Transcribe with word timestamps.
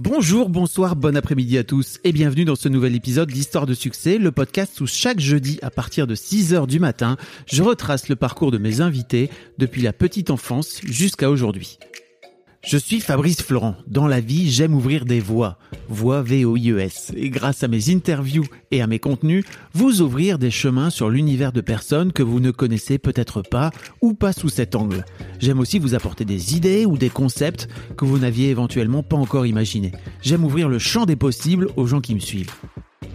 Bonjour, 0.00 0.48
bonsoir, 0.48 0.94
bon 0.94 1.16
après-midi 1.16 1.58
à 1.58 1.64
tous 1.64 1.98
et 2.04 2.12
bienvenue 2.12 2.44
dans 2.44 2.54
ce 2.54 2.68
nouvel 2.68 2.94
épisode 2.94 3.32
d'Histoire 3.32 3.66
de 3.66 3.74
succès, 3.74 4.18
le 4.18 4.30
podcast 4.30 4.80
où 4.80 4.86
chaque 4.86 5.18
jeudi 5.18 5.58
à 5.60 5.72
partir 5.72 6.06
de 6.06 6.14
6h 6.14 6.68
du 6.68 6.78
matin, 6.78 7.16
je 7.46 7.64
retrace 7.64 8.08
le 8.08 8.14
parcours 8.14 8.52
de 8.52 8.58
mes 8.58 8.80
invités 8.80 9.28
depuis 9.58 9.82
la 9.82 9.92
petite 9.92 10.30
enfance 10.30 10.80
jusqu'à 10.84 11.28
aujourd'hui. 11.28 11.80
Je 12.68 12.76
suis 12.76 13.00
Fabrice 13.00 13.40
Florent. 13.40 13.76
Dans 13.86 14.06
la 14.06 14.20
vie, 14.20 14.50
j'aime 14.50 14.74
ouvrir 14.74 15.06
des 15.06 15.20
voies. 15.20 15.56
Voix 15.88 16.20
V-O-I-E-S. 16.20 17.12
Et 17.16 17.30
grâce 17.30 17.62
à 17.62 17.68
mes 17.68 17.88
interviews 17.88 18.44
et 18.70 18.82
à 18.82 18.86
mes 18.86 18.98
contenus, 18.98 19.46
vous 19.72 20.02
ouvrir 20.02 20.38
des 20.38 20.50
chemins 20.50 20.90
sur 20.90 21.08
l'univers 21.08 21.52
de 21.52 21.62
personnes 21.62 22.12
que 22.12 22.22
vous 22.22 22.40
ne 22.40 22.50
connaissez 22.50 22.98
peut-être 22.98 23.40
pas 23.40 23.70
ou 24.02 24.12
pas 24.12 24.34
sous 24.34 24.50
cet 24.50 24.76
angle. 24.76 25.06
J'aime 25.38 25.60
aussi 25.60 25.78
vous 25.78 25.94
apporter 25.94 26.26
des 26.26 26.56
idées 26.56 26.84
ou 26.84 26.98
des 26.98 27.08
concepts 27.08 27.68
que 27.96 28.04
vous 28.04 28.18
n'aviez 28.18 28.50
éventuellement 28.50 29.02
pas 29.02 29.16
encore 29.16 29.46
imaginés. 29.46 29.92
J'aime 30.20 30.44
ouvrir 30.44 30.68
le 30.68 30.78
champ 30.78 31.06
des 31.06 31.16
possibles 31.16 31.68
aux 31.76 31.86
gens 31.86 32.02
qui 32.02 32.14
me 32.14 32.20
suivent. 32.20 32.52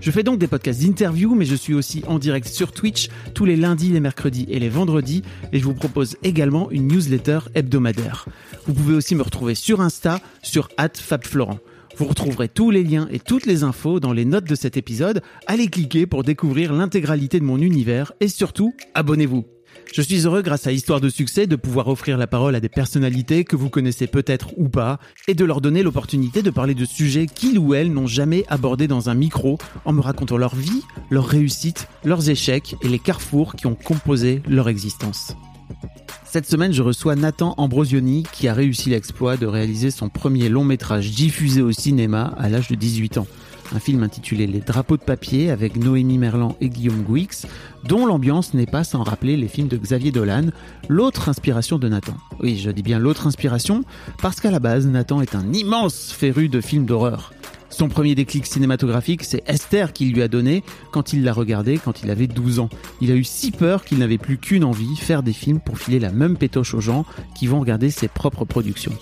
Je 0.04 0.12
fais 0.12 0.24
donc 0.24 0.38
des 0.38 0.48
podcasts 0.48 0.82
d'interview, 0.82 1.34
mais 1.34 1.46
je 1.46 1.56
suis 1.56 1.74
aussi 1.74 2.04
en 2.08 2.20
direct 2.20 2.50
sur 2.50 2.74
Twitch 2.74 3.08
tous 3.34 3.46
les 3.46 3.56
lundis, 3.56 3.90
les 3.90 4.02
mercredis 4.02 4.46
et 4.50 4.60
les 4.60 4.68
vendredis, 4.68 5.22
et 5.54 5.60
je 5.60 5.64
vous 5.64 5.74
propose 5.74 6.18
également 6.24 6.70
une 6.72 6.90
newsletter 6.90 7.40
hebdomadaire. 7.56 8.26
Vous 8.68 8.74
pouvez 8.74 8.96
aussi 8.96 9.16
me 9.16 9.22
retrouver 9.22 9.56
sur 9.56 9.80
Insta, 9.80 10.20
sur 10.42 10.68
@fabflorent. 10.94 11.58
Vous 11.96 12.04
retrouverez 12.04 12.50
tous 12.50 12.70
les 12.70 12.84
liens 12.84 13.08
et 13.12 13.20
toutes 13.20 13.46
les 13.46 13.64
infos 13.64 14.02
dans 14.02 14.12
les 14.12 14.26
notes 14.26 14.44
de 14.44 14.56
cet 14.56 14.76
épisode. 14.76 15.22
Allez 15.48 15.68
cliquer 15.68 16.06
pour 16.06 16.24
découvrir 16.24 16.74
l'intégralité 16.74 17.40
de 17.40 17.46
mon 17.46 17.60
univers 17.60 18.12
et 18.20 18.28
surtout, 18.28 18.74
abonnez-vous. 18.96 19.46
Je 19.94 20.02
suis 20.02 20.26
heureux 20.26 20.42
grâce 20.42 20.66
à 20.66 20.72
Histoire 20.72 21.02
de 21.02 21.10
succès 21.10 21.46
de 21.46 21.56
pouvoir 21.56 21.88
offrir 21.88 22.18
la 22.18 22.26
parole 22.26 22.56
à 22.56 22.60
des 22.60 22.70
personnalités 22.70 23.44
que 23.44 23.56
vous 23.56 23.70
connaissez 23.70 24.08
peut-être 24.08 24.50
ou 24.58 24.68
pas 24.68 25.00
et 25.28 25.36
de 25.36 25.46
leur 25.46 25.62
donner 25.62 25.84
l'opportunité 25.84 26.42
de 26.42 26.50
parler 26.50 26.74
de 26.74 26.86
sujets 26.86 27.28
qu'ils 27.28 27.60
ou 27.60 27.74
elles 27.76 27.94
n'ont 27.94 28.08
jamais 28.08 28.44
abordés 28.48 28.88
dans 28.88 29.10
un 29.10 29.14
micro 29.14 29.60
en 29.86 29.94
me 29.94 30.02
racontant 30.02 30.38
leur 30.38 30.56
vie, 30.56 30.82
leurs 31.12 31.28
réussites, 31.28 31.88
leurs 32.04 32.30
échecs 32.30 32.76
et 32.82 32.88
les 32.88 33.00
carrefours 33.00 33.56
qui 33.56 33.68
ont 33.68 33.76
composé 33.76 34.42
leur 34.48 34.68
existence. 34.68 35.36
Cette 36.26 36.50
semaine, 36.50 36.74
je 36.74 36.82
reçois 36.82 37.16
Nathan 37.16 37.54
Ambrosioni 37.58 38.26
qui 38.34 38.48
a 38.48 38.56
réussi 38.56 38.90
l'exploit 38.90 39.38
de 39.38 39.46
réaliser 39.46 39.92
son 39.92 40.10
premier 40.10 40.50
long 40.50 40.64
métrage 40.64 41.12
diffusé 41.12 41.62
au 41.62 41.72
cinéma 41.72 42.34
à 42.40 42.50
l'âge 42.50 42.70
de 42.70 42.76
18 42.76 43.20
ans 43.20 43.28
un 43.74 43.80
film 43.80 44.04
intitulé 44.04 44.48
Les 44.48 44.60
drapeaux 44.60 44.98
de 44.98 45.04
papier 45.04 45.52
avec 45.52 45.76
Noémie 45.76 46.18
Merlan 46.18 46.56
et 46.62 46.70
Guillaume 46.70 47.04
Gouix, 47.04 47.46
dont 47.86 48.06
l'ambiance 48.06 48.54
n'est 48.54 48.66
pas 48.66 48.84
sans 48.84 49.04
rappeler 49.04 49.38
les 49.38 49.48
films 49.48 49.68
de 49.68 49.78
Xavier 49.78 50.12
Dolan, 50.12 50.48
l'autre 50.90 51.30
inspiration 51.30 51.80
de 51.80 51.88
Nathan. 51.88 52.16
Oui, 52.42 52.58
je 52.58 52.70
dis 52.72 52.84
bien 52.84 53.00
l'autre 53.00 53.28
inspiration, 53.28 53.84
parce 54.22 54.40
qu'à 54.40 54.52
la 54.52 54.60
base, 54.60 54.88
Nathan 54.88 55.22
est 55.22 55.36
un 55.36 55.52
immense 55.54 56.12
féru 56.12 56.50
de 56.50 56.62
films 56.62 56.86
d'horreur. 56.86 57.34
Son 57.74 57.90
premier 57.90 58.14
déclic 58.14 58.46
cinématographique, 58.46 59.24
c'est 59.24 59.42
Esther 59.48 59.94
qui 59.94 60.06
lui 60.06 60.22
a 60.22 60.28
donné 60.28 60.64
quand 60.92 61.12
il 61.12 61.24
l'a 61.24 61.34
regardé 61.34 61.80
quand 61.80 62.04
il 62.04 62.12
avait 62.12 62.28
12 62.28 62.60
ans. 62.60 62.70
Il 63.02 63.10
a 63.10 63.16
eu 63.16 63.24
si 63.24 63.50
peur 63.50 63.84
qu'il 63.84 63.98
n'avait 63.98 64.20
plus 64.20 64.38
qu'une 64.38 64.64
envie, 64.64 64.96
faire 64.96 65.24
des 65.24 65.34
films 65.34 65.60
pour 65.60 65.80
filer 65.80 66.00
la 66.00 66.12
même 66.12 66.38
pétoche 66.38 66.76
aux 66.76 66.82
gens 66.82 67.04
qui 67.36 67.48
vont 67.48 67.60
regarder 67.60 67.90
ses 67.90 68.08
propres 68.08 68.46
productions. 68.46 68.94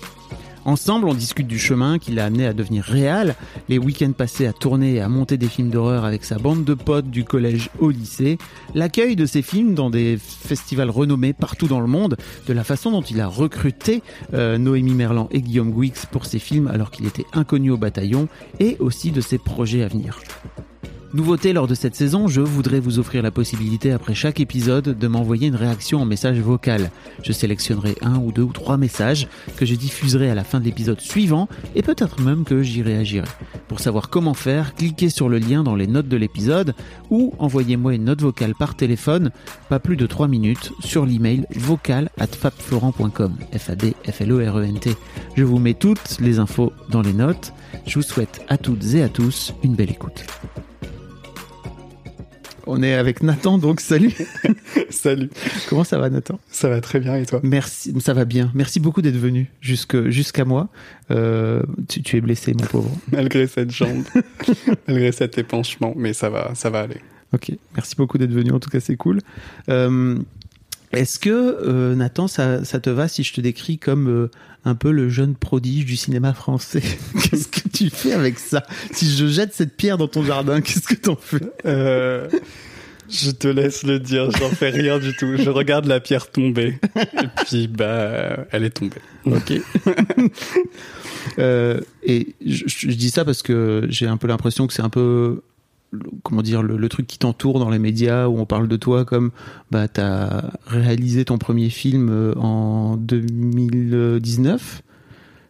Ensemble, 0.64 1.08
on 1.08 1.14
discute 1.14 1.48
du 1.48 1.58
chemin 1.58 1.98
qui 1.98 2.12
l'a 2.12 2.26
amené 2.26 2.46
à 2.46 2.52
devenir 2.52 2.84
réel, 2.84 3.34
les 3.68 3.78
week-ends 3.78 4.12
passés 4.12 4.46
à 4.46 4.52
tourner 4.52 4.94
et 4.94 5.00
à 5.00 5.08
monter 5.08 5.36
des 5.36 5.48
films 5.48 5.70
d'horreur 5.70 6.04
avec 6.04 6.24
sa 6.24 6.38
bande 6.38 6.64
de 6.64 6.74
potes 6.74 7.10
du 7.10 7.24
collège 7.24 7.68
au 7.80 7.90
lycée, 7.90 8.38
l'accueil 8.72 9.16
de 9.16 9.26
ses 9.26 9.42
films 9.42 9.74
dans 9.74 9.90
des 9.90 10.16
festivals 10.18 10.90
renommés 10.90 11.32
partout 11.32 11.66
dans 11.66 11.80
le 11.80 11.88
monde, 11.88 12.16
de 12.46 12.52
la 12.52 12.62
façon 12.62 12.92
dont 12.92 13.02
il 13.02 13.20
a 13.20 13.26
recruté 13.26 14.04
euh, 14.34 14.56
Noémie 14.56 14.94
Merlan 14.94 15.28
et 15.32 15.42
Guillaume 15.42 15.72
Gouix 15.72 15.92
pour 16.12 16.26
ses 16.26 16.38
films 16.38 16.68
alors 16.68 16.92
qu'il 16.92 17.06
était 17.06 17.26
inconnu 17.32 17.72
au 17.72 17.76
bataillon, 17.76 18.28
et 18.60 18.76
aussi 18.78 19.10
de 19.10 19.20
ses 19.20 19.38
projets 19.38 19.82
à 19.82 19.88
venir. 19.88 20.20
Nouveauté 21.14 21.52
lors 21.52 21.66
de 21.66 21.74
cette 21.74 21.94
saison, 21.94 22.26
je 22.26 22.40
voudrais 22.40 22.80
vous 22.80 22.98
offrir 22.98 23.22
la 23.22 23.30
possibilité 23.30 23.92
après 23.92 24.14
chaque 24.14 24.40
épisode 24.40 24.98
de 24.98 25.08
m'envoyer 25.08 25.48
une 25.48 25.56
réaction 25.56 26.00
en 26.00 26.06
message 26.06 26.40
vocal. 26.40 26.90
Je 27.22 27.32
sélectionnerai 27.32 27.96
un 28.00 28.16
ou 28.16 28.32
deux 28.32 28.42
ou 28.42 28.52
trois 28.52 28.78
messages 28.78 29.28
que 29.58 29.66
je 29.66 29.74
diffuserai 29.74 30.30
à 30.30 30.34
la 30.34 30.42
fin 30.42 30.58
de 30.58 30.64
l'épisode 30.64 31.02
suivant 31.02 31.48
et 31.74 31.82
peut-être 31.82 32.22
même 32.22 32.44
que 32.44 32.62
j'y 32.62 32.80
réagirai. 32.80 33.28
Pour 33.68 33.80
savoir 33.80 34.08
comment 34.08 34.32
faire, 34.32 34.74
cliquez 34.74 35.10
sur 35.10 35.28
le 35.28 35.38
lien 35.38 35.62
dans 35.62 35.76
les 35.76 35.86
notes 35.86 36.08
de 36.08 36.16
l'épisode 36.16 36.74
ou 37.10 37.34
envoyez-moi 37.38 37.94
une 37.94 38.04
note 38.04 38.22
vocale 38.22 38.54
par 38.54 38.74
téléphone, 38.74 39.32
pas 39.68 39.80
plus 39.80 39.96
de 39.96 40.06
3 40.06 40.28
minutes, 40.28 40.72
sur 40.80 41.04
l'email 41.04 41.44
vocal 41.54 42.08
at 42.18 42.28
fabflorent.com. 42.28 43.36
F-A-B-F-L-O-R-E-N-T. 43.54 44.96
Je 45.36 45.44
vous 45.44 45.58
mets 45.58 45.74
toutes 45.74 46.20
les 46.20 46.38
infos 46.38 46.72
dans 46.88 47.02
les 47.02 47.12
notes. 47.12 47.52
Je 47.86 47.96
vous 47.96 48.02
souhaite 48.02 48.40
à 48.48 48.56
toutes 48.56 48.94
et 48.94 49.02
à 49.02 49.10
tous 49.10 49.52
une 49.62 49.74
belle 49.74 49.90
écoute. 49.90 50.24
On 52.66 52.82
est 52.82 52.94
avec 52.94 53.22
Nathan, 53.22 53.58
donc 53.58 53.80
salut. 53.80 54.14
salut. 54.90 55.30
Comment 55.68 55.84
ça 55.84 55.98
va, 55.98 56.10
Nathan? 56.10 56.38
Ça 56.50 56.68
va 56.68 56.80
très 56.80 57.00
bien 57.00 57.16
et 57.16 57.26
toi? 57.26 57.40
Merci, 57.42 57.92
ça 58.00 58.14
va 58.14 58.24
bien. 58.24 58.50
Merci 58.54 58.78
beaucoup 58.78 59.02
d'être 59.02 59.16
venu 59.16 59.50
jusqu'à 59.60 60.44
moi. 60.44 60.68
Euh, 61.10 61.62
tu, 61.88 62.02
tu, 62.02 62.16
es 62.16 62.20
blessé, 62.20 62.54
mon 62.54 62.64
pauvre. 62.66 62.90
Malgré 63.12 63.46
cette 63.46 63.70
jambe, 63.70 64.04
malgré 64.88 65.12
cet 65.12 65.38
épanchement, 65.38 65.94
mais 65.96 66.12
ça 66.12 66.30
va, 66.30 66.52
ça 66.54 66.70
va 66.70 66.80
aller. 66.80 67.00
Ok, 67.34 67.52
merci 67.74 67.96
beaucoup 67.96 68.18
d'être 68.18 68.32
venu. 68.32 68.52
En 68.52 68.60
tout 68.60 68.70
cas, 68.70 68.80
c'est 68.80 68.96
cool. 68.96 69.20
Euh, 69.68 70.18
est-ce 70.92 71.18
que 71.18 71.30
euh, 71.30 71.94
Nathan, 71.94 72.28
ça, 72.28 72.64
ça, 72.64 72.78
te 72.80 72.90
va 72.90 73.08
si 73.08 73.22
je 73.22 73.32
te 73.32 73.40
décris 73.40 73.78
comme 73.78 74.08
euh, 74.08 74.30
un 74.64 74.74
peu 74.74 74.90
le 74.90 75.08
jeune 75.08 75.34
prodige 75.34 75.86
du 75.86 75.96
cinéma 75.96 76.34
français? 76.34 76.82
Qu'est-ce 77.22 77.48
que 77.48 77.68
tu 77.68 77.88
fais 77.88 78.12
avec 78.12 78.38
ça? 78.38 78.62
Si 78.92 79.10
je 79.16 79.26
jette 79.26 79.54
cette 79.54 79.76
pierre 79.76 79.96
dans 79.96 80.08
ton 80.08 80.22
jardin, 80.22 80.60
qu'est-ce 80.62 80.86
que 80.86 80.94
t'en 80.94 81.16
fais? 81.16 81.40
Euh, 81.64 82.28
Je 83.08 83.30
te 83.30 83.48
laisse 83.48 83.84
le 83.84 84.00
dire, 84.00 84.30
j'en 84.30 84.50
fais 84.50 84.70
rien 84.70 84.98
du 84.98 85.14
tout. 85.16 85.36
Je 85.36 85.50
regarde 85.50 85.86
la 85.86 86.00
pierre 86.00 86.30
tomber 86.30 86.78
et 86.96 87.44
puis 87.46 87.68
bah 87.68 88.46
elle 88.50 88.64
est 88.64 88.70
tombée. 88.70 88.96
Ok. 89.26 89.52
euh, 91.38 91.80
et 92.02 92.34
je, 92.44 92.64
je, 92.66 92.86
dis 92.88 93.10
ça 93.10 93.24
parce 93.24 93.42
que 93.42 93.86
j'ai 93.88 94.06
un 94.06 94.16
peu 94.16 94.28
l'impression 94.28 94.66
que 94.66 94.72
c'est 94.72 94.82
un 94.82 94.88
peu 94.88 95.42
comment 96.22 96.42
dire 96.42 96.62
le, 96.62 96.76
le 96.76 96.88
truc 96.88 97.06
qui 97.06 97.18
t'entoure 97.18 97.58
dans 97.58 97.70
les 97.70 97.78
médias 97.78 98.26
où 98.26 98.38
on 98.38 98.46
parle 98.46 98.68
de 98.68 98.76
toi 98.76 99.04
comme 99.04 99.30
bah 99.70 99.88
t'as 99.88 100.50
réalisé 100.66 101.24
ton 101.24 101.38
premier 101.38 101.70
film 101.70 102.08
euh, 102.10 102.34
en 102.36 102.96
2019 102.96 104.82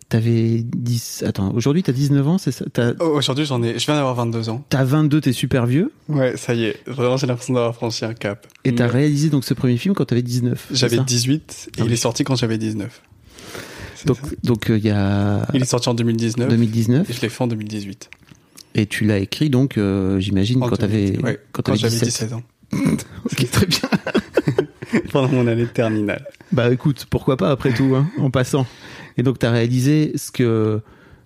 T'avais 0.08 0.62
10. 0.62 1.24
Attends, 1.26 1.54
aujourd'hui 1.54 1.82
t'as 1.82 1.92
19 1.92 2.28
ans, 2.28 2.36
c'est 2.36 2.52
ça? 2.52 2.66
Oh, 3.00 3.04
Aujourd'hui 3.04 3.46
j'en 3.46 3.62
ai. 3.62 3.78
Je 3.78 3.86
viens 3.86 3.94
d'avoir 3.94 4.14
22 4.14 4.50
ans. 4.50 4.62
T'as 4.68 4.84
22, 4.84 5.22
t'es 5.22 5.32
super 5.32 5.64
vieux? 5.64 5.90
Ouais, 6.10 6.36
ça 6.36 6.52
y 6.52 6.64
est. 6.64 6.86
Vraiment, 6.86 7.16
j'ai 7.16 7.26
l'impression 7.26 7.54
d'avoir 7.54 7.74
franchi 7.74 8.04
un 8.04 8.12
cap. 8.12 8.46
Et 8.64 8.74
t'as 8.74 8.88
réalisé 8.88 9.30
donc 9.30 9.46
ce 9.46 9.54
premier 9.54 9.78
film 9.78 9.94
quand 9.94 10.04
t'avais 10.04 10.20
19 10.20 10.66
J'avais 10.70 10.98
18 10.98 11.40
et 11.40 11.40
ah, 11.40 11.72
il 11.78 11.84
oui. 11.84 11.92
est 11.94 11.96
sorti 11.96 12.24
quand 12.24 12.36
j'avais 12.36 12.58
19. 12.58 13.02
Donc, 14.04 14.18
donc 14.44 14.64
il 14.68 14.74
euh, 14.74 14.78
y 14.80 14.90
a. 14.90 15.46
Il 15.54 15.62
est 15.62 15.64
sorti 15.64 15.88
en 15.88 15.94
2019. 15.94 16.46
2019. 16.46 17.08
Et 17.08 17.12
je 17.14 17.20
l'ai 17.22 17.30
fait 17.30 17.42
en 17.42 17.46
2018. 17.46 18.10
Et 18.74 18.86
tu 18.86 19.04
l'as 19.04 19.18
écrit 19.18 19.50
donc, 19.50 19.76
euh, 19.76 20.18
j'imagine, 20.18 20.60
quand 20.60 20.76
t'avais 20.76 21.18
ouais, 21.22 21.40
quand, 21.52 21.62
quand 21.62 21.74
j'avais 21.74 21.92
17. 21.92 22.08
17 22.08 22.32
ans. 22.32 22.42
ok, 22.72 23.50
très 23.50 23.66
bien. 23.66 23.80
Pendant 25.12 25.28
mon 25.28 25.46
année 25.46 25.62
de 25.62 25.68
terminale. 25.68 26.26
Bah 26.52 26.70
écoute, 26.70 27.06
pourquoi 27.08 27.36
pas 27.36 27.50
après 27.50 27.72
tout, 27.72 27.94
hein, 27.94 28.06
en 28.18 28.30
passant. 28.30 28.66
Et 29.16 29.22
donc 29.22 29.38
tu 29.38 29.46
as 29.46 29.50
réalisé 29.50 30.12
ce 30.16 30.30
que 30.30 30.80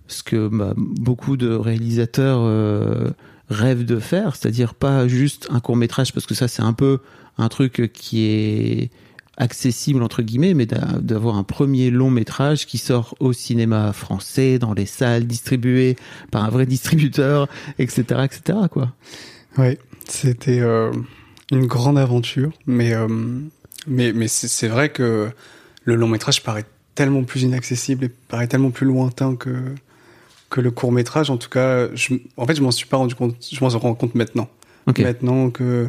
ce 0.08 0.22
que 0.22 0.48
bah, 0.48 0.75
beaucoup 0.76 1.37
de 1.37 1.50
réalisateurs 1.50 2.40
euh, 2.43 3.10
rêvent 3.48 3.84
de 3.84 3.98
faire, 3.98 4.37
c'est-à-dire 4.37 4.75
pas 4.75 5.08
juste 5.08 5.48
un 5.50 5.60
court 5.60 5.76
métrage 5.76 6.12
parce 6.12 6.26
que 6.26 6.34
ça 6.34 6.46
c'est 6.46 6.62
un 6.62 6.72
peu 6.72 7.00
un 7.38 7.48
truc 7.48 7.90
qui 7.93 8.25
est 8.25 8.90
accessible 9.37 10.03
entre 10.03 10.23
guillemets, 10.23 10.55
mais 10.55 10.67
d'avoir 10.67 11.37
un 11.37 11.44
premier 11.44 11.91
long 11.91 12.11
métrage 12.11 12.67
qui 12.67 12.79
sort 12.79 13.15
au 13.21 13.33
cinéma 13.33 13.93
français, 13.93 14.59
dans 14.59 14.75
les 14.75 14.87
salles, 14.87 15.27
distribué 15.27 15.97
par 16.31 16.44
un 16.44 16.49
vrai 16.49 16.67
distributeur, 16.67 17.49
etc., 17.79 18.25
etc. 18.25 18.59
Quoi. 18.71 18.93
Ouais, 19.59 19.79
c'était 20.09 20.61
euh, 20.61 20.93
une 21.50 21.67
grande 21.67 21.99
aventure, 21.99 22.53
mais 22.67 22.93
euh, 22.94 23.09
mais 23.87 24.12
mais 24.12 24.29
c'est 24.29 24.69
vrai 24.69 24.88
que 24.91 25.31
le 25.85 25.94
long 25.94 26.09
métrage 26.09 26.43
paraît 26.43 26.65
tellement 26.94 27.25
plus 27.25 27.43
inaccessible 27.43 28.05
et 28.05 28.09
paraît 28.09 28.49
tellement 28.49 28.71
plus 28.71 28.87
lointain 28.87 29.37
que 29.37 29.55
que 30.50 30.61
le 30.61 30.71
court 30.71 30.93
métrage. 30.93 31.31
En 31.31 31.37
tout 31.37 31.49
cas, 31.49 31.89
je, 31.94 32.15
en 32.37 32.47
fait, 32.47 32.55
je 32.55 32.62
m'en 32.62 32.71
suis 32.71 32.87
pas 32.87 32.97
rendu 32.97 33.15
compte. 33.15 33.37
Je 33.53 33.62
m'en 33.62 33.69
rends 33.69 33.94
compte 33.94 34.15
maintenant. 34.15 34.49
Maintenant 34.99 35.50
que 35.50 35.89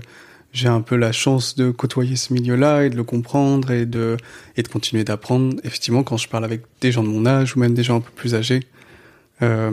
j'ai 0.54 0.68
un 0.70 0.82
peu 0.82 0.96
la 0.96 1.12
chance 1.12 1.56
de 1.56 1.70
côtoyer 1.72 2.16
ce 2.16 2.34
milieu-là 2.34 2.86
et 2.86 2.90
de 2.90 2.96
le 2.96 3.04
comprendre 3.04 3.72
et 3.72 3.86
de 3.86 4.18
et 4.56 4.64
de 4.64 4.68
continuer 4.68 5.04
d'apprendre. 5.04 5.56
Effectivement, 5.64 6.04
quand 6.04 6.18
je 6.18 6.28
parle 6.28 6.46
avec 6.46 6.62
des 6.82 6.92
gens 6.92 7.04
de 7.04 7.10
mon 7.10 7.26
âge 7.26 7.56
ou 7.56 7.60
même 7.60 7.74
des 7.74 7.84
gens 7.84 7.98
un 7.98 8.02
peu 8.02 8.12
plus 8.16 8.34
âgés, 8.36 8.62
euh, 9.42 9.72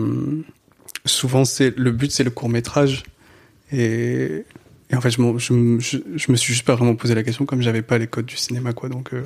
souvent 1.06 1.44
c'est 1.44 1.76
le 1.78 1.90
but, 1.90 2.10
c'est 2.10 2.24
le 2.24 2.30
court 2.30 2.48
métrage 2.48 3.02
et 3.72 4.44
et 4.90 4.96
en 4.96 5.00
fait, 5.00 5.10
je, 5.10 5.16
je, 5.38 5.52
me- 5.54 5.80
je, 5.80 5.96
je 6.14 6.30
me 6.30 6.36
suis 6.36 6.52
juste 6.52 6.66
pas 6.66 6.74
vraiment 6.74 6.94
posé 6.94 7.14
la 7.14 7.22
question 7.22 7.46
comme 7.46 7.62
j'avais 7.62 7.80
pas 7.80 7.96
les 7.96 8.06
codes 8.06 8.26
du 8.26 8.36
cinéma, 8.36 8.74
quoi. 8.74 8.90
Donc, 8.90 9.14
euh, 9.14 9.22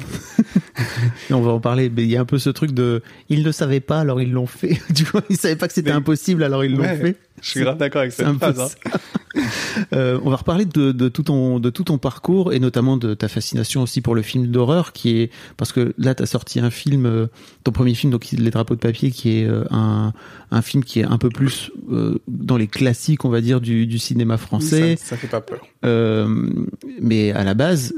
on 1.30 1.40
va 1.40 1.50
en 1.50 1.58
parler, 1.60 1.90
mais 1.94 2.04
il 2.04 2.08
y 2.08 2.16
a 2.16 2.20
un 2.20 2.24
peu 2.24 2.38
ce 2.38 2.48
truc 2.48 2.70
de 2.70 3.02
ils 3.28 3.42
ne 3.42 3.50
savaient 3.50 3.80
pas 3.80 3.98
alors 4.00 4.22
ils 4.22 4.30
l'ont 4.30 4.46
fait. 4.46 4.80
Tu 4.94 5.02
vois, 5.04 5.22
ils 5.28 5.36
savaient 5.36 5.56
pas 5.56 5.66
que 5.66 5.74
c'était 5.74 5.90
Mais- 5.90 5.96
impossible 5.96 6.44
alors 6.44 6.64
ils 6.64 6.72
l'ont 6.74 6.82
ouais, 6.84 6.96
fait. 6.96 7.16
Je 7.42 7.50
suis 7.50 7.60
grave 7.60 7.76
d'accord 7.76 8.02
avec 8.02 8.12
cette 8.12 8.32
phrase. 8.38 8.60
hein. 8.86 8.90
Euh, 9.94 10.18
on 10.24 10.30
va 10.30 10.36
reparler 10.36 10.64
de, 10.64 10.92
de 10.92 11.08
tout 11.08 11.22
ton 11.22 11.60
de 11.60 11.70
tout 11.70 11.84
ton 11.84 11.98
parcours 11.98 12.52
et 12.52 12.58
notamment 12.58 12.96
de 12.96 13.14
ta 13.14 13.28
fascination 13.28 13.82
aussi 13.82 14.00
pour 14.00 14.14
le 14.14 14.22
film 14.22 14.48
d'horreur 14.48 14.92
qui 14.92 15.18
est 15.18 15.30
parce 15.56 15.72
que 15.72 15.94
là 15.98 16.14
tu 16.14 16.22
as 16.22 16.26
sorti 16.26 16.58
un 16.60 16.70
film 16.70 17.06
euh, 17.06 17.26
ton 17.64 17.72
premier 17.72 17.94
film 17.94 18.10
donc 18.10 18.30
les 18.30 18.50
drapeaux 18.50 18.74
de 18.74 18.80
papier 18.80 19.10
qui 19.10 19.38
est 19.38 19.46
euh, 19.46 19.64
un 19.70 20.12
un 20.50 20.62
film 20.62 20.84
qui 20.84 21.00
est 21.00 21.04
un 21.04 21.18
peu 21.18 21.28
plus 21.28 21.70
euh, 21.90 22.18
dans 22.26 22.56
les 22.56 22.66
classiques 22.66 23.24
on 23.24 23.28
va 23.28 23.40
dire 23.40 23.60
du, 23.60 23.86
du 23.86 23.98
cinéma 23.98 24.36
français 24.36 24.96
Ça, 24.96 25.10
ça 25.10 25.16
fait 25.16 25.28
pas 25.28 25.40
peur. 25.40 25.60
Euh, 25.84 26.50
mais 27.00 27.32
à 27.32 27.44
la 27.44 27.54
base 27.54 27.94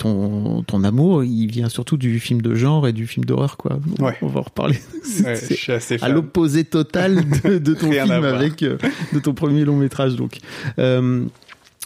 ton 0.00 0.62
ton 0.62 0.82
amour 0.82 1.22
il 1.24 1.46
vient 1.46 1.68
surtout 1.68 1.96
du 1.98 2.18
film 2.20 2.40
de 2.42 2.54
genre 2.54 2.88
et 2.88 2.92
du 2.92 3.06
film 3.06 3.24
d'horreur 3.24 3.56
quoi. 3.56 3.78
On, 3.98 4.04
Ouais. 4.06 4.16
on 4.22 4.26
va 4.26 4.40
en 4.40 4.44
reparler. 4.44 4.78
Ouais, 5.24 5.36
je 5.36 5.54
suis 5.54 5.72
assez 5.72 5.94
à 5.96 5.98
fan. 5.98 6.12
l'opposé 6.12 6.64
total 6.64 7.28
de, 7.44 7.58
de 7.58 7.74
ton 7.74 7.90
à 7.98 8.04
film 8.04 8.24
avec 8.24 8.62
euh, 8.62 8.78
de 9.12 9.18
ton 9.18 9.34
premier 9.34 9.64
long 9.64 9.76
métrage 9.76 10.16
donc. 10.16 10.38
Euh, 10.78 11.24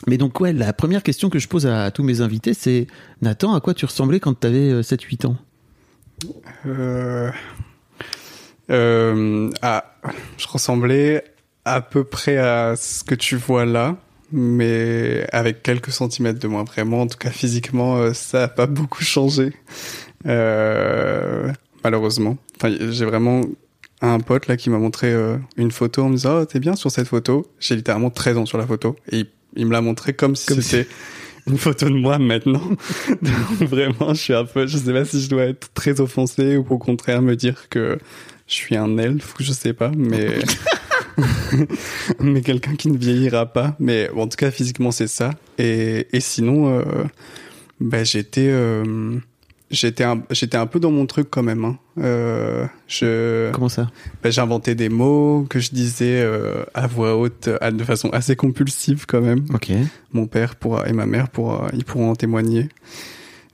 mais 0.06 0.16
donc 0.16 0.40
ouais 0.40 0.52
la 0.52 0.72
première 0.72 1.02
question 1.02 1.28
que 1.30 1.38
je 1.38 1.48
pose 1.48 1.66
à, 1.66 1.90
tous 1.90 2.02
mes 2.04 2.20
invités 2.20 2.54
c'est 2.54 2.86
Nathan 3.20 3.54
à 3.54 3.60
quoi 3.60 3.74
tu 3.74 3.84
ressemblais 3.84 4.20
quand 4.20 4.38
tu 4.38 4.46
avais 4.46 4.82
7 4.82 5.02
8 5.02 5.24
ans? 5.26 5.36
Euh, 8.70 9.50
ah, 9.62 9.84
je 10.38 10.48
ressemblais 10.48 11.24
à 11.64 11.80
peu 11.80 12.04
près 12.04 12.36
à 12.38 12.74
ce 12.76 13.04
que 13.04 13.14
tu 13.14 13.36
vois 13.36 13.64
là, 13.64 13.96
mais 14.36 15.26
avec 15.32 15.62
quelques 15.62 15.90
centimètres 15.92 16.40
de 16.40 16.48
moins. 16.48 16.64
Vraiment, 16.64 17.02
en 17.02 17.06
tout 17.06 17.16
cas 17.18 17.30
physiquement, 17.30 17.96
euh, 17.96 18.12
ça 18.12 18.42
a 18.44 18.48
pas 18.48 18.66
beaucoup 18.66 19.04
changé. 19.04 19.52
Euh, 20.26 21.52
malheureusement. 21.82 22.36
Enfin, 22.56 22.74
j'ai 22.90 23.04
vraiment 23.04 23.42
un 24.00 24.20
pote 24.20 24.48
là 24.48 24.56
qui 24.56 24.70
m'a 24.70 24.78
montré 24.78 25.12
euh, 25.12 25.36
une 25.56 25.70
photo 25.70 26.02
en 26.02 26.08
me 26.08 26.16
disant 26.16 26.40
oh, 26.40 26.44
t'es 26.44 26.60
bien 26.60 26.76
sur 26.76 26.90
cette 26.90 27.08
photo. 27.08 27.46
J'ai 27.60 27.76
littéralement 27.76 28.10
13 28.10 28.38
ans 28.38 28.46
sur 28.46 28.58
la 28.58 28.66
photo 28.66 28.96
et 29.10 29.18
il, 29.20 29.26
il 29.56 29.66
me 29.66 29.72
l'a 29.72 29.80
montré 29.80 30.12
comme 30.14 30.34
si 30.36 30.46
Comme 30.46 30.60
si- 30.62 30.70
c'était 30.70 30.88
une 31.46 31.58
photo 31.58 31.86
de 31.88 31.94
moi 31.94 32.18
maintenant. 32.18 32.62
Donc 33.22 33.68
vraiment, 33.68 34.14
je 34.14 34.20
suis 34.20 34.34
un 34.34 34.44
peu, 34.44 34.66
je 34.66 34.76
sais 34.78 34.92
pas 34.92 35.04
si 35.04 35.20
je 35.22 35.28
dois 35.30 35.44
être 35.44 35.68
très 35.74 36.00
offensé 36.00 36.56
ou 36.56 36.66
au 36.68 36.78
contraire 36.78 37.22
me 37.22 37.36
dire 37.36 37.68
que 37.68 37.98
je 38.46 38.54
suis 38.54 38.76
un 38.76 38.98
elfe 38.98 39.34
ou 39.38 39.42
je 39.42 39.52
sais 39.52 39.72
pas, 39.72 39.90
mais 39.96 40.38
mais 42.20 42.40
quelqu'un 42.40 42.74
qui 42.74 42.90
ne 42.90 42.98
vieillira 42.98 43.46
pas. 43.46 43.76
Mais 43.78 44.10
bon, 44.14 44.22
en 44.22 44.28
tout 44.28 44.36
cas, 44.36 44.50
physiquement, 44.50 44.90
c'est 44.90 45.06
ça. 45.06 45.30
Et, 45.58 46.06
et 46.12 46.20
sinon, 46.20 46.78
euh, 46.78 46.82
bah, 47.80 48.04
j'étais 48.04 48.48
euh, 48.50 49.16
j'étais 49.70 50.04
un, 50.04 50.22
j'étais 50.30 50.56
un 50.56 50.66
peu 50.66 50.80
dans 50.80 50.90
mon 50.90 51.06
truc 51.06 51.28
quand 51.30 51.42
même. 51.42 51.64
Hein. 51.64 51.78
Euh, 51.98 52.66
je 52.88 53.50
comment 53.52 53.68
ça? 53.68 53.90
bah, 54.22 54.30
j'inventais 54.30 54.74
des 54.74 54.88
mots 54.88 55.46
que 55.48 55.60
je 55.60 55.70
disais 55.70 56.20
euh, 56.22 56.64
à 56.74 56.86
voix 56.86 57.16
haute 57.16 57.48
de 57.48 57.84
façon 57.84 58.08
assez 58.10 58.36
compulsive 58.36 59.06
quand 59.06 59.20
même. 59.20 59.44
ok 59.52 59.70
Mon 60.12 60.26
père 60.26 60.56
pourra, 60.56 60.88
et 60.88 60.92
ma 60.92 61.06
mère 61.06 61.28
pourra, 61.28 61.68
ils 61.72 61.84
pourront 61.84 62.10
en 62.10 62.16
témoigner. 62.16 62.68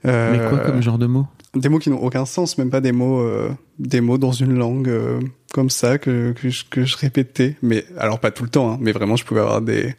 Mais 0.03 0.39
quoi 0.49 0.59
comme 0.59 0.81
genre 0.81 0.97
de 0.97 1.05
mots? 1.07 1.27
Des 1.55 1.69
mots 1.69 1.79
qui 1.79 1.89
n'ont 1.89 2.01
aucun 2.01 2.25
sens, 2.25 2.57
même 2.57 2.69
pas 2.69 2.81
des 2.81 2.91
mots, 2.91 3.21
euh, 3.21 3.49
des 3.79 4.01
mots 4.01 4.17
dans 4.17 4.31
une 4.31 4.57
langue 4.57 4.89
euh, 4.89 5.19
comme 5.53 5.69
ça 5.69 5.97
que, 5.97 6.31
que, 6.33 6.49
je, 6.49 6.63
que 6.69 6.85
je 6.85 6.97
répétais. 6.97 7.57
Mais 7.61 7.85
alors 7.97 8.19
pas 8.19 8.31
tout 8.31 8.43
le 8.43 8.49
temps, 8.49 8.73
hein, 8.73 8.77
mais 8.81 8.91
vraiment 8.91 9.15
je 9.15 9.25
pouvais 9.25 9.41
avoir 9.41 9.61
des 9.61 9.95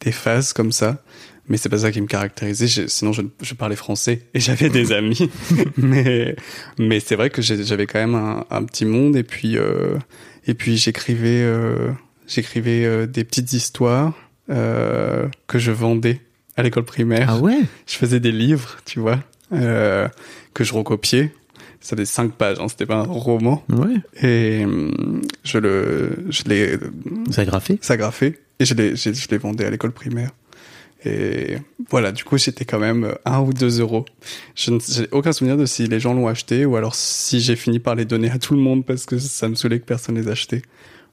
des 0.00 0.12
phases 0.12 0.52
comme 0.52 0.72
ça. 0.72 1.02
Mais 1.46 1.58
c'est 1.58 1.68
pas 1.68 1.78
ça 1.78 1.92
qui 1.92 2.00
me 2.00 2.06
caractérisait. 2.06 2.88
Sinon 2.88 3.12
je, 3.12 3.22
je 3.42 3.54
parlais 3.54 3.76
français 3.76 4.22
et 4.32 4.40
j'avais 4.40 4.70
des 4.70 4.92
amis. 5.00 5.30
mais 5.76 6.36
mais 6.78 7.00
c'est 7.00 7.16
vrai 7.16 7.30
que 7.30 7.42
j'avais 7.42 7.86
quand 7.86 7.98
même 7.98 8.14
un, 8.14 8.44
un 8.50 8.64
petit 8.64 8.84
monde 8.84 9.16
et 9.16 9.24
puis 9.24 9.58
euh, 9.58 9.98
et 10.46 10.54
puis 10.54 10.76
j'écrivais 10.76 11.42
euh, 11.42 11.90
j'écrivais 12.26 12.84
euh, 12.84 13.06
des 13.06 13.24
petites 13.24 13.52
histoires 13.52 14.14
euh, 14.50 15.28
que 15.46 15.58
je 15.58 15.70
vendais 15.70 16.20
à 16.56 16.62
l'école 16.62 16.84
primaire 16.84 17.28
ah 17.30 17.38
ouais? 17.38 17.60
Je 17.86 17.96
faisais 17.96 18.20
des 18.20 18.32
livres, 18.32 18.76
tu 18.84 19.00
vois, 19.00 19.18
euh, 19.54 20.08
que 20.52 20.64
je 20.64 20.72
recopiais. 20.74 21.32
Ça 21.80 21.96
faisait 21.96 22.06
cinq 22.06 22.32
pages, 22.32 22.58
hein, 22.60 22.68
c'était 22.68 22.86
pas 22.86 22.96
un 22.96 23.02
roman. 23.02 23.62
ouais 23.68 23.96
Et 24.22 24.64
hum, 24.64 25.20
je 25.44 25.58
le, 25.58 26.24
je 26.30 26.44
l'ai 26.44 26.78
ça 27.30 27.42
a 27.42 27.44
graffé? 27.44 27.78
s'agrafé 27.82 28.40
et 28.58 28.64
je 28.64 28.74
l'ai, 28.74 28.96
je, 28.96 29.12
je 29.12 29.28
l'ai 29.30 29.38
vendé 29.38 29.64
à 29.64 29.70
l'école 29.70 29.92
primaire. 29.92 30.30
Et 31.06 31.58
voilà, 31.90 32.12
du 32.12 32.24
coup, 32.24 32.38
c'était 32.38 32.64
quand 32.64 32.78
même 32.78 33.14
un 33.26 33.40
ou 33.40 33.52
deux 33.52 33.80
euros. 33.80 34.06
Je 34.54 34.70
n'ai 34.70 34.78
aucun 35.10 35.32
souvenir 35.32 35.58
de 35.58 35.66
si 35.66 35.86
les 35.86 36.00
gens 36.00 36.14
l'ont 36.14 36.28
acheté 36.28 36.64
ou 36.64 36.76
alors 36.76 36.94
si 36.94 37.40
j'ai 37.40 37.56
fini 37.56 37.78
par 37.78 37.94
les 37.94 38.06
donner 38.06 38.30
à 38.30 38.38
tout 38.38 38.54
le 38.54 38.60
monde 38.60 38.86
parce 38.86 39.04
que 39.04 39.18
ça 39.18 39.50
me 39.50 39.54
saoulait 39.54 39.80
que 39.80 39.84
personne 39.84 40.14
les 40.14 40.28
achetait. 40.28 40.62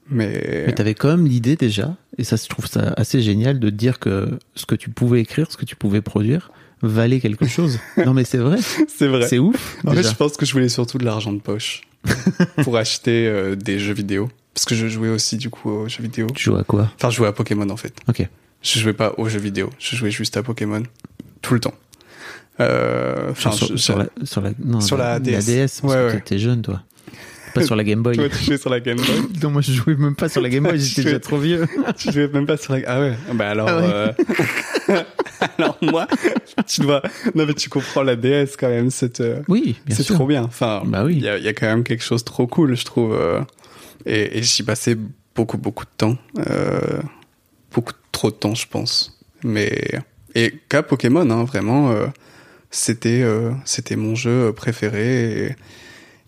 Mais, 0.09 0.63
Mais 0.65 0.73
t'avais 0.73 0.93
quand 0.93 1.09
même 1.09 1.25
l'idée 1.27 1.55
déjà, 1.55 1.95
et 2.17 2.23
ça 2.23 2.35
je 2.35 2.47
trouve 2.47 2.67
ça 2.67 2.93
assez 2.97 3.21
génial 3.21 3.59
de 3.59 3.69
dire 3.69 3.99
que 3.99 4.29
ce 4.55 4.65
que 4.65 4.75
tu 4.75 4.89
pouvais 4.89 5.21
écrire, 5.21 5.51
ce 5.51 5.57
que 5.57 5.65
tu 5.65 5.75
pouvais 5.75 6.01
produire, 6.01 6.51
valait 6.81 7.19
quelque 7.19 7.47
chose. 7.47 7.79
non 8.05 8.13
mais 8.13 8.23
c'est 8.23 8.37
vrai, 8.37 8.57
c'est 8.87 9.07
vrai. 9.07 9.27
c'est 9.27 9.39
ouf. 9.39 9.77
En 9.85 9.91
fait, 9.93 10.03
je 10.03 10.15
pense 10.15 10.37
que 10.37 10.45
je 10.45 10.53
voulais 10.53 10.69
surtout 10.69 10.97
de 10.97 11.05
l'argent 11.05 11.33
de 11.33 11.39
poche 11.39 11.81
pour 12.63 12.77
acheter 12.77 13.27
euh, 13.27 13.55
des 13.55 13.79
jeux 13.79 13.93
vidéo. 13.93 14.29
Parce 14.53 14.65
que 14.65 14.75
je 14.75 14.87
jouais 14.87 15.09
aussi 15.09 15.37
du 15.37 15.49
coup 15.49 15.69
aux 15.69 15.87
jeux 15.87 16.03
vidéo. 16.03 16.27
Tu 16.35 16.43
joues 16.45 16.57
à 16.57 16.63
quoi? 16.63 16.91
Enfin, 16.97 17.09
je 17.09 17.15
jouais 17.15 17.27
à 17.27 17.31
Pokémon 17.31 17.69
en 17.69 17.77
fait. 17.77 17.93
Ok. 18.09 18.27
Je 18.61 18.79
jouais 18.79 18.93
pas 18.93 19.13
aux 19.17 19.27
jeux 19.29 19.39
vidéo. 19.39 19.69
Je 19.79 19.95
jouais 19.95 20.11
juste 20.11 20.35
à 20.37 20.43
Pokémon 20.43 20.83
tout 21.41 21.53
le 21.53 21.59
temps. 21.59 21.73
Euh, 22.59 23.33
sur, 23.35 23.53
je- 23.53 23.75
sur 23.77 23.95
je- 23.95 23.99
la, 24.19 24.25
sur 24.25 24.41
la, 24.41 24.51
non, 24.63 24.81
Sur 24.81 24.97
la 24.97 25.19
DS. 25.19 25.45
DS, 25.45 25.81
parce 25.81 25.81
Ouais, 25.83 25.89
que 26.11 26.13
ouais. 26.17 26.21
t'es 26.23 26.37
jeune 26.37 26.61
toi. 26.61 26.81
Pas 27.55 27.63
sur 27.65 27.75
la 27.75 27.83
Game 27.83 28.01
Boy. 28.03 28.15
Toi, 28.17 28.29
tu 28.29 28.43
jouais 28.45 28.57
sur 28.57 28.69
la 28.69 28.79
Game 28.79 28.97
Boy. 28.97 29.07
Non, 29.43 29.49
moi 29.51 29.61
je 29.61 29.71
jouais 29.73 29.95
même 29.95 30.15
pas 30.15 30.29
sur 30.29 30.41
la 30.41 30.47
Game 30.49 30.63
Boy, 30.63 30.79
j'étais 30.79 31.01
jouais- 31.01 31.11
déjà 31.11 31.19
trop 31.19 31.37
vieux. 31.37 31.65
tu 31.97 32.11
jouais 32.11 32.27
même 32.27 32.45
pas 32.45 32.55
sur 32.57 32.73
la. 32.73 32.79
Ah 32.87 32.99
ouais. 33.01 33.13
Bah 33.33 33.49
alors. 33.49 33.67
Ah 33.67 33.77
ouais. 33.77 34.13
euh, 34.89 35.03
alors 35.57 35.77
moi, 35.81 36.07
tu 36.67 36.81
dois. 36.81 37.01
Non 37.35 37.45
mais 37.45 37.53
tu 37.53 37.69
comprends 37.69 38.03
la 38.03 38.15
DS 38.15 38.55
quand 38.59 38.69
même. 38.69 38.89
Cette. 38.91 39.21
euh, 39.21 39.41
Oui, 39.47 39.77
c'est 39.89 40.03
trop 40.03 40.25
bien. 40.27 40.43
Enfin, 40.43 40.83
Bah 40.85 41.03
oui. 41.05 41.15
il 41.17 41.23
y 41.23 41.29
a, 41.29 41.37
y 41.37 41.47
a 41.47 41.53
quand 41.53 41.67
même 41.67 41.83
quelque 41.83 42.03
chose 42.03 42.21
de 42.21 42.25
trop 42.25 42.47
cool, 42.47 42.75
je 42.75 42.85
trouve. 42.85 43.13
euh, 43.13 43.41
et 44.05 44.39
et 44.39 44.43
j'y 44.43 44.63
passais 44.63 44.95
beaucoup, 45.35 45.57
beaucoup 45.57 45.85
de 45.85 45.91
temps. 45.97 46.17
Euh, 46.49 47.01
beaucoup 47.73 47.93
trop 48.11 48.29
de 48.31 48.35
temps, 48.35 48.55
je 48.55 48.67
pense. 48.67 49.19
Mais 49.43 49.71
et 50.35 50.53
qu'à 50.69 50.83
Pokémon, 50.83 51.29
hein, 51.29 51.43
vraiment, 51.43 51.91
euh, 51.91 52.07
c'était 52.69 53.21
euh, 53.23 53.51
c'était 53.65 53.95
mon 53.95 54.15
jeu 54.15 54.53
préféré. 54.53 55.45
Et, 55.45 55.55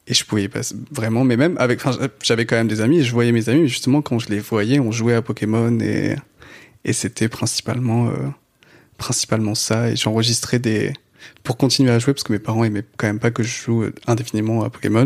et 0.07 0.13
je 0.13 0.25
pouvais 0.25 0.43
y 0.43 0.49
passer 0.49 0.75
vraiment, 0.91 1.23
mais 1.23 1.37
même 1.37 1.55
avec, 1.59 1.85
enfin, 1.85 1.97
j'avais 2.21 2.45
quand 2.45 2.55
même 2.57 2.67
des 2.67 2.81
amis. 2.81 2.99
Et 2.99 3.03
je 3.03 3.11
voyais 3.13 3.31
mes 3.31 3.47
amis, 3.49 3.61
mais 3.61 3.67
justement 3.67 4.01
quand 4.01 4.19
je 4.19 4.29
les 4.29 4.39
voyais, 4.39 4.79
on 4.79 4.91
jouait 4.91 5.13
à 5.15 5.21
Pokémon 5.21 5.79
et 5.79 6.15
et 6.85 6.91
c'était 6.91 7.29
principalement 7.29 8.07
euh, 8.09 8.11
principalement 8.97 9.55
ça. 9.55 9.89
Et 9.89 9.95
j'enregistrais 9.95 10.59
des 10.59 10.93
pour 11.43 11.57
continuer 11.57 11.91
à 11.91 11.99
jouer 11.99 12.13
parce 12.13 12.23
que 12.23 12.33
mes 12.33 12.39
parents 12.39 12.63
aimaient 12.63 12.85
quand 12.97 13.07
même 13.07 13.19
pas 13.19 13.31
que 13.31 13.43
je 13.43 13.63
joue 13.63 13.85
indéfiniment 14.07 14.63
à 14.63 14.69
Pokémon. 14.69 15.05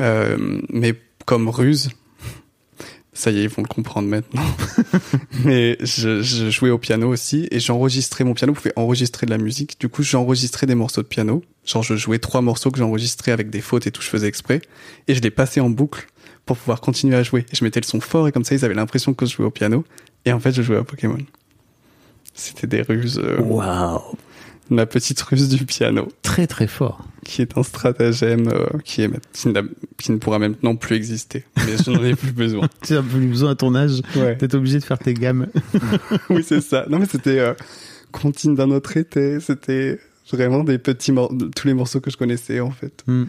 Euh, 0.00 0.60
mais 0.70 0.94
comme 1.26 1.48
ruse, 1.48 1.90
ça 3.12 3.30
y 3.30 3.38
est, 3.38 3.44
ils 3.44 3.48
vont 3.48 3.62
le 3.62 3.68
comprendre 3.68 4.08
maintenant. 4.08 4.44
mais 5.44 5.76
je, 5.80 6.22
je 6.22 6.50
jouais 6.50 6.70
au 6.70 6.78
piano 6.78 7.08
aussi 7.08 7.48
et 7.50 7.60
j'enregistrais 7.60 8.24
mon 8.24 8.34
piano, 8.34 8.52
pouvait 8.52 8.72
enregistrer 8.76 9.26
de 9.26 9.30
la 9.30 9.38
musique. 9.38 9.78
Du 9.80 9.88
coup, 9.88 10.02
j'enregistrais 10.02 10.66
des 10.66 10.74
morceaux 10.74 11.02
de 11.02 11.08
piano. 11.08 11.42
Genre, 11.64 11.82
je 11.82 11.94
jouais 11.96 12.18
trois 12.18 12.42
morceaux 12.42 12.70
que 12.70 12.78
j'enregistrais 12.78 13.32
avec 13.32 13.50
des 13.50 13.60
fautes 13.60 13.86
et 13.86 13.90
tout, 13.90 14.02
je 14.02 14.08
faisais 14.08 14.28
exprès. 14.28 14.60
Et 15.08 15.14
je 15.14 15.20
les 15.20 15.30
passais 15.30 15.60
en 15.60 15.70
boucle 15.70 16.06
pour 16.46 16.56
pouvoir 16.58 16.80
continuer 16.80 17.16
à 17.16 17.22
jouer. 17.22 17.46
Et 17.52 17.56
je 17.56 17.64
mettais 17.64 17.80
le 17.80 17.86
son 17.86 18.00
fort 18.00 18.28
et 18.28 18.32
comme 18.32 18.44
ça, 18.44 18.54
ils 18.54 18.64
avaient 18.64 18.74
l'impression 18.74 19.14
que 19.14 19.26
je 19.26 19.34
jouais 19.36 19.46
au 19.46 19.50
piano. 19.50 19.84
Et 20.24 20.32
en 20.32 20.40
fait, 20.40 20.52
je 20.52 20.62
jouais 20.62 20.76
à 20.76 20.84
Pokémon. 20.84 21.18
C'était 22.34 22.66
des 22.66 22.82
ruses. 22.82 23.20
euh, 23.22 23.40
Waouh, 23.40 24.00
Ma 24.70 24.86
petite 24.86 25.20
ruse 25.20 25.48
du 25.48 25.64
piano 25.66 26.08
très 26.22 26.46
très 26.46 26.66
fort. 26.66 27.04
qui 27.24 27.42
est 27.42 27.56
un 27.58 27.62
stratagème 27.62 28.48
euh, 28.48 28.66
qui, 28.84 29.02
est, 29.02 29.10
qui, 29.98 30.10
ne 30.12 30.16
pourra 30.18 30.38
maintenant 30.38 30.74
plus 30.74 30.96
exister. 30.96 31.44
Mais 31.56 31.76
je 31.84 31.90
n'en 31.90 32.02
ai 32.02 32.14
plus 32.14 32.32
besoin. 32.32 32.68
Tu 32.82 32.96
as 32.96 33.02
plus 33.02 33.26
besoin 33.26 33.50
à 33.50 33.54
ton 33.54 33.74
âge 33.74 34.00
Ouais. 34.16 34.34
d'être 34.36 34.54
obligé 34.54 34.78
de 34.78 34.84
faire 34.84 34.98
tes 34.98 35.14
gammes. 35.14 35.48
oui, 36.30 36.42
c'est 36.46 36.60
ça. 36.60 36.86
Non, 36.88 36.98
mais 36.98 37.06
c'était 37.06 37.38
euh, 37.38 37.54
Comptine 38.12 38.54
d'un 38.54 38.70
autre 38.70 38.96
été. 38.96 39.38
C'était 39.40 39.98
vraiment 40.32 40.64
des 40.64 40.78
petits 40.78 41.12
morceaux, 41.12 41.36
tous 41.54 41.66
les 41.68 41.74
morceaux 41.74 42.00
que 42.00 42.10
je 42.10 42.16
connaissais, 42.16 42.60
en 42.60 42.70
fait. 42.70 43.02
Hmm. 43.06 43.24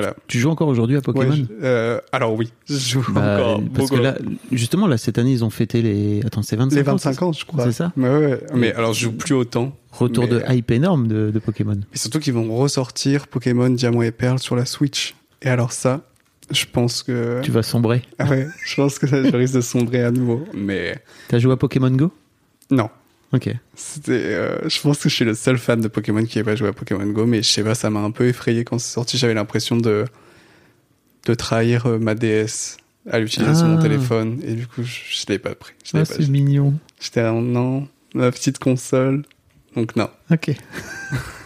Voilà. 0.00 0.14
Tu 0.26 0.38
joues 0.38 0.50
encore 0.50 0.68
aujourd'hui 0.68 0.96
à 0.96 1.00
Pokémon 1.00 1.30
Ouais, 1.30 1.36
je- 1.36 1.44
euh, 1.64 2.00
alors 2.12 2.34
oui, 2.34 2.50
je 2.68 2.74
joue 2.76 3.04
Bah, 3.12 3.38
encore 3.40 3.62
Parce 3.74 3.90
que 3.90 3.96
là, 3.96 4.16
justement, 4.52 4.86
là, 4.86 4.98
cette 4.98 5.18
année, 5.18 5.32
ils 5.32 5.44
ont 5.44 5.50
fêté 5.50 5.82
les. 5.82 6.20
Attends, 6.26 6.42
c'est 6.42 6.56
25 6.56 6.76
les 6.76 6.82
ans, 6.88 6.92
25 6.92 7.12
c'est 7.14 7.22
ans, 7.22 7.32
je 7.32 7.44
crois. 7.44 7.64
C'est 7.64 7.72
ça 7.72 7.92
Mais, 7.96 8.08
ouais, 8.08 8.16
ouais. 8.26 8.40
mais 8.54 8.72
alors 8.74 8.92
je 8.92 9.02
joue 9.04 9.12
plus 9.12 9.34
autant. 9.34 9.76
Retour 9.92 10.24
Mais- 10.24 10.30
de 10.30 10.42
hype 10.48 10.70
énorme 10.70 11.06
de, 11.08 11.30
de 11.30 11.38
Pokémon. 11.38 11.78
Et 11.94 11.98
surtout 11.98 12.18
qu'ils 12.18 12.32
vont 12.34 12.54
ressortir 12.56 13.28
Pokémon 13.28 13.70
Diamant 13.70 14.02
et 14.02 14.10
Perle 14.10 14.38
sur 14.40 14.56
la 14.56 14.64
Switch. 14.66 15.14
Et 15.42 15.48
alors 15.48 15.70
ça, 15.72 16.00
je 16.50 16.64
pense 16.70 17.02
que... 17.02 17.40
Tu 17.42 17.50
vas 17.52 17.62
sombrer. 17.62 18.02
Ah 18.18 18.28
ouais, 18.28 18.48
je 18.66 18.74
pense 18.74 18.98
que 18.98 19.06
ça, 19.06 19.22
je 19.22 19.34
risque 19.36 19.54
de 19.54 19.60
sombrer 19.60 20.02
à 20.04 20.10
nouveau. 20.10 20.44
Mais 20.52 20.96
T'as 21.28 21.38
joué 21.38 21.52
à 21.52 21.56
Pokémon 21.56 21.90
Go? 21.90 22.10
Non. 22.70 22.88
Ok. 23.34 23.50
C'était, 23.74 24.12
euh, 24.12 24.68
je 24.68 24.80
pense 24.80 24.98
que 25.02 25.08
je 25.08 25.14
suis 25.14 25.24
le 25.24 25.34
seul 25.34 25.58
fan 25.58 25.80
de 25.80 25.88
Pokémon 25.88 26.24
qui 26.24 26.38
n'ait 26.38 26.44
pas 26.44 26.54
joué 26.56 26.68
à 26.68 26.72
Pokémon 26.72 27.04
Go, 27.06 27.26
mais 27.26 27.42
je 27.42 27.48
sais 27.48 27.64
pas, 27.64 27.74
ça 27.74 27.90
m'a 27.90 28.00
un 28.00 28.10
peu 28.12 28.26
effrayé 28.28 28.64
quand 28.64 28.78
c'est 28.78 28.92
sorti. 28.92 29.18
J'avais 29.18 29.34
l'impression 29.34 29.76
de, 29.76 30.04
de 31.26 31.34
trahir 31.34 31.86
euh, 31.86 31.98
ma 31.98 32.14
DS 32.14 32.76
à 33.10 33.18
l'utiliser 33.18 33.54
sur 33.54 33.66
mon 33.66 33.78
Ah. 33.78 33.82
téléphone. 33.82 34.40
Et 34.46 34.54
du 34.54 34.66
coup, 34.66 34.82
je, 34.84 35.00
je 35.10 35.26
l'ai 35.28 35.38
pas 35.40 35.54
pris. 35.54 35.72
Je 35.84 35.90
Ah, 35.94 35.98
pas 36.00 36.04
c'est 36.04 36.28
mignon. 36.28 36.74
J'étais 37.00 37.22
là, 37.22 37.32
non, 37.32 37.88
ma 38.14 38.30
petite 38.30 38.58
console. 38.58 39.22
Donc 39.74 39.96
non. 39.96 40.08
Ok. 40.30 40.52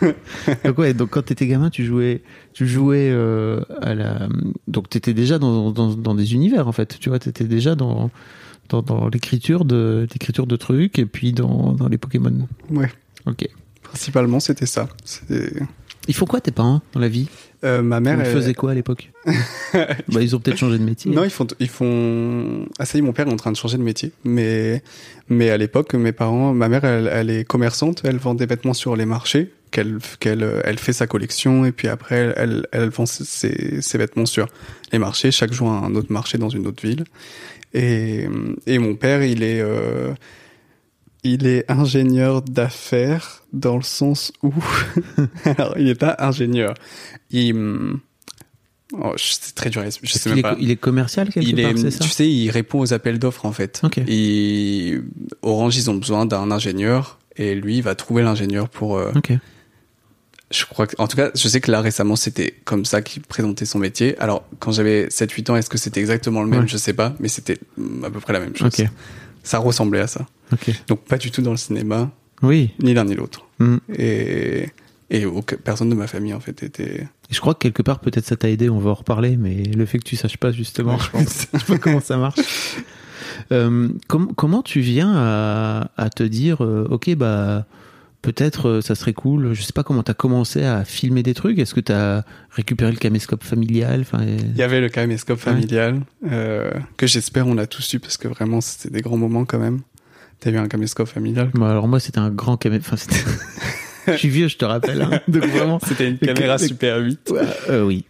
donc 0.64 0.78
ouais, 0.78 0.92
donc 0.92 1.10
quand 1.10 1.22
t'étais 1.22 1.46
gamin, 1.46 1.70
tu 1.70 1.84
jouais, 1.86 2.22
tu 2.52 2.66
jouais 2.68 3.08
euh, 3.10 3.60
à 3.80 3.94
la, 3.94 4.28
donc 4.66 4.90
t'étais 4.90 5.14
déjà 5.14 5.38
dans, 5.38 5.70
dans, 5.70 5.94
dans 5.94 6.14
des 6.14 6.34
univers 6.34 6.68
en 6.68 6.72
fait. 6.72 6.98
Tu 7.00 7.08
vois, 7.08 7.18
t'étais 7.18 7.44
déjà 7.44 7.74
dans 7.74 8.10
dans, 8.68 8.82
dans 8.82 9.08
l'écriture 9.08 9.64
de 9.64 10.06
l'écriture 10.12 10.46
de 10.46 10.56
trucs 10.56 10.98
et 10.98 11.06
puis 11.06 11.32
dans, 11.32 11.72
dans 11.72 11.88
les 11.88 11.98
Pokémon. 11.98 12.46
Ouais. 12.70 12.90
Ok. 13.26 13.46
Principalement, 13.82 14.40
c'était 14.40 14.66
ça. 14.66 14.88
Ils 16.08 16.14
font 16.14 16.26
quoi 16.26 16.40
tes 16.40 16.50
parents 16.50 16.80
dans 16.92 17.00
la 17.00 17.08
vie? 17.08 17.28
Euh, 17.64 17.82
ma 17.82 18.00
mère, 18.00 18.18
Ils 18.20 18.26
elle- 18.26 18.32
faisaient 18.34 18.54
quoi 18.54 18.70
à 18.70 18.74
l'époque? 18.74 19.10
Bah 20.08 20.22
ils 20.22 20.34
ont 20.34 20.38
peut-être 20.40 20.56
changé 20.56 20.78
de 20.78 20.84
métier. 20.84 21.10
Non, 21.10 21.24
ils 21.24 21.30
font, 21.30 21.46
ils 21.60 21.68
font. 21.68 22.66
Ah 22.78 22.84
ça 22.86 22.96
y 22.96 23.00
est, 23.00 23.02
mon 23.04 23.12
père 23.12 23.26
est 23.28 23.32
en 23.32 23.36
train 23.36 23.52
de 23.52 23.56
changer 23.56 23.76
de 23.76 23.82
métier. 23.82 24.12
Mais, 24.24 24.82
mais 25.28 25.50
à 25.50 25.56
l'époque, 25.58 25.92
mes 25.94 26.12
parents, 26.12 26.54
ma 26.54 26.68
mère, 26.68 26.84
elle, 26.84 27.10
elle 27.12 27.30
est 27.30 27.44
commerçante. 27.44 28.02
Elle 28.04 28.16
vend 28.16 28.34
des 28.34 28.46
vêtements 28.46 28.74
sur 28.74 28.96
les 28.96 29.04
marchés. 29.06 29.52
Qu'elle, 29.70 29.98
qu'elle, 30.18 30.62
elle 30.64 30.78
fait 30.78 30.94
sa 30.94 31.06
collection 31.06 31.66
et 31.66 31.72
puis 31.72 31.88
après, 31.88 32.32
elle, 32.36 32.66
elle, 32.72 32.88
vend 32.88 33.04
ses, 33.04 33.24
ses, 33.24 33.82
ses 33.82 33.98
vêtements 33.98 34.24
sur 34.24 34.48
les 34.92 34.98
marchés. 34.98 35.30
Chaque 35.30 35.52
jour, 35.52 35.68
un 35.70 35.94
autre 35.94 36.10
marché 36.10 36.38
dans 36.38 36.48
une 36.48 36.66
autre 36.66 36.86
ville. 36.86 37.04
Et, 37.74 38.26
et 38.66 38.78
mon 38.78 38.94
père, 38.94 39.22
il 39.22 39.42
est, 39.42 39.60
euh, 39.60 40.14
il 41.24 41.46
est 41.46 41.70
ingénieur 41.70 42.42
d'affaires 42.42 43.42
dans 43.52 43.76
le 43.76 43.82
sens 43.82 44.32
où, 44.42 44.52
alors, 45.44 45.74
il 45.78 45.84
n'est 45.84 45.94
pas 45.94 46.16
ingénieur. 46.18 46.74
Il, 47.30 47.54
oh, 48.94 49.12
c'est 49.16 49.54
très 49.54 49.70
dur. 49.70 49.82
Je 50.02 50.12
sais 50.12 50.30
même 50.30 50.38
est, 50.38 50.42
pas 50.42 50.56
il 50.58 50.70
est 50.70 50.76
commercial 50.76 51.28
quelque 51.28 51.46
il 51.46 51.60
part, 51.60 51.72
est, 51.72 51.76
c'est 51.76 51.90
ça 51.90 52.04
tu 52.04 52.10
sais, 52.10 52.28
il 52.28 52.50
répond 52.50 52.80
aux 52.80 52.92
appels 52.92 53.18
d'offres 53.18 53.44
en 53.46 53.52
fait. 53.52 53.80
Ok. 53.84 53.98
Et 54.06 54.98
Orange, 55.42 55.76
ils 55.76 55.90
ont 55.90 55.94
besoin 55.94 56.26
d'un 56.26 56.50
ingénieur 56.50 57.18
et 57.36 57.54
lui, 57.54 57.76
il 57.76 57.82
va 57.82 57.94
trouver 57.94 58.22
l'ingénieur 58.22 58.68
pour. 58.68 58.96
euh, 58.98 59.12
Ok. 59.16 59.32
Je 60.50 60.64
crois 60.64 60.86
que, 60.86 60.94
en 60.98 61.06
tout 61.08 61.16
cas, 61.16 61.30
je 61.34 61.46
sais 61.46 61.60
que 61.60 61.70
là 61.70 61.80
récemment, 61.82 62.16
c'était 62.16 62.54
comme 62.64 62.84
ça 62.86 63.02
qu'il 63.02 63.22
présentait 63.22 63.66
son 63.66 63.78
métier. 63.78 64.18
Alors, 64.18 64.46
quand 64.60 64.72
j'avais 64.72 65.08
7-8 65.08 65.50
ans, 65.50 65.56
est-ce 65.56 65.68
que 65.68 65.76
c'était 65.78 66.00
exactement 66.00 66.42
le 66.42 66.48
même? 66.48 66.60
Ouais. 66.60 66.68
Je 66.68 66.76
sais 66.78 66.94
pas, 66.94 67.14
mais 67.20 67.28
c'était 67.28 67.58
mm, 67.76 68.04
à 68.04 68.10
peu 68.10 68.20
près 68.20 68.32
la 68.32 68.40
même 68.40 68.56
chose. 68.56 68.68
Ok. 68.80 68.86
Ça 69.42 69.58
ressemblait 69.58 70.00
à 70.00 70.06
ça. 70.06 70.26
Ok. 70.52 70.70
Donc, 70.88 71.00
pas 71.04 71.18
du 71.18 71.30
tout 71.30 71.42
dans 71.42 71.50
le 71.50 71.56
cinéma, 71.58 72.10
Oui. 72.42 72.70
ni 72.82 72.94
l'un 72.94 73.04
ni 73.04 73.14
l'autre. 73.14 73.46
Mm. 73.58 73.76
Et, 73.98 74.68
et 75.10 75.26
aucun- 75.26 75.56
personne 75.62 75.90
de 75.90 75.94
ma 75.94 76.06
famille 76.06 76.32
en 76.34 76.40
fait 76.40 76.62
était. 76.62 77.02
Et 77.30 77.34
je 77.34 77.40
crois 77.40 77.52
que 77.54 77.58
quelque 77.60 77.82
part, 77.82 78.00
peut-être 78.00 78.24
ça 78.24 78.36
t'a 78.36 78.48
aidé, 78.48 78.70
on 78.70 78.78
va 78.78 78.90
en 78.90 78.94
reparler, 78.94 79.36
mais 79.36 79.64
le 79.64 79.84
fait 79.84 79.98
que 79.98 80.04
tu 80.04 80.16
saches 80.16 80.38
pas 80.38 80.50
justement, 80.50 80.94
Ouais, 80.94 81.00
je 81.04 81.10
pense. 81.10 81.46
je 81.52 81.58
sais 81.58 81.64
pas 81.66 81.78
comment 81.78 82.00
ça 82.00 82.16
marche. 82.16 82.40
Euh, 83.52 83.88
com- 84.08 84.32
comment 84.36 84.62
tu 84.62 84.80
viens 84.80 85.12
à, 85.14 85.90
à 85.96 86.10
te 86.10 86.22
dire, 86.22 86.62
euh, 86.64 86.86
ok, 86.90 87.14
bah 87.14 87.66
peut-être 88.32 88.68
euh, 88.68 88.80
ça 88.80 88.94
serait 88.94 89.12
cool. 89.12 89.52
Je 89.54 89.62
sais 89.62 89.72
pas 89.72 89.82
comment 89.82 90.02
t'as 90.02 90.14
commencé 90.14 90.64
à 90.64 90.84
filmer 90.84 91.22
des 91.22 91.34
trucs. 91.34 91.58
Est-ce 91.58 91.74
que 91.74 91.80
t'as 91.80 92.22
récupéré 92.50 92.90
le 92.90 92.98
caméscope 92.98 93.42
familial 93.44 94.00
Enfin, 94.00 94.24
Il 94.24 94.56
y 94.56 94.62
avait 94.62 94.80
le 94.80 94.88
caméscope 94.88 95.38
familial 95.38 96.00
euh, 96.30 96.70
que 96.96 97.06
j'espère 97.06 97.46
on 97.46 97.58
a 97.58 97.66
tous 97.66 97.94
eu 97.94 97.98
parce 98.00 98.16
que 98.16 98.28
vraiment 98.28 98.60
c'était 98.60 98.90
des 98.90 99.00
grands 99.00 99.16
moments 99.16 99.44
quand 99.44 99.58
même. 99.58 99.80
T'as 100.40 100.50
eu 100.50 100.56
un 100.56 100.68
caméscope 100.68 101.08
familial 101.08 101.50
bah, 101.54 101.70
alors 101.70 101.88
moi, 101.88 101.98
c'était 102.00 102.18
un 102.20 102.30
grand 102.30 102.56
camé. 102.56 102.78
Enfin, 102.78 102.96
je 104.06 104.12
suis 104.16 104.28
vieux, 104.28 104.48
je 104.48 104.56
te 104.56 104.64
rappelle. 104.64 105.02
hein. 105.02 105.20
Donc 105.28 105.44
vraiment. 105.46 105.80
C'était 105.86 106.08
une 106.08 106.18
caméra 106.18 106.58
Super 106.58 106.98
8. 106.98 107.32
Euh, 107.70 107.84
oui. 107.84 108.04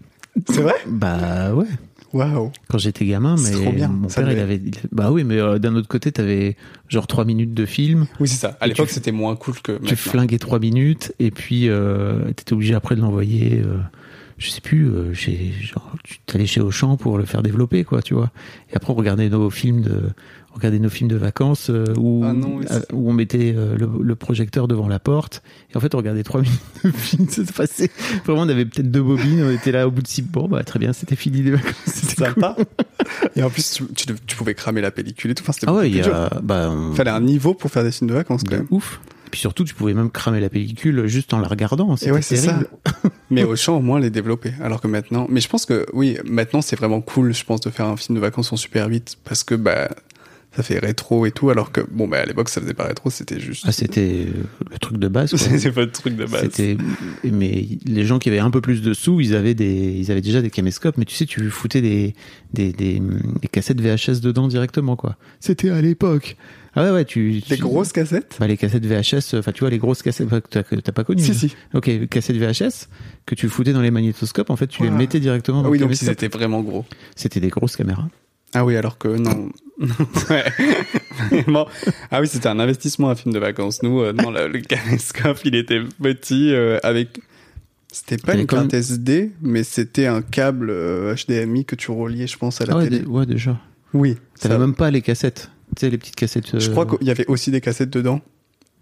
C'est 0.49 0.61
vrai? 0.61 0.75
Bah 0.87 1.55
ouais. 1.55 1.67
Waouh. 2.13 2.51
Quand 2.69 2.79
j'étais 2.79 3.05
gamin, 3.05 3.37
mais 3.43 3.51
trop 3.51 3.71
bien, 3.73 3.89
mon 3.89 4.09
ça 4.09 4.23
père, 4.23 4.33
il 4.33 4.39
avait. 4.39 4.61
Bah 4.93 5.11
oui, 5.13 5.25
mais 5.25 5.39
euh, 5.39 5.59
d'un 5.59 5.75
autre 5.75 5.89
côté, 5.89 6.11
t'avais 6.11 6.57
genre 6.89 7.07
trois 7.07 7.25
minutes 7.27 7.53
de 7.53 7.67
film. 7.67 8.07
Oui, 8.19 8.29
c'est 8.29 8.39
ça. 8.39 8.57
À 8.61 8.67
l'époque, 8.67 8.89
tu- 8.89 8.95
c'était 8.95 9.13
moins 9.13 9.37
cool 9.37 9.55
que 9.61 9.73
Tu 9.73 9.83
maintenant. 9.83 9.97
flinguais 9.97 10.39
trois 10.39 10.59
minutes 10.59 11.13
et 11.19 11.31
puis 11.31 11.69
euh, 11.69 12.25
t'étais 12.33 12.55
obligé 12.55 12.75
après 12.75 12.97
de 12.97 13.01
l'envoyer. 13.03 13.61
euh, 13.65 13.79
je 14.39 14.51
sais 14.51 14.61
plus, 14.61 14.87
euh, 14.89 15.13
chez, 15.15 15.53
genre, 15.61 15.93
tu 16.05 16.19
t'allais 16.27 16.47
chez 16.47 16.61
Auchan 16.61 16.97
pour 16.97 17.19
le 17.19 17.25
faire 17.25 17.43
développer, 17.43 17.85
quoi, 17.85 18.03
tu 18.03 18.15
vois. 18.15 18.31
Et 18.73 18.77
après, 18.77 18.93
on 18.93 18.97
regardait 18.97 19.29
nos 19.29 19.51
films 19.51 19.83
de, 19.83 20.01
regardait 20.53 20.79
nos 20.79 20.89
films 20.89 21.09
de 21.11 21.17
vacances 21.17 21.71
euh, 21.71 21.85
où, 21.97 22.23
Ah 22.25 22.33
non, 22.33 22.57
oui, 22.59 22.65
c'est- 22.69 22.75
euh, 22.75 22.81
où 22.95 23.11
on 23.11 23.13
mettait 23.13 23.53
euh, 23.57 23.77
le, 23.77 23.89
le 24.03 24.15
projecteur 24.15 24.69
devant 24.69 24.87
la 24.89 24.99
porte. 24.99 25.43
Et 25.73 25.77
en 25.77 25.81
fait, 25.81 25.95
on 25.95 25.99
regardait 25.99 26.23
trois 26.23 26.41
minutes 26.43 26.61
de 26.85 26.91
film 26.91 27.29
se 27.29 27.41
passer. 27.53 27.91
Vraiment, 28.25 28.43
on 28.43 28.49
avait 28.49 28.65
peut-être 28.65 28.91
deux 28.91 29.03
bobines. 29.03 29.43
On 29.43 29.51
était 29.51 29.73
là 29.73 29.87
au 29.89 29.91
bout 29.91 30.03
de 30.03 30.09
six. 30.09 30.23
Bon, 30.23 30.49
bah 30.49 30.63
très 30.65 30.79
bien, 30.79 30.93
c'était 30.93 31.17
fini 31.17 31.43
les 31.43 31.51
vacances. 31.53 31.75
C'était 31.87 32.25
Sympa. 32.27 32.57
Et 33.37 33.43
en 33.43 33.51
plus, 33.51 33.71
tu, 33.73 33.85
tu, 33.95 34.07
dev- 34.07 34.19
tu 34.27 34.37
pouvais 34.37 34.55
cramer 34.55 34.81
la 34.81 34.91
pellicule 34.91 35.31
et 35.33 35.35
tout. 35.35 35.43
Enfin, 35.43 35.53
c'était 35.53 35.67
Ah 35.69 35.75
ouais, 35.75 35.89
y 35.89 35.95
plus 35.95 36.03
dur. 36.03 36.15
a, 36.15 36.31
bah, 36.43 36.73
Fallait 36.95 37.11
un 37.11 37.21
niveau 37.21 37.55
pour 37.55 37.71
faire 37.71 37.83
des 37.85 37.91
films 37.93 38.09
de 38.11 38.15
vacances 38.15 38.43
quand 38.45 38.57
même. 38.57 38.67
ouf. 38.71 39.01
Et 39.29 39.31
puis 39.31 39.41
surtout, 39.41 39.63
tu 39.65 39.75
pouvais 39.75 39.93
même 39.93 40.11
cramer 40.11 40.41
la 40.41 40.49
pellicule 40.49 41.07
juste 41.07 41.35
en 41.35 41.39
la 41.39 41.49
regardant. 41.49 41.95
C'était 41.97 42.13
ouais, 42.13 42.23
c'est 42.23 42.37
ça. 42.37 42.47
terrible. 42.47 42.69
Mais 43.31 43.45
au 43.45 43.57
champ, 43.57 43.77
au 43.77 43.83
moins, 43.83 44.01
les 44.01 44.09
développer. 44.09 44.55
Alors 44.63 44.81
que 44.81 44.87
maintenant, 44.87 45.27
mais 45.29 45.41
je 45.43 45.51
pense 45.51 45.67
que, 45.67 45.85
oui, 45.93 46.17
maintenant, 46.25 46.63
c'est 46.63 46.77
vraiment 46.77 47.03
cool, 47.03 47.35
je 47.35 47.45
pense, 47.45 47.61
de 47.61 47.69
faire 47.69 47.85
un 47.85 47.99
film 47.99 48.17
de 48.17 48.23
vacances 48.23 48.51
en 48.55 48.57
super 48.57 48.89
vite 48.89 49.19
parce 49.25 49.45
que, 49.45 49.55
bah, 49.55 49.91
ça 50.59 50.65
fait 50.65 50.81
rétro 50.81 51.25
et 51.25 51.31
tout. 51.31 51.51
Alors 51.51 51.71
que, 51.71 51.83
bon, 51.89 52.09
bah, 52.09 52.19
à 52.19 52.27
l'époque, 52.27 52.49
ça 52.49 52.61
faisait 52.61 52.75
pas 52.75 52.83
rétro, 52.85 53.11
c'était 53.11 53.39
juste. 53.39 53.63
Ah, 53.65 53.71
c'était 53.71 54.27
le 54.71 54.79
truc 54.81 54.99
de 54.99 55.07
base. 55.07 55.37
c'est 55.37 55.71
pas 55.71 55.83
le 55.83 55.93
truc 55.93 56.17
de 56.17 56.25
base. 56.27 56.43
C'était, 56.43 56.77
mais 57.23 57.69
les 57.85 58.05
gens 58.05 58.19
qui 58.19 58.29
avaient 58.29 58.41
un 58.41 58.51
peu 58.51 58.61
plus 58.61 58.83
de 58.83 58.93
sous, 58.93 59.21
ils 59.21 59.37
avaient 59.37 59.55
des, 59.55 59.93
ils 59.97 60.11
avaient 60.11 60.21
déjà 60.21 60.43
des 60.43 60.51
caméscopes, 60.51 60.99
mais 60.99 61.05
tu 61.05 61.15
sais, 61.15 61.27
tu 61.27 61.49
foutais 61.49 61.81
des, 61.81 62.15
des, 62.55 62.73
des, 62.73 63.01
des 63.41 63.49
cassettes 63.49 63.81
VHS 63.81 64.21
dedans 64.21 64.49
directement, 64.49 64.97
quoi. 64.97 65.17
C'était 65.39 65.71
à 65.71 65.81
l'époque. 65.81 66.37
Ah 66.75 66.83
ouais, 66.85 66.91
ouais, 66.91 67.05
tu. 67.05 67.35
Des 67.49 67.57
tu- 67.57 67.63
grosses 67.63 67.93
cassettes? 67.93 68.37
Bah, 68.41 68.49
les 68.49 68.57
cassettes 68.57 68.85
VHS, 68.85 69.39
enfin, 69.39 69.53
tu 69.53 69.61
vois, 69.61 69.71
les 69.71 69.79
grosses 69.79 70.03
cassettes, 70.03 70.29
bah, 70.29 70.41
que 70.41 70.49
t'as, 70.75 70.93
pas 70.93 71.05
connues. 71.05 71.23
Si, 71.23 71.31
hein. 71.31 71.35
si. 71.35 71.55
Ok, 71.75 72.09
cassettes 72.09 72.37
VHS, 72.37 72.89
que 73.27 73.37
tu 73.37 73.49
foutais 73.49 73.73
dans 73.73 73.81
les 73.81 73.93
magnétoscopes, 73.93 74.51
en 74.51 74.57
fait, 74.57 74.67
tu 74.67 74.83
les 74.83 74.91
mettais 74.91 75.21
directement 75.21 75.63
dans 75.63 75.69
Ah 75.69 75.71
oui, 75.71 75.79
le 75.79 75.85
donc 75.85 75.95
ils 75.95 75.99
caméscope. 76.01 76.25
étaient 76.25 76.37
vraiment 76.37 76.63
gros. 76.63 76.85
C'était 77.15 77.39
des 77.41 77.49
grosses 77.49 77.77
caméras. 77.77 78.09
Ah 78.55 78.65
oui, 78.65 78.77
alors 78.77 78.99
que 78.99 79.09
non. 79.09 79.51
ouais. 80.31 80.45
Ah 82.11 82.21
oui, 82.21 82.29
c'était 82.29 82.49
un 82.49 82.59
investissement 82.59 83.11
un 83.11 83.15
film 83.15 83.33
de 83.35 83.39
vacances. 83.39 83.83
Nous, 83.83 84.01
euh, 84.01 84.13
non, 84.13 84.31
le, 84.31 84.49
le 84.49 84.61
caméscope, 84.61 85.39
il 85.45 85.55
était 85.55 85.81
petit 86.03 86.53
euh, 86.53 86.79
avec. 86.83 87.21
C'était 87.91 88.19
pas 88.19 88.35
une 88.35 88.47
carte 88.47 88.75
SD, 88.75 89.33
mais 89.41 89.65
c'était 89.65 90.07
un 90.07 90.21
câble 90.21 90.69
euh, 90.71 91.15
HDMI 91.15 91.65
que 91.65 91.75
tu 91.75 91.91
reliais, 91.91 92.27
je 92.27 92.37
pense, 92.37 92.61
à 92.61 92.67
la 92.67 92.75
Ah 92.75 92.79
ouais, 92.79 92.85
télé. 92.89 93.05
ouais, 93.07 93.25
déjà. 93.25 93.59
Oui. 93.95 94.17
T'avais 94.39 94.55
ça- 94.55 94.59
même 94.61 94.75
pas 94.75 94.91
les 94.91 95.01
cassettes. 95.01 95.51
Tu 95.77 95.81
sais, 95.81 95.91
les 95.91 95.97
petites 95.99 96.17
cassettes. 96.17 96.55
euh, 96.55 96.61
Je 96.61 96.71
crois 96.71 96.85
qu'il 96.87 97.07
y 97.07 97.11
avait 97.11 97.27
aussi 97.29 97.51
des 97.51 97.61
cassettes 97.63 97.91
dedans, 97.91 98.21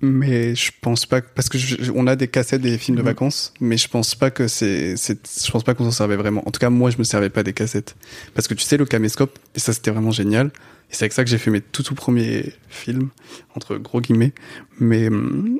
mais 0.00 0.54
je 0.54 0.70
pense 0.80 1.06
pas 1.06 1.20
parce 1.22 1.48
que 1.48 1.58
je- 1.58 1.90
on 1.94 2.06
a 2.06 2.16
des 2.16 2.28
cassettes 2.28 2.60
des 2.62 2.76
films 2.78 2.96
de 2.96 3.02
Mhm. 3.02 3.06
vacances, 3.08 3.52
mais 3.60 3.76
je 3.76 3.88
pense 3.88 4.14
pas 4.14 4.30
que 4.30 4.46
c'est, 4.48 4.94
je 4.96 5.50
pense 5.50 5.64
pas 5.64 5.74
qu'on 5.74 5.84
s'en 5.84 5.90
servait 5.90 6.16
vraiment. 6.16 6.46
En 6.46 6.50
tout 6.50 6.58
cas, 6.60 6.70
moi, 6.70 6.90
je 6.90 6.98
me 6.98 7.04
servais 7.04 7.30
pas 7.30 7.42
des 7.42 7.52
cassettes 7.52 7.96
parce 8.34 8.46
que 8.48 8.54
tu 8.54 8.64
sais 8.64 8.76
le 8.76 8.84
caméscope 8.84 9.38
et 9.54 9.58
ça 9.60 9.72
c'était 9.72 9.90
vraiment 9.90 10.10
génial. 10.10 10.48
Et 10.90 10.94
c'est 10.94 11.04
avec 11.04 11.12
ça 11.14 11.24
que 11.24 11.30
j'ai 11.30 11.38
fait 11.38 11.50
mes 11.50 11.60
tout 11.60 11.82
tout 11.82 11.94
premiers 11.94 12.52
films 12.68 13.08
entre 13.54 13.76
gros 13.76 14.00
guillemets, 14.00 14.32
mais 14.78 15.08
hum, 15.08 15.58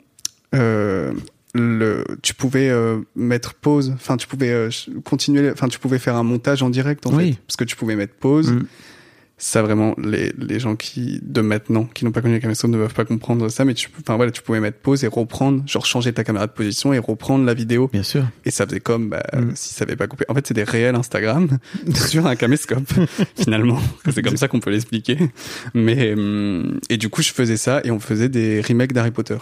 euh, 0.54 1.12
le, 1.54 2.04
tu 2.22 2.34
pouvais 2.34 2.68
euh, 2.68 2.98
mettre 3.16 3.54
pause, 3.54 3.90
enfin 3.94 4.16
tu 4.18 4.26
pouvais 4.28 4.50
euh, 4.50 4.68
continuer, 5.04 5.50
enfin 5.50 5.68
tu 5.68 5.78
pouvais 5.78 5.98
faire 5.98 6.14
un 6.16 6.22
montage 6.22 6.62
en 6.62 6.68
direct 6.70 7.06
en 7.06 7.14
Oui. 7.16 7.32
fait, 7.32 7.38
parce 7.46 7.56
que 7.56 7.64
tu 7.64 7.74
pouvais 7.76 7.96
mettre 7.96 8.14
pause. 8.14 8.52
Mm. 8.52 8.66
Ça 9.38 9.60
vraiment, 9.60 9.94
les, 10.02 10.32
les 10.38 10.58
gens 10.58 10.76
qui 10.76 11.20
de 11.22 11.42
maintenant, 11.42 11.84
qui 11.84 12.06
n'ont 12.06 12.10
pas 12.10 12.22
connu 12.22 12.32
la 12.34 12.40
caméscope, 12.40 12.70
ne 12.70 12.78
peuvent 12.78 12.94
pas 12.94 13.04
comprendre 13.04 13.50
ça, 13.50 13.66
mais 13.66 13.74
tu, 13.74 13.90
enfin 14.00 14.16
voilà, 14.16 14.32
tu 14.32 14.40
pouvais 14.40 14.60
mettre 14.60 14.78
pause 14.78 15.04
et 15.04 15.08
reprendre, 15.08 15.62
genre 15.66 15.84
changer 15.84 16.10
ta 16.14 16.24
caméra 16.24 16.46
de 16.46 16.52
position 16.52 16.94
et 16.94 16.98
reprendre 16.98 17.44
la 17.44 17.52
vidéo, 17.52 17.88
Bien 17.92 18.02
sûr. 18.02 18.24
et 18.46 18.50
ça 18.50 18.64
faisait 18.66 18.80
comme 18.80 19.10
bah, 19.10 19.22
Mm. 19.34 19.50
si 19.54 19.74
ça 19.74 19.84
avait 19.84 19.96
pas 19.96 20.06
coupé. 20.06 20.24
En 20.28 20.34
fait, 20.34 20.46
c'est 20.46 20.54
des 20.54 20.64
réels 20.64 20.94
Instagram 20.94 21.58
sur 21.94 22.26
un 22.26 22.34
caméscope 22.36 22.90
finalement. 23.36 23.78
C'est 24.10 24.22
comme 24.22 24.38
ça 24.38 24.48
qu'on 24.48 24.60
peut 24.60 24.70
l'expliquer. 24.70 25.18
Mais 25.74 26.14
hum, 26.14 26.80
et 26.88 26.96
du 26.96 27.10
coup, 27.10 27.20
je 27.20 27.32
faisais 27.32 27.58
ça 27.58 27.82
et 27.84 27.90
on 27.90 28.00
faisait 28.00 28.30
des 28.30 28.62
remakes 28.62 28.94
d'Harry 28.94 29.10
Potter. 29.10 29.36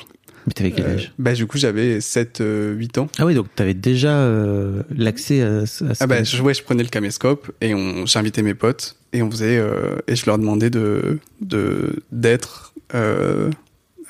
Mais 0.46 0.52
t'avais 0.52 0.70
quel 0.72 0.86
Euh, 0.86 0.94
âge? 0.94 1.12
bah, 1.18 1.32
du 1.32 1.46
coup, 1.46 1.56
j'avais 1.58 2.00
7, 2.00 2.42
8 2.76 2.98
ans. 2.98 3.08
Ah 3.18 3.26
oui, 3.26 3.34
donc 3.34 3.46
t'avais 3.54 3.74
déjà 3.74 4.18
euh, 4.18 4.82
l'accès 4.94 5.42
à, 5.42 5.58
à 5.60 5.66
ce 5.66 5.84
Ah 6.00 6.06
bah, 6.06 6.22
je, 6.24 6.40
ouais, 6.42 6.54
je 6.54 6.62
prenais 6.62 6.82
le 6.82 6.88
caméscope 6.88 7.50
et 7.60 7.74
on, 7.74 8.04
j'invitais 8.06 8.42
mes 8.42 8.54
potes 8.54 8.96
et 9.12 9.22
on 9.22 9.30
faisait 9.30 9.56
euh, 9.58 9.96
et 10.06 10.16
je 10.16 10.26
leur 10.26 10.38
demandais 10.38 10.70
de 10.70 11.18
de 11.40 12.02
d'être 12.12 12.74
euh, 12.94 13.50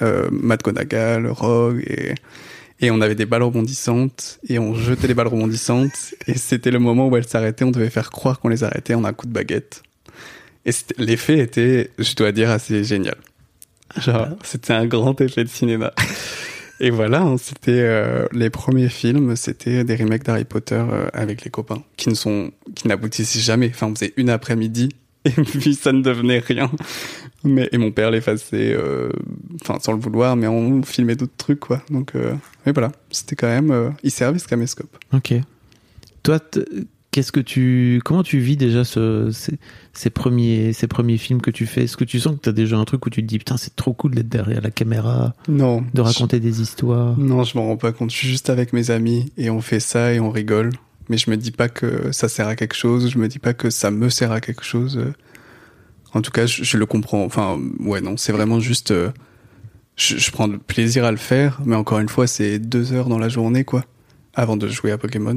euh, 0.02 0.28
McGonagall, 0.32 1.26
Rogue 1.28 1.82
et 1.86 2.14
et 2.80 2.90
on 2.90 3.00
avait 3.00 3.14
des 3.14 3.24
balles 3.26 3.44
rebondissantes 3.44 4.40
et 4.48 4.58
on 4.58 4.74
jetait 4.74 5.06
les 5.06 5.14
balles 5.14 5.28
rebondissantes 5.28 6.14
et 6.26 6.34
c'était 6.36 6.72
le 6.72 6.80
moment 6.80 7.08
où 7.08 7.16
elles 7.16 7.26
s'arrêtaient. 7.28 7.64
On 7.64 7.70
devait 7.70 7.88
faire 7.90 8.10
croire 8.10 8.40
qu'on 8.40 8.48
les 8.48 8.64
arrêtait 8.64 8.94
en 8.94 9.04
un 9.04 9.12
coup 9.12 9.26
de 9.26 9.32
baguette. 9.32 9.82
Et 10.66 10.72
l'effet 10.98 11.38
était, 11.38 11.90
je 11.98 12.14
dois 12.16 12.32
dire, 12.32 12.50
assez 12.50 12.82
génial. 12.84 13.14
Genre, 13.98 14.28
c'était 14.42 14.72
un 14.72 14.86
grand 14.86 15.20
effet 15.20 15.44
de 15.44 15.48
cinéma. 15.48 15.92
Et 16.80 16.90
voilà, 16.90 17.22
hein, 17.22 17.36
c'était 17.38 17.70
euh, 17.72 18.26
les 18.32 18.50
premiers 18.50 18.88
films, 18.88 19.36
c'était 19.36 19.84
des 19.84 19.94
remakes 19.94 20.24
d'Harry 20.24 20.44
Potter 20.44 20.82
euh, 20.90 21.08
avec 21.12 21.44
les 21.44 21.50
copains, 21.50 21.82
qui 21.96 22.08
ne 22.08 22.14
sont, 22.14 22.50
qui 22.74 22.88
n'aboutissaient 22.88 23.40
jamais. 23.40 23.70
Enfin, 23.70 23.86
on 23.86 23.94
faisait 23.94 24.12
une 24.16 24.28
après-midi 24.28 24.90
et 25.24 25.30
puis 25.30 25.74
ça 25.74 25.92
ne 25.92 26.02
devenait 26.02 26.40
rien. 26.40 26.70
Mais 27.44 27.68
et 27.72 27.78
mon 27.78 27.90
père 27.90 28.10
l'effaçait, 28.10 28.74
euh, 28.74 29.10
enfin 29.62 29.78
sans 29.80 29.92
le 29.92 29.98
vouloir, 29.98 30.36
mais 30.36 30.46
on 30.46 30.82
filmait 30.82 31.16
d'autres 31.16 31.36
trucs 31.36 31.60
quoi. 31.60 31.82
Donc, 31.90 32.14
euh, 32.14 32.34
et 32.66 32.72
voilà, 32.72 32.92
c'était 33.10 33.36
quand 33.36 33.46
même, 33.46 33.70
euh, 33.70 33.90
il 34.02 34.10
servait 34.10 34.38
ce 34.38 34.48
caméscope. 34.48 34.96
Ok. 35.12 35.34
Toi, 36.22 36.40
qu'est-ce 37.14 37.30
que 37.30 37.38
tu, 37.38 38.00
comment 38.04 38.24
tu 38.24 38.40
vis 38.40 38.56
déjà 38.56 38.82
ce, 38.82 39.30
ces, 39.30 39.56
ces 39.92 40.10
premiers, 40.10 40.72
ces 40.72 40.88
premiers 40.88 41.16
films 41.16 41.40
que 41.40 41.52
tu 41.52 41.64
fais? 41.64 41.84
Est-ce 41.84 41.96
que 41.96 42.02
tu 42.02 42.18
sens 42.18 42.34
que 42.34 42.40
t'as 42.40 42.50
déjà 42.52 42.76
un 42.76 42.84
truc 42.84 43.06
où 43.06 43.10
tu 43.10 43.22
te 43.22 43.26
dis 43.28 43.38
putain 43.38 43.56
c'est 43.56 43.76
trop 43.76 43.92
cool 43.92 44.16
d'être 44.16 44.28
derrière 44.28 44.60
la 44.60 44.72
caméra, 44.72 45.32
Non, 45.46 45.84
de 45.94 46.00
raconter 46.00 46.40
des 46.40 46.60
histoires? 46.60 47.16
Non, 47.16 47.44
je 47.44 47.56
m'en 47.56 47.66
rends 47.68 47.76
pas 47.76 47.92
compte. 47.92 48.10
Je 48.10 48.16
suis 48.16 48.28
juste 48.28 48.50
avec 48.50 48.72
mes 48.72 48.90
amis 48.90 49.30
et 49.36 49.48
on 49.48 49.60
fait 49.60 49.78
ça 49.78 50.12
et 50.12 50.18
on 50.18 50.30
rigole. 50.30 50.70
Mais 51.08 51.16
je 51.16 51.30
me 51.30 51.36
dis 51.36 51.52
pas 51.52 51.68
que 51.68 52.10
ça 52.10 52.28
sert 52.28 52.48
à 52.48 52.56
quelque 52.56 52.74
chose. 52.74 53.10
Je 53.10 53.18
me 53.18 53.28
dis 53.28 53.38
pas 53.38 53.54
que 53.54 53.70
ça 53.70 53.92
me 53.92 54.08
sert 54.08 54.32
à 54.32 54.40
quelque 54.40 54.64
chose. 54.64 55.00
En 56.14 56.20
tout 56.22 56.32
cas, 56.32 56.46
je, 56.46 56.64
je 56.64 56.76
le 56.78 56.86
comprends. 56.86 57.24
Enfin, 57.24 57.60
ouais, 57.78 58.00
non, 58.00 58.16
c'est 58.16 58.32
vraiment 58.32 58.58
juste. 58.58 58.90
euh, 58.90 59.10
je, 59.96 60.16
je 60.16 60.30
prends 60.32 60.46
le 60.48 60.58
plaisir 60.58 61.04
à 61.04 61.10
le 61.12 61.16
faire, 61.16 61.60
mais 61.64 61.76
encore 61.76 62.00
une 62.00 62.08
fois, 62.08 62.26
c'est 62.26 62.58
deux 62.58 62.92
heures 62.92 63.08
dans 63.08 63.18
la 63.18 63.28
journée, 63.28 63.64
quoi, 63.64 63.84
avant 64.34 64.56
de 64.56 64.66
jouer 64.66 64.90
à 64.90 64.98
Pokémon. 64.98 65.36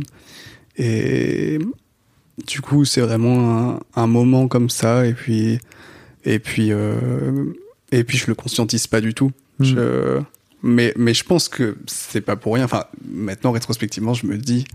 Et 0.77 1.59
du 2.45 2.61
coup, 2.61 2.85
c'est 2.85 3.01
vraiment 3.01 3.75
un, 3.75 3.79
un 3.95 4.07
moment 4.07 4.47
comme 4.47 4.69
ça. 4.69 5.05
Et 5.05 5.13
puis, 5.13 5.59
et 6.23 6.39
puis, 6.39 6.71
euh, 6.71 7.45
et 7.91 8.03
puis, 8.03 8.17
je 8.17 8.27
le 8.27 8.35
conscientise 8.35 8.87
pas 8.87 9.01
du 9.01 9.13
tout. 9.13 9.31
Mm. 9.59 9.63
Je, 9.63 10.19
mais, 10.63 10.93
mais 10.97 11.13
je 11.13 11.23
pense 11.23 11.49
que 11.49 11.77
c'est 11.87 12.21
pas 12.21 12.35
pour 12.35 12.55
rien. 12.55 12.65
Enfin, 12.65 12.85
maintenant, 13.09 13.51
rétrospectivement, 13.51 14.13
je 14.13 14.25
me 14.25 14.37
dis, 14.37 14.65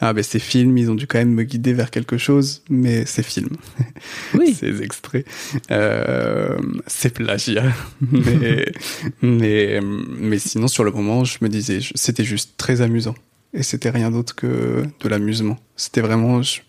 ah 0.00 0.12
ben 0.12 0.24
ces 0.24 0.38
films, 0.38 0.76
ils 0.78 0.90
ont 0.90 0.94
dû 0.94 1.06
quand 1.06 1.18
même 1.18 1.34
me 1.34 1.42
guider 1.42 1.72
vers 1.72 1.90
quelque 1.90 2.16
chose, 2.16 2.62
mais 2.70 3.04
ces 3.04 3.22
films, 3.22 3.56
Oui. 4.34 4.54
ces 4.54 4.82
extraits, 4.82 5.26
euh, 5.70 6.58
c'est 6.86 7.14
plagiat. 7.14 7.72
mais, 8.00 8.72
mais, 9.22 9.80
mais 9.82 10.38
sinon, 10.38 10.68
sur 10.68 10.84
le 10.84 10.90
moment, 10.90 11.24
je 11.24 11.38
me 11.42 11.48
disais, 11.48 11.80
c'était 11.94 12.24
juste 12.24 12.52
très 12.56 12.80
amusant. 12.80 13.14
Et 13.52 13.62
c'était 13.62 13.90
rien 13.90 14.10
d'autre 14.10 14.34
que 14.34 14.84
de 15.00 15.08
l'amusement. 15.08 15.58
C'était 15.76 16.00
vraiment, 16.00 16.42
je- 16.42 16.60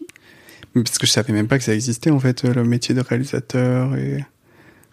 parce 0.73 0.97
que 0.97 1.05
je 1.05 1.11
savais 1.11 1.33
même 1.33 1.47
pas 1.47 1.57
que 1.57 1.63
ça 1.63 1.73
existait 1.75 2.09
en 2.11 2.19
fait, 2.19 2.43
le 2.43 2.63
métier 2.63 2.95
de 2.95 3.01
réalisateur 3.01 3.95
et 3.95 4.25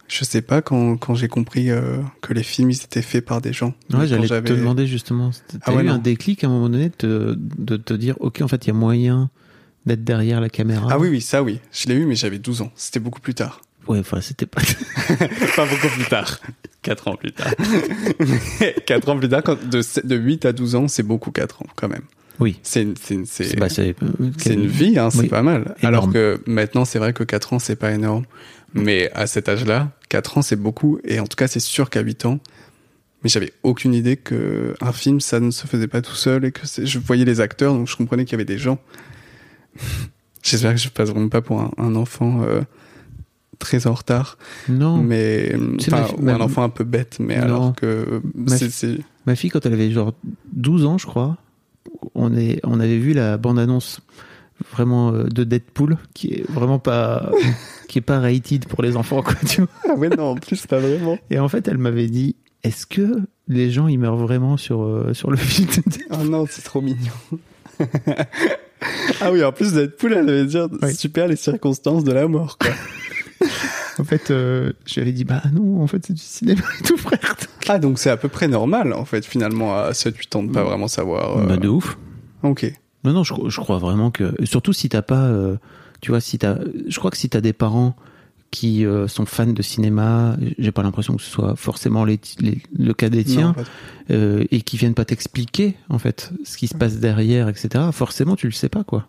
je 0.06 0.24
sais 0.24 0.42
pas 0.42 0.62
quand, 0.62 0.96
quand 0.96 1.14
j'ai 1.14 1.28
compris 1.28 1.70
euh, 1.70 1.98
que 2.22 2.32
les 2.34 2.42
films 2.42 2.70
ils 2.70 2.82
étaient 2.82 3.02
faits 3.02 3.24
par 3.24 3.40
des 3.40 3.52
gens. 3.52 3.74
Ouais, 3.92 4.06
j'allais 4.06 4.28
te 4.28 4.52
demander 4.52 4.86
justement. 4.86 5.30
T'as 5.48 5.58
Ah 5.64 5.74
ouais, 5.74 5.82
eu 5.82 5.86
non. 5.86 5.94
un 5.94 5.98
déclic 5.98 6.44
à 6.44 6.46
un 6.46 6.50
moment 6.50 6.68
donné 6.68 6.88
de 6.88 6.94
te, 6.94 7.34
de 7.36 7.76
te 7.76 7.94
dire 7.94 8.16
ok 8.20 8.40
en 8.42 8.48
fait 8.48 8.64
il 8.66 8.68
y 8.68 8.70
a 8.70 8.74
moyen 8.74 9.30
d'être 9.86 10.04
derrière 10.04 10.40
la 10.40 10.48
caméra? 10.50 10.88
Ah 10.90 10.98
oui, 10.98 11.08
oui, 11.08 11.20
ça 11.22 11.42
oui. 11.42 11.60
Je 11.72 11.88
l'ai 11.88 11.94
eu, 11.94 12.04
mais 12.04 12.14
j'avais 12.16 12.38
12 12.38 12.60
ans. 12.62 12.70
C'était 12.74 13.00
beaucoup 13.00 13.20
plus 13.20 13.34
tard. 13.34 13.62
Ouais, 13.88 13.98
enfin 14.00 14.20
c'était 14.20 14.46
pas. 14.46 14.60
Pas 15.56 15.66
beaucoup 15.66 15.88
plus 15.94 16.04
tard. 16.04 16.38
4 16.82 17.08
ans 17.08 17.16
plus 17.16 17.32
tard. 17.32 17.52
4 18.86 19.08
ans 19.08 19.18
plus 19.18 19.28
tard, 19.28 19.42
quand, 19.42 19.58
de, 19.68 19.82
de 20.06 20.16
8 20.16 20.44
à 20.46 20.52
12 20.52 20.74
ans, 20.74 20.88
c'est 20.88 21.02
beaucoup 21.02 21.30
4 21.32 21.62
ans 21.62 21.66
quand 21.76 21.88
même. 21.88 22.02
Oui. 22.38 22.60
C'est 22.62 22.82
une, 22.82 22.94
c'est 22.96 23.14
une- 23.14 23.26
c'est- 23.26 23.56
Bah, 23.58 23.68
c'est 23.68 23.96
c'est 24.36 24.54
une 24.54 24.66
vie, 24.68 24.98
hein, 24.98 25.10
c'est 25.10 25.20
Oui. 25.22 25.28
pas 25.28 25.42
mal. 25.42 25.62
Énorme. 25.62 25.76
Alors 25.82 26.12
que 26.12 26.40
maintenant, 26.46 26.84
c'est 26.84 26.98
vrai 27.00 27.12
que 27.12 27.24
4 27.24 27.52
ans, 27.54 27.58
c'est 27.58 27.74
pas 27.76 27.90
énorme. 27.92 28.24
Mais 28.74 29.10
à 29.14 29.26
cet 29.26 29.48
âge-là, 29.48 29.90
4 30.08 30.38
ans, 30.38 30.42
c'est 30.42 30.54
beaucoup. 30.56 31.00
Et 31.04 31.18
en 31.18 31.26
tout 31.26 31.36
cas, 31.36 31.48
c'est 31.48 31.58
sûr 31.60 31.90
qu'à 31.90 32.00
8 32.00 32.26
ans, 32.26 32.38
mais 33.24 33.30
j'avais 33.30 33.52
aucune 33.64 33.92
idée 33.94 34.16
que 34.16 34.74
un 34.80 34.92
film, 34.92 35.20
ça 35.20 35.40
ne 35.40 35.50
se 35.50 35.66
faisait 35.66 35.88
pas 35.88 36.00
tout 36.02 36.14
seul 36.14 36.44
et 36.44 36.52
que 36.52 36.66
c'est- 36.66 36.86
je 36.86 36.98
voyais 37.00 37.24
les 37.24 37.40
acteurs, 37.40 37.72
donc 37.74 37.88
je 37.88 37.96
comprenais 37.96 38.24
qu'il 38.24 38.32
y 38.32 38.36
avait 38.36 38.44
des 38.44 38.58
gens. 38.58 38.78
J'espère 40.42 40.72
que 40.74 40.80
je 40.80 40.88
passe 40.88 41.10
vraiment 41.10 41.28
pas 41.28 41.40
pour 41.42 41.60
un, 41.60 41.72
un 41.78 41.96
enfant 41.96 42.42
euh, 42.44 42.60
très 43.58 43.86
en 43.86 43.94
retard, 43.94 44.38
Non. 44.68 44.98
mais 44.98 45.54
ma 45.90 46.06
ou 46.10 46.28
un 46.28 46.40
enfant 46.40 46.62
un 46.62 46.68
peu 46.68 46.84
bête, 46.84 47.16
mais 47.20 47.36
Non. 47.36 47.42
alors 47.42 47.74
que 47.74 48.20
Ma 48.34 48.56
fi- 48.56 48.70
fille, 49.36 49.50
quand 49.50 49.64
elle 49.66 49.72
avait 49.72 49.90
genre 49.90 50.14
12 50.52 50.84
ans, 50.86 50.98
je 50.98 51.06
crois, 51.06 51.36
on, 52.14 52.36
est, 52.36 52.60
on 52.64 52.78
avait 52.80 52.98
vu 52.98 53.12
la 53.14 53.36
bande-annonce 53.36 54.00
vraiment 54.72 55.12
euh, 55.12 55.24
de 55.24 55.44
Deadpool, 55.44 55.98
qui 56.14 56.28
est 56.34 56.50
vraiment 56.50 56.78
pas, 56.78 57.30
qui 57.88 57.98
est 57.98 58.02
pas 58.02 58.20
rated 58.20 58.66
pour 58.66 58.82
les 58.82 58.96
enfants, 58.96 59.22
quoi, 59.22 59.34
tu 59.46 59.62
vois. 59.62 59.70
ah 59.88 59.94
ouais 59.94 60.08
non, 60.08 60.30
en 60.30 60.34
plus 60.34 60.66
pas 60.66 60.78
vraiment. 60.78 61.18
Et 61.30 61.38
en 61.38 61.48
fait, 61.48 61.66
elle 61.68 61.78
m'avait 61.78 62.08
dit, 62.08 62.36
est-ce 62.64 62.86
que 62.86 63.20
les 63.48 63.70
gens, 63.70 63.86
ils 63.88 63.98
meurent 63.98 64.16
vraiment 64.16 64.56
sur, 64.56 64.82
euh, 64.82 65.14
sur 65.14 65.30
le 65.30 65.36
film 65.36 65.68
Oh 66.10 66.24
non, 66.24 66.44
c'est 66.48 66.62
trop 66.62 66.80
mignon. 66.80 67.12
ah 69.20 69.32
oui, 69.32 69.42
en 69.44 69.52
plus 69.52 69.72
Deadpool, 69.72 70.12
elle 70.12 70.26
veut 70.26 70.44
dire 70.44 70.68
Oui. 70.82 70.94
super 70.94 71.28
les 71.28 71.36
circonstances 71.36 72.04
de 72.04 72.12
la 72.12 72.26
mort, 72.28 72.58
quoi. 72.58 72.70
En 73.98 74.04
fait, 74.04 74.30
euh, 74.30 74.72
je 74.86 74.94
lui 74.94 75.00
avais 75.02 75.12
dit, 75.12 75.24
bah 75.24 75.42
non, 75.52 75.82
en 75.82 75.86
fait, 75.86 76.04
c'est 76.06 76.12
du 76.12 76.20
cinéma 76.22 76.62
et 76.80 76.82
tout, 76.84 76.96
frère. 76.96 77.36
ah 77.68 77.78
donc 77.78 77.98
c'est 77.98 78.10
à 78.10 78.16
peu 78.16 78.28
près 78.28 78.48
normal, 78.48 78.92
en 78.92 79.04
fait, 79.04 79.24
finalement, 79.24 79.74
à 79.76 79.90
7-8 79.92 80.36
ans 80.36 80.42
de 80.44 80.52
pas 80.52 80.62
vraiment 80.64 80.88
savoir. 80.88 81.38
euh, 81.38 81.46
Bah, 81.46 81.56
de 81.56 81.68
ouf. 81.68 81.98
Ok. 82.42 82.72
Non, 83.04 83.12
non, 83.12 83.24
je, 83.24 83.34
je 83.48 83.60
crois 83.60 83.78
vraiment 83.78 84.10
que. 84.10 84.34
Surtout 84.44 84.72
si 84.72 84.88
t'as 84.88 85.02
pas. 85.02 85.24
euh, 85.26 85.56
tu 86.00 86.10
vois, 86.10 86.20
si 86.20 86.38
t'as. 86.38 86.58
Je 86.88 86.98
crois 86.98 87.10
que 87.10 87.16
si 87.16 87.28
t'as 87.28 87.40
des 87.40 87.52
parents 87.52 87.94
qui 88.50 88.86
euh, 88.86 89.08
sont 89.08 89.26
fans 89.26 89.46
de 89.46 89.62
cinéma, 89.62 90.36
j'ai 90.58 90.72
pas 90.72 90.82
l'impression 90.82 91.14
que 91.16 91.22
ce 91.22 91.30
soit 91.30 91.54
forcément 91.54 92.04
les, 92.04 92.18
les- 92.40 92.62
le 92.78 92.94
cas 92.94 93.08
des 93.10 93.22
tiens, 93.24 93.54
Non, 93.58 93.64
euh, 94.10 94.44
et 94.50 94.62
qui 94.62 94.76
viennent 94.78 94.94
pas 94.94 95.04
t'expliquer, 95.04 95.74
en 95.90 95.98
fait, 95.98 96.30
ce 96.44 96.56
qui 96.56 96.66
se 96.66 96.74
passe 96.74 96.96
derrière, 96.98 97.48
etc., 97.48 97.84
forcément, 97.92 98.36
tu 98.36 98.46
le 98.46 98.52
sais 98.52 98.68
pas, 98.70 98.84
quoi. 98.84 99.06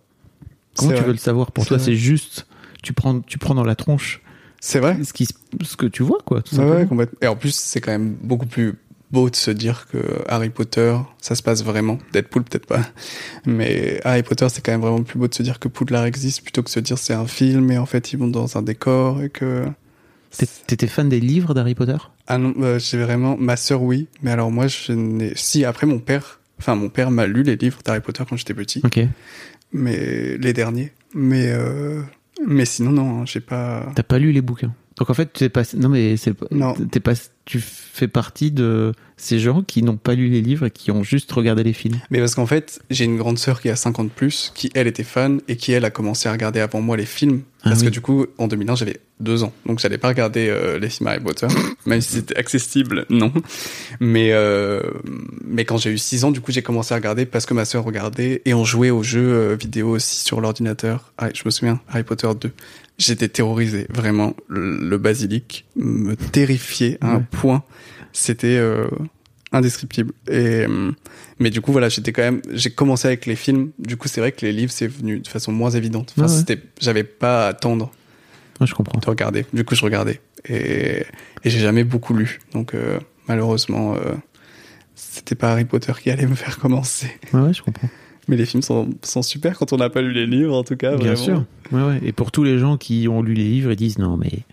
Comment 0.76 0.92
tu 0.92 0.98
vrai. 0.98 1.06
veux 1.06 1.12
le 1.14 1.18
savoir 1.18 1.52
Pour 1.52 1.66
toi, 1.66 1.80
c'est 1.80 1.96
juste. 1.96 2.48
Tu 2.84 2.94
prends, 2.94 3.20
tu 3.22 3.38
prends 3.38 3.56
dans 3.56 3.64
la 3.64 3.76
tronche 3.76 4.22
C'est 4.60 4.80
vrai. 4.80 4.98
ce, 5.04 5.14
qui, 5.14 5.28
ce 5.62 5.76
que 5.76 5.86
tu 5.86 6.04
vois, 6.04 6.20
quoi. 6.26 6.42
tout 6.42 6.56
Ouais. 6.58 6.88
Et 7.22 7.28
en 7.28 7.36
plus, 7.36 7.54
c'est 7.56 7.82
quand 7.82 7.92
même 7.92 8.16
beaucoup 8.22 8.46
plus 8.46 8.76
beau 9.12 9.30
de 9.30 9.36
se 9.36 9.50
dire 9.52 9.88
que 9.92 9.98
Harry 10.28 10.50
Potter, 10.50 10.96
ça 11.20 11.34
se 11.36 11.42
passe 11.42 11.64
vraiment. 11.64 11.98
Deadpool, 12.14 12.44
peut-être 12.44 12.68
pas. 12.68 12.82
Mais 13.46 14.00
Harry 14.04 14.22
Potter, 14.24 14.48
c'est 14.50 14.64
quand 14.64 14.72
même 14.72 14.82
vraiment 14.82 15.02
plus 15.04 15.18
beau 15.20 15.28
de 15.28 15.34
se 15.34 15.42
dire 15.44 15.60
que 15.60 15.68
Poudlard 15.68 16.06
existe 16.06 16.42
plutôt 16.44 16.62
que 16.62 16.68
de 16.68 16.72
se 16.74 16.80
dire 16.80 16.98
c'est 16.98 17.14
un 17.14 17.26
film 17.28 17.72
et 17.72 17.78
en 17.78 17.86
fait, 17.86 18.14
ils 18.14 18.20
vont 18.20 18.28
dans 18.28 18.58
un 18.58 18.62
décor 18.62 19.22
et 19.24 19.30
que. 19.30 19.66
T'é- 20.38 20.46
T'étais 20.68 20.86
fan 20.88 21.10
des 21.10 21.20
livres 21.20 21.56
d'Harry 21.56 21.74
Potter? 21.74 21.98
Ah 22.28 22.38
non, 22.38 22.54
euh, 22.62 22.78
j'ai 22.78 23.02
vraiment. 23.02 23.36
Ma 23.38 23.56
sœur, 23.58 23.82
oui. 23.82 24.08
Mais 24.22 24.30
alors, 24.30 24.52
moi, 24.52 24.68
je 24.68 24.92
n'ai. 24.92 25.34
Si, 25.36 25.66
après, 25.66 25.88
mon 25.88 25.98
père. 26.00 26.40
Enfin, 26.60 26.76
mon 26.76 26.90
père 26.90 27.10
m'a 27.10 27.26
lu 27.26 27.42
les 27.42 27.56
livres 27.56 27.80
d'Harry 27.84 28.02
Potter 28.02 28.24
quand 28.30 28.36
j'étais 28.38 28.54
petit. 28.54 28.82
Ok. 28.86 29.00
Mais 29.74 30.38
les 30.38 30.54
derniers. 30.54 30.92
Mais. 31.16 31.48
Euh... 31.52 32.04
Mais 32.48 32.66
sinon, 32.66 32.92
non, 32.92 33.22
hein, 33.22 33.26
j'ai 33.26 33.40
pas. 33.42 33.92
T'as 33.96 34.04
pas 34.04 34.20
lu 34.20 34.32
les 34.32 34.42
bouquins. 34.42 34.74
Donc 34.98 35.10
en 35.10 35.14
fait, 35.14 35.32
t'es 35.32 35.50
pas. 35.50 35.64
Non 35.76 35.90
mais 35.90 36.18
c'est 36.18 36.34
pas. 36.34 36.46
Non. 36.52 36.74
T'es 36.74 37.00
pas. 37.00 37.14
Tu 37.50 37.60
fais 37.60 38.08
partie 38.08 38.52
de 38.52 38.92
ces 39.18 39.40
gens 39.40 39.64
qui 39.64 39.82
n'ont 39.82 39.98
pas 39.98 40.14
lu 40.14 40.30
les 40.30 40.40
livres 40.40 40.68
et 40.68 40.72
qui 40.72 40.92
ont 40.92 41.02
juste 41.02 41.32
regardé 41.32 41.64
les 41.64 41.74
films. 41.74 42.00
Mais 42.12 42.20
parce 42.20 42.36
qu'en 42.36 42.46
fait, 42.46 42.80
j'ai 42.92 43.06
une 43.06 43.18
grande 43.18 43.40
sœur 43.40 43.60
qui 43.60 43.70
a 43.70 43.76
50 43.76 44.12
plus, 44.12 44.52
qui 44.54 44.70
elle 44.76 44.86
était 44.86 45.04
fan 45.04 45.42
et 45.48 45.56
qui 45.56 45.72
elle 45.72 45.84
a 45.84 45.90
commencé 45.90 46.30
à 46.30 46.32
regarder 46.32 46.60
avant 46.60 46.80
moi 46.80 46.96
les 46.96 47.08
films. 47.08 47.42
Ah 47.64 47.70
Parce 47.70 47.80
oui. 47.82 47.88
que 47.88 47.92
du 47.92 48.02
coup, 48.02 48.28
en 48.38 48.48
2001, 48.48 48.76
j'avais 48.76 49.00
deux 49.20 49.44
ans. 49.44 49.52
Donc 49.66 49.80
j'allais 49.80 49.98
pas 49.98 50.10
regarder 50.10 50.48
euh, 50.48 50.78
les 50.78 50.90
films 50.90 51.08
Harry 51.08 51.20
Potter, 51.22 51.48
même 51.88 52.02
si 52.02 52.12
c'était 52.18 52.38
accessible, 52.38 53.08
non. 53.10 53.34
Mais, 54.00 54.30
euh, 54.32 54.82
mais 55.44 55.66
quand 55.66 55.78
j'ai 55.78 55.90
eu 55.90 55.98
6 55.98 56.26
ans, 56.26 56.32
du 56.32 56.42
coup, 56.42 56.52
j'ai 56.52 56.62
commencé 56.62 56.94
à 56.94 56.98
regarder 56.98 57.26
parce 57.26 57.48
que 57.48 57.56
ma 57.56 57.66
sœur 57.66 57.84
regardait 57.84 58.44
et 58.46 58.54
on 58.54 58.64
jouait 58.64 58.92
aux 58.92 59.02
jeux 59.04 59.34
euh, 59.34 59.56
vidéo 59.60 59.90
aussi 59.90 60.24
sur 60.24 60.40
l'ordinateur. 60.40 61.12
Ah, 61.18 61.30
je 61.34 61.42
me 61.46 61.50
souviens, 61.50 61.82
Harry 61.90 62.04
Potter 62.04 62.30
2. 62.40 62.52
J'étais 62.98 63.30
terrorisé, 63.30 63.88
vraiment. 63.90 64.36
Le, 64.50 64.78
le 64.78 64.98
basilic 64.98 65.66
me 65.78 66.16
terrifiait 66.16 66.98
à 67.02 67.12
un 67.14 67.18
Ouais. 67.18 67.24
Point. 67.42 67.64
C'était 68.12 68.58
euh, 68.58 68.88
indescriptible. 69.52 70.14
Et, 70.28 70.66
euh, 70.68 70.92
mais 71.40 71.50
du 71.50 71.62
coup, 71.62 71.72
voilà, 71.72 71.90
j'étais 71.90 72.12
quand 72.12 72.24
même, 72.24 72.42
j'ai 72.52 72.72
commencé 72.72 73.08
avec 73.08 73.26
les 73.26 73.36
films. 73.36 73.72
Du 73.80 73.98
coup, 73.98 74.08
c'est 74.08 74.22
vrai 74.22 74.32
que 74.32 74.46
les 74.46 74.52
livres, 74.52 74.72
c'est 74.72 74.88
venu 74.88 75.20
de 75.20 75.28
façon 75.28 75.52
moins 75.52 75.72
évidente. 75.72 76.14
Enfin, 76.18 76.28
ouais. 76.28 76.38
c'était, 76.38 76.62
j'avais 76.80 77.04
pas 77.04 77.46
à 77.46 77.50
attendre 77.50 77.92
je 78.66 78.74
comprends. 78.74 79.00
de 79.00 79.06
regarder. 79.06 79.46
Du 79.54 79.64
coup, 79.64 79.76
je 79.76 79.84
regardais. 79.84 80.20
Et, 80.48 81.04
et 81.44 81.50
j'ai 81.50 81.60
jamais 81.60 81.84
beaucoup 81.84 82.14
lu. 82.14 82.40
Donc, 82.54 82.74
euh, 82.74 83.00
malheureusement, 83.28 83.96
euh, 83.96 84.16
c'était 84.96 85.36
pas 85.36 85.52
Harry 85.52 85.66
Potter 85.66 85.94
qui 86.02 86.10
allait 86.10 86.26
me 86.26 86.36
faire 86.36 86.58
commencer. 86.60 87.12
Ouais, 87.34 87.42
ouais, 87.42 87.54
je 87.54 87.62
comprends. 87.62 87.90
Mais 88.28 88.36
les 88.36 88.46
films 88.46 88.62
sont, 88.62 88.90
sont 89.02 89.22
super 89.22 89.58
quand 89.58 89.74
on 89.74 89.78
n'a 89.78 89.90
pas 89.90 90.02
lu 90.02 90.12
les 90.12 90.28
livres, 90.28 90.56
en 90.56 90.64
tout 90.64 90.76
cas. 90.76 90.96
Bien 90.98 91.14
vraiment. 91.14 91.16
sûr. 91.16 91.46
Ouais, 91.72 91.84
ouais. 91.84 92.00
Et 92.04 92.12
pour 92.12 92.32
tous 92.32 92.44
les 92.44 92.60
gens 92.60 92.78
qui 92.78 93.08
ont 93.08 93.22
lu 93.22 93.34
les 93.34 93.46
livres, 93.46 93.72
ils 93.72 93.78
disent 93.78 93.98
non, 93.98 94.18
mais. 94.18 94.44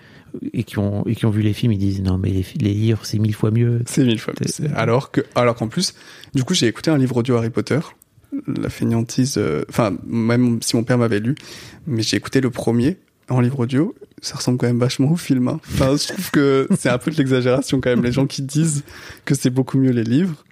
Et 0.53 0.65
qui 0.65 0.79
ont, 0.79 1.05
et 1.07 1.15
qui 1.15 1.27
ont 1.27 1.31
vu 1.31 1.43
les 1.43 1.53
films, 1.53 1.73
ils 1.73 1.79
disent 1.79 2.03
non, 2.03 2.19
mais 2.19 2.31
les, 2.31 2.45
livres, 2.75 3.01
c'est 3.05 3.19
mille 3.19 3.35
fois 3.35 3.51
mieux. 3.51 3.83
C'est 3.87 4.05
mille 4.05 4.19
fois 4.19 4.35
plus. 4.35 4.49
C'est- 4.49 4.73
Alors 4.75 5.11
que, 5.11 5.21
alors 5.35 5.55
qu'en 5.55 5.69
plus, 5.69 5.95
du 6.35 6.45
coup, 6.45 6.55
j'ai 6.55 6.67
écouté 6.67 6.91
un 6.91 6.99
livre 6.99 7.17
audio 7.17 7.37
Harry 7.37 7.51
Potter, 7.51 7.81
la 8.47 8.69
fainéantise. 8.69 9.35
euh, 9.39 9.65
Enfin, 9.69 9.97
même 10.07 10.61
si 10.63 10.77
mon 10.77 10.85
père 10.85 10.99
m'avait 10.99 11.21
lu, 11.21 11.35
mais 11.87 12.03
j'ai 12.03 12.17
écouté 12.17 12.41
le 12.41 12.51
premier 12.51 12.97
en 13.29 13.41
livre 13.41 13.61
audio. 13.61 13.95
Ça 14.23 14.37
ressemble 14.37 14.59
quand 14.59 14.67
même 14.67 14.79
vachement 14.79 15.11
au 15.13 15.17
film. 15.17 15.49
hein. 15.49 15.61
Enfin, 15.75 15.97
je 15.97 16.09
trouve 16.09 16.31
que 16.31 16.69
c'est 16.79 16.89
un 16.89 16.99
peu 16.99 17.11
de 17.11 17.17
l'exagération 17.17 17.81
quand 17.81 17.91
même. 17.91 18.03
Les 18.05 18.13
gens 18.13 18.27
qui 18.27 18.43
disent 18.43 18.83
que 19.25 19.35
c'est 19.35 19.51
beaucoup 19.51 19.79
mieux 19.79 19.91
les 19.93 20.05
livres, 20.05 20.45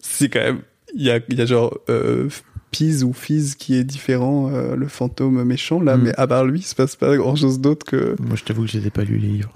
c'est 0.00 0.28
quand 0.28 0.40
même. 0.40 0.60
Il 0.94 1.02
y 1.02 1.10
a, 1.10 1.20
il 1.28 1.38
y 1.38 1.42
a 1.42 1.46
genre 1.46 1.78
euh, 1.90 2.28
Piz 2.70 3.02
ou 3.04 3.12
Fizz 3.12 3.54
qui 3.54 3.74
est 3.76 3.84
différent, 3.84 4.50
euh, 4.52 4.76
le 4.76 4.88
fantôme 4.88 5.42
méchant 5.44 5.80
là, 5.80 5.96
Mm. 5.96 6.02
mais 6.02 6.14
à 6.16 6.26
part 6.26 6.44
lui, 6.44 6.60
il 6.60 6.62
se 6.64 6.74
passe 6.74 6.96
pas 6.96 7.16
grand 7.16 7.36
chose 7.36 7.60
d'autre 7.60 7.86
que. 7.86 8.14
Moi, 8.20 8.36
je 8.36 8.44
t'avoue 8.44 8.62
que 8.64 8.70
je 8.70 8.78
n'ai 8.78 8.90
pas 8.90 9.04
lu 9.04 9.16
les 9.18 9.28
livres. 9.28 9.52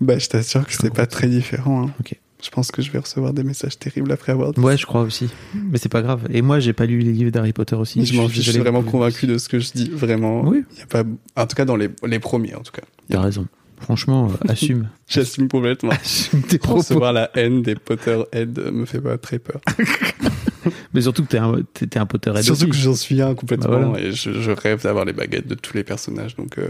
Bah, 0.00 0.18
je 0.18 0.28
t'assure 0.28 0.66
que 0.66 0.72
c'est 0.72 0.92
pas 0.94 1.06
très 1.06 1.28
différent. 1.28 1.86
hein. 1.88 1.90
Ok. 2.00 2.14
Je 2.42 2.48
pense 2.48 2.70
que 2.70 2.80
je 2.80 2.90
vais 2.90 2.98
recevoir 2.98 3.34
des 3.34 3.44
messages 3.44 3.78
terribles 3.78 4.10
après 4.12 4.32
avoir 4.32 4.54
dit 4.54 4.60
Ouais, 4.60 4.78
je 4.78 4.86
crois 4.86 5.02
aussi. 5.02 5.28
Mais 5.54 5.76
c'est 5.76 5.90
pas 5.90 6.00
grave. 6.00 6.26
Et 6.30 6.40
moi, 6.40 6.58
j'ai 6.58 6.72
pas 6.72 6.86
lu 6.86 7.00
les 7.00 7.12
livres 7.12 7.30
d'Harry 7.30 7.52
Potter 7.52 7.76
aussi. 7.76 8.06
Je 8.06 8.16
m'en 8.16 8.26
fiche, 8.28 8.46
je 8.46 8.50
suis 8.52 8.60
vraiment 8.60 8.82
convaincu 8.82 9.26
de 9.26 9.36
ce 9.36 9.50
que 9.50 9.58
je 9.58 9.70
dis, 9.74 9.90
vraiment. 9.90 10.42
Oui. 10.48 10.64
Il 10.72 10.78
y 10.78 10.82
a 10.82 10.86
pas, 10.86 11.02
en 11.36 11.46
tout 11.46 11.54
cas 11.54 11.66
dans 11.66 11.76
les, 11.76 11.90
les 12.06 12.18
premiers, 12.18 12.54
en 12.54 12.60
tout 12.62 12.72
cas. 12.72 12.80
T'as 13.10 13.20
raison. 13.20 13.46
Franchement, 13.78 14.30
euh, 14.30 14.48
assume. 14.50 14.88
J'assume 15.06 15.48
complètement. 15.48 15.90
assume 15.90 16.40
tes 16.42 16.56
propos. 16.58 16.78
Recevoir 16.78 17.12
la 17.12 17.30
haine 17.34 17.62
des 17.62 17.74
Potterhead 17.74 18.58
me 18.72 18.86
fait 18.86 19.00
pas 19.02 19.18
très 19.18 19.38
peur. 19.38 19.60
Mais 20.94 21.00
surtout 21.02 21.22
que 21.24 21.28
t'es 21.28 21.38
un, 21.38 21.56
t'es 21.74 21.86
t'es 21.86 21.98
un 21.98 22.06
Potterhead 22.06 22.42
Surtout 22.44 22.62
aussi. 22.62 22.70
que 22.70 22.76
j'en 22.76 22.94
suis 22.94 23.20
un 23.22 23.34
complètement 23.34 23.68
Bah 23.70 23.86
voilà. 23.90 24.04
et 24.06 24.12
je, 24.12 24.32
je 24.40 24.50
rêve 24.50 24.82
d'avoir 24.82 25.04
les 25.04 25.12
baguettes 25.12 25.46
de 25.46 25.54
tous 25.54 25.74
les 25.76 25.84
personnages. 25.84 26.36
Donc, 26.36 26.58
euh, 26.58 26.68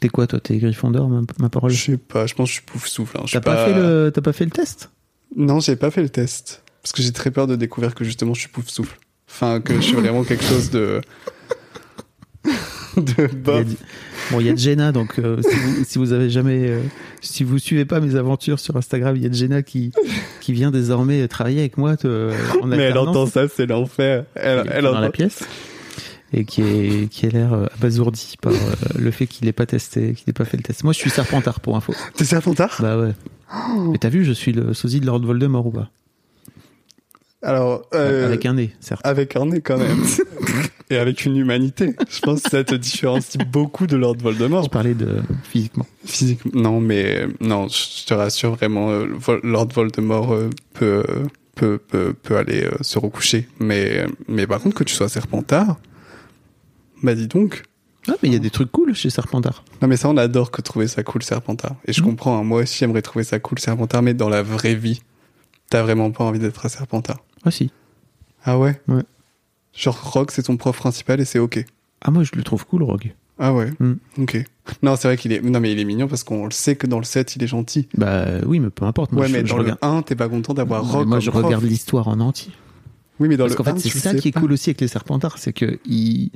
T'es 0.00 0.08
quoi, 0.08 0.26
toi? 0.26 0.38
T'es 0.40 0.58
Gryffondor, 0.58 1.08
ma, 1.08 1.22
ma 1.40 1.48
parole? 1.48 1.70
Je 1.70 1.82
sais 1.92 1.96
pas, 1.96 2.26
je 2.26 2.34
pense 2.34 2.48
que 2.48 2.54
je 2.54 2.60
suis 2.60 2.66
pouf 2.66 2.86
souffle. 2.86 3.18
Hein. 3.18 3.24
T'as 3.30 3.40
pas, 3.40 3.66
fait 3.66 3.74
le, 3.74 4.10
t'as 4.14 4.20
pas 4.20 4.32
fait 4.32 4.44
le 4.44 4.50
test? 4.52 4.90
Non, 5.36 5.58
j'ai 5.60 5.74
pas 5.76 5.90
fait 5.90 6.02
le 6.02 6.08
test. 6.08 6.62
Parce 6.82 6.92
que 6.92 7.02
j'ai 7.02 7.12
très 7.12 7.30
peur 7.32 7.46
de 7.48 7.56
découvrir 7.56 7.94
que 7.94 8.04
justement 8.04 8.32
je 8.34 8.40
suis 8.40 8.48
pouf 8.48 8.68
souffle. 8.68 8.96
Enfin, 9.28 9.60
que 9.60 9.74
je 9.74 9.80
suis 9.80 9.94
vraiment 9.94 10.24
quelque 10.24 10.44
chose 10.44 10.70
de. 10.70 11.00
de 12.96 13.12
Il 13.16 13.20
y 13.20 13.24
a 13.24 13.28
bof. 13.28 13.64
dit- 13.64 13.76
Bon, 14.30 14.40
il 14.40 14.46
y 14.46 14.50
a 14.50 14.54
Jenna, 14.56 14.92
donc 14.92 15.18
euh, 15.18 15.40
si, 15.42 15.54
vous, 15.56 15.84
si 15.84 15.98
vous 15.98 16.12
avez 16.12 16.28
jamais, 16.28 16.68
euh, 16.68 16.80
si 17.22 17.44
vous 17.44 17.58
suivez 17.58 17.84
pas 17.86 17.98
mes 18.00 18.14
aventures 18.16 18.58
sur 18.60 18.76
Instagram, 18.76 19.16
il 19.16 19.22
y 19.22 19.26
a 19.26 19.32
Jenna 19.32 19.62
qui 19.62 19.92
qui 20.40 20.52
vient 20.52 20.70
désormais 20.70 21.26
travailler 21.28 21.60
avec 21.60 21.78
moi 21.78 21.94
euh, 22.04 22.34
en 22.62 22.66
Mais 22.66 22.76
elle 22.78 22.98
entend 22.98 23.26
ça, 23.26 23.48
c'est 23.48 23.66
l'enfer. 23.66 24.24
Elle, 24.34 24.64
elle 24.70 24.82
dans 24.84 24.90
entend. 24.90 25.00
la 25.00 25.10
pièce 25.10 25.40
et 26.34 26.44
qui 26.44 26.60
est 26.60 27.08
qui 27.10 27.24
a 27.24 27.30
l'air 27.30 27.54
euh, 27.54 27.66
abasourdi 27.78 28.34
par 28.42 28.52
euh, 28.52 28.56
le 28.98 29.10
fait 29.10 29.26
qu'il 29.26 29.46
n'ait 29.46 29.52
pas 29.52 29.64
testé, 29.64 30.12
qu'il 30.12 30.24
n'ait 30.26 30.34
pas 30.34 30.44
fait 30.44 30.58
le 30.58 30.62
test. 30.62 30.84
Moi, 30.84 30.92
je 30.92 30.98
suis 30.98 31.08
Serpentard 31.10 31.60
pour 31.60 31.74
info. 31.76 31.94
T'es 32.16 32.24
Serpentard? 32.24 32.76
Bah 32.80 32.98
ouais. 32.98 33.12
Oh. 33.50 33.88
Mais 33.92 33.98
t'as 33.98 34.10
vu, 34.10 34.24
je 34.26 34.32
suis 34.32 34.52
le 34.52 34.74
sosie 34.74 35.00
de 35.00 35.06
Lord 35.06 35.20
Voldemort 35.20 35.66
ou 35.66 35.70
pas? 35.70 35.88
Alors, 37.42 37.82
euh, 37.94 38.26
Avec 38.26 38.46
un 38.46 38.54
nez, 38.54 38.72
certes. 38.80 39.00
avec 39.04 39.36
un 39.36 39.46
nez 39.46 39.60
quand 39.60 39.78
même. 39.78 40.02
Et 40.90 40.96
avec 40.96 41.24
une 41.26 41.36
humanité. 41.36 41.94
Je 42.10 42.20
pense 42.20 42.42
que 42.42 42.50
ça 42.50 42.64
te 42.64 42.74
différencie 42.74 43.36
beaucoup 43.46 43.86
de 43.86 43.96
Lord 43.96 44.16
Voldemort. 44.18 44.64
Je 44.64 44.70
parlais 44.70 44.94
de 44.94 45.20
physiquement. 45.44 45.86
Physiquement, 46.04 46.50
non, 46.60 46.80
mais 46.80 47.26
non, 47.40 47.68
je 47.68 48.06
te 48.06 48.14
rassure 48.14 48.54
vraiment, 48.56 48.90
euh, 48.90 49.06
Lord 49.44 49.68
Voldemort 49.74 50.32
euh, 50.32 50.48
peut, 50.72 51.04
peut, 51.54 51.78
peut, 51.78 52.14
peut 52.14 52.36
aller 52.38 52.64
euh, 52.64 52.70
se 52.80 52.98
recoucher. 52.98 53.46
Mais, 53.60 54.06
mais 54.28 54.46
par 54.46 54.60
contre, 54.60 54.76
que 54.76 54.84
tu 54.84 54.94
sois 54.94 55.08
Serpentard, 55.10 55.76
bah 57.02 57.14
dis 57.14 57.28
donc. 57.28 57.62
Ah, 58.08 58.14
mais 58.22 58.30
il 58.30 58.32
y 58.32 58.36
a 58.36 58.40
des 58.40 58.50
trucs 58.50 58.72
cool 58.72 58.94
chez 58.94 59.10
Serpentard. 59.10 59.62
Non, 59.82 59.88
mais 59.88 59.98
ça, 59.98 60.08
on 60.08 60.16
adore 60.16 60.50
que 60.50 60.62
trouver 60.62 60.88
ça 60.88 61.02
cool, 61.02 61.22
Serpentard. 61.22 61.76
Et 61.86 61.92
je 61.92 62.00
Mhm. 62.00 62.06
comprends, 62.08 62.38
hein, 62.38 62.42
moi 62.44 62.62
aussi, 62.62 62.78
j'aimerais 62.78 63.02
trouver 63.02 63.24
ça 63.24 63.38
cool, 63.38 63.58
Serpentard, 63.58 64.00
mais 64.02 64.14
dans 64.14 64.30
la 64.30 64.42
vraie 64.42 64.74
vie, 64.74 65.02
t'as 65.70 65.82
vraiment 65.82 66.10
pas 66.10 66.24
envie 66.24 66.38
d'être 66.38 66.64
à 66.64 66.68
Serpentard. 66.68 67.18
Ah 67.44 67.50
si. 67.50 67.70
Ah 68.44 68.58
ouais? 68.58 68.80
Ouais. 68.88 69.02
Genre, 69.74 70.00
Rogue, 70.12 70.30
c'est 70.30 70.42
ton 70.44 70.56
prof 70.56 70.76
principal 70.76 71.20
et 71.20 71.24
c'est 71.24 71.38
ok. 71.38 71.64
Ah 72.02 72.10
moi, 72.10 72.22
je 72.24 72.30
le 72.34 72.42
trouve 72.42 72.64
cool, 72.66 72.82
Rogue. 72.82 73.14
Ah 73.38 73.54
ouais? 73.54 73.70
Mm. 73.78 73.94
Ok. 74.18 74.44
Non, 74.82 74.96
c'est 74.96 75.06
vrai 75.08 75.16
qu'il 75.16 75.32
est. 75.32 75.40
Non, 75.40 75.60
mais 75.60 75.70
il 75.72 75.78
est 75.78 75.84
mignon 75.84 76.08
parce 76.08 76.24
qu'on 76.24 76.44
le 76.44 76.50
sait 76.50 76.74
que 76.76 76.86
dans 76.86 76.98
le 76.98 77.04
7, 77.04 77.36
il 77.36 77.42
est 77.44 77.46
gentil. 77.48 77.88
Bah 77.96 78.24
oui, 78.46 78.58
mais 78.58 78.70
peu 78.70 78.84
importe. 78.84 79.12
Moi, 79.12 79.22
ouais, 79.22 79.28
je, 79.28 79.32
mais 79.32 79.40
je 79.46 79.50
dans 79.52 79.56
regarde. 79.58 79.78
le 79.82 79.88
1, 79.88 80.02
t'es 80.02 80.16
pas 80.16 80.28
content 80.28 80.54
d'avoir 80.54 80.82
Rogue. 80.84 81.06
moi, 81.06 81.16
comme 81.18 81.24
je 81.24 81.30
prof. 81.30 81.44
regarde 81.44 81.64
l'histoire 81.64 82.08
en 82.08 82.18
entier. 82.20 82.52
Oui, 83.20 83.28
mais 83.28 83.36
dans 83.36 83.44
Parce 83.44 83.52
le 83.52 83.56
qu'en 83.58 83.64
fait, 83.64 83.70
1, 83.70 83.78
c'est 83.78 83.98
ça 83.98 84.14
qui 84.14 84.28
est 84.28 84.32
cool 84.32 84.52
aussi 84.52 84.70
avec 84.70 84.80
les 84.80 84.88
Serpentards, 84.88 85.38
c'est 85.38 85.52
que 85.52 85.78
ils, 85.86 86.30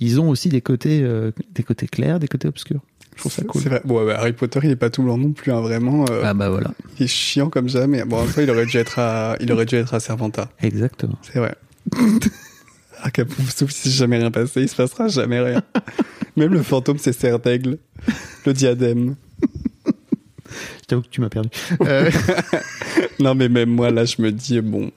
ils 0.00 0.20
ont 0.20 0.28
aussi 0.28 0.48
des 0.48 0.60
côtés, 0.60 1.02
euh, 1.02 1.30
des 1.52 1.62
côtés 1.62 1.86
clairs, 1.86 2.18
des 2.20 2.28
côtés 2.28 2.48
obscurs. 2.48 2.80
Je 3.22 3.28
trouve 3.28 3.32
ça 3.32 3.42
cool. 3.44 3.60
C'est 3.62 3.68
vrai. 3.68 3.82
Bon, 3.84 4.02
ouais, 4.04 4.14
Harry 4.14 4.32
Potter, 4.32 4.60
il 4.62 4.70
est 4.70 4.76
pas 4.76 4.88
tout 4.88 5.02
blanc 5.02 5.18
non 5.18 5.32
plus, 5.32 5.52
hein, 5.52 5.60
vraiment. 5.60 6.06
euh, 6.10 6.22
Ah 6.24 6.32
bah 6.32 6.48
voilà, 6.48 6.70
Il 6.98 7.04
est 7.04 7.06
chiant 7.06 7.50
comme 7.50 7.68
jamais. 7.68 8.02
Bon, 8.04 8.16
en 8.16 8.24
même 8.24 8.32
temps, 8.32 8.40
il 8.40 8.50
aurait 8.50 8.64
dû 8.64 8.78
être 8.78 8.98
à, 8.98 9.36
il 9.40 9.52
aurait 9.52 9.66
dû 9.66 9.74
être 9.76 9.92
à 9.92 10.00
Serpentard. 10.00 10.48
exactement. 10.62 11.18
C'est 11.22 11.38
vrai. 11.38 11.54
Ah, 13.02 13.10
Capouf, 13.10 13.54
sauf 13.56 13.70
si 13.70 13.90
jamais 13.90 14.18
rien 14.18 14.30
passé, 14.30 14.60
il 14.60 14.68
se 14.68 14.76
passera 14.76 15.08
jamais 15.08 15.40
rien. 15.40 15.62
Même 16.36 16.52
le 16.52 16.62
fantôme, 16.62 16.98
c'est 16.98 17.14
serre 17.14 17.38
d'aigle. 17.38 17.78
Le 18.44 18.52
diadème. 18.52 19.16
Je 19.86 20.86
t'avoue 20.86 21.00
que 21.00 21.08
tu 21.08 21.22
m'as 21.22 21.30
perdu. 21.30 21.48
Euh, 21.80 22.10
Non, 23.20 23.34
mais 23.34 23.48
même 23.48 23.70
moi, 23.70 23.90
là, 23.90 24.04
je 24.04 24.20
me 24.20 24.30
dis, 24.30 24.60
bon. 24.60 24.90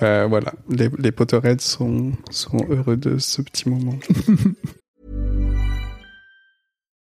Bah 0.00 0.26
voilà, 0.28 0.54
les, 0.70 0.88
les 0.98 1.12
Potterheads 1.12 1.60
sont, 1.60 2.12
sont 2.30 2.64
heureux 2.70 2.96
de 2.96 3.18
ce 3.18 3.42
petit 3.42 3.68
moment. 3.68 3.98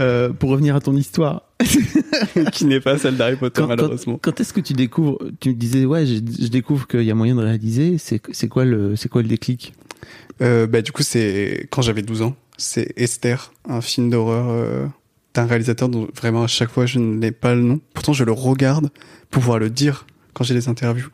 Euh, 0.00 0.30
pour 0.30 0.48
revenir 0.50 0.74
à 0.74 0.80
ton 0.80 0.96
histoire, 0.96 1.42
qui 2.52 2.64
n'est 2.64 2.80
pas 2.80 2.96
celle 2.96 3.16
d'Harry 3.16 3.36
Potter, 3.36 3.60
quand, 3.60 3.66
malheureusement. 3.68 4.14
quand- 4.14 4.30
quand 4.32 4.40
est-ce 4.40 4.52
que 4.54 4.60
tu 4.60 4.72
découvres 4.72 5.18
Tu 5.40 5.50
me 5.50 5.54
disais 5.54 5.84
ouais, 5.84 6.06
je, 6.06 6.14
je 6.14 6.48
découvre 6.48 6.86
qu'il 6.86 7.02
y 7.02 7.10
a 7.10 7.14
moyen 7.14 7.34
de 7.34 7.42
réaliser. 7.42 7.98
C'est 7.98 8.18
quoi 8.48 8.64
le 8.64 8.96
c'est 8.96 9.08
quoi 9.10 9.20
le 9.22 9.28
déclic? 9.28 9.74
Euh, 10.40 10.66
bah, 10.66 10.80
du 10.82 10.92
coup, 10.92 11.02
c'est 11.02 11.66
quand 11.70 11.82
j'avais 11.82 12.02
12 12.02 12.22
ans. 12.22 12.34
C'est 12.56 12.92
Esther, 12.96 13.52
un 13.68 13.80
film 13.80 14.08
d'horreur 14.10 14.46
euh, 14.50 14.86
d'un 15.34 15.44
réalisateur 15.46 15.88
dont 15.88 16.08
vraiment 16.16 16.44
à 16.44 16.46
chaque 16.46 16.70
fois 16.70 16.86
je 16.86 16.98
n'ai 16.98 17.32
pas 17.32 17.54
le 17.54 17.60
nom. 17.62 17.80
Pourtant, 17.92 18.12
je 18.14 18.24
le 18.24 18.32
regarde 18.32 18.90
pour 19.30 19.40
pouvoir 19.42 19.58
le 19.58 19.68
dire 19.70 20.06
quand 20.32 20.42
j'ai 20.44 20.54
des 20.54 20.68
interviews. 20.68 21.08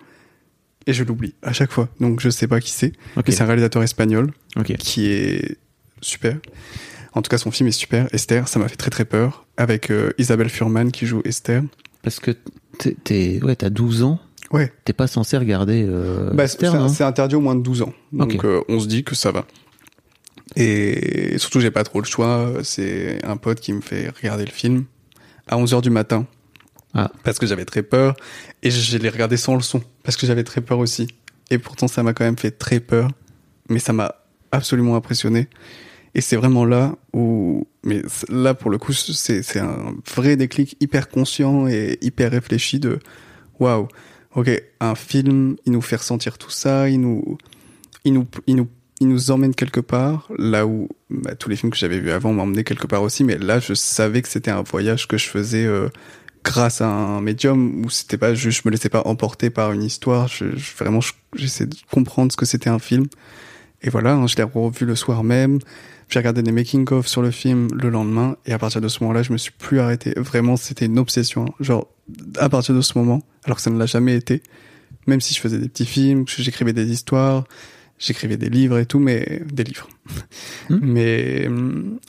Et 0.87 0.93
je 0.93 1.05
l'oublie 1.05 1.35
à 1.43 1.53
chaque 1.53 1.71
fois. 1.73 1.89
Donc, 2.01 2.21
je 2.21 2.31
sais 2.31 2.47
pas 2.47 2.61
qui 2.61 2.71
c'est. 2.71 2.93
Ok. 3.17 3.25
Mais 3.27 3.33
c'est 3.35 3.43
un 3.43 3.47
réalisateur 3.47 3.83
espagnol 3.83 4.31
qui 4.79 5.07
est 5.07 5.59
super. 6.01 6.39
En 7.15 7.23
tout 7.23 7.29
cas, 7.31 7.39
son 7.39 7.51
film 7.51 7.69
est 7.69 7.73
super. 7.73 8.09
Esther, 8.15 8.49
ça 8.49 8.59
m'a 8.59 8.69
fait 8.69 8.77
très 8.77 8.91
très 8.91 9.05
peur. 9.05 9.47
Avec 9.57 9.91
euh, 9.91 10.11
Isabelle 10.19 10.49
Furman 10.51 10.91
qui 10.93 11.07
joue 11.07 11.23
Esther. 11.25 11.63
Parce 12.03 12.21
que 12.21 12.33
t'es- 13.05 13.43
ouais 13.43 13.57
t'as 13.57 13.71
12 13.71 14.03
ans. 14.03 14.21
Ouais. 14.51 14.73
T'es 14.85 14.93
pas 14.93 15.07
censé 15.07 15.37
regarder. 15.37 15.85
Euh, 15.89 16.31
Bah, 16.33 16.45
Esther, 16.45 16.89
c'est- 16.91 17.03
interdit 17.05 17.35
au 17.35 17.41
moins 17.41 17.55
de 17.57 17.63
12 17.63 17.83
ans. 17.83 17.93
Donc 18.13 18.45
euh, 18.45 18.61
on 18.69 18.79
se 18.81 18.87
dit 18.87 19.05
que 19.05 19.15
ça 19.15 19.31
va. 19.33 19.47
Et 20.57 21.37
surtout, 21.39 21.61
j'ai 21.61 21.71
pas 21.71 21.85
trop 21.85 22.01
le 22.01 22.07
choix. 22.07 22.53
C'est 22.63 23.25
un 23.25 23.37
pote 23.37 23.61
qui 23.61 23.73
me 23.73 23.81
fait 23.81 24.09
regarder 24.17 24.45
le 24.45 24.51
film 24.51 24.85
à 25.47 25.57
11h 25.57 25.83
du 25.83 25.91
matin. 25.91 26.27
Ah. 26.95 27.11
Parce 27.23 27.39
que 27.39 27.47
j'avais 27.47 27.65
très 27.65 27.83
peur. 27.83 28.15
Et 28.63 28.71
je 28.71 28.97
l'ai 28.99 29.09
regardé 29.11 29.37
sans 29.37 29.55
le 29.55 29.61
son. 29.63 29.83
Parce 30.03 30.17
que 30.17 30.27
j'avais 30.27 30.45
très 30.45 30.61
peur 30.61 30.79
aussi. 30.79 31.09
Et 31.51 31.59
pourtant, 31.59 31.89
ça 31.89 32.03
m'a 32.03 32.13
quand 32.15 32.25
même 32.25 32.39
fait 32.39 32.51
très 32.51 32.81
peur. 32.81 33.11
Mais 33.69 33.79
ça 33.79 33.93
m'a 33.93 34.15
absolument 34.53 34.97
impressionné. 34.97 35.49
Et 36.19 36.21
c'est 36.21 36.35
vraiment 36.35 36.65
là 36.65 36.97
où, 37.13 37.69
mais 37.85 38.03
là 38.29 38.53
pour 38.53 38.73
le 38.73 38.79
coup, 38.79 38.93
c'est 38.93 39.61
un 39.61 39.95
vrai 40.13 40.35
déclic 40.35 40.77
hyper 40.81 41.09
conscient 41.09 41.69
et 41.69 41.97
hyper 42.03 42.33
réfléchi 42.33 42.81
de, 42.81 42.99
waouh, 43.61 43.87
ok, 44.35 44.51
un 44.81 44.97
film, 44.97 45.55
il 45.65 45.71
nous 45.71 45.81
fait 45.81 45.95
ressentir 45.95 46.37
tout 46.37 46.51
ça, 46.51 46.89
il 46.89 47.01
nous, 47.01 47.39
il 48.03 48.15
nous, 48.15 48.27
il 48.49 48.57
nous, 48.57 48.67
il 49.01 49.07
nous 49.07 49.31
emmène 49.31 49.55
quelque 49.55 49.79
part, 49.79 50.29
là 50.39 50.67
où 50.67 50.89
bah, 51.09 51.37
tous 51.37 51.49
les 51.51 51.55
films 51.55 51.71
que 51.71 51.79
j'avais 51.79 52.01
vus 52.01 52.11
avant 52.11 52.33
m'emmenaient 52.33 52.65
quelque 52.65 52.89
part 52.89 53.03
aussi, 53.03 53.23
mais 53.23 53.39
là 53.39 53.61
je 53.61 53.75
savais 53.75 54.21
que 54.21 54.29
c'était 54.29 54.51
un 54.51 54.63
voyage 54.63 55.07
que 55.07 55.19
je 55.19 55.29
faisais 55.29 55.67
euh, 55.67 55.89
grâce 56.43 56.81
à 56.81 56.89
un 56.89 57.21
médium 57.21 57.85
où 57.85 57.91
c'était 57.91 58.19
pas 58.19 58.35
je 58.35 58.49
me 58.65 58.73
laissais 58.73 58.89
pas 58.89 59.03
emporter 59.07 59.51
par 59.51 59.71
une 59.71 59.85
histoire, 59.85 60.27
je, 60.27 60.47
vraiment 60.77 61.01
je- 61.01 61.13
j'essaie 61.37 61.67
de 61.67 61.77
comprendre 61.93 62.33
ce 62.33 62.37
que 62.37 62.45
c'était 62.45 62.71
un 62.71 62.81
film. 62.81 63.07
Et 63.83 63.91
voilà, 63.91 64.15
hein, 64.15 64.27
je 64.27 64.35
l'ai 64.35 64.43
revu 64.43 64.85
le 64.85 64.97
soir 64.97 65.23
même. 65.23 65.61
J'ai 66.09 66.19
regardé 66.21 66.43
des 66.43 66.53
making-of 66.53 67.07
sur 67.07 67.21
le 67.23 67.31
film 67.31 67.69
le 67.75 67.91
lendemain. 67.91 68.37
Et 68.47 68.53
à 68.53 68.59
partir 68.59 68.81
de 68.81 68.89
ce 68.89 69.03
moment-là, 69.03 69.23
je 69.23 69.33
me 69.33 69.39
suis 69.39 69.53
plus 69.53 69.79
arrêté. 69.81 70.15
Vraiment, 70.17 70.57
c'était 70.57 70.87
une 70.87 70.99
obsession. 70.99 71.47
Genre, 71.61 71.87
à 72.39 72.49
partir 72.49 72.75
de 72.75 72.81
ce 72.81 72.97
moment, 72.97 73.23
alors 73.45 73.57
que 73.57 73.63
ça 73.63 73.71
ne 73.71 73.79
l'a 73.79 73.87
jamais 73.87 74.17
été, 74.17 74.43
même 75.07 75.21
si 75.21 75.35
je 75.35 75.41
faisais 75.41 75.59
des 75.59 75.69
petits 75.69 75.85
films, 75.87 76.25
que 76.25 76.33
j'écrivais 76.43 76.73
des 76.73 76.91
histoires, 76.91 77.45
j'écrivais 77.99 78.37
des 78.39 78.49
livres 78.49 78.79
et 78.79 78.87
tout, 78.87 78.99
mais 79.01 79.43
des 79.53 79.65
livres. 79.65 79.89
Hmm. 80.71 80.79
Mais, 80.83 81.49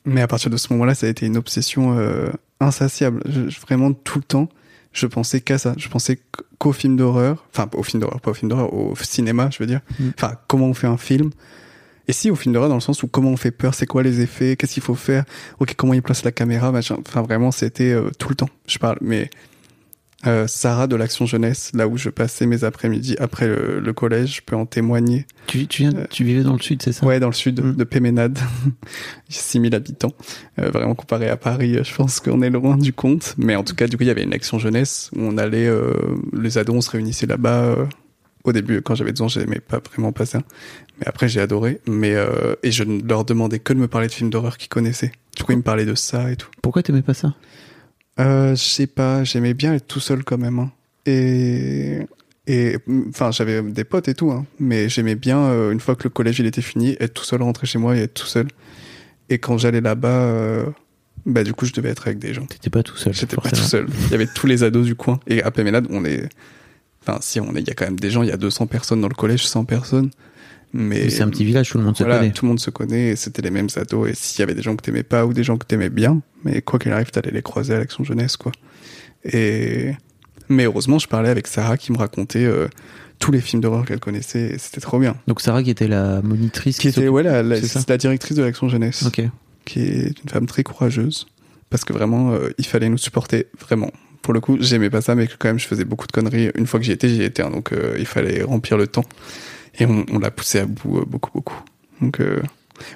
mais 0.05 0.21
à 0.21 0.27
partir 0.27 0.49
de 0.49 0.57
ce 0.57 0.71
moment-là, 0.73 0.95
ça 0.95 1.07
a 1.07 1.09
été 1.09 1.25
une 1.25 1.35
obsession 1.38 1.97
euh, 1.97 2.29
insatiable. 2.62 3.21
Je- 3.27 3.59
vraiment, 3.59 3.91
tout 3.91 4.19
le 4.19 4.23
temps, 4.23 4.47
je 4.93 5.07
pensais 5.07 5.41
qu'à 5.41 5.57
ça. 5.57 5.73
Je 5.77 5.89
pensais 5.89 6.19
qu'au 6.57 6.71
film 6.71 6.95
d'horreur. 6.95 7.45
Enfin, 7.53 7.69
au 7.73 7.83
film 7.83 7.99
d'horreur, 8.01 8.21
pas 8.21 8.31
au 8.31 8.33
film 8.33 8.49
d'horreur, 8.49 8.73
au 8.73 8.95
cinéma, 9.01 9.49
je 9.51 9.59
veux 9.59 9.67
dire. 9.67 9.81
Hmm. 9.99 10.09
Enfin, 10.17 10.35
comment 10.47 10.67
on 10.67 10.73
fait 10.73 10.88
un 10.88 10.97
film. 10.97 11.31
Et 12.10 12.12
si 12.12 12.32
au 12.32 12.36
film 12.36 12.54
d'horreur, 12.54 12.69
dans 12.69 12.76
le 12.76 12.82
sens 12.82 13.04
où 13.04 13.08
comment 13.08 13.30
on 13.30 13.38
fait 13.38 13.52
peur, 13.52 13.76
c'est 13.76 13.86
quoi 13.86 14.02
les 14.02 14.19
effets, 14.19 14.56
qu'est-ce 14.56 14.74
qu'il 14.74 14.82
faut 14.82 14.95
faire, 14.95 15.26
ok, 15.60 15.76
comment 15.78 15.93
il 15.93 16.02
place 16.02 16.24
la 16.26 16.32
caméra, 16.32 16.72
machin. 16.72 16.98
Enfin, 17.08 17.22
vraiment, 17.22 17.52
c'était 17.52 17.91
euh, 17.91 18.10
tout 18.17 18.30
le 18.30 18.36
temps. 18.36 18.50
Je 18.67 18.80
parle, 18.80 18.98
mais 19.02 19.30
euh, 20.26 20.48
Sarah 20.48 20.88
de 20.88 20.95
l'Action 20.95 21.28
Jeunesse, 21.28 21.69
là 21.76 21.88
où 21.88 21.98
je 21.98 22.10
passais 22.10 22.48
mes 22.48 22.63
après-midi 22.63 23.15
après 23.19 23.48
le, 23.48 23.80
le 23.80 23.93
collège, 23.93 24.38
je 24.38 24.41
peux 24.43 24.56
en 24.56 24.65
témoigner. 24.65 25.28
Tu, 25.45 25.67
tu, 25.67 25.84
viens, 25.84 25.93
Euh, 25.93 26.06
tu 26.10 26.24
vivais 26.24 26.41
dans 26.41 26.54
le 26.54 26.60
sud, 26.60 26.82
c'est 26.82 26.93
ça? 26.93 27.06
Ouais, 27.06 27.19
dans 27.19 27.28
le 27.28 27.34
sud 27.34 27.63
Mm. 27.63 27.76
de 27.76 27.84
Péménade, 27.84 28.39
6000 29.30 29.76
habitants. 29.76 30.13
Euh, 30.58 30.72
vraiment 30.72 30.95
comparé 30.95 31.30
à 31.30 31.38
Paris, 31.38 31.78
je 31.84 31.93
pense 31.95 32.19
qu'on 32.19 32.41
est 32.41 32.50
loin 32.50 32.76
du 32.76 32.91
compte. 32.91 33.36
Mais 33.38 33.56
en 33.56 33.63
tout 33.63 33.76
cas, 33.76 33.86
du 33.88 33.98
coup, 33.98 34.04
il 34.04 34.08
y 34.08 34.12
avait 34.12 34.24
une 34.24 34.34
action 34.34 34.58
jeunesse 34.58 35.12
où 35.15 35.19
on 35.22 35.38
allait, 35.38 35.67
euh, 35.67 35.93
les 36.34 36.58
ados, 36.58 36.76
on 36.76 36.82
se 36.82 36.89
réunissait 36.89 37.28
là-bas. 37.28 37.76
Au 38.43 38.52
début, 38.54 38.82
quand 38.82 38.95
j'avais 38.95 39.12
12 39.12 39.21
ans, 39.21 39.28
j'aimais 39.28 39.60
pas 39.60 39.80
vraiment 39.80 40.12
pas 40.12 40.25
ça. 40.25 40.41
Mais 40.99 41.08
après, 41.08 41.28
j'ai 41.28 41.41
adoré. 41.41 41.80
Mais 41.88 42.13
euh, 42.15 42.56
et 42.63 42.71
je 42.71 42.84
ne 42.84 43.02
leur 43.08 43.25
demandais 43.25 43.60
que 43.60 43.73
de 43.73 43.80
me 43.80 43.88
parler 43.88 44.08
de 44.08 44.13
films 44.13 44.30
d'horreur 44.30 44.58
qu'ils 44.58 44.69
connaissaient. 44.69 45.12
Du 45.36 45.43
coup, 45.43 45.52
ils 45.52 45.58
me 45.58 45.63
parlaient 45.63 45.86
de 45.86 45.95
ça 45.95 46.32
et 46.32 46.36
tout. 46.36 46.49
Pourquoi 46.62 46.84
t'aimais 46.84 47.02
pas 47.02 47.13
ça? 47.13 47.34
Euh, 48.19 48.52
je 48.52 48.63
sais 48.63 48.88
pas, 48.88 49.23
j'aimais 49.23 49.54
bien 49.54 49.73
être 49.73 49.88
tout 49.88 49.99
seul 50.02 50.23
quand 50.23 50.38
même. 50.38 50.60
hein. 50.60 50.71
Et 51.06 51.99
et 52.47 52.78
enfin, 53.10 53.32
j'avais 53.32 53.62
des 53.62 53.84
potes 53.84 54.08
et 54.08 54.15
tout, 54.15 54.32
hein, 54.32 54.45
mais 54.60 54.89
j'aimais 54.89 55.13
bien 55.15 55.39
euh, 55.39 55.71
une 55.71 55.80
fois 55.80 55.95
que 55.95 56.04
le 56.04 56.10
collège 56.10 56.39
il 56.39 56.47
était 56.47 56.63
fini, 56.63 56.97
être 56.99 57.13
tout 57.13 57.23
seul, 57.23 57.41
rentrer 57.43 57.67
chez 57.67 57.78
moi 57.78 57.95
et 57.95 58.02
être 58.02 58.13
tout 58.15 58.25
seul. 58.25 58.47
Et 59.30 59.38
quand 59.38 59.58
j'allais 59.60 59.82
là-bas, 59.82 60.65
bah 61.25 61.43
du 61.43 61.54
coup, 61.54 61.65
je 61.65 61.73
devais 61.73 61.89
être 61.89 62.08
avec 62.08 62.17
des 62.19 62.34
gens. 62.34 62.45
T'étais 62.45 62.69
pas 62.71 62.82
tout 62.82 62.97
seul. 62.97 63.13
J'étais 63.13 63.36
pas 63.36 63.49
tout 63.49 63.56
seul. 63.58 63.88
Il 64.08 64.12
y 64.12 64.15
avait 64.15 64.25
tous 64.28 64.47
les 64.47 64.63
ados 64.63 64.86
du 64.86 64.95
coin. 64.95 65.19
Et 65.28 65.43
à 65.43 65.52
Péménade, 65.52 65.86
on 65.91 66.04
est, 66.06 66.28
enfin, 67.10 67.19
si 67.22 67.39
on 67.39 67.56
est, 67.56 67.62
il 67.62 67.67
y 67.67 67.72
a 67.72 67.74
quand 67.74 67.86
même 67.86 68.00
des 68.00 68.10
gens. 68.10 68.24
Il 68.24 68.30
y 68.30 68.32
a 68.32 68.38
200 68.38 68.67
personnes 68.67 69.02
dans 69.02 69.08
le 69.08 69.15
collège, 69.15 69.48
100 69.48 69.65
personnes. 69.65 70.12
Mais 70.72 71.10
C'est 71.10 71.24
un 71.24 71.30
petit 71.30 71.45
village, 71.45 71.69
tout 71.69 71.80
le 71.80 71.84
monde 71.84 71.98
se 71.98 72.04
connaît. 72.04 72.32
tout 72.32 72.45
le 72.45 72.50
monde 72.50 72.60
se 72.60 72.69
connaît 72.69 73.10
et 73.10 73.15
c'était 73.15 73.41
les 73.41 73.50
mêmes 73.50 73.69
ados. 73.76 74.10
Et 74.10 74.13
s'il 74.13 74.39
y 74.39 74.43
avait 74.43 74.54
des 74.54 74.62
gens 74.62 74.76
que 74.76 74.84
t'aimais 74.84 75.04
pas 75.04 75.26
ou 75.26 75.34
des 75.34 75.43
gens 75.43 75.58
que 75.58 75.65
t'aimais 75.65 75.89
bien, 75.89 76.22
mais 76.43 76.62
quoi 76.62 76.78
qu'il 76.78 76.91
arrive, 76.91 77.10
t'allais 77.10 77.32
les 77.32 77.41
croiser 77.41 77.74
à 77.74 77.80
l'action 77.80 78.04
jeunesse, 78.04 78.38
quoi. 78.38 78.52
Et 79.24 79.93
mais 80.48 80.65
heureusement, 80.65 81.00
je 81.00 81.08
parlais 81.08 81.30
avec 81.30 81.48
Sarah 81.48 81.78
qui 81.78 81.91
me 81.91 81.98
racontait 81.98 82.45
euh, 82.45 82.67
tous 83.17 83.32
les 83.32 83.41
films 83.41 83.62
d'horreur 83.62 83.86
qu'elle 83.86 84.00
connaissait. 84.00 84.52
et 84.54 84.58
C'était 84.60 84.82
trop 84.82 85.00
bien. 85.00 85.15
Donc 85.28 85.41
Sarah 85.41 85.63
qui 85.63 85.72
était 85.72 85.88
la 85.88 86.22
monitrice 86.22 86.78
Qui 86.78 86.89
était 86.89 87.08
ouais 87.08 87.24
la, 87.24 87.43
directrice 87.98 88.38
de 88.38 88.43
l'action 88.43 88.69
jeunesse, 88.69 89.10
qui 89.65 89.82
est 89.82 90.22
une 90.24 90.30
femme 90.30 90.45
très 90.45 90.63
courageuse 90.63 91.28
parce 91.69 91.86
que 91.86 91.93
vraiment, 91.93 92.32
euh, 92.32 92.50
il 92.58 92.65
fallait 92.65 92.89
nous 92.89 92.98
supporter 92.98 93.48
vraiment. 93.60 93.91
Pour 94.21 94.34
le 94.34 94.39
coup, 94.41 94.58
j'aimais 94.60 94.89
pas 94.89 95.01
ça, 95.01 95.15
mais 95.15 95.27
quand 95.27 95.47
même, 95.49 95.60
je 95.60 95.65
faisais 95.67 95.86
beaucoup 95.86 96.05
de 96.08 96.12
conneries. 96.12 96.51
Une 96.55 96.67
fois 96.67 96.79
que 96.79 96.86
j'y 96.86 96.91
étais, 96.91 97.10
j'y 97.10 97.23
étais. 97.23 97.41
hein, 97.41 97.49
donc, 97.49 97.71
euh, 97.71 97.95
il 97.97 98.05
fallait 98.05 98.43
remplir 98.43 98.77
le 98.77 98.88
temps. 98.88 99.05
Et 99.79 99.86
on, 99.86 100.05
on 100.12 100.19
l'a 100.19 100.29
poussé 100.32 100.60
à 100.60 100.65
bout 100.65 100.99
euh, 100.99 101.05
beaucoup, 101.05 101.32
beaucoup. 101.34 101.62
Donc, 102.01 102.19
euh, 102.19 102.41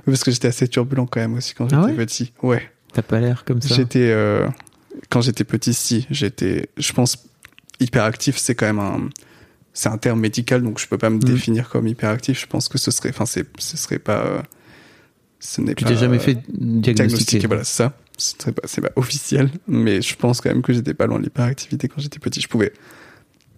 parce 0.06 0.24
que 0.24 0.32
j'étais 0.32 0.48
assez 0.50 0.68
turbulent 0.68 1.06
quand 1.08 1.20
même 1.22 1.34
aussi 1.36 1.54
quand 1.54 1.66
j'étais 1.70 1.82
Ah 1.82 1.86
ouais 1.86 1.94
petit. 1.94 2.34
Ouais. 2.42 2.70
T'as 2.94 3.02
pas 3.02 3.20
l'air 3.20 3.44
comme 3.46 3.62
ça. 3.62 3.74
J'étais 3.74 4.14
quand 5.10 5.22
j'étais 5.22 5.44
petit, 5.44 5.74
si 5.74 6.06
j'étais, 6.12 6.70
je 6.78 6.94
pense, 6.94 7.18
hyperactif. 7.80 8.38
C'est 8.38 8.54
quand 8.56 8.66
même 8.68 8.80
un, 8.80 9.10
c'est 9.74 9.90
un 9.90 9.98
terme 9.98 10.20
médical, 10.20 10.62
donc 10.62 10.80
je 10.80 10.88
peux 10.88 10.98
pas 11.00 11.10
me 11.10 11.16
Mhm. 11.16 11.24
définir 11.24 11.70
comme 11.70 11.88
hyperactif. 11.88 12.40
Je 12.40 12.46
pense 12.48 12.68
que 12.70 12.78
ce 12.78 12.92
serait, 12.92 13.10
enfin, 13.10 13.26
ce 13.26 13.42
serait 13.78 13.98
pas, 14.00 14.44
ce 15.40 15.62
n'est 15.62 15.74
Tu 15.74 15.86
t'es 15.86 15.96
jamais 15.96 16.20
fait 16.20 16.36
diagnostiqué. 16.48 16.94
diagnostiquer. 16.94 17.48
Voilà, 17.48 17.64
c'est 17.64 17.78
ça. 17.78 17.98
Pas, 18.46 18.62
c'est 18.66 18.82
pas 18.82 18.92
officiel, 18.96 19.50
mais 19.68 20.02
je 20.02 20.16
pense 20.16 20.40
quand 20.42 20.50
même 20.50 20.62
que 20.62 20.72
j'étais 20.74 20.94
pas 20.94 21.08
loin 21.08 21.18
de 21.20 21.24
l'hyperactivité 21.24 21.88
quand 21.88 22.00
j'étais 22.02 22.20
petit. 22.20 22.42
Je 22.42 22.48
pouvais, 22.48 22.72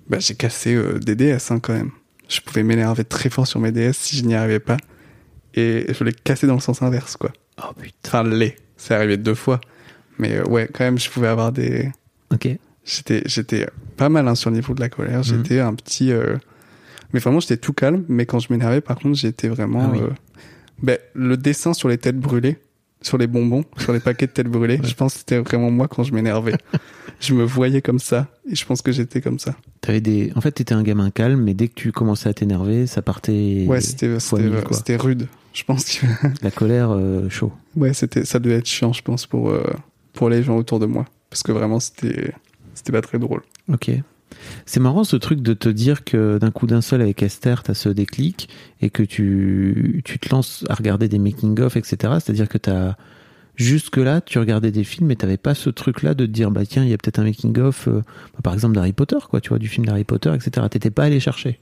bah, 0.10 0.20
j'ai 0.20 0.36
cassé 0.36 0.74
euh, 0.76 0.98
des 1.00 1.16
DS 1.16 1.52
hein, 1.52 1.60
quand 1.60 1.74
même. 1.74 1.92
Je 2.30 2.40
pouvais 2.42 2.64
m'énerver 2.64 3.04
très 3.04 3.30
fort 3.30 3.46
sur 3.48 3.60
mes 3.60 3.72
DS 3.72 3.94
si 3.94 4.16
je 4.18 4.24
n'y 4.24 4.34
arrivais 4.36 4.60
pas, 4.60 4.78
et 5.54 5.86
je 5.94 6.04
l'ai 6.04 6.14
cassé 6.14 6.48
dans 6.48 6.56
le 6.56 6.60
sens 6.62 6.82
inverse, 6.82 7.18
quoi. 7.18 7.32
Oh 7.62 7.74
putain. 7.80 7.96
Enfin, 8.08 8.24
les. 8.24 8.56
C'est 8.78 8.94
arrivé 8.94 9.18
deux 9.18 9.36
fois. 9.36 9.62
Mais 10.18 10.38
euh, 10.38 10.44
ouais, 10.46 10.70
quand 10.74 10.84
même, 10.84 10.98
je 11.00 11.10
pouvais 11.10 11.28
avoir 11.28 11.52
des. 11.52 11.92
Ok. 12.34 12.48
J'étais, 12.84 13.24
j'étais 13.26 13.68
pas 13.98 14.10
mal 14.10 14.28
hein, 14.28 14.36
sur 14.36 14.50
le 14.50 14.56
niveau 14.58 14.74
de 14.74 14.80
la 14.82 14.90
colère. 14.90 15.20
Mhm. 15.20 15.24
J'étais 15.24 15.60
un 15.60 15.74
petit. 15.74 16.12
euh, 16.12 16.38
Mais 17.14 17.20
vraiment, 17.20 17.40
j'étais 17.40 17.58
tout 17.58 17.74
calme. 17.74 18.04
Mais 18.10 18.26
quand 18.26 18.40
je 18.40 18.52
m'énervais, 18.52 18.82
par 18.82 18.98
contre, 18.98 19.18
j'étais 19.18 19.48
vraiment. 19.48 19.92
Ah 19.94 19.98
oui. 19.98 20.00
Ben, 20.82 20.98
le 21.14 21.38
dessin 21.38 21.74
sur 21.74 21.88
les 21.88 21.98
têtes 21.98 22.20
brûlées, 22.20 22.58
sur 23.06 23.18
les 23.18 23.28
bonbons, 23.28 23.64
sur 23.78 23.94
les 23.94 24.00
paquets 24.00 24.28
de 24.28 24.32
têtes 24.32 24.48
brûlées, 24.48 24.80
Ouais. 24.80 24.88
je 24.88 24.96
pense 24.96 25.14
que 25.14 25.20
c'était 25.20 25.38
vraiment 25.40 25.70
moi 25.72 25.88
quand 25.88 26.04
je 26.04 26.14
m'énervais. 26.14 26.54
je 27.20 27.34
me 27.34 27.44
voyais 27.44 27.82
comme 27.82 28.00
ça. 28.00 28.28
Et 28.50 28.56
je 28.56 28.66
pense 28.66 28.82
que 28.82 28.92
j'étais 28.92 29.22
comme 29.22 29.38
ça. 29.40 29.56
T'avais 29.82 30.02
des. 30.02 30.32
En 30.36 30.42
fait, 30.42 30.52
t'étais 30.52 30.74
un 30.74 30.84
gamin 30.84 31.12
calme, 31.12 31.42
mais 31.42 31.54
dès 31.54 31.68
que 31.68 31.76
tu 31.76 31.92
commençais 31.92 32.30
à 32.30 32.34
t'énerver, 32.34 32.88
ça 32.88 33.02
partait. 33.02 33.66
Ouais, 33.68 33.80
c'était 33.82 34.18
rude. 34.98 35.28
Je 35.54 35.64
pense 35.64 35.86
que. 35.86 36.06
La 36.42 36.52
colère, 36.52 36.90
euh, 36.92 37.30
chaud. 37.30 37.54
ouais, 37.76 37.94
c'était, 37.94 38.26
ça 38.26 38.40
devait 38.40 38.56
être 38.56 38.66
chiant, 38.68 38.92
je 38.92 39.02
pense, 39.02 39.26
pour, 39.28 39.50
euh, 39.52 39.64
pour 40.14 40.30
les 40.30 40.44
gens 40.44 40.58
autour 40.58 40.80
de 40.80 40.86
moi. 40.86 41.06
Parce 41.30 41.44
que 41.44 41.52
vraiment, 41.52 41.80
c'était, 41.80 42.34
c'était 42.74 42.92
pas 42.92 43.02
très 43.02 43.20
drôle. 43.20 43.42
Ok. 43.72 43.92
C'est 44.66 44.80
marrant 44.80 45.04
ce 45.04 45.16
truc 45.16 45.42
de 45.42 45.54
te 45.54 45.70
dire 45.70 46.04
que 46.04 46.38
d'un 46.38 46.52
coup 46.52 46.68
d'un 46.68 46.82
seul 46.82 47.02
avec 47.02 47.22
Esther, 47.24 47.64
t'as 47.64 47.74
ce 47.74 47.90
déclic 47.90 48.50
et 48.82 48.90
que 48.90 49.04
tu, 49.04 50.02
tu 50.06 50.20
te 50.20 50.30
lances 50.30 50.66
à 50.70 50.76
regarder 50.76 51.08
des 51.08 51.20
making-of, 51.20 51.78
etc. 51.78 51.98
C'est-à-dire 52.20 52.50
que 52.50 52.58
t'as. 52.58 52.96
Jusque-là, 53.58 54.20
tu 54.20 54.38
regardais 54.38 54.72
des 54.72 54.84
films 54.84 55.12
et 55.12 55.16
t'avais 55.16 55.38
pas 55.38 55.56
ce 55.56 55.70
truc-là 55.70 56.14
de 56.14 56.26
te 56.26 56.32
dire, 56.32 56.52
bah 56.52 56.66
tiens, 56.66 56.84
il 56.84 56.90
y 56.90 56.94
a 56.94 56.98
peut-être 56.98 57.20
un 57.20 57.24
making-of, 57.24 57.88
euh, 57.88 58.02
bah, 58.34 58.40
par 58.44 58.54
exemple 58.54 58.76
d'Harry 58.76 58.92
Potter, 58.92 59.16
quoi, 59.30 59.40
tu 59.40 59.48
vois, 59.48 59.60
du 59.60 59.70
film 59.70 59.86
d'Harry 59.86 60.04
Potter, 60.04 60.34
etc. 60.36 60.68
T'étais 60.70 60.92
pas 60.92 61.06
allé 61.06 61.22
chercher. 61.22 61.62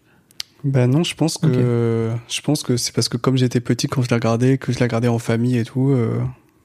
Ben 0.63 0.87
non, 0.87 1.03
je 1.03 1.13
pense 1.13 1.37
que 1.37 2.09
je 2.29 2.41
pense 2.41 2.63
que 2.63 2.77
c'est 2.77 2.95
parce 2.95 3.09
que 3.09 3.17
comme 3.17 3.37
j'étais 3.37 3.59
petit 3.59 3.87
quand 3.87 4.01
je 4.01 4.09
la 4.09 4.15
regardais, 4.15 4.57
que 4.57 4.71
je 4.71 4.79
la 4.79 4.85
regardais 4.85 5.09
en 5.09 5.19
famille 5.19 5.57
et 5.57 5.65
tout, 5.65 5.89
euh, 5.91 6.19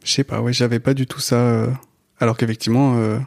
je 0.04 0.12
sais 0.12 0.24
pas, 0.24 0.40
ouais, 0.40 0.52
j'avais 0.52 0.78
pas 0.78 0.94
du 0.94 1.06
tout 1.06 1.20
ça. 1.20 1.36
euh, 1.36 1.66
alors 2.20 2.36
qu'effectivement, 2.36 2.96
euh, 2.96 3.18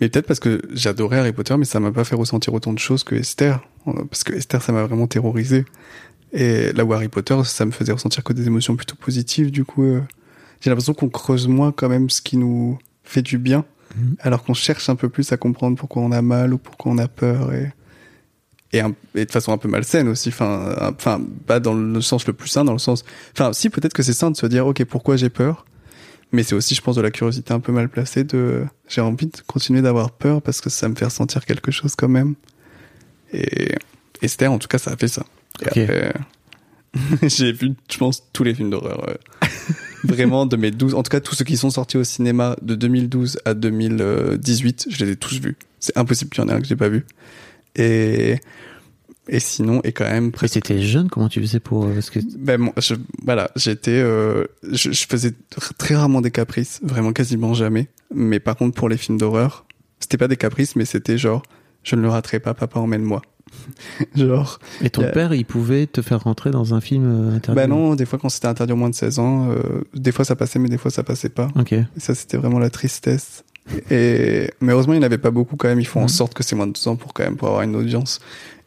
mais 0.00 0.08
peut-être 0.08 0.26
parce 0.26 0.40
que 0.40 0.60
j'adorais 0.72 1.18
Harry 1.18 1.32
Potter, 1.32 1.56
mais 1.56 1.64
ça 1.64 1.80
m'a 1.80 1.92
pas 1.92 2.04
fait 2.04 2.14
ressentir 2.16 2.54
autant 2.54 2.72
de 2.72 2.78
choses 2.78 3.04
que 3.04 3.14
Esther, 3.14 3.60
euh, 3.86 3.92
parce 4.10 4.24
que 4.24 4.32
Esther, 4.32 4.62
ça 4.62 4.72
m'a 4.72 4.84
vraiment 4.84 5.06
terrorisé. 5.06 5.64
Et 6.32 6.72
là 6.72 6.84
où 6.84 6.92
Harry 6.92 7.08
Potter, 7.08 7.36
ça 7.44 7.64
me 7.64 7.70
faisait 7.70 7.92
ressentir 7.92 8.22
que 8.22 8.32
des 8.32 8.46
émotions 8.46 8.76
plutôt 8.76 8.96
positives. 8.96 9.50
Du 9.50 9.64
coup, 9.64 9.82
euh, 9.84 10.00
j'ai 10.60 10.70
l'impression 10.70 10.92
qu'on 10.94 11.08
creuse 11.08 11.48
moins 11.48 11.72
quand 11.72 11.88
même 11.88 12.10
ce 12.10 12.20
qui 12.20 12.36
nous 12.36 12.78
fait 13.04 13.22
du 13.22 13.38
bien, 13.38 13.64
Mhm. 13.96 14.16
alors 14.20 14.44
qu'on 14.44 14.52
cherche 14.54 14.88
un 14.90 14.96
peu 14.96 15.08
plus 15.08 15.32
à 15.32 15.36
comprendre 15.38 15.76
pourquoi 15.78 16.02
on 16.02 16.12
a 16.12 16.20
mal 16.20 16.52
ou 16.52 16.58
pourquoi 16.58 16.92
on 16.92 16.98
a 16.98 17.08
peur 17.08 17.52
et 17.54 17.72
et, 18.74 18.80
un- 18.80 18.92
et 19.14 19.24
de 19.24 19.30
façon 19.30 19.50
un 19.52 19.56
peu 19.56 19.66
malsaine 19.66 20.08
aussi 20.08 20.28
enfin 20.28 21.22
pas 21.46 21.58
dans 21.58 21.72
le 21.72 22.02
sens 22.02 22.26
le 22.26 22.34
plus 22.34 22.48
sain 22.50 22.66
dans 22.66 22.74
le 22.74 22.78
sens 22.78 23.02
enfin 23.32 23.54
si 23.54 23.70
peut-être 23.70 23.94
que 23.94 24.02
c'est 24.02 24.12
sain 24.12 24.30
de 24.30 24.36
se 24.36 24.44
dire 24.44 24.66
ok 24.66 24.84
pourquoi 24.84 25.16
j'ai 25.16 25.30
peur? 25.30 25.64
Mais 26.32 26.42
c'est 26.42 26.54
aussi 26.54 26.74
je 26.74 26.80
pense 26.80 26.96
de 26.96 27.00
la 27.00 27.10
curiosité 27.10 27.52
un 27.54 27.60
peu 27.60 27.72
mal 27.72 27.88
placée 27.88 28.24
de 28.24 28.64
j'ai 28.88 29.00
envie 29.00 29.26
de 29.26 29.38
continuer 29.46 29.82
d'avoir 29.82 30.10
peur 30.10 30.42
parce 30.42 30.60
que 30.60 30.70
ça 30.70 30.88
me 30.88 30.94
fait 30.94 31.06
ressentir 31.06 31.44
quelque 31.46 31.70
chose 31.70 31.94
quand 31.96 32.08
même 32.08 32.34
et 33.32 33.74
Esther 34.22 34.52
en 34.52 34.58
tout 34.58 34.68
cas 34.68 34.78
ça 34.78 34.92
a 34.92 34.96
fait 34.96 35.08
ça 35.08 35.24
et 35.62 35.66
après 35.66 36.12
j'ai 37.22 37.52
vu 37.52 37.72
je 37.90 37.98
pense 37.98 38.24
tous 38.32 38.44
les 38.44 38.54
films 38.54 38.70
d'horreur 38.70 39.08
euh, 39.08 39.14
Vraiment, 40.04 40.46
de 40.46 40.56
mes 40.56 40.70
12, 40.70 40.94
en 40.94 41.02
tout 41.02 41.10
cas, 41.10 41.20
tous 41.20 41.34
ceux 41.34 41.44
qui 41.44 41.56
sont 41.56 41.70
sortis 41.70 41.96
au 41.96 42.04
cinéma 42.04 42.56
de 42.62 42.74
2012 42.74 43.38
à 43.44 43.54
2018, 43.54 44.86
je 44.90 45.04
les 45.04 45.12
ai 45.12 45.16
tous 45.16 45.40
vus. 45.40 45.56
C'est 45.80 45.96
impossible 45.96 46.30
qu'il 46.30 46.42
y 46.42 46.46
en 46.46 46.48
ait 46.48 46.52
un 46.52 46.60
que 46.60 46.66
j'ai 46.66 46.76
pas 46.76 46.88
vu. 46.88 47.04
Et, 47.76 48.36
et 49.28 49.40
sinon, 49.40 49.80
et 49.84 49.92
quand 49.92 50.04
même 50.04 50.32
presque. 50.32 50.54
t'étais 50.54 50.80
jeune, 50.82 51.08
comment 51.08 51.28
tu 51.28 51.40
faisais 51.40 51.60
pour... 51.60 51.84
euh, 51.84 51.94
Parce 51.94 52.10
que... 52.10 52.20
Ben, 52.38 52.58
moi, 52.58 52.72
je, 52.78 52.94
voilà, 53.24 53.50
j'étais, 53.56 53.90
euh, 53.92 54.44
je, 54.70 54.90
je 54.92 55.06
faisais 55.06 55.30
tr- 55.30 55.72
très 55.78 55.94
rarement 55.94 56.20
des 56.20 56.30
caprices, 56.30 56.80
vraiment 56.82 57.12
quasiment 57.12 57.54
jamais. 57.54 57.88
Mais 58.14 58.40
par 58.40 58.56
contre, 58.56 58.74
pour 58.76 58.88
les 58.88 58.96
films 58.96 59.18
d'horreur, 59.18 59.64
c'était 60.00 60.16
pas 60.18 60.28
des 60.28 60.36
caprices, 60.36 60.76
mais 60.76 60.84
c'était 60.84 61.18
genre, 61.18 61.42
je 61.84 61.96
ne 61.96 62.00
le 62.02 62.08
raterai 62.08 62.40
pas, 62.40 62.54
papa 62.54 62.80
emmène-moi. 62.80 63.22
genre, 64.14 64.58
Et 64.82 64.90
ton 64.90 65.02
a- 65.04 65.08
père, 65.08 65.32
il 65.34 65.44
pouvait 65.44 65.86
te 65.86 66.02
faire 66.02 66.22
rentrer 66.22 66.50
dans 66.50 66.74
un 66.74 66.80
film 66.80 67.04
euh, 67.30 67.36
interdit? 67.36 67.56
Bah 67.56 67.66
non, 67.66 67.94
des 67.94 68.04
fois 68.04 68.18
quand 68.18 68.28
c'était 68.28 68.46
interdit 68.48 68.72
au 68.72 68.76
moins 68.76 68.90
de 68.90 68.94
16 68.94 69.18
ans, 69.18 69.50
euh, 69.50 69.82
des 69.94 70.12
fois 70.12 70.24
ça 70.24 70.36
passait, 70.36 70.58
mais 70.58 70.68
des 70.68 70.78
fois 70.78 70.90
ça 70.90 71.02
passait 71.02 71.28
pas. 71.30 71.48
Ok. 71.56 71.72
Et 71.72 71.84
ça, 71.96 72.14
c'était 72.14 72.36
vraiment 72.36 72.58
la 72.58 72.70
tristesse. 72.70 73.44
Et, 73.90 74.50
mais 74.60 74.72
heureusement, 74.72 74.94
il 74.94 74.98
n'y 74.98 75.02
en 75.02 75.06
avait 75.06 75.18
pas 75.18 75.30
beaucoup 75.30 75.56
quand 75.56 75.68
même. 75.68 75.80
Ils 75.80 75.86
font 75.86 76.00
en 76.00 76.04
Mhm. 76.04 76.08
sorte 76.08 76.34
que 76.34 76.42
c'est 76.42 76.56
moins 76.56 76.66
de 76.66 76.72
12 76.72 76.86
ans 76.88 76.96
pour 76.96 77.12
quand 77.12 77.22
même, 77.24 77.36
pour 77.36 77.48
avoir 77.48 77.62
une 77.62 77.76
audience. 77.76 78.20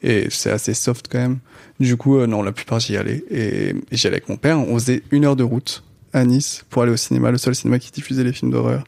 Et 0.04 0.28
c'est 0.30 0.50
assez 0.52 0.74
soft 0.74 1.08
quand 1.12 1.20
même. 1.20 1.40
Du 1.80 1.96
coup, 1.98 2.18
euh, 2.18 2.28
non, 2.28 2.42
la 2.42 2.52
plupart 2.52 2.80
j'y 2.80 2.98
allais. 2.98 3.24
Et, 3.30 3.70
et 3.70 3.76
j'y 3.92 4.08
allais 4.08 4.18
avec 4.18 4.30
mon 4.30 4.38
père. 4.38 4.60
On 4.60 4.74
faisait 4.80 5.04
une 5.12 5.26
heure 5.26 5.36
de 5.36 5.44
route 5.44 5.84
à 6.14 6.26
Nice 6.26 6.64
pour 6.70 6.82
aller 6.82 6.92
au 6.92 6.98
cinéma, 6.98 7.32
le 7.32 7.38
seul 7.38 7.54
cinéma 7.56 7.78
qui 7.80 7.92
diffusait 7.92 8.24
les 8.24 8.34
films 8.34 8.52
d'horreur. 8.52 8.84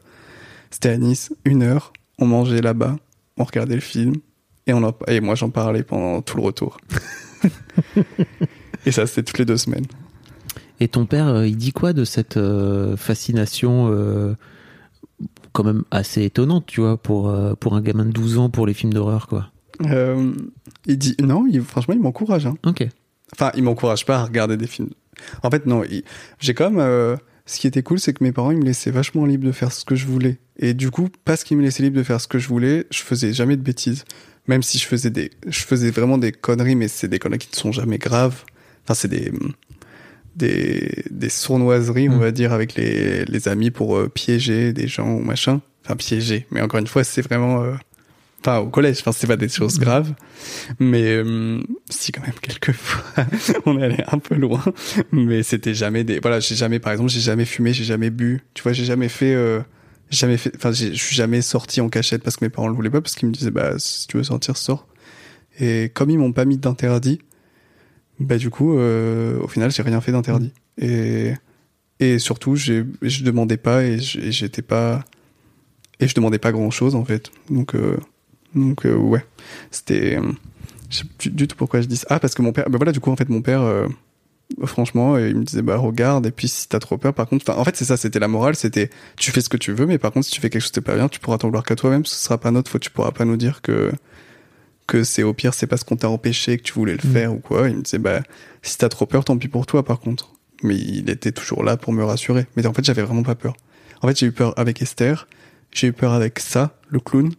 C'était 0.70 0.90
à 0.90 0.96
Nice, 0.98 1.32
une 1.44 1.62
heure. 1.62 1.92
On 2.18 2.26
mangeait 2.26 2.60
là-bas, 2.60 2.96
on 3.38 3.44
regardait 3.44 3.74
le 3.76 3.80
film. 3.80 4.14
Et, 4.66 4.72
on 4.72 4.82
en- 4.82 4.94
et 5.08 5.20
moi, 5.20 5.34
j'en 5.34 5.50
parlais 5.50 5.82
pendant 5.82 6.20
tout 6.22 6.36
le 6.36 6.42
retour. 6.42 6.78
et 8.86 8.92
ça, 8.92 9.06
c'était 9.06 9.22
toutes 9.22 9.38
les 9.38 9.44
deux 9.44 9.56
semaines. 9.56 9.86
Et 10.80 10.88
ton 10.88 11.06
père, 11.06 11.28
euh, 11.28 11.46
il 11.46 11.56
dit 11.56 11.72
quoi 11.72 11.92
de 11.92 12.04
cette 12.04 12.36
euh, 12.36 12.96
fascination 12.96 13.88
euh, 13.92 14.34
quand 15.52 15.64
même 15.64 15.84
assez 15.90 16.22
étonnante, 16.24 16.64
tu 16.66 16.80
vois, 16.80 16.96
pour, 16.96 17.28
euh, 17.28 17.54
pour 17.54 17.74
un 17.76 17.80
gamin 17.80 18.04
de 18.04 18.10
12 18.10 18.38
ans 18.38 18.50
pour 18.50 18.66
les 18.66 18.74
films 18.74 18.92
d'horreur, 18.92 19.28
quoi? 19.28 19.50
Euh, 19.86 20.32
il 20.86 20.98
dit, 20.98 21.16
non, 21.20 21.46
il- 21.46 21.62
franchement, 21.62 21.94
il 21.94 22.00
m'encourage. 22.00 22.46
Hein. 22.46 22.54
Ok. 22.66 22.86
Enfin, 23.32 23.50
il 23.56 23.62
m'encourage 23.64 24.04
pas 24.06 24.18
à 24.18 24.24
regarder 24.24 24.56
des 24.56 24.66
films. 24.66 24.90
En 25.42 25.50
fait, 25.50 25.66
non. 25.66 25.82
J'ai 26.40 26.54
quand 26.54 26.70
même. 26.70 26.78
euh, 26.80 27.16
ce 27.46 27.58
qui 27.60 27.66
était 27.66 27.82
cool, 27.82 28.00
c'est 28.00 28.14
que 28.14 28.24
mes 28.24 28.32
parents 28.32 28.52
ils 28.52 28.56
me 28.58 28.64
laissaient 28.64 28.90
vachement 28.90 29.26
libre 29.26 29.44
de 29.46 29.52
faire 29.52 29.70
ce 29.70 29.84
que 29.84 29.94
je 29.94 30.06
voulais. 30.06 30.38
Et 30.58 30.72
du 30.72 30.90
coup, 30.90 31.08
parce 31.26 31.44
qu'ils 31.44 31.56
me 31.58 31.62
laissaient 31.62 31.82
libre 31.82 31.98
de 31.98 32.02
faire 32.02 32.20
ce 32.20 32.26
que 32.28 32.38
je 32.38 32.48
voulais, 32.48 32.86
je 32.90 33.00
faisais 33.00 33.32
jamais 33.34 33.56
de 33.56 33.62
bêtises. 33.62 34.04
Même 34.46 34.62
si 34.62 34.78
je 34.78 34.86
faisais 34.86 35.10
des, 35.10 35.30
je 35.46 35.60
faisais 35.60 35.90
vraiment 35.90 36.16
des 36.18 36.32
conneries, 36.32 36.74
mais 36.76 36.88
c'est 36.88 37.08
des 37.08 37.18
conneries 37.18 37.38
qui 37.40 37.50
ne 37.52 37.56
sont 37.56 37.72
jamais 37.72 37.98
graves. 37.98 38.44
Enfin, 38.84 38.94
c'est 38.94 39.08
des 39.08 39.30
des 40.36 41.04
des 41.10 41.28
sournoiseries, 41.28 42.08
on 42.08 42.16
Mm. 42.16 42.20
va 42.20 42.30
dire, 42.32 42.52
avec 42.52 42.74
les 42.74 43.24
les 43.24 43.48
amis 43.48 43.70
pour 43.70 43.96
euh, 43.96 44.08
piéger 44.08 44.72
des 44.72 44.88
gens 44.88 45.08
ou 45.14 45.20
machin. 45.20 45.60
Enfin, 45.84 45.96
piéger. 45.96 46.46
Mais 46.50 46.60
encore 46.60 46.80
une 46.80 46.86
fois, 46.86 47.04
c'est 47.04 47.22
vraiment. 47.22 47.62
Enfin, 48.46 48.58
au 48.58 48.68
collège, 48.68 48.98
enfin, 49.00 49.12
c'est 49.12 49.26
pas 49.26 49.38
des 49.38 49.48
choses 49.48 49.78
graves. 49.78 50.12
Mais 50.78 51.12
euh, 51.12 51.62
si 51.88 52.12
quand 52.12 52.20
même 52.20 52.34
quelques 52.42 52.72
fois 52.72 53.24
on 53.64 53.80
allé 53.80 53.96
un 54.06 54.18
peu 54.18 54.34
loin 54.34 54.62
mais 55.12 55.42
c'était 55.42 55.72
jamais 55.72 56.04
des 56.04 56.18
voilà 56.20 56.40
j'ai 56.40 56.54
jamais 56.54 56.78
par 56.78 56.92
exemple 56.92 57.10
j'ai 57.10 57.20
jamais 57.20 57.46
fumé 57.46 57.72
j'ai 57.72 57.84
jamais 57.84 58.10
bu. 58.10 58.42
Tu 58.52 58.62
vois 58.62 58.74
j'ai 58.74 58.84
jamais 58.84 59.08
fait 59.08 59.34
euh, 59.34 59.60
jamais 60.10 60.36
fait 60.36 60.52
enfin 60.56 60.72
je 60.72 60.92
suis 60.92 61.16
jamais 61.16 61.40
sorti 61.40 61.80
en 61.80 61.88
cachette 61.88 62.22
parce 62.22 62.36
que 62.36 62.44
mes 62.44 62.50
parents 62.50 62.68
le 62.68 62.74
voulaient 62.74 62.90
pas 62.90 63.00
parce 63.00 63.14
qu'ils 63.14 63.28
me 63.28 63.32
disaient 63.32 63.50
bah 63.50 63.78
si 63.78 64.06
tu 64.08 64.18
veux 64.18 64.24
sortir 64.24 64.58
sors. 64.58 64.86
Et 65.58 65.90
comme 65.94 66.10
ils 66.10 66.18
m'ont 66.18 66.32
pas 66.32 66.44
mis 66.44 66.58
d'interdit 66.58 67.20
bah 68.20 68.36
du 68.36 68.50
coup 68.50 68.76
euh, 68.76 69.40
au 69.40 69.48
final 69.48 69.70
j'ai 69.70 69.82
rien 69.82 70.02
fait 70.02 70.12
d'interdit. 70.12 70.52
Et 70.76 71.32
et 71.98 72.18
surtout 72.18 72.56
j'ai 72.56 72.84
je 73.00 73.24
demandais 73.24 73.56
pas 73.56 73.84
et 73.84 73.98
j'étais 74.00 74.60
pas 74.62 75.02
et 75.98 76.08
je 76.08 76.14
demandais 76.14 76.38
pas 76.38 76.52
grand 76.52 76.70
chose 76.70 76.94
en 76.94 77.06
fait. 77.06 77.30
Donc 77.48 77.74
euh, 77.74 77.96
donc 78.54 78.86
euh, 78.86 78.94
ouais 78.94 79.24
c'était 79.70 80.18
je 80.90 80.98
sais 80.98 81.04
plus 81.18 81.30
du 81.30 81.48
tout 81.48 81.56
pourquoi 81.56 81.80
je 81.80 81.86
dis 81.86 81.96
ça. 81.96 82.06
Ah, 82.10 82.20
parce 82.20 82.34
que 82.34 82.42
mon 82.42 82.52
père, 82.52 82.68
bah 82.70 82.78
voilà, 82.78 82.92
du 82.92 83.00
coup, 83.00 83.10
en 83.10 83.16
fait, 83.16 83.28
mon 83.28 83.42
père, 83.42 83.62
euh, 83.62 83.88
franchement, 84.64 85.14
euh, 85.16 85.28
il 85.28 85.36
me 85.36 85.42
disait, 85.44 85.62
bah, 85.62 85.76
regarde, 85.76 86.26
et 86.26 86.30
puis 86.30 86.46
si 86.46 86.68
t'as 86.68 86.78
trop 86.78 86.98
peur, 86.98 87.12
par 87.14 87.26
contre, 87.26 87.50
en 87.50 87.64
fait, 87.64 87.74
c'est 87.74 87.84
ça, 87.86 87.96
c'était 87.96 88.20
la 88.20 88.28
morale, 88.28 88.54
c'était, 88.54 88.90
tu 89.16 89.32
fais 89.32 89.40
ce 89.40 89.48
que 89.48 89.56
tu 89.56 89.72
veux, 89.72 89.86
mais 89.86 89.98
par 89.98 90.12
contre, 90.12 90.26
si 90.26 90.32
tu 90.32 90.40
fais 90.40 90.50
quelque 90.50 90.62
chose 90.62 90.70
de 90.72 90.80
pas 90.80 90.94
bien, 90.94 91.08
tu 91.08 91.18
pourras 91.18 91.38
t'en 91.38 91.48
vouloir 91.48 91.64
qu'à 91.64 91.74
toi-même, 91.74 92.04
ce 92.04 92.14
sera 92.14 92.38
pas 92.38 92.52
notre 92.52 92.70
faute, 92.70 92.82
tu 92.82 92.90
pourras 92.90 93.10
pas 93.10 93.24
nous 93.24 93.36
dire 93.36 93.60
que, 93.60 93.90
que 94.86 95.02
c'est 95.02 95.24
au 95.24 95.32
pire, 95.32 95.52
c'est 95.54 95.66
parce 95.66 95.82
qu'on 95.82 95.96
t'a 95.96 96.08
empêché, 96.08 96.58
que 96.58 96.62
tu 96.62 96.74
voulais 96.74 96.96
le 97.02 97.08
Mm. 97.08 97.12
faire 97.12 97.32
ou 97.34 97.38
quoi. 97.38 97.68
Il 97.68 97.78
me 97.78 97.82
disait, 97.82 97.98
bah, 97.98 98.20
si 98.62 98.78
t'as 98.78 98.88
trop 98.88 99.06
peur, 99.06 99.24
tant 99.24 99.36
pis 99.36 99.48
pour 99.48 99.66
toi, 99.66 99.84
par 99.84 99.98
contre. 99.98 100.32
Mais 100.62 100.76
il 100.76 101.10
était 101.10 101.32
toujours 101.32 101.64
là 101.64 101.76
pour 101.76 101.92
me 101.92 102.04
rassurer. 102.04 102.46
Mais 102.56 102.64
en 102.66 102.72
fait, 102.72 102.84
j'avais 102.84 103.02
vraiment 103.02 103.24
pas 103.24 103.34
peur. 103.34 103.54
En 104.00 104.06
fait, 104.08 104.16
j'ai 104.18 104.26
eu 104.26 104.32
peur 104.32 104.56
avec 104.58 104.80
Esther, 104.80 105.26
j'ai 105.72 105.88
eu 105.88 105.92
peur 105.92 106.12
avec 106.12 106.38
ça, 106.38 106.78
le 106.88 107.00
clown, 107.00 107.32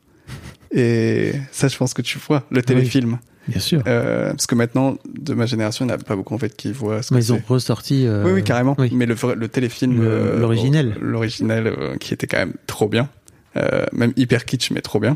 et 0.71 1.33
ça, 1.51 1.67
je 1.67 1.77
pense 1.77 1.93
que 1.93 2.01
tu 2.01 2.19
vois, 2.19 2.43
le 2.51 2.61
téléfilm. 2.61 3.19
Bien 3.47 3.59
sûr. 3.59 3.83
Euh, 3.85 4.31
parce 4.31 4.47
que 4.47 4.55
maintenant, 4.55 4.97
de 5.07 5.33
ma 5.35 5.45
génération, 5.45 5.85
il 5.85 5.89
n'y 5.89 5.93
en 5.93 5.97
a 5.97 5.99
pas 5.99 6.15
beaucoup 6.15 6.33
en 6.33 6.39
fait 6.39 6.55
qui 6.55 6.71
voient 6.71 7.03
ce 7.03 7.13
Mais 7.13 7.19
que 7.19 7.25
ils 7.25 7.33
ont 7.33 7.41
ressorti. 7.47 8.07
euh, 8.07 8.23
Oui, 8.25 8.31
oui, 8.31 8.43
carrément. 8.43 8.75
oui. 8.79 8.89
Mais 8.93 9.05
le, 9.05 9.15
téléfilm, 9.47 10.01
euh, 10.01 10.39
l'original, 10.39 11.67
euh, 11.67 11.95
qui 11.97 12.13
était 12.13 12.25
quand 12.27 12.37
même 12.39 12.53
trop 12.65 12.87
bien, 12.89 13.07
même 13.93 14.13
hyper 14.17 14.45
kitsch, 14.45 14.71
mais 14.71 14.81
trop 14.81 14.99
bien. 14.99 15.15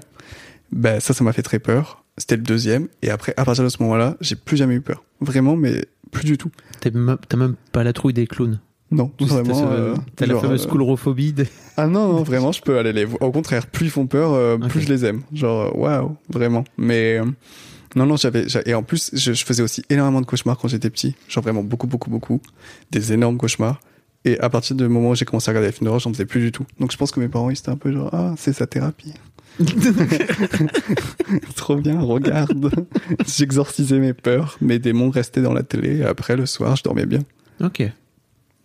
Ben 0.72 1.00
ça, 1.00 1.14
ça 1.16 1.24
m'a 1.24 1.34
fait 1.34 1.42
très 1.42 1.58
peur. 1.60 2.04
C'était 2.18 2.36
le 2.36 2.44
deuxième, 2.44 2.88
et 3.02 3.10
après, 3.10 3.34
à 3.38 3.46
partir 3.46 3.64
de 3.64 3.70
ce 3.70 3.82
moment-là, 3.82 4.16
j'ai 4.22 4.36
plus 4.36 4.58
jamais 4.58 4.76
eu 4.76 4.82
peur. 4.82 5.04
Vraiment, 5.22 5.56
mais 5.56 5.86
plus 6.12 6.26
du 6.26 6.38
tout. 6.38 6.52
T'as 6.82 6.92
même 7.38 7.56
pas 7.72 7.84
la 7.84 7.94
trouille 7.94 8.14
des 8.14 8.28
clowns. 8.28 8.60
Non, 8.92 9.12
vraiment. 9.20 9.72
euh, 9.72 9.96
T'as 10.16 10.26
la 10.26 10.34
genre, 10.34 10.42
fameuse 10.42 10.66
euh, 10.66 10.70
coulrophobie. 10.70 11.32
des- 11.34 11.48
Ah 11.78 11.86
non, 11.88 12.12
non, 12.14 12.24
vraiment, 12.24 12.52
je 12.52 12.62
peux 12.62 12.78
aller 12.80 12.92
les 12.92 13.06
voir. 13.06 13.22
Au 13.22 13.32
contraire, 13.32 13.68
plus 13.68 13.86
ils 13.88 13.92
font 13.92 14.08
peur, 14.08 14.34
euh, 14.34 14.58
plus 14.58 14.82
je 14.82 14.90
les 14.90 15.06
aime. 15.06 15.22
Genre, 15.32 15.68
euh, 15.68 15.78
waouh, 15.78 16.16
vraiment. 16.30 16.64
Mais 16.78 17.20
euh, 17.20 17.26
non, 17.96 18.06
non, 18.08 18.16
j'avais. 18.18 18.50
j'a- 18.50 18.64
Et 18.66 18.74
en 18.74 18.82
plus, 18.82 19.12
je, 19.14 19.34
je 19.34 19.46
faisais 19.46 19.62
aussi 19.62 19.84
énormément 19.90 20.22
de 20.22 20.26
cauchemars 20.26 20.58
quand 20.58 20.68
j'étais 20.68 20.90
petit. 20.90 21.16
Genre 21.28 21.44
vraiment 21.44 21.62
beaucoup, 21.64 21.86
beaucoup, 21.86 22.10
beaucoup. 22.10 22.42
Des 22.92 23.14
énormes 23.14 23.38
cauchemars. 23.38 23.80
Et 24.26 24.40
à 24.40 24.50
partir 24.50 24.76
du 24.76 24.88
moment 24.88 25.12
où 25.12 25.16
j'ai 25.16 25.24
commencé 25.26 25.50
à 25.50 25.52
regarder 25.52 25.68
les 25.68 25.72
films 25.72 25.86
d'horreur, 25.86 26.00
j'en 26.00 26.12
faisais 26.12 26.26
plus 26.26 26.42
du 26.42 26.52
tout. 26.52 26.66
Donc 26.80 26.92
je 26.92 26.98
pense 26.98 27.12
que 27.12 27.20
mes 27.20 27.30
parents, 27.30 27.50
ils 27.52 27.58
étaient 27.58 27.70
un 27.70 27.78
peu 27.78 27.92
genre, 27.94 28.10
ah, 28.12 28.34
c'est 28.38 28.54
sa 28.54 28.66
thérapie. 28.68 29.14
Trop 31.56 31.76
bien, 31.76 32.00
regarde. 32.00 32.70
J'exorcisais 33.28 34.00
mes 34.00 34.14
peurs. 34.14 34.58
Mes 34.62 34.80
démons 34.80 35.10
restaient 35.10 35.42
dans 35.42 35.54
la 35.54 35.64
télé. 35.64 35.98
Et 35.98 36.04
après, 36.06 36.36
le 36.36 36.46
soir, 36.46 36.76
je 36.76 36.84
dormais 36.84 37.06
bien. 37.06 37.20
Ok. 37.62 37.84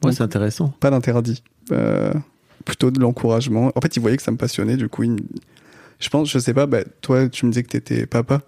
Ouais, 0.07 0.13
c'est 0.13 0.23
intéressant. 0.23 0.69
Pas 0.81 0.91
d'interdit. 0.91 1.43
Euh, 1.73 2.13
plutôt 2.65 2.91
de 2.91 3.01
l'encouragement. 3.01 3.73
En 3.75 3.81
fait, 3.81 3.97
il 3.97 4.01
voyait 4.01 4.17
que 4.17 4.23
ça 4.23 4.31
me 4.31 4.37
passionnait. 4.37 4.77
Du 4.77 4.89
coup, 4.89 5.03
il 5.05 5.17
je 6.01 6.09
pense, 6.09 6.31
je 6.31 6.39
sais 6.39 6.55
pas, 6.55 6.67
bah, 6.67 6.85
toi, 7.01 7.29
tu 7.29 7.47
me 7.47 7.51
disais 7.51 7.63
que 7.63 7.69
t'étais 7.69 8.07
papa. 8.07 8.43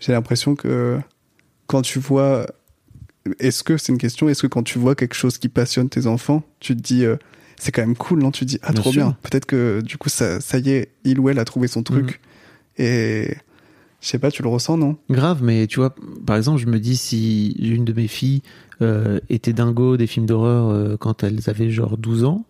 J'ai 0.00 0.12
l'impression 0.12 0.54
que 0.54 0.98
quand 1.66 1.82
tu 1.82 1.98
vois. 1.98 2.46
Est-ce 3.40 3.64
que, 3.64 3.76
c'est 3.76 3.90
une 3.92 3.98
question, 3.98 4.28
est-ce 4.28 4.42
que 4.42 4.46
quand 4.46 4.62
tu 4.62 4.78
vois 4.78 4.94
quelque 4.94 5.14
chose 5.14 5.36
qui 5.36 5.48
passionne 5.48 5.88
tes 5.88 6.06
enfants, 6.06 6.42
tu 6.60 6.76
te 6.76 6.80
dis. 6.80 7.04
euh, 7.04 7.16
c'est 7.58 7.72
quand 7.72 7.82
même 7.82 7.96
cool, 7.96 8.20
non? 8.20 8.30
Tu 8.30 8.40
te 8.40 8.50
dis, 8.50 8.58
ah, 8.62 8.72
Bien 8.72 8.80
trop 8.82 8.92
sûr. 8.92 9.02
bien. 9.02 9.16
Peut-être 9.22 9.46
que 9.46 9.80
du 9.82 9.96
coup, 9.98 10.08
ça, 10.08 10.40
ça 10.40 10.58
y 10.58 10.70
est, 10.70 10.90
il 11.04 11.18
ou 11.18 11.28
elle 11.28 11.38
a 11.38 11.44
trouvé 11.44 11.68
son 11.68 11.82
truc. 11.82 12.20
Et 12.78 13.34
je 14.06 14.12
sais 14.12 14.20
pas, 14.20 14.30
tu 14.30 14.44
le 14.44 14.48
ressens, 14.48 14.76
non? 14.78 14.96
Grave, 15.10 15.42
mais 15.42 15.66
tu 15.66 15.80
vois, 15.80 15.92
par 16.24 16.36
exemple, 16.36 16.60
je 16.60 16.66
me 16.66 16.78
dis 16.78 16.96
si 16.96 17.56
une 17.58 17.84
de 17.84 17.92
mes 17.92 18.06
filles 18.06 18.40
euh, 18.80 19.18
était 19.30 19.52
dingo 19.52 19.96
des 19.96 20.06
films 20.06 20.26
d'horreur 20.26 20.68
euh, 20.70 20.96
quand 20.96 21.24
elles 21.24 21.40
avaient 21.50 21.70
genre 21.70 21.98
12 21.98 22.22
ans, 22.22 22.44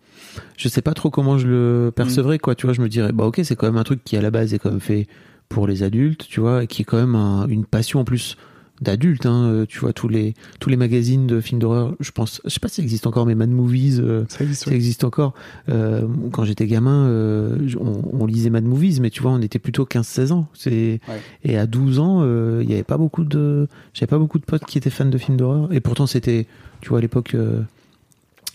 je 0.55 0.67
sais 0.69 0.83
pas 0.83 0.93
trop 0.93 1.09
comment 1.09 1.39
je 1.39 1.47
le 1.47 1.91
percevrais, 1.95 2.37
quoi. 2.37 2.53
Tu 2.53 2.67
vois, 2.67 2.73
je 2.73 2.81
me 2.81 2.87
dirais, 2.89 3.11
bah 3.11 3.25
ok, 3.25 3.41
c'est 3.43 3.55
quand 3.55 3.65
même 3.65 3.77
un 3.77 3.83
truc 3.83 4.03
qui 4.03 4.15
à 4.17 4.21
la 4.21 4.29
base 4.29 4.53
est 4.53 4.59
quand 4.59 4.69
même 4.69 4.79
fait 4.79 5.07
pour 5.49 5.65
les 5.65 5.81
adultes, 5.81 6.27
tu 6.27 6.41
vois, 6.41 6.63
et 6.63 6.67
qui 6.67 6.83
est 6.83 6.85
quand 6.85 6.97
même 6.97 7.15
un- 7.15 7.47
une 7.47 7.65
passion 7.65 8.01
en 8.01 8.03
plus 8.03 8.37
d'adultes, 8.81 9.25
hein, 9.25 9.45
euh, 9.45 9.65
tu 9.67 9.79
vois, 9.79 9.91
tous 9.93 10.07
les, 10.07 10.33
tous 10.59 10.69
les 10.69 10.77
magazines 10.77 11.25
de 11.27 11.41
films 11.41 11.59
d'horreur, 11.59 11.95
je 11.99 12.11
pense, 12.11 12.41
je 12.45 12.49
sais 12.49 12.59
pas 12.59 12.67
si 12.67 12.75
ça 12.75 12.81
existe 12.83 13.07
encore, 13.07 13.25
mais 13.25 13.33
Mad 13.35 13.49
Movies, 13.49 13.99
euh, 13.99 14.25
Ça 14.29 14.43
existe, 14.43 14.63
ça 14.65 14.69
ouais. 14.69 14.75
existe 14.75 15.03
encore. 15.03 15.33
Euh, 15.69 16.01
quand 16.31 16.43
j'étais 16.45 16.67
gamin, 16.67 17.05
euh, 17.07 17.57
on, 17.79 18.01
on 18.21 18.25
lisait 18.25 18.49
Mad 18.49 18.63
Movies, 18.65 18.99
mais 19.01 19.09
tu 19.09 19.21
vois, 19.21 19.31
on 19.31 19.41
était 19.41 19.59
plutôt 19.59 19.85
15-16 19.85 20.31
ans. 20.31 20.47
C'est 20.53 20.99
Ouais. 21.09 21.21
et 21.43 21.57
à 21.57 21.65
12 21.67 21.99
ans, 21.99 22.23
il 22.61 22.69
y 22.69 22.73
avait 22.73 22.83
pas 22.83 22.97
beaucoup 22.97 23.23
de, 23.23 23.67
j'avais 23.93 24.07
pas 24.09 24.19
beaucoup 24.19 24.39
de 24.39 24.45
potes 24.45 24.65
qui 24.65 24.77
étaient 24.77 24.89
fans 24.89 25.05
de 25.05 25.17
films 25.17 25.37
d'horreur. 25.37 25.73
Et 25.73 25.79
pourtant, 25.79 26.05
c'était, 26.07 26.45
tu 26.81 26.89
vois, 26.89 26.99
à 26.99 27.01
l'époque, 27.01 27.35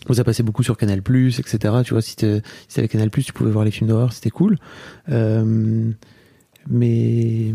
où 0.09 0.13
ça 0.13 0.23
passait 0.23 0.43
beaucoup 0.43 0.63
sur 0.63 0.77
Canal+, 0.77 0.99
etc. 0.99 1.57
Tu 1.85 1.93
vois, 1.93 2.01
si 2.01 2.15
t'es- 2.15 2.41
si 2.67 2.75
t'avais 2.75 2.87
Canal+, 2.87 3.09
tu 3.09 3.33
pouvais 3.33 3.51
voir 3.51 3.65
les 3.65 3.71
films 3.71 3.89
d'horreur, 3.89 4.13
c'était 4.13 4.29
cool. 4.29 4.57
Mais 6.69 7.53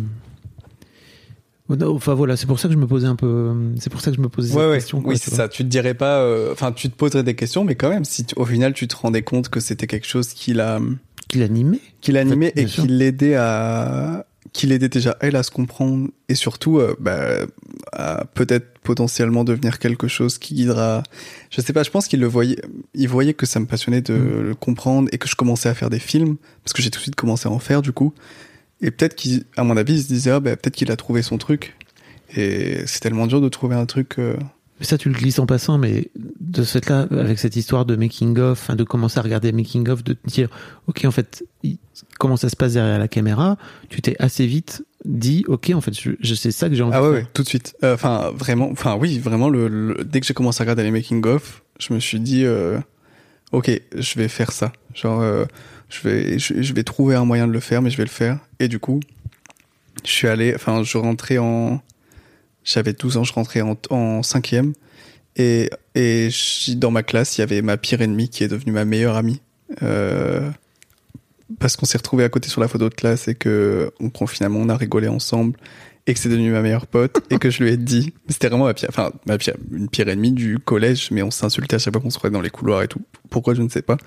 Enfin 1.70 2.14
voilà, 2.14 2.36
c'est 2.36 2.46
pour 2.46 2.58
ça 2.58 2.68
que 2.68 2.74
je 2.74 2.78
me 2.78 2.86
posais 2.86 3.06
un 3.06 3.16
peu, 3.16 3.54
c'est 3.78 3.90
pour 3.90 4.00
ça 4.00 4.10
que 4.10 4.16
je 4.16 4.22
me 4.22 4.28
posais 4.28 4.54
Ouais, 4.54 4.60
cette 4.62 4.70
ouais. 4.70 4.76
question. 4.78 5.00
quoi, 5.02 5.12
oui, 5.12 5.18
c'est 5.22 5.30
ça. 5.34 5.48
Tu 5.48 5.64
te 5.64 5.68
dirais 5.68 5.94
pas, 5.94 6.20
euh, 6.20 6.52
enfin, 6.52 6.72
tu 6.72 6.88
te 6.88 6.96
poserais 6.96 7.22
des 7.22 7.34
questions, 7.34 7.62
mais 7.64 7.74
quand 7.74 7.90
même, 7.90 8.04
si 8.06 8.24
tu- 8.24 8.34
au 8.38 8.44
final 8.46 8.72
tu 8.72 8.88
te 8.88 8.96
rendais 8.96 9.22
compte 9.22 9.48
que 9.50 9.60
c'était 9.60 9.86
quelque 9.86 10.06
chose 10.06 10.28
qui 10.28 10.54
l'a, 10.54 10.80
Qui 11.28 11.38
l'animait. 11.38 11.80
qui 12.00 12.12
l'animait 12.12 12.52
bien 12.56 12.64
et 12.64 12.66
sûr. 12.68 12.84
qui 12.84 12.88
l'aidait 12.88 13.34
à, 13.34 14.24
qui 14.54 14.66
l'aidait 14.66 14.88
déjà 14.88 15.14
elle 15.20 15.36
à 15.36 15.42
se 15.42 15.50
comprendre 15.50 16.08
et 16.30 16.34
surtout 16.34 16.78
euh, 16.78 16.96
bah, 17.00 17.20
à 17.92 18.24
peut-être 18.32 18.78
potentiellement 18.82 19.44
devenir 19.44 19.78
quelque 19.78 20.08
chose 20.08 20.38
qui 20.38 20.54
guidera. 20.54 21.02
Je 21.50 21.60
sais 21.60 21.74
pas, 21.74 21.82
je 21.82 21.90
pense 21.90 22.08
qu'il 22.08 22.20
le 22.20 22.26
voyait, 22.26 22.56
il 22.94 23.08
voyait 23.10 23.34
que 23.34 23.44
ça 23.44 23.60
me 23.60 23.66
passionnait 23.66 24.00
de 24.00 24.14
Mm. 24.14 24.40
le 24.42 24.54
comprendre 24.54 25.08
et 25.12 25.18
que 25.18 25.28
je 25.28 25.36
commençais 25.36 25.68
à 25.68 25.74
faire 25.74 25.90
des 25.90 25.98
films 25.98 26.36
parce 26.64 26.72
que 26.72 26.80
j'ai 26.80 26.90
tout 26.90 26.96
de 26.98 27.02
suite 27.02 27.14
commencé 27.16 27.46
à 27.46 27.52
en 27.52 27.58
faire 27.58 27.82
du 27.82 27.92
coup. 27.92 28.14
Et 28.80 28.90
peut-être 28.90 29.14
qu'il, 29.14 29.44
à 29.56 29.64
mon 29.64 29.76
avis, 29.76 29.94
il 29.94 30.02
se 30.02 30.08
disait 30.08 30.30
ah, 30.30 30.40
bah, 30.40 30.56
peut-être 30.56 30.76
qu'il 30.76 30.90
a 30.90 30.96
trouvé 30.96 31.22
son 31.22 31.38
truc. 31.38 31.74
Et 32.36 32.78
c'est 32.86 33.00
tellement 33.00 33.26
dur 33.26 33.40
de 33.40 33.48
trouver 33.48 33.74
un 33.74 33.86
truc. 33.86 34.16
euh, 34.18 34.36
Mais 34.78 34.86
ça, 34.86 34.98
tu 34.98 35.08
le 35.08 35.14
glisses 35.14 35.38
en 35.38 35.46
passant, 35.46 35.78
mais 35.78 36.10
de 36.40 36.62
ce 36.62 36.78
fait-là, 36.78 37.08
avec 37.10 37.38
cette 37.38 37.56
histoire 37.56 37.86
de 37.86 37.96
making-of, 37.96 38.70
de 38.76 38.84
commencer 38.84 39.18
à 39.18 39.22
regarder 39.22 39.50
making-of, 39.52 40.04
de 40.04 40.12
te 40.12 40.26
dire, 40.28 40.48
ok, 40.86 41.04
en 41.06 41.10
fait, 41.10 41.42
comment 42.18 42.36
ça 42.36 42.48
se 42.50 42.56
passe 42.56 42.74
derrière 42.74 42.98
la 42.98 43.08
caméra, 43.08 43.56
tu 43.88 44.00
t'es 44.02 44.14
assez 44.18 44.46
vite 44.46 44.84
dit, 45.04 45.44
ok, 45.48 45.70
en 45.74 45.80
fait, 45.80 45.98
je, 45.98 46.10
je 46.20 46.34
sais 46.34 46.50
ça 46.50 46.68
que 46.68 46.74
j'ai 46.74 46.82
envie 46.82 46.94
Ah 46.96 47.00
de 47.00 47.06
ouais, 47.06 47.12
faire. 47.14 47.22
ouais, 47.24 47.30
tout 47.32 47.42
de 47.42 47.48
suite. 47.48 47.74
Euh, 47.82 47.94
Enfin, 47.94 48.30
vraiment, 48.34 48.68
enfin 48.70 48.96
oui, 49.00 49.18
vraiment, 49.18 49.48
le, 49.48 49.68
le- 49.68 50.04
dès 50.04 50.20
que 50.20 50.26
j'ai 50.26 50.34
commencé 50.34 50.60
à 50.60 50.64
regarder 50.64 50.82
les 50.82 50.90
making-of, 50.90 51.62
je 51.80 51.94
me 51.94 51.98
suis 52.00 52.20
dit, 52.20 52.44
euh, 52.44 52.78
ok, 53.52 53.70
je 53.96 54.18
vais 54.18 54.28
faire 54.28 54.52
ça. 54.52 54.72
Genre, 54.94 55.20
euh, 55.20 55.44
je, 55.88 56.08
vais, 56.08 56.38
je, 56.38 56.72
vais 56.72 56.84
trouver 56.84 57.14
un 57.14 57.24
moyen 57.24 57.46
de 57.46 57.52
le 57.52 57.60
faire, 57.60 57.82
mais 57.82 57.90
je 57.90 57.96
vais 57.96 58.04
le 58.04 58.10
faire. 58.10 58.38
Et 58.60 58.68
du 58.68 58.78
coup, 58.78 59.00
je 60.04 60.10
suis 60.10 60.28
allé, 60.28 60.54
enfin, 60.54 60.82
je 60.82 60.98
rentrais 60.98 61.38
en... 61.38 61.80
J'avais 62.64 62.92
12 62.92 63.16
ans, 63.16 63.24
je 63.24 63.32
rentrais 63.32 63.62
en, 63.62 63.76
en 63.90 64.22
cinquième. 64.22 64.74
Et, 65.36 65.70
et 65.94 66.28
dans 66.76 66.90
ma 66.90 67.02
classe, 67.02 67.38
il 67.38 67.40
y 67.40 67.44
avait 67.44 67.62
ma 67.62 67.76
pire 67.76 68.02
ennemie 68.02 68.28
qui 68.28 68.44
est 68.44 68.48
devenue 68.48 68.72
ma 68.72 68.84
meilleure 68.84 69.16
amie. 69.16 69.40
Euh, 69.82 70.50
parce 71.58 71.76
qu'on 71.76 71.86
s'est 71.86 71.98
retrouvés 71.98 72.24
à 72.24 72.28
côté 72.28 72.48
sur 72.48 72.60
la 72.60 72.68
photo 72.68 72.88
de 72.88 72.94
classe 72.94 73.28
et 73.28 73.34
que 73.34 73.90
on, 74.00 74.26
finalement 74.26 74.58
on 74.60 74.68
a 74.68 74.76
rigolé 74.76 75.08
ensemble 75.08 75.58
et 76.08 76.14
que 76.14 76.18
c'est 76.18 76.30
devenu 76.30 76.50
ma 76.50 76.62
meilleure 76.62 76.86
pote 76.86 77.20
et 77.30 77.38
que 77.38 77.50
je 77.50 77.62
lui 77.62 77.70
ai 77.70 77.76
dit. 77.76 78.14
C'était 78.28 78.48
vraiment 78.48 78.64
ma 78.64 78.74
pire 78.74 78.88
enfin 78.88 79.12
ma 79.26 79.36
pire 79.36 79.54
une 79.70 79.88
pire 79.90 80.08
ennemie 80.08 80.32
du 80.32 80.58
collège 80.58 81.10
mais 81.10 81.22
on 81.22 81.30
s'insultait 81.30 81.76
à 81.76 81.78
chaque 81.78 81.92
fois 81.92 82.00
qu'on 82.00 82.10
se 82.10 82.16
croisait 82.16 82.32
dans 82.32 82.40
les 82.40 82.50
couloirs 82.50 82.82
et 82.82 82.88
tout. 82.88 83.00
Pourquoi 83.28 83.52
je 83.54 83.60
ne 83.60 83.68
sais 83.68 83.82
pas. 83.82 83.98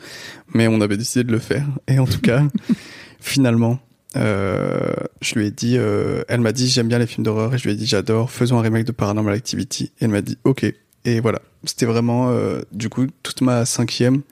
Mais 0.54 0.68
on 0.68 0.82
avait 0.82 0.98
décidé 0.98 1.24
de 1.24 1.32
le 1.32 1.38
faire. 1.38 1.66
Et 1.88 2.00
en 2.00 2.06
tout 2.06 2.20
cas 2.20 2.44
finalement 3.20 3.80
euh, 4.18 4.94
je 5.22 5.36
lui 5.36 5.46
ai 5.46 5.52
dit 5.52 5.78
euh, 5.78 6.24
elle 6.28 6.42
m'a 6.42 6.52
dit 6.52 6.68
j'aime 6.68 6.88
bien 6.88 6.98
les 6.98 7.08
films 7.08 7.24
d'horreur 7.24 7.54
et 7.54 7.60
je 7.60 7.66
lui 7.66 7.72
ai 7.72 7.76
dit 7.76 7.86
j'adore. 7.86 8.32
Faisons 8.32 8.58
un 8.58 8.64
remake 8.64 8.86
de 8.86 8.92
Paranormal 8.92 9.36
Activity. 9.36 9.92
Et 10.00 10.06
elle 10.06 10.10
m'a 10.10 10.22
dit 10.22 10.40
ok. 10.44 10.66
Et 11.06 11.20
voilà. 11.20 11.40
C'était 11.66 11.86
vraiment 11.86 12.32
euh, 12.32 12.62
du 12.72 12.90
coup 12.90 13.06
toute 13.22 13.42
ma 13.42 13.66
cinquième 13.66 14.24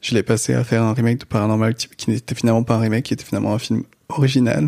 je 0.00 0.16
l'ai 0.16 0.24
passé 0.24 0.52
à 0.52 0.64
faire 0.64 0.82
un 0.82 0.94
remake 0.94 1.18
de 1.18 1.24
Paranormal 1.24 1.70
Activity 1.70 1.96
qui 1.96 2.10
n'était 2.10 2.34
finalement 2.34 2.64
pas 2.64 2.74
un 2.74 2.80
remake, 2.80 3.04
qui 3.04 3.14
était 3.14 3.24
finalement 3.24 3.54
un 3.54 3.60
film 3.60 3.84
original. 4.08 4.66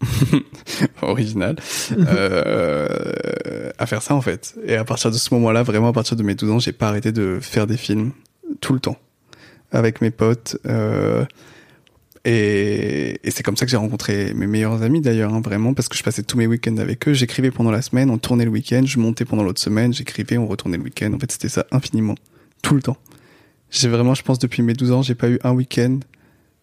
original. 1.02 1.56
euh, 1.92 3.70
à 3.78 3.86
faire 3.86 4.02
ça 4.02 4.14
en 4.14 4.20
fait. 4.20 4.54
Et 4.64 4.76
à 4.76 4.84
partir 4.84 5.10
de 5.10 5.16
ce 5.16 5.32
moment-là, 5.34 5.62
vraiment 5.62 5.88
à 5.88 5.92
partir 5.92 6.16
de 6.16 6.22
mes 6.22 6.34
12 6.34 6.50
ans, 6.50 6.58
j'ai 6.58 6.72
pas 6.72 6.88
arrêté 6.88 7.12
de 7.12 7.38
faire 7.40 7.66
des 7.66 7.76
films 7.76 8.12
tout 8.60 8.72
le 8.72 8.80
temps. 8.80 8.96
Avec 9.70 10.00
mes 10.00 10.10
potes. 10.10 10.56
Euh, 10.66 11.24
et, 12.24 13.20
c'est 13.30 13.42
comme 13.42 13.56
ça 13.56 13.64
que 13.64 13.70
j'ai 13.70 13.76
rencontré 13.76 14.32
mes 14.34 14.46
meilleurs 14.46 14.82
amis 14.82 15.00
d'ailleurs, 15.00 15.32
hein, 15.32 15.40
vraiment, 15.40 15.74
parce 15.74 15.88
que 15.88 15.96
je 15.96 16.02
passais 16.02 16.22
tous 16.22 16.36
mes 16.36 16.46
week-ends 16.46 16.76
avec 16.78 17.06
eux. 17.08 17.12
J'écrivais 17.12 17.50
pendant 17.50 17.70
la 17.70 17.82
semaine, 17.82 18.10
on 18.10 18.18
tournait 18.18 18.44
le 18.44 18.50
week-end, 18.50 18.82
je 18.84 18.98
montais 18.98 19.24
pendant 19.24 19.42
l'autre 19.42 19.60
semaine, 19.60 19.92
j'écrivais, 19.92 20.36
on 20.36 20.46
retournait 20.46 20.78
le 20.78 20.82
week-end. 20.82 21.12
En 21.14 21.18
fait, 21.18 21.30
c'était 21.30 21.48
ça 21.48 21.66
infiniment. 21.70 22.16
Tout 22.62 22.74
le 22.74 22.82
temps. 22.82 22.96
J'ai 23.70 23.88
vraiment, 23.88 24.14
je 24.14 24.22
pense, 24.22 24.38
depuis 24.38 24.62
mes 24.62 24.72
12 24.72 24.92
ans, 24.92 25.02
j'ai 25.02 25.14
pas 25.14 25.28
eu 25.28 25.38
un 25.44 25.52
week-end. 25.52 26.00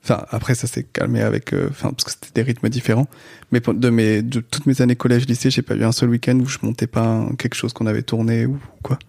Enfin, 0.07 0.23
après, 0.29 0.53
ça 0.53 0.67
s'est 0.67 0.83
calmé 0.83 1.21
avec, 1.21 1.51
euh, 1.51 1.67
enfin, 1.71 1.89
parce 1.89 2.03
que 2.03 2.11
c'était 2.11 2.29
des 2.35 2.43
rythmes 2.43 2.69
différents. 2.69 3.07
Mais 3.51 3.59
pour- 3.59 3.73
de 3.73 3.89
mes, 3.89 4.21
de 4.21 4.39
toutes 4.39 4.67
mes 4.67 4.79
années 4.83 4.95
collège, 4.95 5.25
lycée, 5.27 5.49
j'ai 5.49 5.63
pas 5.63 5.73
eu 5.75 5.83
un 5.83 5.91
seul 5.91 6.09
week-end 6.09 6.37
où 6.39 6.45
je 6.45 6.59
montais 6.61 6.85
pas 6.85 7.01
un- 7.03 7.33
quelque 7.35 7.55
chose 7.55 7.73
qu'on 7.73 7.87
avait 7.87 8.03
tourné 8.03 8.45
ou 8.45 8.59
quoi. 8.83 8.99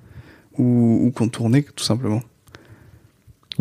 Ou, 0.57 1.01
ou 1.07 1.11
qu'on 1.11 1.29
tournait, 1.29 1.63
tout 1.77 1.85
simplement. 1.85 2.23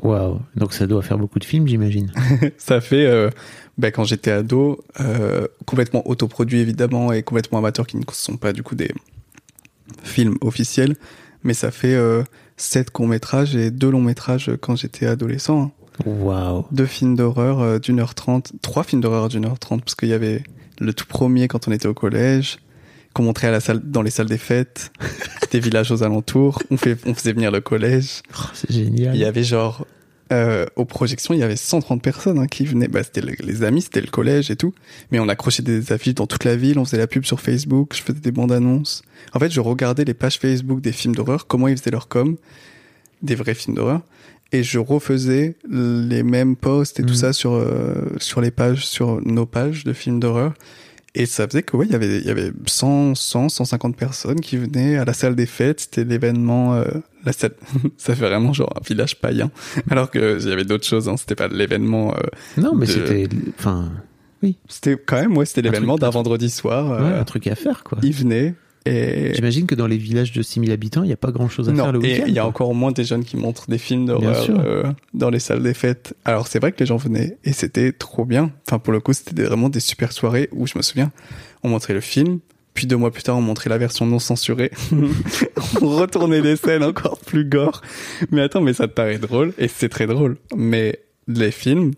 Waouh. 0.01 0.39
Donc 0.55 0.73
ça 0.73 0.87
doit 0.87 1.01
faire 1.01 1.17
beaucoup 1.17 1.39
de 1.39 1.43
films, 1.45 1.67
j'imagine. 1.67 2.11
ça 2.57 2.79
fait, 2.81 3.05
euh, 3.05 3.29
ben, 3.77 3.91
quand 3.91 4.03
j'étais 4.05 4.31
ado, 4.31 4.83
euh, 5.01 5.47
complètement 5.65 6.07
autoproduit 6.09 6.59
évidemment 6.59 7.11
et 7.11 7.21
complètement 7.23 7.57
amateur 7.59 7.85
qui 7.87 7.97
ne 7.97 8.03
sont 8.11 8.37
pas 8.37 8.53
du 8.53 8.63
coup 8.63 8.75
des 8.75 8.91
films 10.03 10.35
officiels. 10.41 10.95
Mais 11.43 11.53
ça 11.53 11.71
fait 11.71 11.95
euh, 11.95 12.23
sept 12.57 12.91
courts-métrages 12.91 13.55
et 13.55 13.71
deux 13.71 13.89
longs-métrages 13.91 14.51
quand 14.61 14.75
j'étais 14.75 15.05
adolescent. 15.05 15.63
hein. 15.63 15.71
Waouh. 16.05 16.65
deux 16.71 16.85
films 16.85 17.15
d'horreur 17.15 17.61
euh, 17.61 17.79
d'une 17.79 17.99
heure 17.99 18.15
trente, 18.15 18.51
trois 18.61 18.83
films 18.83 19.01
d'horreur 19.01 19.29
d'une 19.29 19.45
heure 19.45 19.59
trente, 19.59 19.81
parce 19.83 19.95
qu'il 19.95 20.09
y 20.09 20.13
avait 20.13 20.43
le 20.79 20.93
tout 20.93 21.05
premier 21.05 21.47
quand 21.47 21.67
on 21.67 21.71
était 21.71 21.87
au 21.87 21.93
collège, 21.93 22.57
qu'on 23.13 23.23
montrait 23.23 23.47
à 23.47 23.51
la 23.51 23.59
salle, 23.61 23.79
dans 23.83 24.01
les 24.01 24.11
salles 24.11 24.27
des 24.27 24.37
fêtes, 24.37 24.91
des 25.51 25.59
villages 25.59 25.91
aux 25.91 26.03
alentours. 26.03 26.61
On, 26.69 26.77
fait, 26.77 26.97
on 27.05 27.13
faisait 27.13 27.33
venir 27.33 27.49
le 27.51 27.61
collège. 27.61 28.21
Oh, 28.37 28.43
c'est 28.53 28.71
génial. 28.71 29.15
Il 29.15 29.21
y 29.21 29.25
avait 29.25 29.43
genre, 29.45 29.85
euh, 30.33 30.65
aux 30.75 30.83
projections, 30.83 31.33
il 31.33 31.39
y 31.39 31.43
avait 31.43 31.55
130 31.55 32.01
personnes 32.01 32.39
hein, 32.39 32.47
qui 32.47 32.65
venaient. 32.65 32.89
Bah, 32.89 33.03
c'était 33.03 33.21
le- 33.21 33.35
les 33.39 33.63
amis, 33.63 33.81
c'était 33.83 34.01
le 34.01 34.07
collège 34.07 34.51
et 34.51 34.57
tout. 34.57 34.73
Mais 35.11 35.19
on 35.19 35.29
accrochait 35.29 35.63
des 35.63 35.93
affiches 35.93 36.15
dans 36.15 36.27
toute 36.27 36.43
la 36.43 36.57
ville, 36.57 36.77
on 36.77 36.83
faisait 36.83 36.97
la 36.97 37.07
pub 37.07 37.23
sur 37.23 37.39
Facebook, 37.39 37.93
je 37.95 38.01
faisais 38.01 38.19
des 38.19 38.31
bandes 38.31 38.51
annonces. 38.51 39.01
En 39.33 39.39
fait, 39.39 39.49
je 39.49 39.61
regardais 39.61 40.03
les 40.03 40.13
pages 40.13 40.37
Facebook 40.39 40.81
des 40.81 40.91
films 40.91 41.15
d'horreur, 41.15 41.47
comment 41.47 41.69
ils 41.69 41.77
faisaient 41.77 41.91
leur 41.91 42.09
com, 42.09 42.35
des 43.21 43.35
vrais 43.35 43.53
films 43.53 43.75
d'horreur. 43.75 44.01
Et 44.51 44.63
je 44.63 44.79
refaisais 44.79 45.55
les 45.69 46.23
mêmes 46.23 46.55
posts 46.55 46.99
et 46.99 47.03
tout 47.03 47.09
Mhm. 47.09 47.15
ça 47.15 47.33
sur, 47.33 47.53
euh, 47.53 47.95
sur 48.19 48.41
les 48.41 48.51
pages, 48.51 48.85
sur 48.85 49.19
nos 49.25 49.45
pages 49.45 49.83
de 49.83 49.91
films 49.93 50.19
d'horreur. 50.19 50.53
Et 51.17 51.25
ça 51.25 51.47
faisait 51.47 51.63
que, 51.63 51.75
ouais, 51.77 51.85
il 51.87 51.91
y 51.93 51.95
avait, 51.95 52.19
il 52.19 52.25
y 52.25 52.29
avait 52.29 52.51
100, 52.65 53.15
100, 53.15 53.47
150 53.49 53.95
personnes 53.95 54.39
qui 54.41 54.57
venaient 54.57 54.97
à 54.97 55.05
la 55.05 55.13
salle 55.13 55.35
des 55.35 55.45
fêtes. 55.45 55.79
C'était 55.81 56.03
l'événement, 56.03 56.75
euh, 56.75 56.83
la 57.25 57.31
salle, 57.31 57.53
ça 57.97 58.15
fait 58.15 58.25
vraiment 58.27 58.51
genre 58.53 58.71
un 58.75 58.83
village 58.85 59.19
païen. 59.19 59.49
Alors 59.89 60.11
que 60.11 60.37
il 60.41 60.47
y 60.49 60.51
avait 60.51 60.65
d'autres 60.65 60.85
choses, 60.87 61.07
hein. 61.09 61.15
C'était 61.17 61.35
pas 61.35 61.47
l'événement, 61.47 62.13
euh, 62.13 62.19
Non, 62.61 62.75
mais 62.75 62.85
de- 62.85 62.91
c'était, 62.91 63.27
enfin, 63.57 63.91
c'était 64.67 64.97
quand 65.03 65.15
même, 65.19 65.35
ouais, 65.37 65.45
c'était 65.45 65.61
l'événement 65.63 65.95
d'un 65.97 66.09
vendredi 66.09 66.49
soir. 66.49 66.91
ouais, 66.91 66.97
euh, 67.13 67.21
un 67.21 67.23
truc 67.23 67.47
à 67.47 67.55
faire, 67.55 67.83
quoi. 67.83 67.97
Ils 68.03 68.13
venaient 68.13 68.53
et, 68.85 69.33
J'imagine 69.33 69.65
que 69.65 69.75
dans 69.75 69.87
les 69.87 69.97
villages 69.97 70.31
de 70.31 70.41
6000 70.41 70.71
habitants, 70.71 71.03
il 71.03 71.07
n'y 71.07 71.13
a 71.13 71.17
pas 71.17 71.31
grand 71.31 71.49
chose 71.49 71.69
à 71.69 71.73
faire 71.73 71.91
le 71.91 72.03
et 72.05 72.13
week-end. 72.13 72.23
il 72.27 72.33
y 72.33 72.39
a 72.39 72.45
encore 72.45 72.73
moins 72.75 72.91
des 72.91 73.03
jeunes 73.03 73.23
qui 73.23 73.35
montrent 73.37 73.67
des 73.69 73.77
films 73.79 74.05
d'horreur 74.05 74.45
euh, 74.49 74.83
dans 75.13 75.29
les 75.29 75.39
salles 75.39 75.63
des 75.63 75.73
fêtes. 75.73 76.13
Alors 76.23 76.47
c'est 76.47 76.59
vrai 76.59 76.71
que 76.71 76.79
les 76.79 76.85
gens 76.85 76.97
venaient 76.97 77.37
et 77.43 77.53
c'était 77.53 77.91
trop 77.91 78.25
bien. 78.25 78.51
Enfin 78.67 78.77
pour 78.79 78.93
le 78.93 78.99
coup 78.99 79.13
c'était 79.13 79.33
des- 79.33 79.43
vraiment 79.43 79.69
des 79.69 79.79
super 79.79 80.11
soirées 80.11 80.49
où 80.51 80.67
je 80.67 80.77
me 80.77 80.83
souviens, 80.83 81.11
on 81.63 81.69
montrait 81.69 81.93
le 81.93 82.01
film, 82.01 82.39
puis 82.75 82.85
deux 82.87 82.97
mois 82.97 83.11
plus 83.11 83.23
tard 83.23 83.37
on 83.37 83.41
montrait 83.41 83.69
la 83.69 83.77
version 83.77 84.05
non 84.05 84.19
censurée. 84.19 84.71
on 85.81 85.87
retournait 85.89 86.41
les 86.41 86.55
scènes 86.55 86.83
encore 86.83 87.17
plus 87.19 87.45
gore. 87.45 87.81
Mais 88.31 88.41
attends, 88.41 88.61
mais 88.61 88.73
ça 88.73 88.87
te 88.87 88.93
paraît 88.93 89.17
drôle 89.17 89.53
et 89.57 89.67
c'est 89.67 89.89
très 89.89 90.05
drôle. 90.07 90.37
Mais 90.55 90.99
les 91.27 91.49
films, 91.51 91.91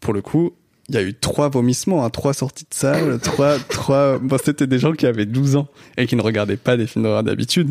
pour 0.00 0.12
le 0.12 0.22
coup, 0.22 0.52
il 0.88 0.94
y 0.94 0.98
a 0.98 1.02
eu 1.02 1.14
trois 1.14 1.48
vomissements, 1.48 2.04
hein, 2.04 2.10
trois 2.10 2.34
sorties 2.34 2.66
de 2.68 2.74
salle, 2.74 3.18
trois, 3.22 3.58
trois. 3.58 4.18
Bon, 4.18 4.36
c'était 4.42 4.66
des 4.66 4.78
gens 4.78 4.92
qui 4.92 5.06
avaient 5.06 5.26
12 5.26 5.56
ans 5.56 5.68
et 5.96 6.06
qui 6.06 6.16
ne 6.16 6.22
regardaient 6.22 6.56
pas 6.56 6.76
des 6.76 6.86
films 6.86 7.04
d'horreur 7.04 7.22
d'habitude. 7.22 7.70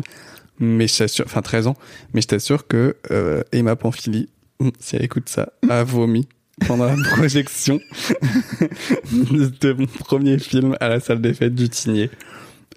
Mais 0.60 0.86
je 0.86 0.98
t'assure, 0.98 1.24
enfin 1.26 1.42
13 1.42 1.66
ans, 1.66 1.76
mais 2.12 2.20
je 2.20 2.28
t'assure 2.28 2.66
que 2.66 2.96
euh, 3.10 3.42
Emma 3.52 3.74
Pamphili, 3.74 4.28
hum, 4.60 4.70
si 4.78 4.96
elle 4.96 5.04
écoute 5.04 5.28
ça, 5.28 5.52
a 5.68 5.82
vomi 5.82 6.28
pendant 6.66 6.86
la 6.86 6.96
projection 7.10 7.80
de 9.10 9.72
mon 9.72 9.86
premier 9.86 10.38
film 10.38 10.76
à 10.80 10.88
la 10.88 11.00
salle 11.00 11.20
des 11.20 11.34
fêtes 11.34 11.54
du 11.54 11.68
Tigné. 11.68 12.10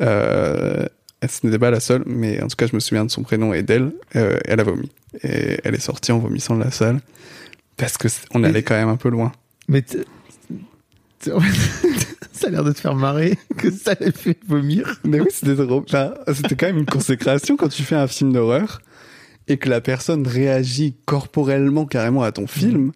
Euh, 0.02 0.86
ce 1.28 1.46
n'était 1.46 1.60
pas 1.60 1.72
la 1.72 1.80
seule, 1.80 2.04
mais 2.06 2.42
en 2.42 2.48
tout 2.48 2.56
cas, 2.56 2.68
je 2.68 2.76
me 2.76 2.80
souviens 2.80 3.06
de 3.06 3.12
son 3.12 3.24
prénom 3.24 3.54
et 3.54 3.64
d'elle. 3.64 3.92
Euh, 4.16 4.38
elle 4.46 4.60
a 4.60 4.64
vomi. 4.64 4.92
Et 5.24 5.60
elle 5.64 5.74
est 5.74 5.80
sortie 5.80 6.12
en 6.12 6.20
vomissant 6.20 6.56
de 6.56 6.64
la 6.64 6.72
salle. 6.72 7.00
Parce 7.76 7.98
que 7.98 8.08
on 8.34 8.44
allait 8.44 8.64
quand 8.64 8.76
même 8.76 8.90
un 8.90 8.98
peu 8.98 9.10
loin. 9.10 9.32
Mais 9.68 9.84
ça 12.32 12.48
a 12.48 12.50
l'air 12.50 12.64
de 12.64 12.72
te 12.72 12.80
faire 12.80 12.96
marrer 12.96 13.38
que 13.58 13.72
ça 13.72 13.96
l'ait 14.00 14.12
fait 14.12 14.38
vomir. 14.48 15.00
Mais 15.04 15.20
oui, 15.20 15.28
c'était 15.32 15.56
drôle. 15.56 15.84
C'était 16.34 16.56
quand 16.56 16.68
même 16.68 16.78
une 16.78 16.86
consécration 16.86 17.58
quand 17.58 17.70
tu 17.70 17.84
fais 17.84 17.96
un 17.96 18.08
film 18.08 18.32
d'horreur 18.34 18.82
et 19.48 19.58
que 19.58 19.70
la 19.70 19.82
personne 19.82 20.28
réagit 20.28 20.96
corporellement 21.06 21.86
carrément 21.86 22.24
à 22.24 22.32
ton 22.32 22.48
film. 22.48 22.92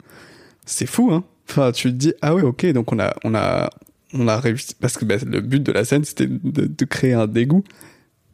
C'est 0.65 0.85
fou, 0.85 1.11
hein. 1.11 1.23
Enfin, 1.49 1.71
tu 1.71 1.89
te 1.89 1.95
dis, 1.95 2.13
ah 2.21 2.35
ouais, 2.35 2.43
ok, 2.43 2.65
donc 2.67 2.91
on 2.93 2.99
a, 2.99 3.13
on 3.23 3.33
a, 3.35 3.69
on 4.13 4.27
a 4.27 4.39
réussi. 4.39 4.73
Parce 4.79 4.97
que 4.97 5.05
bah, 5.05 5.15
le 5.25 5.41
but 5.41 5.61
de 5.63 5.71
la 5.71 5.83
scène, 5.85 6.03
c'était 6.05 6.27
de, 6.27 6.65
de 6.67 6.85
créer 6.85 7.13
un 7.13 7.27
dégoût. 7.27 7.63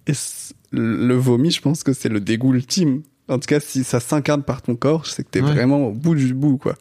Et 0.07 0.13
le 0.71 1.13
vomi, 1.15 1.51
je 1.51 1.61
pense 1.61 1.83
que 1.83 1.93
c'est 1.93 2.09
le 2.09 2.19
dégoût 2.19 2.53
ultime. 2.53 3.01
En 3.29 3.39
tout 3.39 3.47
cas, 3.47 3.59
si 3.59 3.83
ça 3.83 3.99
s'incarne 3.99 4.43
par 4.43 4.61
ton 4.61 4.75
corps, 4.75 5.05
c'est 5.05 5.23
que 5.23 5.29
t'es 5.29 5.41
Ouais. 5.41 5.51
vraiment 5.51 5.87
au 5.87 5.91
bout 5.91 6.15
du 6.15 6.33
bout, 6.33 6.57
quoi. 6.57 6.75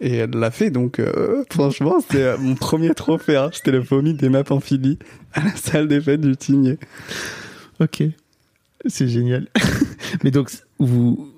Et 0.00 0.16
elle 0.16 0.30
l'a 0.30 0.50
fait, 0.50 0.70
donc 0.70 1.00
euh, 1.00 1.44
franchement, 1.50 2.00
c'était 2.00 2.22
euh, 2.22 2.36
mon 2.38 2.54
premier 2.54 2.94
trophée. 2.94 3.36
Hein. 3.36 3.50
C'était 3.52 3.72
le 3.72 3.80
vomi 3.80 4.14
d'Emma 4.14 4.44
Pamphili 4.44 4.98
à 5.32 5.42
la 5.42 5.56
salle 5.56 5.88
des 5.88 6.00
fêtes 6.00 6.20
du 6.20 6.36
Tigné. 6.36 6.78
Ok. 7.80 8.04
C'est 8.86 9.08
génial. 9.08 9.48
Mais 10.22 10.30
donc, 10.30 10.50
vous, 10.78 11.32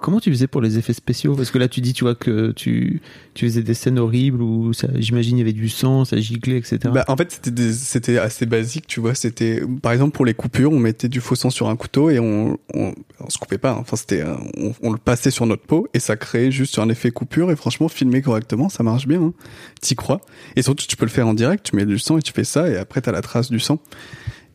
comment 0.00 0.20
tu 0.20 0.30
faisais 0.30 0.46
pour 0.46 0.60
les 0.60 0.78
effets 0.78 0.92
spéciaux? 0.92 1.34
Parce 1.34 1.50
que 1.50 1.58
là, 1.58 1.68
tu 1.68 1.80
dis, 1.80 1.92
tu 1.92 2.04
vois, 2.04 2.14
que 2.14 2.52
tu, 2.52 3.00
tu 3.34 3.46
faisais 3.46 3.62
des 3.62 3.74
scènes 3.74 3.98
horribles 3.98 4.42
où 4.42 4.72
j'imagine, 4.96 5.36
il 5.36 5.40
y 5.40 5.42
avait 5.42 5.52
du 5.52 5.68
sang, 5.68 6.04
ça 6.04 6.16
giclait, 6.18 6.56
etc. 6.58 6.78
Bah, 6.92 7.04
en 7.08 7.16
fait, 7.16 7.40
c'était 7.72 8.18
assez 8.18 8.46
basique, 8.46 8.86
tu 8.86 9.00
vois. 9.00 9.14
C'était, 9.14 9.62
par 9.82 9.92
exemple, 9.92 10.12
pour 10.12 10.24
les 10.24 10.34
coupures, 10.34 10.72
on 10.72 10.78
mettait 10.78 11.08
du 11.08 11.20
faux 11.20 11.34
sang 11.34 11.50
sur 11.50 11.68
un 11.68 11.76
couteau 11.76 12.10
et 12.10 12.18
on, 12.18 12.58
on, 12.74 12.94
on 13.20 13.30
se 13.30 13.38
coupait 13.38 13.58
pas. 13.58 13.72
hein. 13.72 13.78
Enfin, 13.80 13.96
c'était, 13.96 14.24
on, 14.56 14.74
on 14.82 14.92
le 14.92 14.98
passait 14.98 15.30
sur 15.30 15.46
notre 15.46 15.64
peau 15.64 15.88
et 15.94 15.98
ça 16.00 16.16
créait 16.16 16.50
juste 16.50 16.78
un 16.78 16.88
effet 16.88 17.10
coupure. 17.10 17.50
Et 17.50 17.56
franchement, 17.56 17.88
filmé 17.88 18.22
correctement, 18.22 18.68
ça 18.68 18.82
marche 18.82 19.06
bien. 19.06 19.22
Hein. 19.22 19.32
T'y 19.80 19.94
crois. 19.94 20.20
Et 20.56 20.62
surtout, 20.62 20.86
tu 20.86 20.96
peux 20.96 21.04
le 21.06 21.10
faire 21.10 21.26
en 21.28 21.34
direct. 21.34 21.64
Tu 21.70 21.76
mets 21.76 21.86
du 21.86 21.98
sang 21.98 22.18
et 22.18 22.22
tu 22.22 22.32
fais 22.32 22.44
ça 22.44 22.68
et 22.68 22.76
après, 22.76 23.00
t'as 23.00 23.12
la 23.12 23.22
trace 23.22 23.50
du 23.50 23.60
sang 23.60 23.78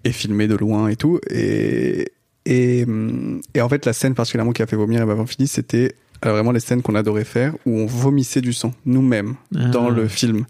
et 0.04 0.12
filmé 0.12 0.48
de 0.48 0.56
loin 0.56 0.88
et 0.88 0.96
tout. 0.96 1.20
Et 1.30 2.12
et, 2.50 2.84
hum, 2.88 3.42
et 3.54 3.62
en 3.62 3.70
fait, 3.70 3.86
la 3.86 3.94
scène 3.94 4.14
particulièrement 4.16 4.52
qui 4.52 4.62
a 4.62 4.68
fait 4.68 4.76
vomir 4.76 5.02
Emma 5.02 5.14
Vanfili, 5.14 5.48
c'était 5.48 5.94
euh, 6.26 6.32
vraiment 6.32 6.52
les 6.52 6.60
scènes 6.60 6.82
qu'on 6.82 6.96
adorait 6.96 7.24
faire 7.24 7.54
où 7.66 7.80
on 7.80 7.86
vomissait 7.86 8.42
du 8.42 8.52
sang 8.54 8.74
nous-mêmes 8.86 9.36
Ah. 9.56 9.68
dans 9.70 9.90
le 9.90 10.08
film. 10.08 10.46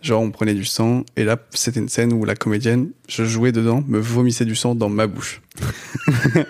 Genre, 0.00 0.20
on 0.20 0.30
prenait 0.32 0.54
du 0.54 0.64
sang, 0.64 1.04
et 1.16 1.22
là, 1.22 1.36
c'était 1.50 1.78
une 1.78 1.88
scène 1.88 2.12
où 2.12 2.24
la 2.24 2.34
comédienne, 2.34 2.88
je 3.08 3.24
jouais 3.24 3.52
dedans, 3.52 3.84
me 3.86 4.00
vomissait 4.00 4.44
du 4.44 4.56
sang 4.56 4.74
dans 4.74 4.88
ma 4.88 5.06
bouche. 5.06 5.40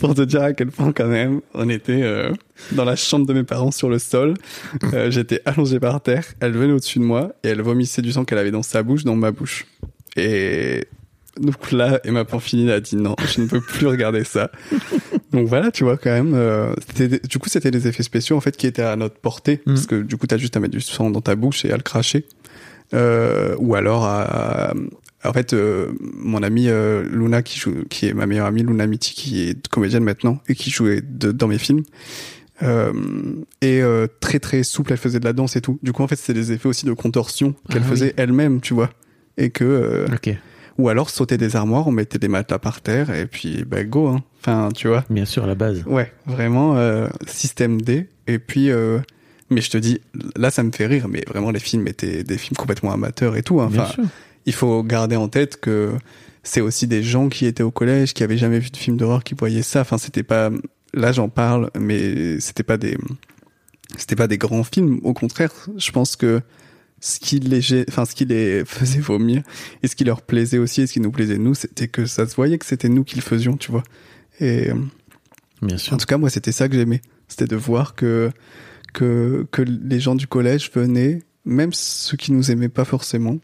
Pour 0.00 0.14
te 0.14 0.22
dire 0.22 0.42
à 0.42 0.52
quel 0.52 0.68
point, 0.70 0.92
quand 0.92 1.06
même, 1.06 1.40
on 1.54 1.68
était 1.68 2.02
euh, 2.02 2.32
dans 2.72 2.84
la 2.84 2.96
chambre 2.96 3.26
de 3.26 3.32
mes 3.32 3.44
parents 3.44 3.70
sur 3.70 3.88
le 3.88 3.98
sol. 3.98 4.34
Euh, 4.94 5.10
J'étais 5.10 5.40
allongé 5.44 5.78
par 5.78 6.02
terre, 6.02 6.24
elle 6.40 6.52
venait 6.52 6.72
au-dessus 6.72 6.98
de 6.98 7.04
moi, 7.04 7.32
et 7.44 7.48
elle 7.48 7.62
vomissait 7.62 8.02
du 8.02 8.12
sang 8.12 8.24
qu'elle 8.24 8.38
avait 8.38 8.50
dans 8.50 8.62
sa 8.62 8.82
bouche, 8.82 9.04
dans 9.04 9.16
ma 9.16 9.30
bouche. 9.30 9.66
Et 10.16 10.84
donc 11.40 11.72
là, 11.72 12.00
Emma 12.04 12.24
Panfini 12.24 12.70
a 12.70 12.80
dit 12.80 12.96
non, 12.96 13.16
je 13.34 13.40
ne 13.40 13.46
peux 13.46 13.60
plus 13.60 13.86
regarder 13.86 14.24
ça. 14.24 14.50
Donc 15.32 15.48
voilà, 15.48 15.70
tu 15.70 15.84
vois 15.84 15.96
quand 15.96 16.10
même. 16.10 16.32
euh, 16.34 16.74
du 17.28 17.38
coup, 17.38 17.48
c'était 17.48 17.70
des 17.70 17.86
effets 17.88 18.02
spéciaux 18.02 18.36
en 18.36 18.40
fait 18.40 18.56
qui 18.56 18.66
étaient 18.66 18.82
à 18.82 18.96
notre 18.96 19.16
portée, 19.16 19.60
Mm. 19.66 19.74
parce 19.74 19.86
que 19.86 20.02
du 20.02 20.16
coup, 20.16 20.26
t'as 20.26 20.36
juste 20.38 20.56
à 20.56 20.60
mettre 20.60 20.72
du 20.74 20.80
sang 20.80 21.10
dans 21.10 21.20
ta 21.20 21.34
bouche 21.34 21.64
et 21.64 21.72
à 21.72 21.76
le 21.76 21.82
cracher, 21.82 22.26
Euh, 22.92 23.54
ou 23.60 23.76
alors 23.76 24.04
à, 24.04 24.74
en 25.24 25.32
fait, 25.32 25.52
euh, 25.52 25.92
mon 26.00 26.42
amie 26.42 26.68
euh, 26.68 27.04
Luna 27.08 27.42
qui 27.42 27.58
joue, 27.60 27.84
qui 27.88 28.06
est 28.08 28.14
ma 28.14 28.26
meilleure 28.26 28.46
amie 28.46 28.62
Luna 28.64 28.86
Mitty, 28.88 29.14
qui 29.14 29.48
est 29.48 29.68
comédienne 29.68 30.02
maintenant 30.02 30.40
et 30.48 30.54
qui 30.56 30.70
jouait 30.70 31.00
de- 31.00 31.30
dans 31.30 31.46
mes 31.46 31.58
films. 31.58 31.82
Euh, 32.62 32.92
et 33.62 33.80
euh, 33.80 34.06
très 34.20 34.38
très 34.40 34.62
souple, 34.64 34.92
elle 34.92 34.98
faisait 34.98 35.20
de 35.20 35.24
la 35.24 35.32
danse 35.32 35.54
et 35.56 35.60
tout. 35.60 35.78
Du 35.82 35.92
coup, 35.92 36.02
en 36.02 36.08
fait, 36.08 36.16
c'est 36.16 36.34
des 36.34 36.50
effets 36.52 36.68
aussi 36.68 36.84
de 36.84 36.92
contorsion 36.92 37.54
qu'elle 37.70 37.82
Ah 37.82 37.84
oui. 37.84 37.90
faisait 37.90 38.14
elle-même, 38.16 38.60
tu 38.60 38.74
vois. 38.74 38.90
Et 39.38 39.50
que 39.50 39.64
euh, 39.64 40.06
Ok, 40.12 40.34
ou 40.80 40.88
alors 40.88 41.10
sauter 41.10 41.36
des 41.36 41.56
armoires, 41.56 41.86
on 41.86 41.92
mettait 41.92 42.18
des 42.18 42.28
matelas 42.28 42.58
par 42.58 42.80
terre 42.80 43.10
et 43.14 43.26
puis 43.26 43.64
bah 43.66 43.84
go 43.84 44.08
hein. 44.08 44.22
Enfin, 44.40 44.70
tu 44.74 44.88
vois. 44.88 45.04
bien 45.10 45.24
sûr, 45.26 45.44
à 45.44 45.46
la 45.46 45.54
base. 45.54 45.82
Ouais, 45.86 46.12
vraiment 46.26 46.76
euh, 46.76 47.08
système 47.26 47.80
D 47.82 48.08
et 48.26 48.38
puis 48.38 48.70
euh, 48.70 48.98
mais 49.50 49.60
je 49.60 49.70
te 49.70 49.78
dis 49.78 50.00
là 50.36 50.50
ça 50.50 50.62
me 50.62 50.70
fait 50.72 50.86
rire 50.86 51.08
mais 51.08 51.22
vraiment 51.28 51.50
les 51.50 51.60
films 51.60 51.86
étaient 51.88 52.24
des 52.24 52.38
films 52.38 52.56
complètement 52.56 52.92
amateurs 52.92 53.36
et 53.36 53.42
tout 53.42 53.60
hein. 53.60 53.68
Bien 53.70 53.82
Enfin, 53.82 53.92
sûr. 53.92 54.04
il 54.46 54.52
faut 54.54 54.82
garder 54.82 55.16
en 55.16 55.28
tête 55.28 55.60
que 55.60 55.90
c'est 56.42 56.62
aussi 56.62 56.86
des 56.86 57.02
gens 57.02 57.28
qui 57.28 57.44
étaient 57.46 57.62
au 57.62 57.70
collège 57.70 58.14
qui 58.14 58.22
avaient 58.22 58.38
jamais 58.38 58.58
vu 58.60 58.70
de 58.70 58.76
film 58.76 58.96
d'horreur 58.96 59.22
qui 59.24 59.34
voyaient 59.34 59.62
ça. 59.62 59.82
Enfin, 59.82 59.98
c'était 59.98 60.22
pas 60.22 60.50
là 60.94 61.12
j'en 61.12 61.28
parle 61.28 61.70
mais 61.78 62.40
c'était 62.40 62.62
pas 62.62 62.76
des 62.78 62.96
c'était 63.98 64.16
pas 64.16 64.26
des 64.28 64.38
grands 64.38 64.64
films 64.64 65.00
au 65.02 65.12
contraire, 65.12 65.52
je 65.76 65.90
pense 65.90 66.16
que 66.16 66.40
ce 67.00 67.18
qui 67.18 67.38
les 67.40 67.84
enfin 67.88 68.04
ce 68.04 68.14
qui 68.14 68.24
les 68.26 68.64
faisait 68.64 69.00
vomir 69.00 69.42
et 69.82 69.88
ce 69.88 69.96
qui 69.96 70.04
leur 70.04 70.20
plaisait 70.22 70.58
aussi 70.58 70.82
et 70.82 70.86
ce 70.86 70.92
qui 70.92 71.00
nous 71.00 71.10
plaisait 71.10 71.38
nous 71.38 71.54
c'était 71.54 71.88
que 71.88 72.04
ça 72.06 72.26
se 72.26 72.34
voyait 72.34 72.58
que 72.58 72.66
c'était 72.66 72.88
nous 72.88 73.04
qui 73.04 73.16
le 73.16 73.22
faisions 73.22 73.56
tu 73.56 73.70
vois 73.70 73.82
et 74.40 74.70
Bien 75.62 75.78
sûr. 75.78 75.94
en 75.94 75.96
tout 75.96 76.06
cas 76.06 76.18
moi 76.18 76.30
c'était 76.30 76.52
ça 76.52 76.68
que 76.68 76.74
j'aimais 76.74 77.00
c'était 77.28 77.46
de 77.46 77.56
voir 77.56 77.94
que 77.94 78.30
que 78.92 79.46
que 79.50 79.62
les 79.62 80.00
gens 80.00 80.14
du 80.14 80.26
collège 80.26 80.70
venaient 80.74 81.20
même 81.44 81.72
ceux 81.72 82.16
qui 82.16 82.32
nous 82.32 82.50
aimaient 82.50 82.68
pas 82.68 82.84
forcément 82.84 83.38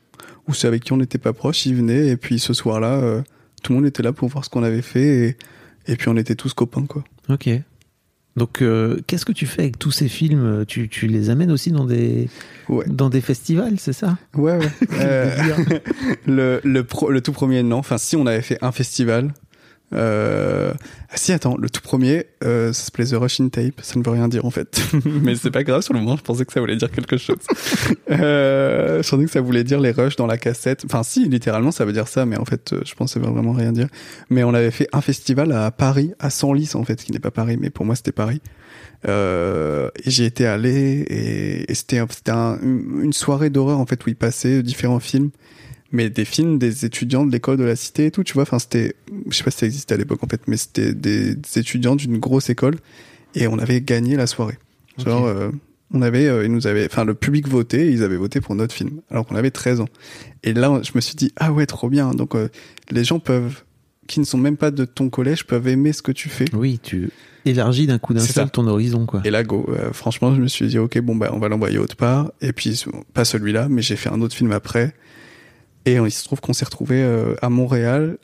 ou 0.48 0.54
ceux 0.54 0.68
avec 0.68 0.84
qui 0.84 0.92
on 0.92 0.96
n'était 0.98 1.18
pas 1.18 1.32
proches 1.32 1.66
ils 1.66 1.74
venaient 1.74 2.08
et 2.08 2.16
puis 2.16 2.38
ce 2.38 2.52
soir-là 2.52 2.94
euh, 3.02 3.22
tout 3.62 3.72
le 3.72 3.78
monde 3.78 3.86
était 3.86 4.02
là 4.02 4.12
pour 4.12 4.28
voir 4.28 4.44
ce 4.44 4.50
qu'on 4.50 4.62
avait 4.62 4.82
fait 4.82 5.28
et 5.28 5.36
et 5.88 5.96
puis 5.96 6.08
on 6.08 6.16
était 6.16 6.34
tous 6.34 6.52
copains 6.52 6.84
quoi 6.86 7.04
Ok. 7.28 7.48
Donc, 8.36 8.60
euh, 8.60 8.98
qu'est-ce 9.06 9.24
que 9.24 9.32
tu 9.32 9.46
fais 9.46 9.62
avec 9.62 9.78
tous 9.78 9.90
ces 9.90 10.08
films? 10.08 10.64
Tu, 10.68 10.88
tu 10.88 11.06
les 11.06 11.30
amènes 11.30 11.50
aussi 11.50 11.70
dans 11.70 11.84
des, 11.84 12.28
ouais. 12.68 12.84
dans 12.86 13.08
des 13.08 13.20
festivals, 13.22 13.74
c'est 13.78 13.92
ça? 13.94 14.18
Ouais 14.36 14.56
ouais. 14.58 14.68
Euh, 15.00 15.34
le 16.26 16.60
le 16.64 16.84
pro- 16.84 17.10
le 17.10 17.20
tout 17.20 17.32
premier 17.32 17.62
non. 17.62 17.76
Enfin 17.78 17.98
si 17.98 18.14
on 18.16 18.26
avait 18.26 18.42
fait 18.42 18.58
un 18.62 18.72
festival 18.72 19.32
euh... 19.94 20.72
ah 21.10 21.16
si 21.16 21.32
attends 21.32 21.56
le 21.56 21.70
tout 21.70 21.80
premier 21.80 22.26
euh, 22.42 22.72
ça 22.72 22.86
s'appelait 22.86 23.04
The 23.06 23.12
Russian 23.14 23.48
Tape 23.50 23.80
ça 23.82 23.96
ne 23.98 24.04
veut 24.04 24.10
rien 24.10 24.26
dire 24.26 24.44
en 24.44 24.50
fait. 24.50 24.80
Mais 25.22 25.36
c'est 25.36 25.52
pas 25.52 25.62
grave 25.62 25.82
sur 25.82 25.94
le 25.94 26.00
moment 26.00 26.16
je 26.16 26.22
pensais 26.22 26.44
que 26.44 26.52
ça 26.52 26.58
voulait 26.60 26.76
dire 26.76 26.90
quelque 26.90 27.16
chose. 27.16 27.36
Euh, 28.10 29.02
je 29.02 29.10
pensais 29.10 29.24
que 29.24 29.30
ça 29.30 29.40
voulait 29.40 29.64
dire 29.64 29.80
les 29.80 29.90
rushs 29.90 30.16
dans 30.16 30.26
la 30.26 30.38
cassette. 30.38 30.84
Enfin 30.84 31.02
si 31.02 31.28
littéralement 31.28 31.70
ça 31.72 31.84
veut 31.84 31.92
dire 31.92 32.08
ça 32.08 32.24
mais 32.26 32.36
en 32.38 32.44
fait 32.44 32.72
euh, 32.72 32.80
je 32.84 32.94
pensais 32.94 33.18
vraiment 33.20 33.52
rien 33.52 33.72
dire. 33.72 33.88
Mais 34.30 34.42
on 34.44 34.54
avait 34.54 34.70
fait 34.70 34.88
un 34.92 35.00
festival 35.00 35.52
à 35.52 35.70
Paris 35.70 36.12
à 36.18 36.30
Senlis 36.30 36.70
en 36.74 36.84
fait 36.84 37.02
qui 37.02 37.12
n'est 37.12 37.18
pas 37.18 37.30
Paris 37.30 37.56
mais 37.60 37.70
pour 37.70 37.84
moi 37.84 37.94
c'était 37.96 38.12
Paris. 38.12 38.40
Euh, 39.06 39.88
et 40.04 40.10
j'y 40.10 40.24
étais 40.24 40.46
allé 40.46 41.04
et, 41.08 41.70
et 41.70 41.74
c'était 41.74 41.98
un- 41.98 42.06
c'était 42.08 42.30
un- 42.32 42.58
une 42.62 43.12
soirée 43.12 43.50
d'horreur 43.50 43.78
en 43.78 43.86
fait 43.86 44.04
où 44.06 44.08
ils 44.08 44.16
passaient 44.16 44.62
différents 44.62 45.00
films 45.00 45.30
mais 45.92 46.10
des 46.10 46.24
films 46.24 46.58
des 46.58 46.84
étudiants 46.84 47.24
de 47.24 47.32
l'école 47.32 47.56
de 47.56 47.64
la 47.64 47.76
cité 47.76 48.06
et 48.06 48.10
tout 48.10 48.24
tu 48.24 48.34
vois 48.34 48.42
enfin 48.42 48.58
c'était 48.58 48.94
je 49.28 49.36
sais 49.36 49.44
pas 49.44 49.50
si 49.50 49.58
ça 49.58 49.66
existait 49.66 49.94
à 49.94 49.96
l'époque 49.96 50.22
en 50.22 50.26
fait 50.26 50.42
mais 50.46 50.56
c'était 50.56 50.94
des, 50.94 51.36
étudiants 51.56 51.96
d'une 51.96 52.18
grosse 52.18 52.50
école 52.50 52.76
et 53.34 53.46
on 53.46 53.58
avait 53.58 53.80
gagné 53.80 54.16
la 54.16 54.26
soirée 54.26 54.58
genre 54.98 55.26
euh, 55.26 55.50
on 55.92 56.02
avait 56.02 56.26
euh, 56.26 56.44
ils 56.44 56.52
nous 56.52 56.66
avaient 56.66 56.86
enfin 56.86 57.04
le 57.04 57.14
public 57.14 57.46
votait 57.48 57.90
ils 57.90 58.02
avaient 58.02 58.16
voté 58.16 58.40
pour 58.40 58.54
notre 58.54 58.74
film 58.74 59.00
alors 59.10 59.26
qu'on 59.26 59.36
avait 59.36 59.50
13 59.50 59.80
ans 59.80 59.88
et 60.42 60.52
là 60.52 60.80
je 60.82 60.92
me 60.94 61.00
suis 61.00 61.14
dit 61.14 61.32
ah 61.36 61.52
ouais 61.52 61.66
trop 61.66 61.88
bien 61.88 62.10
donc 62.12 62.34
euh, 62.34 62.48
les 62.90 63.04
gens 63.04 63.20
peuvent 63.20 63.62
qui 64.08 64.20
ne 64.20 64.24
sont 64.24 64.38
même 64.38 64.56
pas 64.56 64.70
de 64.70 64.84
ton 64.84 65.08
collège 65.08 65.44
peuvent 65.44 65.66
aimer 65.68 65.92
ce 65.92 66.00
que 66.00 66.12
tu 66.12 66.28
fais 66.28 66.44
Oui, 66.52 66.78
tu 66.80 67.10
élargis 67.44 67.88
d'un 67.88 67.98
coup 67.98 68.14
d'un 68.14 68.20
seul 68.20 68.50
ton 68.50 68.66
horizon, 68.68 69.04
quoi. 69.04 69.20
et 69.24 69.30
là, 69.30 69.42
go. 69.42 69.68
Franchement, 69.92 70.32
je 70.32 70.40
me 70.40 70.46
suis 70.46 70.68
dit, 70.68 70.78
ok, 70.78 71.00
bon, 71.00 71.16
bah, 71.16 71.30
on 71.32 71.40
va 71.40 71.48
l'envoyer 71.48 71.78
autre 71.78 71.96
part. 71.96 72.30
Et 72.40 72.52
puis, 72.52 72.84
pas 73.14 73.24
celui-là, 73.24 73.66
mais 73.68 73.82
j'ai 73.82 73.96
fait 73.96 74.08
un 74.08 74.20
autre 74.20 74.34
film 74.34 74.52
après. 74.52 74.94
Et 75.86 75.94
il 75.94 76.10
se 76.10 76.24
trouve 76.24 76.40
qu'on 76.40 76.52
s'est 76.52 76.64
retrouvé 76.64 77.02
euh, 77.02 77.34
à 77.40 77.48
Montréal, 77.48 78.18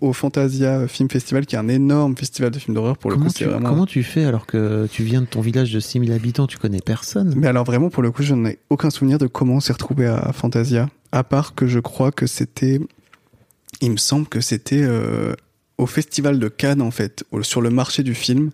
au 0.00 0.12
Fantasia 0.12 0.86
Film 0.88 1.08
Festival, 1.08 1.46
qui 1.46 1.54
est 1.54 1.58
un 1.58 1.68
énorme 1.68 2.16
festival 2.16 2.50
de 2.50 2.58
films 2.58 2.74
d'horreur. 2.74 2.98
Pour 2.98 3.10
le 3.10 3.16
coup, 3.16 3.28
tu, 3.28 3.38
c'est 3.38 3.44
vraiment. 3.44 3.70
comment 3.70 3.86
tu 3.86 4.02
fais 4.02 4.24
alors 4.24 4.46
que 4.46 4.86
tu 4.90 5.04
viens 5.04 5.20
de 5.20 5.26
ton 5.26 5.40
village 5.40 5.72
de 5.72 5.80
6000 5.80 6.12
habitants, 6.12 6.46
tu 6.46 6.58
connais 6.58 6.80
personne? 6.80 7.32
Mais 7.36 7.46
alors, 7.46 7.64
vraiment, 7.64 7.88
pour 7.88 8.02
le 8.02 8.10
coup, 8.10 8.22
je 8.22 8.34
n'en 8.34 8.48
ai 8.48 8.58
aucun 8.68 8.90
souvenir 8.90 9.18
de 9.18 9.26
comment 9.26 9.54
on 9.54 9.60
s'est 9.60 9.72
retrouvé 9.72 10.06
à 10.06 10.32
Fantasia. 10.32 10.88
À 11.12 11.22
part 11.24 11.54
que 11.54 11.66
je 11.66 11.78
crois 11.78 12.10
que 12.10 12.26
c'était. 12.26 12.80
Il 13.80 13.92
me 13.92 13.96
semble 13.96 14.26
que 14.26 14.40
c'était 14.40 14.82
euh, 14.82 15.34
au 15.78 15.86
Festival 15.86 16.38
de 16.38 16.48
Cannes, 16.48 16.82
en 16.82 16.90
fait, 16.90 17.24
sur 17.42 17.60
le 17.60 17.70
marché 17.70 18.02
du 18.02 18.14
film. 18.14 18.50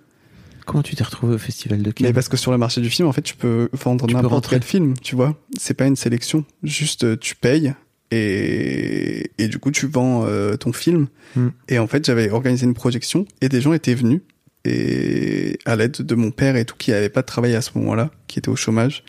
Comment 0.67 0.83
tu 0.83 0.95
t'es 0.97 1.05
retrouvé 1.05 1.35
au 1.35 1.39
festival 1.39 1.83
de 1.83 1.91
Cannes? 1.91 2.07
Mais 2.07 2.13
parce 2.13 2.29
que 2.29 2.37
sur 2.37 2.53
le 2.53 2.59
marché 2.59 2.81
du 2.81 2.91
film, 2.91 3.09
en 3.09 3.13
fait, 3.13 3.23
tu 3.23 3.37
peux 3.37 3.69
vendre 3.73 4.07
n'importe 4.07 4.49
quel 4.49 4.63
film, 4.63 4.95
tu 4.99 5.17
vois. 5.17 5.35
C'est 5.59 5.75
pas 5.75 5.87
une 5.87 5.97
sélection. 5.97 6.45
Juste, 6.63 7.05
euh, 7.05 7.17
tu 7.19 7.35
payes 7.35 7.75
et, 8.11 9.31
et 9.39 9.49
du 9.49 9.59
coup, 9.59 9.71
tu 9.71 9.87
vends 9.87 10.25
euh, 10.27 10.57
ton 10.57 10.73
film. 10.73 11.09
Hmm. 11.37 11.49
Et 11.69 11.79
en 11.79 11.87
fait, 11.87 12.05
j'avais 12.05 12.31
organisé 12.31 12.67
une 12.67 12.75
projection 12.75 13.27
et 13.41 13.49
des 13.49 13.61
gens 13.61 13.73
étaient 13.73 13.95
venus 13.95 14.21
et 14.65 15.59
à 15.65 15.77
l'aide 15.77 15.93
de 15.93 16.15
mon 16.15 16.31
père 16.31 16.57
et 16.57 16.65
tout, 16.65 16.77
qui 16.77 16.93
avait 16.93 17.09
pas 17.09 17.23
de 17.23 17.27
travail 17.27 17.55
à 17.55 17.63
ce 17.63 17.71
moment-là, 17.77 18.11
qui 18.27 18.39
était 18.39 18.49
au 18.49 18.57
chômage. 18.57 19.05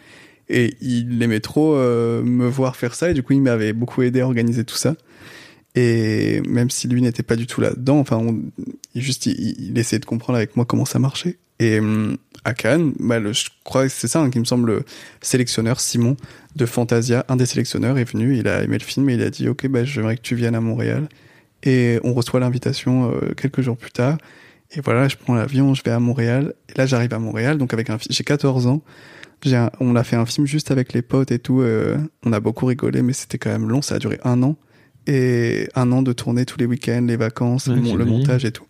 Et 0.49 0.75
il 0.81 1.21
aimait 1.21 1.39
trop 1.39 1.75
euh, 1.75 2.23
me 2.23 2.47
voir 2.47 2.75
faire 2.75 2.93
ça 2.93 3.09
et 3.09 3.13
du 3.13 3.23
coup, 3.23 3.33
il 3.33 3.41
m'avait 3.41 3.73
beaucoup 3.73 4.01
aidé 4.01 4.21
à 4.21 4.25
organiser 4.25 4.63
tout 4.63 4.75
ça. 4.75 4.95
Et 5.73 6.41
même 6.47 6.69
si 6.69 6.87
lui 6.89 7.01
n'était 7.01 7.23
pas 7.23 7.37
du 7.37 7.47
tout 7.47 7.61
là-dedans, 7.61 7.99
enfin, 7.99 8.17
on, 8.17 8.41
juste, 8.93 9.25
il, 9.25 9.55
il 9.69 9.77
essayait 9.77 9.99
de 9.99 10.05
comprendre 10.05 10.37
avec 10.37 10.55
moi 10.57 10.65
comment 10.65 10.85
ça 10.85 10.99
marchait. 10.99 11.37
Et 11.63 11.79
hum, 11.79 12.17
à 12.43 12.53
Cannes, 12.53 12.93
bah, 12.99 13.19
le- 13.19 13.33
je 13.33 13.45
crois 13.63 13.83
que 13.83 13.89
c'est 13.89 14.07
ça 14.07 14.19
hein, 14.21 14.29
qui 14.31 14.39
me 14.39 14.45
semble 14.45 14.67
le 14.71 14.83
sélectionneur 15.21 15.79
Simon 15.79 16.17
de 16.55 16.65
Fantasia, 16.65 17.23
un 17.29 17.35
des 17.35 17.45
sélectionneurs 17.45 17.97
est 17.97 18.03
venu, 18.11 18.35
il 18.37 18.47
a 18.47 18.63
aimé 18.63 18.77
le 18.79 18.83
film 18.83 19.09
et 19.09 19.13
il 19.13 19.21
a 19.21 19.29
dit 19.29 19.47
ok 19.47 19.67
bah 19.67 19.83
j'aimerais 19.83 20.15
que 20.17 20.21
tu 20.21 20.35
viennes 20.35 20.55
à 20.55 20.61
Montréal. 20.61 21.07
Et 21.63 21.99
on 22.03 22.13
reçoit 22.13 22.39
l'invitation 22.39 23.11
euh, 23.13 23.33
quelques 23.35 23.61
jours 23.61 23.77
plus 23.77 23.91
tard. 23.91 24.17
Et 24.75 24.81
voilà, 24.81 25.07
je 25.07 25.15
prends 25.17 25.35
l'avion, 25.35 25.73
je 25.75 25.83
vais 25.83 25.91
à 25.91 25.99
Montréal. 25.99 26.53
Et 26.69 26.77
là 26.77 26.85
j'arrive 26.87 27.13
à 27.13 27.19
Montréal, 27.19 27.57
donc 27.59 27.73
avec 27.73 27.89
un 27.91 27.97
j'ai 28.09 28.23
14 28.23 28.65
ans. 28.67 28.81
Un- 29.45 29.69
on 29.79 29.95
a 29.95 30.03
fait 30.03 30.15
un 30.15 30.25
film 30.25 30.47
juste 30.47 30.71
avec 30.71 30.93
les 30.93 31.01
potes 31.03 31.31
et 31.31 31.39
tout. 31.39 31.61
euh, 31.61 31.97
on 32.23 32.33
a 32.33 32.39
beaucoup 32.39 32.65
rigolé, 32.65 33.01
mais 33.03 33.13
c'était 33.13 33.37
quand 33.37 33.49
même 33.51 33.69
long. 33.69 33.81
Ça 33.83 33.95
a 33.95 33.99
duré 33.99 34.19
un 34.23 34.41
an 34.43 34.55
et 35.07 35.67
un 35.75 35.91
an 35.91 36.01
de 36.01 36.13
tournée 36.13 36.45
tous 36.45 36.57
les 36.59 36.65
week-ends, 36.65 37.05
les 37.07 37.15
vacances, 37.17 37.67
Ouais, 37.73 37.97
le 37.97 38.05
montage 38.05 38.45
et 38.45 38.51
tout. 38.51 38.65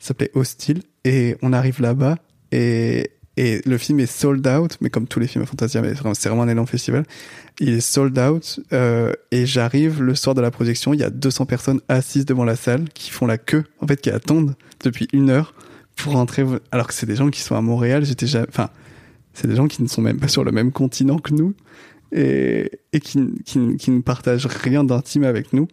S'appelait 0.00 0.32
Hostile 0.34 0.82
et 1.04 1.36
on 1.42 1.52
arrive 1.52 1.80
là-bas 1.80 2.16
et 2.50 3.12
Et 3.36 3.62
le 3.64 3.78
film 3.78 4.00
est 4.00 4.06
sold 4.10 4.46
out, 4.46 4.76
mais 4.82 4.90
comme 4.90 5.06
tous 5.06 5.18
les 5.18 5.26
films 5.26 5.44
à 5.44 5.46
Fantasia, 5.46 5.80
mais 5.80 5.94
c'est 6.14 6.28
vraiment 6.28 6.42
un 6.42 6.48
élan 6.48 6.66
festival. 6.66 7.04
Il 7.58 7.70
est 7.70 7.80
sold 7.80 8.18
out, 8.18 8.60
euh, 8.72 9.12
et 9.30 9.46
j'arrive 9.46 10.02
le 10.02 10.14
soir 10.14 10.34
de 10.34 10.42
la 10.42 10.50
projection, 10.50 10.92
il 10.92 11.00
y 11.00 11.04
a 11.04 11.08
200 11.08 11.46
personnes 11.46 11.80
assises 11.88 12.26
devant 12.26 12.44
la 12.44 12.56
salle 12.56 12.88
qui 12.92 13.10
font 13.10 13.26
la 13.26 13.38
queue, 13.38 13.64
en 13.80 13.86
fait, 13.86 13.98
qui 13.98 14.10
attendent 14.10 14.56
depuis 14.84 15.08
une 15.14 15.30
heure 15.30 15.54
pour 15.96 16.12
rentrer, 16.12 16.44
alors 16.70 16.86
que 16.86 16.92
c'est 16.92 17.06
des 17.06 17.16
gens 17.16 17.30
qui 17.30 17.40
sont 17.40 17.54
à 17.54 17.62
Montréal, 17.62 18.04
j'étais 18.04 18.26
jamais, 18.26 18.46
enfin, 18.48 18.68
c'est 19.32 19.46
des 19.46 19.56
gens 19.56 19.68
qui 19.68 19.82
ne 19.82 19.88
sont 19.88 20.02
même 20.02 20.18
pas 20.18 20.28
sur 20.28 20.44
le 20.44 20.52
même 20.52 20.72
continent 20.72 21.18
que 21.18 21.32
nous, 21.32 21.54
et, 22.12 22.70
et 22.92 23.00
qui, 23.00 23.20
qui, 23.46 23.76
qui 23.76 23.90
ne 23.90 24.02
partagent 24.02 24.46
rien 24.46 24.84
d'intime 24.84 25.24
avec 25.24 25.54
nous. 25.54 25.68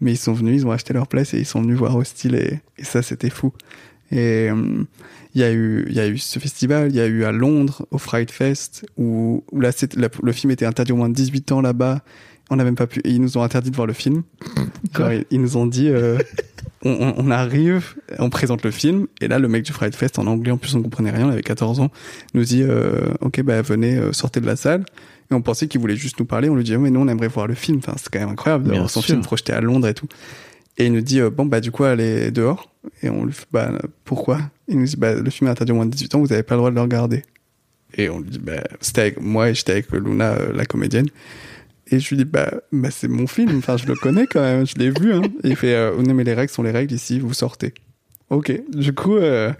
Mais 0.00 0.12
ils 0.12 0.16
sont 0.18 0.32
venus, 0.32 0.62
ils 0.62 0.66
ont 0.66 0.70
acheté 0.70 0.92
leur 0.94 1.06
place 1.08 1.34
et 1.34 1.38
ils 1.38 1.46
sont 1.46 1.60
venus 1.62 1.76
voir 1.76 1.96
Hostile 1.96 2.34
et, 2.36 2.60
et 2.78 2.84
ça 2.84 3.02
c'était 3.02 3.30
fou. 3.30 3.52
Et 4.10 4.48
euh, 4.50 4.84
il 5.34 5.40
y 5.40 5.44
a 5.44 5.52
eu, 5.52 5.84
il 5.88 5.94
y 5.94 6.00
a 6.00 6.06
eu 6.08 6.16
ce 6.18 6.38
festival, 6.38 6.88
il 6.90 6.96
y 6.96 7.00
a 7.00 7.06
eu 7.06 7.24
à 7.24 7.32
Londres 7.32 7.84
au 7.90 7.98
Fright 7.98 8.30
Fest 8.30 8.86
où, 8.96 9.44
où 9.52 9.60
là 9.60 9.70
la- 9.96 10.08
le 10.22 10.32
film 10.32 10.50
était 10.50 10.64
interdit 10.66 10.92
au 10.92 10.96
moins 10.96 11.08
de 11.08 11.14
18 11.14 11.52
ans 11.52 11.60
là-bas. 11.60 12.02
On 12.50 12.56
n'a 12.56 12.64
même 12.64 12.76
pas 12.76 12.86
pu, 12.86 13.00
et 13.00 13.10
ils 13.10 13.20
nous 13.20 13.36
ont 13.36 13.42
interdit 13.42 13.70
de 13.70 13.76
voir 13.76 13.86
le 13.86 13.92
film. 13.92 14.22
Genre, 14.96 15.12
ils, 15.12 15.26
ils 15.30 15.38
nous 15.42 15.58
ont 15.58 15.66
dit, 15.66 15.90
euh, 15.90 16.16
on, 16.82 17.30
arrive, 17.30 17.94
on 18.18 18.30
présente 18.30 18.64
le 18.64 18.70
film, 18.70 19.06
et 19.20 19.28
là 19.28 19.38
le 19.38 19.48
mec 19.48 19.64
du 19.64 19.72
Fright 19.72 19.94
Fest 19.94 20.18
en 20.18 20.26
anglais, 20.26 20.50
en 20.50 20.56
plus 20.56 20.74
on 20.74 20.82
comprenait 20.82 21.10
rien, 21.10 21.26
il 21.26 21.32
avait 21.32 21.42
14 21.42 21.80
ans, 21.80 21.90
nous 22.32 22.44
dit, 22.44 22.62
euh, 22.62 23.00
ok 23.20 23.42
bah 23.42 23.60
venez, 23.60 24.00
sortez 24.12 24.40
de 24.40 24.46
la 24.46 24.56
salle. 24.56 24.86
Et 25.30 25.34
on 25.34 25.42
pensait 25.42 25.68
qu'il 25.68 25.80
voulait 25.80 25.96
juste 25.96 26.18
nous 26.18 26.24
parler. 26.24 26.48
On 26.48 26.54
lui 26.54 26.64
dit, 26.64 26.74
oh, 26.74 26.80
mais 26.80 26.90
nous, 26.90 27.00
on 27.00 27.08
aimerait 27.08 27.28
voir 27.28 27.46
le 27.46 27.54
film. 27.54 27.78
Enfin, 27.78 27.94
c'est 27.96 28.08
quand 28.10 28.18
même 28.18 28.30
incroyable 28.30 28.68
d'avoir 28.68 28.90
son 28.90 29.02
film 29.02 29.20
projeté 29.20 29.52
à 29.52 29.60
Londres 29.60 29.88
et 29.88 29.94
tout. 29.94 30.08
Et 30.78 30.86
il 30.86 30.92
nous 30.92 31.00
dit, 31.00 31.20
euh, 31.20 31.28
bon, 31.28 31.44
bah, 31.44 31.60
du 31.60 31.70
coup, 31.70 31.84
allez 31.84 32.30
dehors. 32.30 32.72
Et 33.02 33.10
on 33.10 33.24
lui 33.24 33.32
fait, 33.32 33.46
bah, 33.52 33.70
pourquoi? 34.04 34.38
Il 34.68 34.78
nous 34.78 34.86
dit, 34.86 34.96
bah, 34.96 35.14
le 35.14 35.30
film 35.30 35.48
est 35.48 35.50
interdit 35.50 35.72
au 35.72 35.76
moins 35.76 35.86
de 35.86 35.90
18 35.90 36.14
ans, 36.14 36.20
vous 36.20 36.32
avez 36.32 36.42
pas 36.42 36.54
le 36.54 36.58
droit 36.58 36.70
de 36.70 36.76
le 36.76 36.80
regarder. 36.80 37.24
Et 37.96 38.08
on 38.08 38.20
lui 38.20 38.30
dit, 38.30 38.38
bah, 38.38 38.62
c'était 38.80 39.00
avec 39.02 39.20
moi 39.20 39.50
et 39.50 39.54
j'étais 39.54 39.72
avec 39.72 39.90
Luna, 39.90 40.34
euh, 40.34 40.52
la 40.52 40.64
comédienne. 40.66 41.08
Et 41.90 42.00
je 42.00 42.08
lui 42.10 42.18
dis, 42.18 42.24
bah, 42.24 42.52
bah 42.70 42.90
c'est 42.90 43.08
mon 43.08 43.26
film. 43.26 43.58
Enfin, 43.58 43.76
je 43.76 43.86
le 43.86 43.94
connais 43.94 44.26
quand 44.26 44.40
même. 44.40 44.66
Je 44.66 44.74
l'ai 44.76 44.90
vu, 44.90 45.12
hein. 45.14 45.22
Et 45.42 45.50
il 45.50 45.56
fait, 45.56 45.74
euh, 45.74 46.00
non, 46.02 46.14
mais 46.14 46.24
les 46.24 46.34
règles 46.34 46.52
sont 46.52 46.62
les 46.62 46.70
règles 46.70 46.94
ici, 46.94 47.18
vous 47.18 47.32
sortez. 47.32 47.72
Ok. 48.30 48.52
Du 48.70 48.94
coup, 48.94 49.16
euh, 49.16 49.52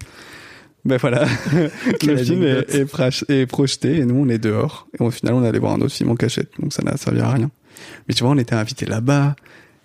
ben 0.89 0.97
voilà, 0.97 1.27
le 2.07 2.17
film 2.17 2.43
est, 2.43 2.51
anecdote. 2.51 2.75
est 2.75 2.85
prach- 2.85 3.25
est 3.33 3.47
projeté 3.47 3.99
et 3.99 4.05
nous 4.05 4.17
on 4.17 4.29
est 4.29 4.39
dehors. 4.39 4.89
Et 4.99 5.03
au 5.03 5.11
final 5.11 5.35
on 5.35 5.45
allait 5.45 5.59
voir 5.59 5.73
un 5.75 5.81
autre 5.81 5.95
film 5.95 6.11
en 6.11 6.17
cachette, 6.17 6.51
donc 6.59 6.73
ça 6.73 6.83
n'a 6.83 6.97
servi 6.97 7.21
à 7.21 7.31
rien. 7.31 7.51
Mais 8.09 8.15
tu 8.15 8.25
vois, 8.25 8.33
on 8.33 8.39
était 8.39 8.55
invités 8.55 8.87
là-bas 8.87 9.37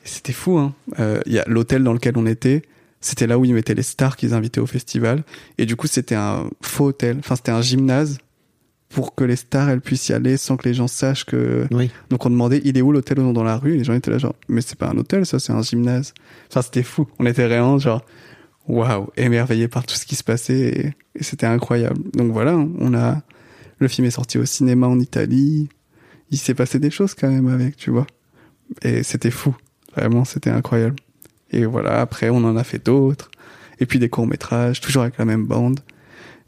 et 0.05 0.07
c'était 0.07 0.33
fou. 0.33 0.57
Hein. 0.57 0.73
Euh, 0.99 1.19
Il 1.25 1.33
y 1.33 1.39
a 1.39 1.43
l'hôtel 1.47 1.83
dans 1.83 1.93
lequel 1.93 2.13
on 2.17 2.25
était, 2.25 2.63
c'était 3.01 3.27
là 3.27 3.37
où 3.37 3.45
ils 3.45 3.53
mettaient 3.53 3.75
les 3.75 3.83
stars 3.83 4.15
qu'ils 4.15 4.33
invitaient 4.33 4.61
au 4.61 4.65
festival. 4.65 5.23
Et 5.57 5.65
du 5.65 5.75
coup 5.75 5.87
c'était 5.87 6.15
un 6.15 6.49
faux 6.61 6.85
hôtel, 6.85 7.17
enfin 7.19 7.35
c'était 7.35 7.51
un 7.51 7.61
gymnase 7.61 8.17
pour 8.89 9.15
que 9.15 9.23
les 9.23 9.35
stars 9.35 9.69
elles 9.69 9.81
puissent 9.81 10.07
y 10.09 10.13
aller 10.13 10.37
sans 10.37 10.55
que 10.55 10.67
les 10.69 10.73
gens 10.73 10.87
sachent 10.87 11.25
que. 11.25 11.67
Oui. 11.71 11.89
Donc 12.09 12.25
on 12.25 12.29
demandait 12.29 12.61
il 12.63 12.77
est 12.77 12.81
où 12.81 12.91
l'hôtel 12.91 13.17
dans 13.17 13.43
la 13.43 13.57
rue? 13.57 13.73
Et 13.73 13.77
les 13.77 13.83
gens 13.83 13.93
étaient 13.93 14.11
là 14.11 14.19
genre 14.19 14.35
mais 14.47 14.61
c'est 14.61 14.77
pas 14.77 14.87
un 14.89 14.97
hôtel 14.97 15.25
ça 15.25 15.39
c'est 15.39 15.51
un 15.51 15.61
gymnase. 15.61 16.13
Enfin 16.49 16.61
c'était 16.61 16.83
fou. 16.83 17.07
On 17.19 17.25
était 17.25 17.45
vraiment 17.45 17.77
genre 17.79 18.05
waouh 18.67 19.09
émerveillés 19.17 19.67
par 19.67 19.85
tout 19.85 19.95
ce 19.95 20.05
qui 20.05 20.15
se 20.15 20.23
passait 20.23 20.95
et, 21.15 21.21
c'était 21.21 21.45
incroyable. 21.45 22.01
Donc 22.13 22.31
voilà 22.31 22.55
on 22.57 22.93
a 22.93 23.21
le 23.79 23.87
film 23.87 24.07
est 24.07 24.11
sorti 24.11 24.37
au 24.37 24.45
cinéma 24.45 24.87
en 24.87 24.99
Italie. 24.99 25.69
Il 26.31 26.37
s'est 26.37 26.55
passé 26.55 26.79
des 26.79 26.89
choses 26.89 27.13
quand 27.13 27.29
même 27.29 27.47
avec 27.47 27.75
tu 27.77 27.91
vois 27.91 28.07
et 28.81 29.03
c'était 29.03 29.31
fou 29.31 29.55
vraiment 29.95 30.25
c'était 30.25 30.49
incroyable. 30.49 30.95
Et 31.51 31.65
voilà 31.65 32.01
après 32.01 32.29
on 32.29 32.37
en 32.37 32.57
a 32.57 32.63
fait 32.63 32.83
d'autres 32.83 33.29
et 33.79 33.85
puis 33.85 33.99
des 33.99 34.09
courts 34.09 34.27
métrages 34.27 34.81
toujours 34.81 35.03
avec 35.03 35.17
la 35.17 35.25
même 35.25 35.45
bande. 35.45 35.79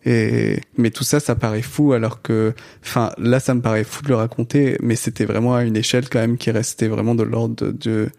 Et 0.06 0.60
mais 0.78 0.92
tout 0.92 1.04
ça, 1.04 1.20
ça 1.20 1.36
paraît 1.36 1.64
fou 1.64 1.94
alors 1.94 2.22
que, 2.22 2.54
enfin, 2.84 3.12
là, 3.18 3.40
ça 3.40 3.56
me 3.56 3.62
paraît 3.62 3.84
fou 3.84 4.04
de 4.04 4.10
le 4.10 4.16
raconter, 4.16 4.78
mais 4.82 4.96
c'était 4.96 5.26
vraiment 5.26 5.56
à 5.56 5.64
une 5.64 5.76
échelle 5.76 6.08
quand 6.10 6.20
même 6.20 6.38
qui 6.38 6.52
restait 6.52 6.88
vraiment 6.88 7.16
de 7.16 7.24
l'ordre 7.24 7.72
de- 7.72 8.10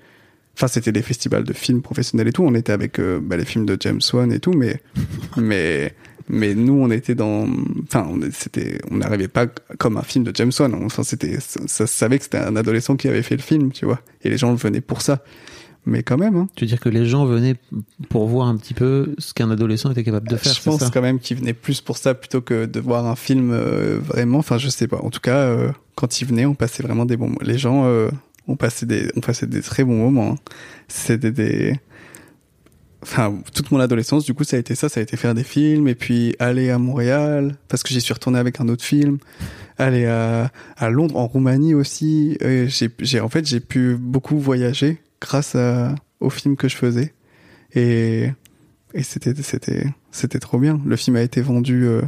enfin, 0.56 0.68
c'était 0.68 0.92
des 0.92 1.02
festivals 1.02 1.44
de 1.44 1.52
films 1.52 1.82
professionnels 1.82 2.28
et 2.28 2.32
tout. 2.32 2.42
On 2.42 2.54
était 2.54 2.72
avec 2.72 2.98
euh, 2.98 3.20
bah, 3.22 3.36
les 3.36 3.44
films 3.44 3.66
de 3.66 3.76
James 3.80 4.00
Wan 4.12 4.32
et 4.32 4.40
tout, 4.40 4.52
mais, 4.52 4.80
mais, 5.36 5.94
mais 6.28 6.54
nous, 6.54 6.74
on 6.74 6.90
était 6.90 7.14
dans, 7.14 7.46
enfin, 7.84 8.06
on 8.10 8.20
c'était, 8.32 8.78
on 8.90 8.96
n'arrivait 8.96 9.28
pas 9.28 9.46
comme 9.78 9.96
un 9.96 10.02
film 10.02 10.24
de 10.24 10.32
James 10.34 10.52
Wan. 10.58 10.74
Enfin, 10.84 11.02
c'était, 11.02 11.38
ça, 11.40 11.60
ça 11.66 11.86
se 11.86 11.94
savait 11.94 12.18
que 12.18 12.24
c'était 12.24 12.38
un 12.38 12.56
adolescent 12.56 12.96
qui 12.96 13.08
avait 13.08 13.22
fait 13.22 13.36
le 13.36 13.42
film, 13.42 13.72
tu 13.72 13.84
vois, 13.84 14.00
et 14.22 14.30
les 14.30 14.38
gens 14.38 14.54
venaient 14.54 14.80
pour 14.80 15.02
ça. 15.02 15.22
Mais 15.88 16.02
quand 16.02 16.18
même, 16.18 16.34
hein. 16.34 16.48
Tu 16.56 16.64
veux 16.64 16.68
dire 16.68 16.80
que 16.80 16.88
les 16.88 17.06
gens 17.06 17.26
venaient 17.26 17.54
pour 18.08 18.26
voir 18.26 18.48
un 18.48 18.56
petit 18.56 18.74
peu 18.74 19.14
ce 19.18 19.32
qu'un 19.32 19.52
adolescent 19.52 19.92
était 19.92 20.02
capable 20.02 20.26
de 20.26 20.36
faire, 20.36 20.52
je 20.52 20.60
pense 20.60 20.80
ça 20.80 20.90
quand 20.92 21.00
même 21.00 21.20
qu'ils 21.20 21.36
venaient 21.36 21.52
plus 21.52 21.80
pour 21.80 21.96
ça 21.96 22.12
plutôt 22.14 22.40
que 22.40 22.66
de 22.66 22.80
voir 22.80 23.06
un 23.06 23.14
film 23.14 23.52
euh, 23.52 24.00
vraiment. 24.00 24.38
Enfin, 24.38 24.58
je 24.58 24.68
sais 24.68 24.88
pas. 24.88 24.98
En 24.98 25.10
tout 25.10 25.20
cas, 25.20 25.36
euh, 25.36 25.70
quand 25.94 26.20
ils 26.20 26.26
venaient, 26.26 26.44
on 26.44 26.56
passait 26.56 26.82
vraiment 26.82 27.06
des 27.06 27.16
bons. 27.16 27.36
Les 27.40 27.56
gens 27.56 27.84
ont 28.48 28.56
passé 28.56 28.86
des, 28.86 29.10
on 29.16 29.20
passait 29.20 29.46
des 29.46 29.62
très 29.62 29.84
bons 29.84 29.96
moments. 29.96 30.32
hein. 30.32 30.36
C'était 30.88 31.32
des. 31.32 31.78
Enfin, 33.02 33.38
toute 33.54 33.70
mon 33.70 33.78
adolescence, 33.78 34.24
du 34.24 34.34
coup, 34.34 34.42
ça 34.42 34.56
a 34.56 34.58
été 34.58 34.74
ça. 34.74 34.88
Ça 34.88 35.00
a 35.00 35.02
été 35.02 35.16
faire 35.16 35.34
des 35.34 35.44
films 35.44 35.86
et 35.86 35.94
puis 35.94 36.34
aller 36.38 36.70
à 36.70 36.78
Montréal 36.78 37.56
parce 37.68 37.82
que 37.82 37.90
j'y 37.90 38.00
suis 38.00 38.12
retourné 38.14 38.38
avec 38.38 38.60
un 38.60 38.68
autre 38.68 38.84
film. 38.84 39.18
Aller 39.78 40.06
à, 40.06 40.50
à 40.76 40.90
Londres, 40.90 41.16
en 41.16 41.26
Roumanie 41.26 41.74
aussi. 41.74 42.36
J'ai, 42.40 42.90
j'ai, 43.00 43.20
en 43.20 43.28
fait, 43.28 43.46
j'ai 43.46 43.60
pu 43.60 43.96
beaucoup 43.96 44.38
voyager 44.38 44.98
grâce 45.20 45.54
à, 45.54 45.94
aux 46.20 46.30
films 46.30 46.56
que 46.56 46.68
je 46.68 46.76
faisais. 46.76 47.12
Et, 47.74 48.30
et 48.94 49.02
c'était, 49.02 49.34
c'était, 49.42 49.84
c'était 50.10 50.38
trop 50.38 50.58
bien. 50.58 50.80
Le 50.84 50.96
film 50.96 51.16
a 51.16 51.22
été 51.22 51.42
vendu 51.42 51.84
euh, 51.84 52.02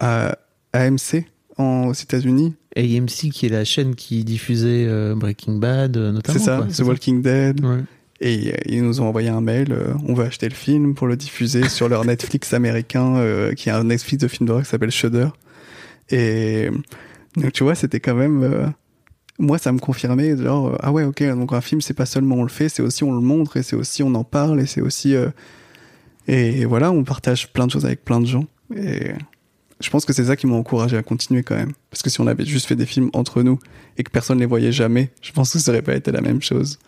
à 0.00 0.36
AMC 0.74 1.24
en, 1.56 1.86
aux 1.88 1.94
États-Unis. 1.94 2.54
AMC 2.76 3.30
qui 3.32 3.46
est 3.46 3.50
la 3.50 3.64
chaîne 3.64 3.94
qui 3.94 4.24
diffusait 4.24 4.86
euh, 4.86 5.14
Breaking 5.14 5.54
Bad 5.56 5.96
euh, 5.96 6.12
notamment. 6.12 6.38
C'est 6.38 6.44
ça, 6.44 6.56
quoi, 6.58 6.66
The 6.66 6.80
Walking 6.80 7.22
Dead. 7.22 7.64
Ouais. 7.64 7.80
Et 8.20 8.52
euh, 8.52 8.56
ils 8.66 8.82
nous 8.82 9.00
ont 9.00 9.06
envoyé 9.06 9.28
un 9.28 9.40
mail. 9.40 9.72
euh, 9.72 9.94
on 10.06 10.14
veut 10.14 10.24
acheter 10.24 10.48
le 10.48 10.54
film 10.54 10.94
pour 10.94 11.06
le 11.06 11.16
diffuser 11.16 11.68
sur 11.68 11.88
leur 11.88 12.04
Netflix 12.04 12.52
américain, 12.52 13.22
qui 13.56 13.68
est 13.68 13.72
un 13.72 13.84
Netflix 13.84 14.22
de 14.22 14.28
films 14.28 14.46
d'horreur 14.46 14.64
qui 14.64 14.70
s'appelle 14.70 14.90
Shudder. 14.90 15.28
Et 16.10 16.68
donc 17.36 17.52
tu 17.52 17.62
vois, 17.62 17.74
c'était 17.74 18.00
quand 18.00 18.14
même. 18.14 18.72
moi, 19.38 19.58
ça 19.58 19.72
me 19.72 19.78
confirmait, 19.78 20.36
genre, 20.36 20.76
ah 20.80 20.90
ouais, 20.90 21.04
ok, 21.04 21.22
donc 21.34 21.52
un 21.52 21.60
film, 21.60 21.80
c'est 21.80 21.94
pas 21.94 22.06
seulement 22.06 22.36
on 22.36 22.42
le 22.42 22.48
fait, 22.48 22.68
c'est 22.68 22.82
aussi 22.82 23.04
on 23.04 23.12
le 23.12 23.20
montre, 23.20 23.56
et 23.56 23.62
c'est 23.62 23.76
aussi 23.76 24.02
on 24.02 24.14
en 24.14 24.24
parle, 24.24 24.60
et 24.60 24.66
c'est 24.66 24.80
aussi. 24.80 25.14
et 26.26 26.64
voilà, 26.64 26.90
on 26.90 27.04
partage 27.04 27.52
plein 27.52 27.66
de 27.66 27.72
choses 27.72 27.84
avec 27.84 28.04
plein 28.04 28.20
de 28.20 28.26
gens. 28.26 28.46
Et 28.74 29.12
je 29.80 29.90
pense 29.90 30.04
que 30.04 30.12
c'est 30.12 30.24
ça 30.24 30.36
qui 30.36 30.46
m'a 30.46 30.54
encouragé 30.56 30.96
à 30.96 31.02
continuer 31.02 31.42
quand 31.42 31.54
même. 31.56 31.72
Parce 31.90 32.02
que 32.02 32.10
si 32.10 32.20
on 32.20 32.26
avait 32.26 32.44
juste 32.44 32.66
fait 32.66 32.76
des 32.76 32.86
films 32.86 33.10
entre 33.12 33.42
nous 33.42 33.58
et 33.96 34.02
que 34.04 34.10
personne 34.10 34.38
les 34.38 34.46
voyait 34.46 34.72
jamais, 34.72 35.10
je 35.22 35.32
pense 35.32 35.52
que 35.52 35.58
ça 35.58 35.70
aurait 35.70 35.82
pas 35.82 35.94
été 35.94 36.10
la 36.12 36.20
même 36.20 36.42
chose. 36.42 36.78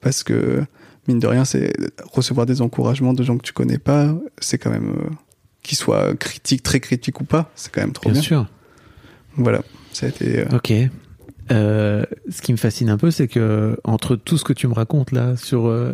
Parce 0.00 0.22
que, 0.22 0.64
mine 1.08 1.18
de 1.18 1.26
rien, 1.26 1.44
c'est 1.44 1.72
recevoir 2.12 2.46
des 2.46 2.62
encouragements 2.62 3.12
de 3.12 3.22
gens 3.22 3.36
que 3.38 3.42
tu 3.42 3.52
connais 3.52 3.78
pas, 3.78 4.14
c'est 4.38 4.58
quand 4.58 4.70
même. 4.70 4.90
euh, 4.90 5.10
qu'ils 5.62 5.76
soient 5.76 6.14
critiques, 6.16 6.62
très 6.62 6.80
critiques 6.80 7.20
ou 7.20 7.24
pas, 7.24 7.50
c'est 7.54 7.70
quand 7.70 7.82
même 7.82 7.92
trop 7.92 8.04
Bien 8.08 8.14
bien. 8.14 8.22
sûr. 8.22 8.46
Voilà, 9.36 9.60
ça 9.92 10.06
a 10.06 10.08
été. 10.08 10.38
euh, 10.40 10.46
Ok. 10.56 10.72
Euh, 11.52 12.04
ce 12.30 12.40
qui 12.42 12.52
me 12.52 12.56
fascine 12.56 12.88
un 12.88 12.96
peu, 12.96 13.10
c'est 13.10 13.28
que 13.28 13.78
entre 13.84 14.16
tout 14.16 14.38
ce 14.38 14.44
que 14.44 14.52
tu 14.54 14.68
me 14.68 14.72
racontes 14.72 15.12
là 15.12 15.36
sur 15.36 15.66
euh, 15.66 15.92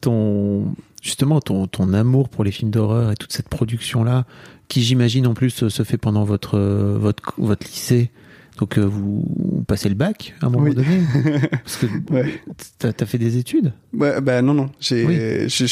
ton 0.00 0.72
justement 1.02 1.40
ton, 1.40 1.66
ton 1.66 1.92
amour 1.94 2.28
pour 2.28 2.44
les 2.44 2.50
films 2.52 2.70
d'horreur 2.70 3.10
et 3.10 3.16
toute 3.16 3.32
cette 3.32 3.48
production 3.48 4.04
là, 4.04 4.24
qui 4.68 4.82
j'imagine 4.82 5.26
en 5.26 5.34
plus 5.34 5.68
se 5.68 5.82
fait 5.82 5.98
pendant 5.98 6.24
votre 6.24 6.56
euh, 6.58 6.96
votre 6.98 7.34
votre 7.38 7.66
lycée. 7.66 8.10
Donc 8.58 8.76
euh, 8.76 8.82
vous, 8.84 9.24
passez 9.68 9.88
le 9.88 9.94
bac 9.94 10.34
à 10.40 10.46
un 10.46 10.50
moment 10.50 10.64
Oui. 10.64 10.74
donné. 10.74 10.98
Parce 11.50 11.76
que 11.76 11.86
Ouais. 12.12 12.40
t'as 12.78 12.90
as 13.00 13.06
fait 13.06 13.16
des 13.18 13.36
études? 13.36 13.72
Ouais, 13.94 14.20
bah 14.20 14.42
non, 14.42 14.52
non, 14.52 14.68
j'ai 14.80 15.04
Oui. 15.06 15.14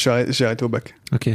arrêté- 0.07 0.45
arrêté 0.45 0.65
au 0.65 0.69
bac. 0.69 0.95
Ok. 1.13 1.29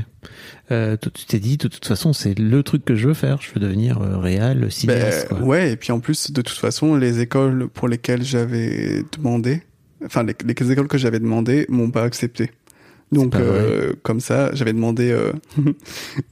Euh, 0.72 0.96
tu 1.14 1.26
t'es 1.26 1.40
dit 1.40 1.58
de 1.58 1.68
toute 1.68 1.86
façon 1.86 2.14
c'est 2.14 2.40
le 2.40 2.64
truc 2.64 2.86
que 2.86 2.96
je 2.96 3.10
veux 3.10 3.14
faire. 3.14 3.42
Je 3.42 3.50
veux 3.54 3.60
devenir 3.60 4.02
euh, 4.02 4.18
réal, 4.18 4.72
cinéaste. 4.72 5.28
Quoi. 5.28 5.42
ouais, 5.42 5.74
et 5.74 5.76
puis 5.76 5.92
en 5.92 6.00
plus, 6.00 6.32
de 6.32 6.42
toute 6.42 6.58
façon, 6.58 6.96
les 6.96 7.20
écoles 7.20 7.68
pour 7.68 7.90
lesquelles 7.90 8.24
j'avais 8.24 9.04
demandé, 9.18 9.62
enfin, 10.06 10.24
les, 10.24 10.34
les 10.46 10.72
écoles 10.72 10.88
que 10.88 10.98
j'avais 10.98 11.20
demandé 11.20 11.66
m'ont 11.68 11.92
pas 11.92 12.04
accepté. 12.04 12.52
Donc, 13.12 13.32
pas 13.34 13.40
euh, 13.40 13.92
comme 14.04 14.22
ça, 14.22 14.52
j'avais 14.54 14.72
demandé 14.72 15.12
euh, 15.12 15.34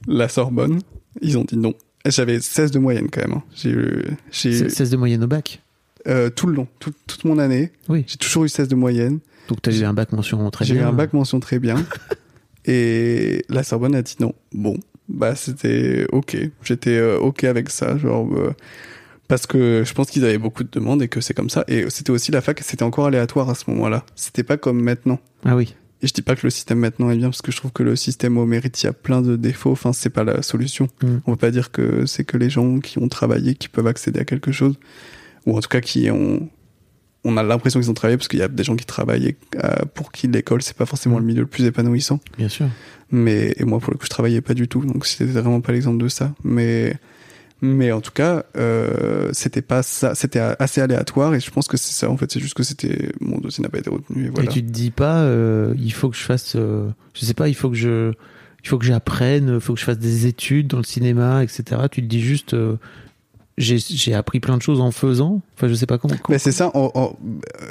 la 0.08 0.28
Sorbonne. 0.30 0.78
Ils 1.20 1.38
ont 1.38 1.44
dit 1.44 1.56
non. 1.56 1.74
J'avais 2.06 2.40
16 2.40 2.70
de 2.70 2.78
moyenne 2.78 3.08
quand 3.10 3.20
même. 3.20 3.32
hein. 3.38 3.42
J'ai 3.54 3.70
eu, 3.70 4.02
j'ai 4.30 4.52
C'est- 4.52 4.64
eu 4.66 4.70
16 4.70 4.90
de 4.90 4.96
moyenne 4.96 5.22
au 5.24 5.26
bac? 5.26 5.62
euh, 6.08 6.30
tout 6.30 6.46
le 6.46 6.54
long, 6.54 6.66
tout- 6.78 6.94
toute 7.06 7.24
mon 7.24 7.38
année, 7.38 7.72
Oui. 7.90 8.04
j'ai 8.06 8.16
toujours 8.16 8.44
eu 8.44 8.48
16 8.48 8.68
de 8.68 8.74
moyenne. 8.74 9.18
Donc 9.48 9.60
t'as 9.60 9.70
eu 9.72 9.84
un 9.84 9.92
bac 9.92 10.12
mention 10.12 10.48
très 10.50 10.64
J'ai 10.64 10.72
bien. 10.74 10.84
eu 10.84 10.86
un 10.86 10.92
bac 10.94 11.12
mention 11.12 11.40
très 11.40 11.58
bien. 11.58 11.74
et 12.66 13.44
la 13.48 13.62
Sorbonne 13.62 13.94
a 13.94 14.02
dit 14.02 14.16
non. 14.20 14.34
Bon, 14.52 14.78
bah 15.08 15.34
c'était 15.34 16.06
ok. 16.12 16.36
J'étais 16.62 16.96
euh, 16.96 17.18
ok 17.18 17.44
avec 17.44 17.68
ça, 17.70 17.96
genre 17.98 18.28
euh, 18.34 18.54
parce 19.28 19.46
que 19.46 19.82
je 19.86 19.92
pense 19.94 20.10
qu'ils 20.10 20.24
avaient 20.24 20.38
beaucoup 20.38 20.64
de 20.64 20.70
demandes 20.70 21.02
et 21.02 21.08
que 21.08 21.20
c'est 21.20 21.34
comme 21.34 21.50
ça. 21.50 21.64
Et 21.68 21.84
c'était 21.90 22.10
aussi 22.10 22.32
la 22.32 22.40
fac, 22.40 22.60
c'était 22.62 22.82
encore 22.82 23.06
aléatoire 23.06 23.48
à 23.50 23.54
ce 23.54 23.64
moment-là. 23.70 24.04
C'était 24.16 24.42
pas 24.42 24.56
comme 24.56 24.80
maintenant. 24.82 25.18
Ah 25.44 25.56
oui. 25.56 25.74
Et 26.02 26.06
je 26.06 26.14
dis 26.14 26.22
pas 26.22 26.34
que 26.34 26.46
le 26.46 26.50
système 26.50 26.78
maintenant 26.78 27.10
est 27.10 27.16
bien 27.16 27.28
parce 27.28 27.42
que 27.42 27.52
je 27.52 27.56
trouve 27.56 27.72
que 27.72 27.82
le 27.82 27.94
système 27.94 28.38
au 28.38 28.46
mérite 28.46 28.82
il 28.82 28.86
y 28.86 28.88
a 28.88 28.92
plein 28.92 29.20
de 29.20 29.36
défauts. 29.36 29.72
Enfin, 29.72 29.92
c'est 29.92 30.10
pas 30.10 30.24
la 30.24 30.42
solution. 30.42 30.88
Mm. 31.02 31.16
On 31.26 31.32
peut 31.32 31.38
pas 31.38 31.50
dire 31.50 31.70
que 31.70 32.06
c'est 32.06 32.24
que 32.24 32.36
les 32.36 32.48
gens 32.48 32.80
qui 32.80 32.98
ont 32.98 33.08
travaillé 33.08 33.54
qui 33.54 33.68
peuvent 33.68 33.86
accéder 33.86 34.20
à 34.20 34.24
quelque 34.24 34.52
chose, 34.52 34.76
ou 35.46 35.56
en 35.56 35.60
tout 35.60 35.68
cas 35.68 35.80
qui 35.80 36.10
ont. 36.10 36.48
On 37.22 37.36
a 37.36 37.42
l'impression 37.42 37.80
qu'ils 37.80 37.90
ont 37.90 37.94
travaillé 37.94 38.16
parce 38.16 38.28
qu'il 38.28 38.38
y 38.38 38.42
a 38.42 38.48
des 38.48 38.64
gens 38.64 38.76
qui 38.76 38.86
travaillent 38.86 39.26
et, 39.26 39.36
euh, 39.62 39.84
pour 39.92 40.10
qui 40.10 40.26
l'école 40.26 40.62
c'est 40.62 40.76
pas 40.76 40.86
forcément 40.86 41.18
le 41.18 41.24
milieu 41.26 41.42
le 41.42 41.46
plus 41.46 41.64
épanouissant. 41.66 42.18
Bien 42.38 42.48
sûr. 42.48 42.66
Mais 43.10 43.52
et 43.58 43.64
moi 43.64 43.78
pour 43.78 43.92
le 43.92 43.98
coup 43.98 44.06
je 44.06 44.10
travaillais 44.10 44.40
pas 44.40 44.54
du 44.54 44.68
tout, 44.68 44.82
donc 44.82 45.04
c'était 45.04 45.26
vraiment 45.26 45.60
pas 45.60 45.72
l'exemple 45.72 46.02
de 46.02 46.08
ça. 46.08 46.34
Mais 46.44 46.96
mais 47.62 47.92
en 47.92 48.00
tout 48.00 48.12
cas 48.12 48.44
euh, 48.56 49.30
c'était 49.32 49.62
pas 49.62 49.82
ça, 49.82 50.14
c'était 50.14 50.40
assez 50.40 50.80
aléatoire 50.80 51.34
et 51.34 51.40
je 51.40 51.50
pense 51.50 51.68
que 51.68 51.76
c'est 51.76 51.92
ça 51.92 52.10
en 52.10 52.16
fait. 52.16 52.30
C'est 52.32 52.40
juste 52.40 52.54
que 52.54 52.62
c'était 52.62 53.12
mon 53.20 53.38
dossier 53.38 53.62
n'a 53.62 53.68
pas 53.68 53.78
été 53.78 53.90
retenu 53.90 54.26
et 54.26 54.30
voilà. 54.30 54.50
Et 54.50 54.52
tu 54.52 54.62
te 54.62 54.70
dis 54.70 54.90
pas, 54.90 55.20
euh, 55.22 55.74
il 55.78 55.92
faut 55.92 56.08
que 56.08 56.16
je 56.16 56.22
fasse, 56.22 56.54
euh, 56.56 56.88
je 57.14 57.24
sais 57.24 57.34
pas, 57.34 57.48
il 57.48 57.54
faut 57.54 57.70
que 57.70 57.76
je, 57.76 58.12
il 58.64 58.68
faut 58.68 58.78
que 58.78 58.86
j'apprenne, 58.86 59.54
il 59.54 59.60
faut 59.60 59.74
que 59.74 59.80
je 59.80 59.84
fasse 59.84 59.98
des 59.98 60.26
études 60.26 60.68
dans 60.68 60.78
le 60.78 60.84
cinéma, 60.84 61.42
etc. 61.42 61.82
Tu 61.90 62.02
te 62.02 62.06
dis 62.06 62.20
juste, 62.20 62.54
euh, 62.54 62.76
j'ai 63.58 64.14
appris 64.14 64.40
plein 64.40 64.56
de 64.56 64.62
choses 64.62 64.80
en 64.80 64.90
faisant. 64.90 65.42
Enfin, 65.54 65.68
je 65.68 65.74
sais 65.74 65.86
pas 65.86 65.98
comment. 65.98 66.14
Mais 66.30 66.38
c'est 66.38 66.52
ça. 66.52 66.72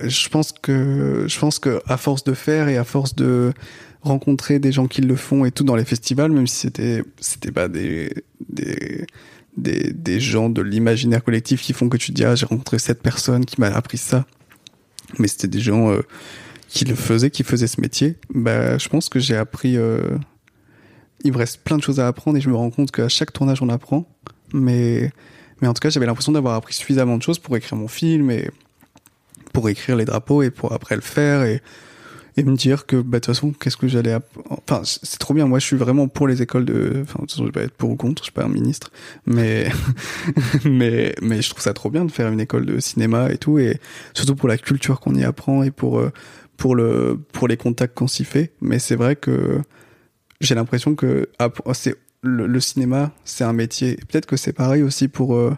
je 0.04 0.30
pense 0.30 0.52
que 0.52 1.26
je 1.28 1.40
pense 1.40 1.58
que 1.58 1.82
à 1.88 1.98
force 1.98 2.24
de 2.24 2.34
faire 2.34 2.68
et 2.68 2.78
à 2.78 2.84
force 2.84 3.16
de 3.16 3.54
rencontrer 4.02 4.60
des 4.60 4.72
gens 4.72 4.88
qui 4.88 5.02
le 5.02 5.16
font 5.16 5.46
et 5.46 5.52
tout 5.52 5.64
dans 5.64 5.76
les 5.76 5.86
festivals, 5.86 6.32
même 6.32 6.48
si 6.48 6.58
c'était 6.58 7.04
c'était 7.20 7.52
pas 7.52 7.68
des 7.68 8.14
des 8.50 9.06
des, 9.62 10.20
gens 10.20 10.50
de 10.50 10.62
l'imaginaire 10.62 11.24
collectif 11.24 11.62
qui 11.62 11.74
font 11.74 11.90
que 11.90 11.98
tu 11.98 12.12
dis 12.12 12.24
ah 12.26 12.36
j'ai 12.36 12.46
rencontré 12.46 12.80
cette 12.80 13.02
personne 13.02 13.46
qui 13.46 13.60
m'a 13.60 13.68
appris 13.68 13.98
ça, 13.98 14.26
mais 15.18 15.28
c'était 15.28 15.48
des 15.48 15.60
gens 15.60 15.92
euh, 15.92 16.02
qui 16.68 16.86
le 16.86 16.96
faisaient, 16.96 17.30
qui 17.30 17.44
faisaient 17.44 17.68
ce 17.68 17.82
métier. 17.82 18.18
Bah 18.34 18.78
je 18.78 18.90
pense 18.90 19.10
que 19.10 19.20
j'ai 19.20 19.36
appris. 19.36 19.78
euh, 19.78 20.18
il 21.24 21.34
me 21.34 21.38
reste 21.38 21.64
plein 21.64 21.78
de 21.78 21.84
choses 21.84 22.00
à 22.00 22.08
apprendre 22.08 22.38
et 22.38 22.42
je 22.42 22.50
me 22.50 22.56
rends 22.56 22.70
compte 22.70 22.92
qu'à 22.92 23.10
chaque 23.10 23.34
tournage 23.34 23.62
on 23.62 23.70
apprend, 23.70 24.08
mais 24.54 25.12
mais 25.62 25.68
en 25.68 25.74
tout 25.74 25.82
cas, 25.82 25.90
j'avais 25.90 26.06
l'impression 26.06 26.32
d'avoir 26.32 26.56
appris 26.56 26.74
suffisamment 26.74 27.18
de 27.18 27.24
choses 27.24 27.40
pour 27.40 27.56
écrire 27.58 27.78
mon 27.78 27.88
film 27.88 28.32
et 28.32 28.50
pour 29.54 29.70
écrire 29.70 29.96
les 29.96 30.06
drapeaux 30.06 30.42
et 30.42 30.52
pour 30.52 30.72
après 30.74 30.96
le 30.96 31.02
faire 31.02 31.44
et, 31.44 31.62
et 32.40 32.44
me 32.44 32.56
dire 32.56 32.86
que, 32.86 32.96
bah, 32.96 33.20
de 33.20 33.26
toute 33.26 33.36
façon, 33.36 33.52
qu'est-ce 33.52 33.78
que 33.78 33.88
j'allais 33.88 34.16
Enfin, 34.50 34.82
c'est 34.84 35.20
trop 35.20 35.34
bien. 35.34 35.46
Moi, 35.48 35.60
je 35.60 35.66
suis 35.66 35.76
vraiment 35.76 36.08
pour 36.08 36.28
les 36.28 36.42
écoles 36.42 36.66
de. 36.66 37.00
Enfin, 37.04 37.20
de 37.20 37.22
toute 37.22 37.32
façon, 37.32 37.44
je 37.44 37.48
vais 37.48 37.52
pas 37.52 37.62
être 37.64 37.74
pour 37.74 37.90
ou 37.92 37.96
contre, 37.96 38.22
je 38.22 38.26
suis 38.26 38.32
pas 38.34 38.44
un 38.46 38.50
ministre. 38.50 38.92
Mais, 39.26 39.70
mais, 40.66 41.16
mais 41.22 41.42
je 41.42 41.50
trouve 41.50 41.62
ça 41.62 41.74
trop 41.74 41.90
bien 41.90 42.06
de 42.06 42.12
faire 42.12 42.32
une 42.32 42.40
école 42.40 42.66
de 42.66 42.80
cinéma 42.80 43.32
et 43.32 43.38
tout. 43.38 43.60
Et 43.60 43.80
surtout 44.14 44.36
pour 44.36 44.48
la 44.50 44.58
culture 44.58 45.00
qu'on 45.00 45.16
y 45.16 45.24
apprend 45.24 45.64
et 45.64 45.72
pour, 45.72 46.00
euh, 46.00 46.12
pour 46.58 46.76
le, 46.76 47.20
pour 47.34 47.48
les 47.48 47.58
contacts 47.58 47.96
qu'on 47.98 48.08
s'y 48.08 48.26
fait. 48.26 48.54
Mais 48.62 48.80
c'est 48.80 48.96
vrai 48.96 49.16
que 49.16 49.60
j'ai 50.42 50.56
l'impression 50.56 50.96
que 50.96 51.30
pour- 51.54 51.76
c'est 51.76 51.96
le, 52.22 52.48
le 52.48 52.60
cinéma, 52.60 53.12
c'est 53.26 53.44
un 53.44 53.54
métier. 53.54 53.98
Peut-être 54.10 54.26
que 54.26 54.38
c'est 54.38 54.54
pareil 54.54 54.84
aussi 54.84 55.08
pour 55.08 55.36
euh, 55.36 55.56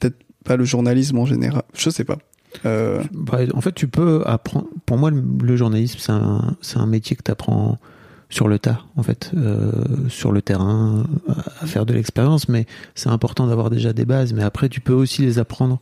peut-être 0.00 0.16
pas 0.44 0.56
le 0.56 0.64
journalisme 0.64 1.18
en 1.18 1.26
général. 1.26 1.62
Je 1.74 1.90
sais 1.90 2.04
pas. 2.04 2.18
Euh, 2.64 3.02
Bah, 3.12 3.38
en 3.54 3.60
fait, 3.60 3.72
tu 3.72 3.88
peux 3.88 4.22
apprendre. 4.26 4.66
Pour 4.86 4.98
moi, 4.98 5.10
le, 5.10 5.22
le 5.42 5.56
journalisme, 5.56 5.98
c'est 6.60 6.78
un, 6.78 6.86
métier 6.86 7.16
que 7.16 7.22
tu 7.22 7.30
apprends 7.30 7.78
sur 8.28 8.46
le 8.46 8.58
tas, 8.58 8.84
en 8.96 9.02
fait, 9.02 9.32
euh, 9.36 9.72
sur 10.08 10.30
le 10.32 10.40
terrain, 10.40 11.04
à, 11.28 11.66
faire 11.66 11.86
de 11.86 11.92
l'expérience. 11.92 12.48
Mais 12.48 12.66
c'est 12.94 13.08
important 13.08 13.46
d'avoir 13.46 13.70
déjà 13.70 13.92
des 13.92 14.04
bases. 14.04 14.32
Mais 14.32 14.42
après, 14.42 14.68
tu 14.68 14.80
peux 14.80 14.92
aussi 14.92 15.22
les 15.22 15.38
apprendre 15.38 15.80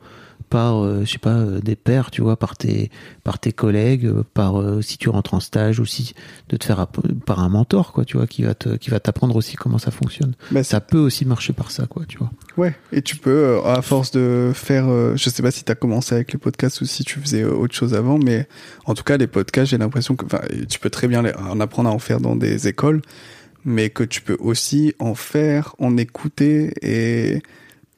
par, 0.48 0.82
euh, 0.82 1.04
je 1.04 1.10
sais 1.12 1.18
pas, 1.18 1.44
des 1.62 1.76
pairs, 1.76 2.10
tu 2.10 2.22
vois, 2.22 2.38
par 2.38 2.56
tes, 2.56 2.90
par 3.22 3.38
tes 3.38 3.52
collègues, 3.52 4.10
par 4.32 4.54
si 4.82 4.96
tu 4.96 5.10
rentres 5.10 5.34
en 5.34 5.40
stage 5.40 5.78
aussi, 5.78 6.14
de 6.48 6.56
te 6.56 6.64
faire 6.64 6.86
par 7.26 7.40
un 7.40 7.50
mentor, 7.50 7.92
quoi, 7.92 8.06
tu 8.06 8.16
vois, 8.16 8.26
qui 8.26 8.42
va 8.44 8.54
te, 8.54 8.70
qui 8.76 8.88
va 8.88 8.98
t'apprendre 8.98 9.36
aussi 9.36 9.56
comment 9.56 9.78
ça 9.78 9.90
fonctionne. 9.90 10.34
bah, 10.50 10.62
Ça 10.62 10.80
peut 10.80 10.98
aussi 10.98 11.26
marcher 11.26 11.52
par 11.52 11.70
ça, 11.70 11.86
quoi, 11.86 12.04
tu 12.08 12.16
vois. 12.16 12.30
Ouais, 12.58 12.74
et 12.90 13.02
tu 13.02 13.14
peux, 13.14 13.30
euh, 13.30 13.62
à 13.62 13.82
force 13.82 14.10
de 14.10 14.50
faire, 14.52 14.88
euh, 14.88 15.14
je 15.14 15.30
sais 15.30 15.42
pas 15.42 15.52
si 15.52 15.62
t'as 15.62 15.76
commencé 15.76 16.16
avec 16.16 16.32
les 16.32 16.40
podcasts 16.40 16.80
ou 16.80 16.86
si 16.86 17.04
tu 17.04 17.20
faisais 17.20 17.42
euh, 17.44 17.52
autre 17.52 17.72
chose 17.72 17.94
avant, 17.94 18.18
mais 18.18 18.48
en 18.84 18.94
tout 18.94 19.04
cas, 19.04 19.16
les 19.16 19.28
podcasts, 19.28 19.70
j'ai 19.70 19.78
l'impression 19.78 20.16
que, 20.16 20.24
tu 20.64 20.80
peux 20.80 20.90
très 20.90 21.06
bien 21.06 21.22
en 21.36 21.60
apprendre 21.60 21.88
à 21.88 21.92
en 21.92 22.00
faire 22.00 22.18
dans 22.18 22.34
des 22.34 22.66
écoles, 22.66 23.00
mais 23.64 23.90
que 23.90 24.02
tu 24.02 24.22
peux 24.22 24.36
aussi 24.40 24.92
en 24.98 25.14
faire, 25.14 25.76
en 25.78 25.96
écouter 25.96 26.72
et, 26.82 27.42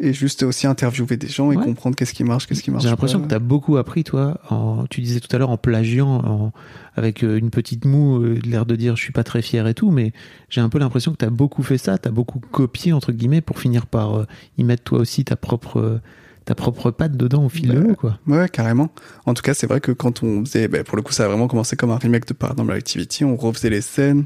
et 0.02 0.12
juste 0.14 0.42
aussi 0.42 0.66
interviewer 0.66 1.16
des 1.16 1.28
gens 1.28 1.52
et 1.52 1.56
Ouais. 1.56 1.64
comprendre 1.64 1.94
qu'est-ce 1.94 2.14
qui 2.14 2.24
marche, 2.24 2.46
qu'est-ce 2.46 2.62
qui 2.62 2.70
marche 2.70 2.82
J'ai 2.84 2.88
l'impression 2.90 3.20
que 3.20 3.28
tu 3.28 3.34
as 3.34 3.38
beaucoup 3.38 3.76
appris, 3.76 4.02
toi. 4.02 4.40
En, 4.48 4.86
tu 4.88 5.00
disais 5.02 5.20
tout 5.20 5.28
à 5.34 5.38
l'heure 5.38 5.50
en 5.50 5.58
plagiant, 5.58 6.08
en- 6.24 6.52
avec 6.96 7.22
euh, 7.22 7.38
une 7.38 7.50
petite 7.50 7.84
moue, 7.84 8.22
euh, 8.22 8.38
l'air 8.44 8.64
de 8.66 8.76
dire 8.76 8.96
je 8.96 9.02
suis 9.02 9.12
pas 9.12 9.24
très 9.24 9.42
fier 9.42 9.66
et 9.68 9.74
tout, 9.74 9.90
mais 9.90 10.12
j'ai 10.48 10.60
un 10.60 10.68
peu 10.70 10.78
l'impression 10.78 11.12
que 11.12 11.18
tu 11.18 11.24
as 11.26 11.30
beaucoup 11.30 11.62
fait 11.62 11.78
ça, 11.78 11.98
tu 11.98 12.08
as 12.08 12.12
beaucoup 12.12 12.40
copié, 12.40 12.92
entre 12.92 13.12
guillemets, 13.12 13.40
pour 13.42 13.58
finir 13.60 13.86
par 13.86 14.14
euh, 14.20 14.26
y 14.58 14.64
mettre 14.64 14.82
toi 14.84 14.98
aussi 15.00 15.24
ta 15.24 15.36
propre, 15.36 15.78
euh, 15.78 16.00
ta 16.46 16.54
propre 16.54 16.90
patte 16.90 17.16
dedans 17.16 17.44
au 17.44 17.48
fil 17.50 17.68
de 17.68 17.74
Bah, 17.74 17.80
l'eau, 17.88 17.94
quoi. 17.94 18.18
Ouais, 18.26 18.48
carrément. 18.48 18.90
En 19.26 19.34
tout 19.34 19.42
cas, 19.42 19.52
c'est 19.54 19.66
vrai 19.66 19.80
que 19.80 19.92
quand 19.92 20.22
on 20.22 20.44
faisait, 20.44 20.66
ben, 20.68 20.82
pour 20.82 20.96
le 20.96 21.02
coup, 21.02 21.12
ça 21.12 21.26
a 21.26 21.28
vraiment 21.28 21.46
commencé 21.46 21.76
comme 21.76 21.90
un 21.90 21.98
remake 21.98 22.26
de 22.26 22.32
Paranormal 22.32 22.76
Activity. 22.76 23.24
On 23.24 23.36
refaisait 23.36 23.70
les 23.70 23.82
scènes. 23.82 24.24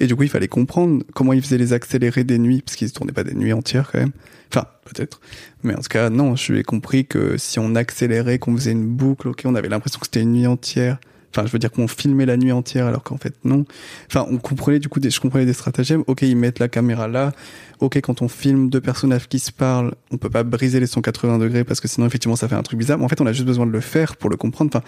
Et 0.00 0.06
du 0.06 0.14
coup, 0.14 0.22
il 0.22 0.28
fallait 0.28 0.46
comprendre 0.48 1.02
comment 1.14 1.32
ils 1.32 1.42
faisaient 1.42 1.58
les 1.58 1.72
accélérés 1.72 2.22
des 2.22 2.38
nuits, 2.38 2.62
parce 2.64 2.76
qu'ils 2.76 2.86
ne 2.88 2.92
tournaient 2.92 3.12
pas 3.12 3.24
des 3.24 3.34
nuits 3.34 3.52
entières 3.52 3.90
quand 3.90 3.98
même. 3.98 4.12
Enfin, 4.52 4.66
peut-être. 4.88 5.20
Mais 5.62 5.74
en 5.74 5.78
tout 5.78 5.88
cas, 5.88 6.10
non, 6.10 6.36
je 6.36 6.52
lui 6.52 6.60
ai 6.60 6.62
compris 6.64 7.06
que 7.06 7.36
si 7.36 7.58
on 7.58 7.74
accélérait, 7.74 8.38
qu'on 8.38 8.56
faisait 8.56 8.72
une 8.72 8.86
boucle, 8.86 9.28
ok, 9.28 9.42
on 9.44 9.54
avait 9.54 9.68
l'impression 9.68 9.98
que 10.00 10.06
c'était 10.06 10.22
une 10.22 10.32
nuit 10.32 10.46
entière. 10.46 10.98
Enfin, 11.30 11.46
je 11.46 11.52
veux 11.52 11.58
dire 11.58 11.70
qu'on 11.70 11.88
filmait 11.88 12.24
la 12.24 12.36
nuit 12.36 12.52
entière 12.52 12.86
alors 12.86 13.02
qu'en 13.02 13.18
fait 13.18 13.34
non. 13.44 13.66
Enfin, 14.06 14.26
on 14.30 14.38
comprenait 14.38 14.78
du 14.78 14.88
coup 14.88 14.98
des, 14.98 15.10
je 15.10 15.20
comprenais 15.20 15.44
des 15.44 15.52
stratagèmes. 15.52 16.02
Ok, 16.06 16.22
ils 16.22 16.36
mettent 16.36 16.58
la 16.58 16.68
caméra 16.68 17.06
là. 17.06 17.32
Ok, 17.80 18.00
quand 18.00 18.22
on 18.22 18.28
filme 18.28 18.70
deux 18.70 18.80
personnages 18.80 19.28
qui 19.28 19.38
se 19.38 19.52
parlent, 19.52 19.94
on 20.10 20.16
peut 20.16 20.30
pas 20.30 20.42
briser 20.42 20.80
les 20.80 20.86
180 20.86 21.38
degrés 21.38 21.64
parce 21.64 21.80
que 21.80 21.88
sinon 21.88 22.06
effectivement 22.06 22.36
ça 22.36 22.48
fait 22.48 22.54
un 22.54 22.62
truc 22.62 22.78
bizarre. 22.78 22.98
Mais 22.98 23.04
en 23.04 23.08
fait, 23.08 23.20
on 23.20 23.26
a 23.26 23.32
juste 23.32 23.46
besoin 23.46 23.66
de 23.66 23.72
le 23.72 23.80
faire 23.80 24.16
pour 24.16 24.30
le 24.30 24.36
comprendre. 24.36 24.70
Enfin, 24.74 24.84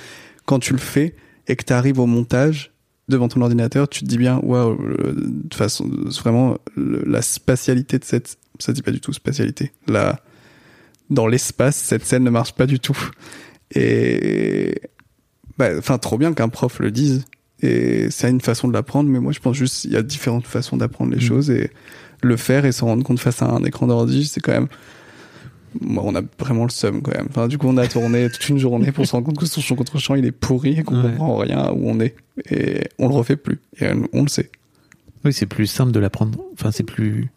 quand 0.46 0.58
tu 0.58 0.72
le 0.72 0.78
fais 0.78 1.14
et 1.46 1.56
que 1.56 1.64
tu 1.64 1.72
arrives 1.72 1.98
au 1.98 2.06
montage 2.06 2.72
devant 3.10 3.28
ton 3.28 3.42
ordinateur, 3.42 3.88
tu 3.88 4.00
te 4.00 4.06
dis 4.06 4.16
bien, 4.18 4.38
waouh, 4.42 4.78
de 5.12 5.54
façon, 5.54 5.88
vraiment 6.22 6.56
le- 6.76 7.02
la 7.06 7.20
spatialité 7.22 7.98
de 7.98 8.04
cette, 8.04 8.38
ça 8.58 8.66
se 8.68 8.72
dit 8.72 8.82
pas 8.82 8.90
du 8.92 9.00
tout 9.00 9.12
spatialité. 9.12 9.72
La, 9.86 10.20
dans 11.10 11.26
l'espace, 11.26 11.76
cette 11.76 12.04
scène 12.06 12.24
ne 12.24 12.30
marche 12.30 12.54
pas 12.54 12.66
du 12.66 12.80
tout. 12.80 12.96
Et 13.74 14.80
bah, 15.58 15.68
enfin, 15.78 15.98
trop 15.98 16.18
bien 16.18 16.32
qu'un 16.32 16.48
prof 16.48 16.78
le 16.80 16.90
dise. 16.90 17.24
Et 17.62 18.10
c'est 18.10 18.30
une 18.30 18.40
façon 18.40 18.68
de 18.68 18.72
l'apprendre, 18.72 19.10
mais 19.10 19.20
moi 19.20 19.32
je 19.32 19.40
pense 19.40 19.54
juste 19.56 19.84
il 19.84 19.92
y 19.92 19.96
a 19.96 20.02
différentes 20.02 20.46
façons 20.46 20.78
d'apprendre 20.78 21.10
les 21.12 21.18
Mm. 21.18 21.28
choses 21.28 21.50
et 21.50 21.70
le 22.22 22.36
faire 22.38 22.64
et 22.64 22.72
s'en 22.72 22.86
rendre 22.86 23.04
compte 23.04 23.20
face 23.20 23.42
à 23.42 23.46
un 23.46 23.62
écran 23.64 23.86
d'ordi, 23.86 24.24
c'est 24.26 24.40
quand 24.40 24.52
même. 24.52 24.68
Moi, 25.80 26.02
on 26.06 26.14
a 26.16 26.22
vraiment 26.38 26.64
le 26.64 26.70
seum 26.70 27.00
quand 27.02 27.14
même. 27.14 27.26
Enfin, 27.30 27.46
du 27.48 27.58
coup, 27.58 27.68
on 27.68 27.76
a 27.76 27.86
tourné 27.86 28.28
toute 28.32 28.48
une 28.48 28.58
journée 28.58 28.90
pour 28.92 29.06
se 29.06 29.12
rendre 29.12 29.26
compte 29.26 29.38
que 29.38 29.46
son 29.46 29.60
champ 29.60 29.76
contre 29.76 29.98
champ 29.98 30.14
il 30.14 30.24
est 30.24 30.32
pourri 30.32 30.78
et 30.78 30.82
qu'on 30.82 30.96
Ouais. 31.02 31.10
comprend 31.10 31.36
rien 31.36 31.70
où 31.72 31.88
on 31.88 32.00
est. 32.00 32.14
Et 32.50 32.88
on 32.98 33.08
le 33.08 33.14
refait 33.14 33.36
plus. 33.36 33.60
Et 33.80 33.86
on, 33.88 34.08
on 34.12 34.22
le 34.22 34.28
sait. 34.28 34.50
Oui, 35.24 35.32
c'est 35.32 35.46
plus 35.46 35.66
simple 35.66 35.92
de 35.92 36.00
l'apprendre. 36.00 36.42
Enfin, 36.54 36.70
c'est 36.72 36.82
plus 36.82 37.28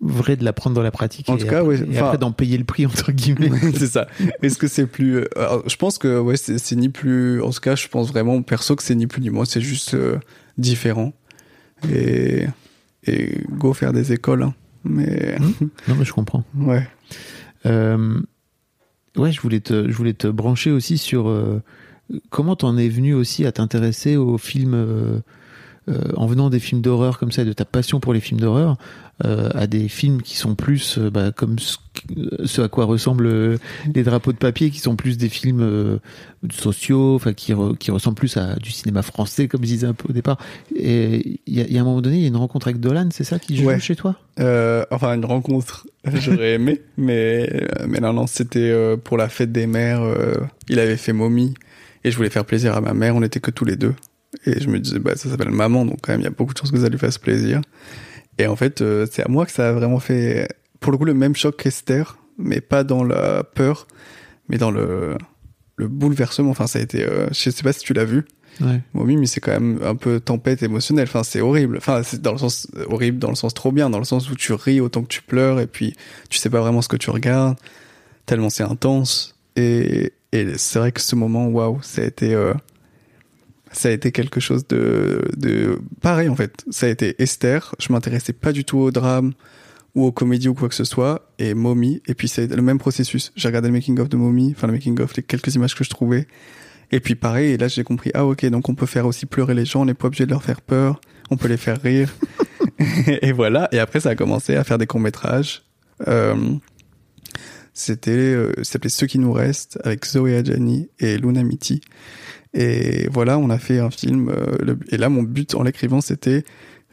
vrai 0.00 0.36
de 0.36 0.44
l'apprendre 0.44 0.76
dans 0.76 0.82
la 0.82 0.90
pratique. 0.90 1.28
En 1.28 1.36
tout 1.36 1.46
cas, 1.46 1.60
après, 1.60 1.78
Et 1.78 1.82
enfin- 1.90 2.04
après 2.06 2.18
d'en 2.18 2.30
payer 2.32 2.58
le 2.58 2.64
prix, 2.64 2.86
entre 2.86 3.12
guillemets. 3.12 3.50
c'est 3.74 3.86
ça. 3.86 4.06
Est-ce 4.42 4.56
que 4.58 4.68
c'est 4.68 4.86
plus. 4.86 5.16
euh, 5.16 5.24
alors, 5.36 5.68
je 5.68 5.76
pense 5.76 5.98
que 5.98 6.18
ouais, 6.20 6.36
c'est 6.36 6.58
c'est 6.58 6.76
ni 6.76 6.88
plus. 6.90 7.42
En 7.42 7.50
tout 7.50 7.60
cas, 7.60 7.74
je 7.76 7.88
pense 7.88 8.08
vraiment 8.08 8.40
perso 8.42 8.76
que 8.76 8.82
c'est 8.82 8.94
ni 8.94 9.06
plus 9.06 9.20
ni 9.22 9.30
moins. 9.30 9.44
C'est 9.46 9.60
juste 9.60 9.94
euh, 9.94 10.18
différent. 10.58 11.12
Et, 11.92 12.46
et 13.06 13.40
go 13.50 13.72
faire 13.74 13.92
des 13.92 14.12
écoles. 14.12 14.42
hein. 14.42 14.54
Mais 14.88 15.36
non, 15.88 15.94
mais 15.98 16.04
je 16.04 16.12
comprends. 16.12 16.44
ouais. 16.56 16.86
Euh, 17.64 18.20
ouais, 19.16 19.32
je 19.32 19.40
voulais 19.40 19.60
te, 19.60 19.90
je 19.90 19.96
voulais 19.96 20.12
te 20.14 20.28
brancher 20.28 20.70
aussi 20.70 20.98
sur 20.98 21.28
euh, 21.28 21.62
comment 22.30 22.56
t'en 22.56 22.76
es 22.76 22.88
venu 22.88 23.14
aussi 23.14 23.44
à 23.44 23.52
t'intéresser 23.52 24.16
aux 24.16 24.38
films 24.38 24.74
euh, 24.74 25.20
en 26.16 26.26
venant 26.26 26.50
des 26.50 26.60
films 26.60 26.80
d'horreur 26.80 27.18
comme 27.18 27.30
ça, 27.32 27.42
et 27.42 27.44
de 27.44 27.52
ta 27.52 27.64
passion 27.64 28.00
pour 28.00 28.12
les 28.12 28.20
films 28.20 28.40
d'horreur, 28.40 28.76
euh, 29.24 29.48
à 29.54 29.66
des 29.66 29.88
films 29.88 30.20
qui 30.20 30.36
sont 30.36 30.54
plus 30.54 30.98
euh, 30.98 31.10
bah, 31.10 31.32
comme 31.32 31.58
ce, 31.58 31.76
ce 32.44 32.60
à 32.62 32.68
quoi 32.68 32.84
ressemblent 32.84 33.26
euh, 33.26 33.56
les 33.94 34.02
drapeaux 34.02 34.32
de 34.32 34.36
papier, 34.36 34.68
qui 34.70 34.80
sont 34.80 34.94
plus 34.96 35.16
des 35.16 35.28
films 35.30 35.62
euh, 35.62 35.98
sociaux, 36.52 37.14
enfin 37.14 37.32
qui, 37.32 37.52
re- 37.54 37.76
qui 37.78 37.90
ressemblent 37.90 38.16
plus 38.16 38.36
à 38.36 38.56
du 38.56 38.70
cinéma 38.70 39.02
français, 39.02 39.48
comme 39.48 39.62
je 39.62 39.66
disais 39.68 39.86
un 39.86 39.94
peu 39.94 40.08
au 40.10 40.12
départ. 40.12 40.38
Et 40.74 41.40
il 41.46 41.54
y, 41.56 41.60
a- 41.60 41.66
il 41.66 41.72
y 41.72 41.78
a 41.78 41.80
un 41.80 41.84
moment 41.84 42.00
donné, 42.02 42.16
il 42.16 42.22
y 42.22 42.24
a 42.26 42.28
une 42.28 42.36
rencontre 42.36 42.68
avec 42.68 42.80
Dolan, 42.80 43.08
c'est 43.10 43.24
ça 43.24 43.38
qui 43.38 43.56
joue 43.56 43.66
Ouais. 43.66 43.80
chez 43.80 43.96
toi? 43.96 44.16
Euh, 44.38 44.84
enfin, 44.90 45.14
une 45.14 45.24
rencontre, 45.24 45.86
j'aurais 46.12 46.54
aimé, 46.54 46.82
mais, 46.98 47.48
euh, 47.54 47.86
mais 47.88 48.00
non, 48.00 48.12
non, 48.12 48.26
c'était 48.26 48.58
euh, 48.70 48.96
pour 48.96 49.16
la 49.16 49.28
fête 49.30 49.50
des 49.52 49.66
mères. 49.66 50.02
euh, 50.02 50.34
il 50.68 50.78
avait 50.78 50.96
fait 50.98 51.12
Mommy 51.14 51.54
et 52.04 52.10
je 52.10 52.16
voulais 52.16 52.28
faire 52.30 52.44
plaisir 52.44 52.76
à 52.76 52.80
ma 52.82 52.92
mère. 52.92 53.16
On 53.16 53.20
n'était 53.20 53.40
que 53.40 53.50
tous 53.50 53.64
les 53.64 53.76
deux. 53.76 53.94
Et 54.44 54.60
je 54.60 54.68
me 54.68 54.78
disais, 54.78 54.98
bah, 54.98 55.16
ça 55.16 55.28
s'appelle 55.28 55.50
maman, 55.50 55.84
donc 55.84 55.98
quand 56.02 56.12
même, 56.12 56.20
il 56.20 56.24
y 56.24 56.28
a 56.28 56.30
beaucoup 56.30 56.52
de 56.52 56.58
chances 56.58 56.70
que 56.70 56.80
ça 56.80 56.88
lui 56.88 56.98
fasse 56.98 57.18
plaisir. 57.18 57.60
Et 58.38 58.46
en 58.46 58.56
fait, 58.56 58.82
euh, 58.82 59.06
c'est 59.10 59.22
à 59.22 59.28
moi 59.28 59.46
que 59.46 59.52
ça 59.52 59.70
a 59.70 59.72
vraiment 59.72 59.98
fait, 60.00 60.48
pour 60.80 60.92
le 60.92 60.98
coup, 60.98 61.04
le 61.04 61.14
même 61.14 61.34
choc 61.34 61.56
qu'Esther, 61.56 62.18
mais 62.38 62.60
pas 62.60 62.84
dans 62.84 63.02
la 63.02 63.44
peur, 63.44 63.86
mais 64.48 64.58
dans 64.58 64.70
le, 64.70 65.16
le 65.76 65.88
bouleversement. 65.88 66.50
Enfin, 66.50 66.66
ça 66.66 66.78
a 66.78 66.82
été, 66.82 67.04
euh, 67.04 67.28
je 67.32 67.50
sais 67.50 67.62
pas 67.62 67.72
si 67.72 67.80
tu 67.80 67.94
l'as 67.94 68.04
vu, 68.04 68.24
Ouais. 68.60 68.80
Mommy, 68.94 69.16
mais 69.16 69.26
c'est 69.26 69.40
quand 69.40 69.52
même 69.52 69.80
un 69.84 69.94
peu 69.94 70.20
tempête 70.20 70.62
émotionnelle. 70.62 71.06
Enfin, 71.08 71.22
c'est 71.22 71.40
horrible. 71.40 71.76
Enfin, 71.76 72.02
c'est 72.02 72.22
dans 72.22 72.32
le 72.32 72.38
sens 72.38 72.68
horrible, 72.88 73.18
dans 73.18 73.28
le 73.28 73.34
sens 73.34 73.54
trop 73.54 73.72
bien, 73.72 73.90
dans 73.90 73.98
le 73.98 74.04
sens 74.04 74.30
où 74.30 74.34
tu 74.34 74.52
ris 74.52 74.80
autant 74.80 75.02
que 75.02 75.08
tu 75.08 75.22
pleures 75.22 75.60
et 75.60 75.66
puis 75.66 75.94
tu 76.30 76.38
sais 76.38 76.50
pas 76.50 76.60
vraiment 76.60 76.82
ce 76.82 76.88
que 76.88 76.96
tu 76.96 77.10
regardes, 77.10 77.56
tellement 78.24 78.50
c'est 78.50 78.62
intense. 78.62 79.36
Et, 79.56 80.12
et 80.32 80.56
c'est 80.56 80.78
vrai 80.78 80.92
que 80.92 81.00
ce 81.00 81.16
moment, 81.16 81.48
waouh, 81.48 81.80
ça 81.82 82.02
a 82.02 82.04
été, 82.04 82.34
euh, 82.34 82.54
ça 83.76 83.88
a 83.88 83.92
été 83.92 84.12
quelque 84.12 84.40
chose 84.40 84.66
de, 84.66 85.22
de 85.36 85.78
pareil 86.00 86.28
en 86.28 86.36
fait. 86.36 86.64
Ça 86.70 86.86
a 86.86 86.88
été 86.88 87.20
Esther. 87.22 87.74
Je 87.78 87.92
m'intéressais 87.92 88.32
pas 88.32 88.52
du 88.52 88.64
tout 88.64 88.78
au 88.78 88.90
drame 88.90 89.32
ou 89.94 90.04
aux 90.04 90.12
comédies 90.12 90.48
ou 90.48 90.54
quoi 90.54 90.68
que 90.68 90.74
ce 90.74 90.84
soit. 90.84 91.30
Et 91.38 91.54
Mommy. 91.54 92.02
Et 92.06 92.14
puis 92.14 92.28
c'est 92.28 92.54
le 92.54 92.62
même 92.62 92.78
processus. 92.78 93.32
J'ai 93.36 93.48
regardé 93.48 93.68
le 93.68 93.74
making 93.74 93.98
of 93.98 94.08
de 94.08 94.16
Mommy, 94.16 94.54
enfin 94.56 94.66
le 94.66 94.72
making 94.72 95.00
of, 95.00 95.16
les 95.16 95.22
quelques 95.22 95.54
images 95.54 95.74
que 95.74 95.84
je 95.84 95.90
trouvais. 95.90 96.26
Et 96.92 97.00
puis 97.00 97.16
pareil, 97.16 97.52
et 97.52 97.56
là 97.58 97.68
j'ai 97.68 97.82
compris, 97.82 98.10
ah 98.14 98.24
ok, 98.24 98.46
donc 98.46 98.68
on 98.68 98.74
peut 98.74 98.86
faire 98.86 99.06
aussi 99.06 99.26
pleurer 99.26 99.54
les 99.54 99.64
gens, 99.64 99.82
on 99.82 99.86
n'est 99.86 99.94
pas 99.94 100.06
obligé 100.06 100.24
de 100.24 100.30
leur 100.30 100.42
faire 100.44 100.60
peur, 100.60 101.00
on 101.30 101.36
peut 101.36 101.48
les 101.48 101.56
faire 101.56 101.82
rire. 101.82 102.14
et 103.08 103.32
voilà, 103.32 103.68
et 103.72 103.80
après 103.80 103.98
ça 103.98 104.10
a 104.10 104.14
commencé 104.14 104.54
à 104.54 104.62
faire 104.62 104.78
des 104.78 104.86
courts-métrages. 104.86 105.64
Euh, 106.06 106.54
c'était, 107.74 108.12
euh, 108.12 108.52
s'appelait 108.62 108.88
Ceux 108.88 109.06
qui 109.06 109.18
nous 109.18 109.32
restent, 109.32 109.78
avec 109.84 110.06
Zoé 110.06 110.36
Adjani 110.36 110.88
et 111.00 111.18
Luna 111.18 111.42
Miti. 111.42 111.80
Et 112.58 113.06
voilà, 113.12 113.36
on 113.38 113.50
a 113.50 113.58
fait 113.58 113.78
un 113.80 113.90
film, 113.90 114.30
euh, 114.30 114.56
le- 114.64 114.78
et 114.90 114.96
là 114.96 115.08
mon 115.10 115.22
but 115.22 115.54
en 115.54 115.62
l'écrivant 115.62 116.00
c'était, 116.00 116.42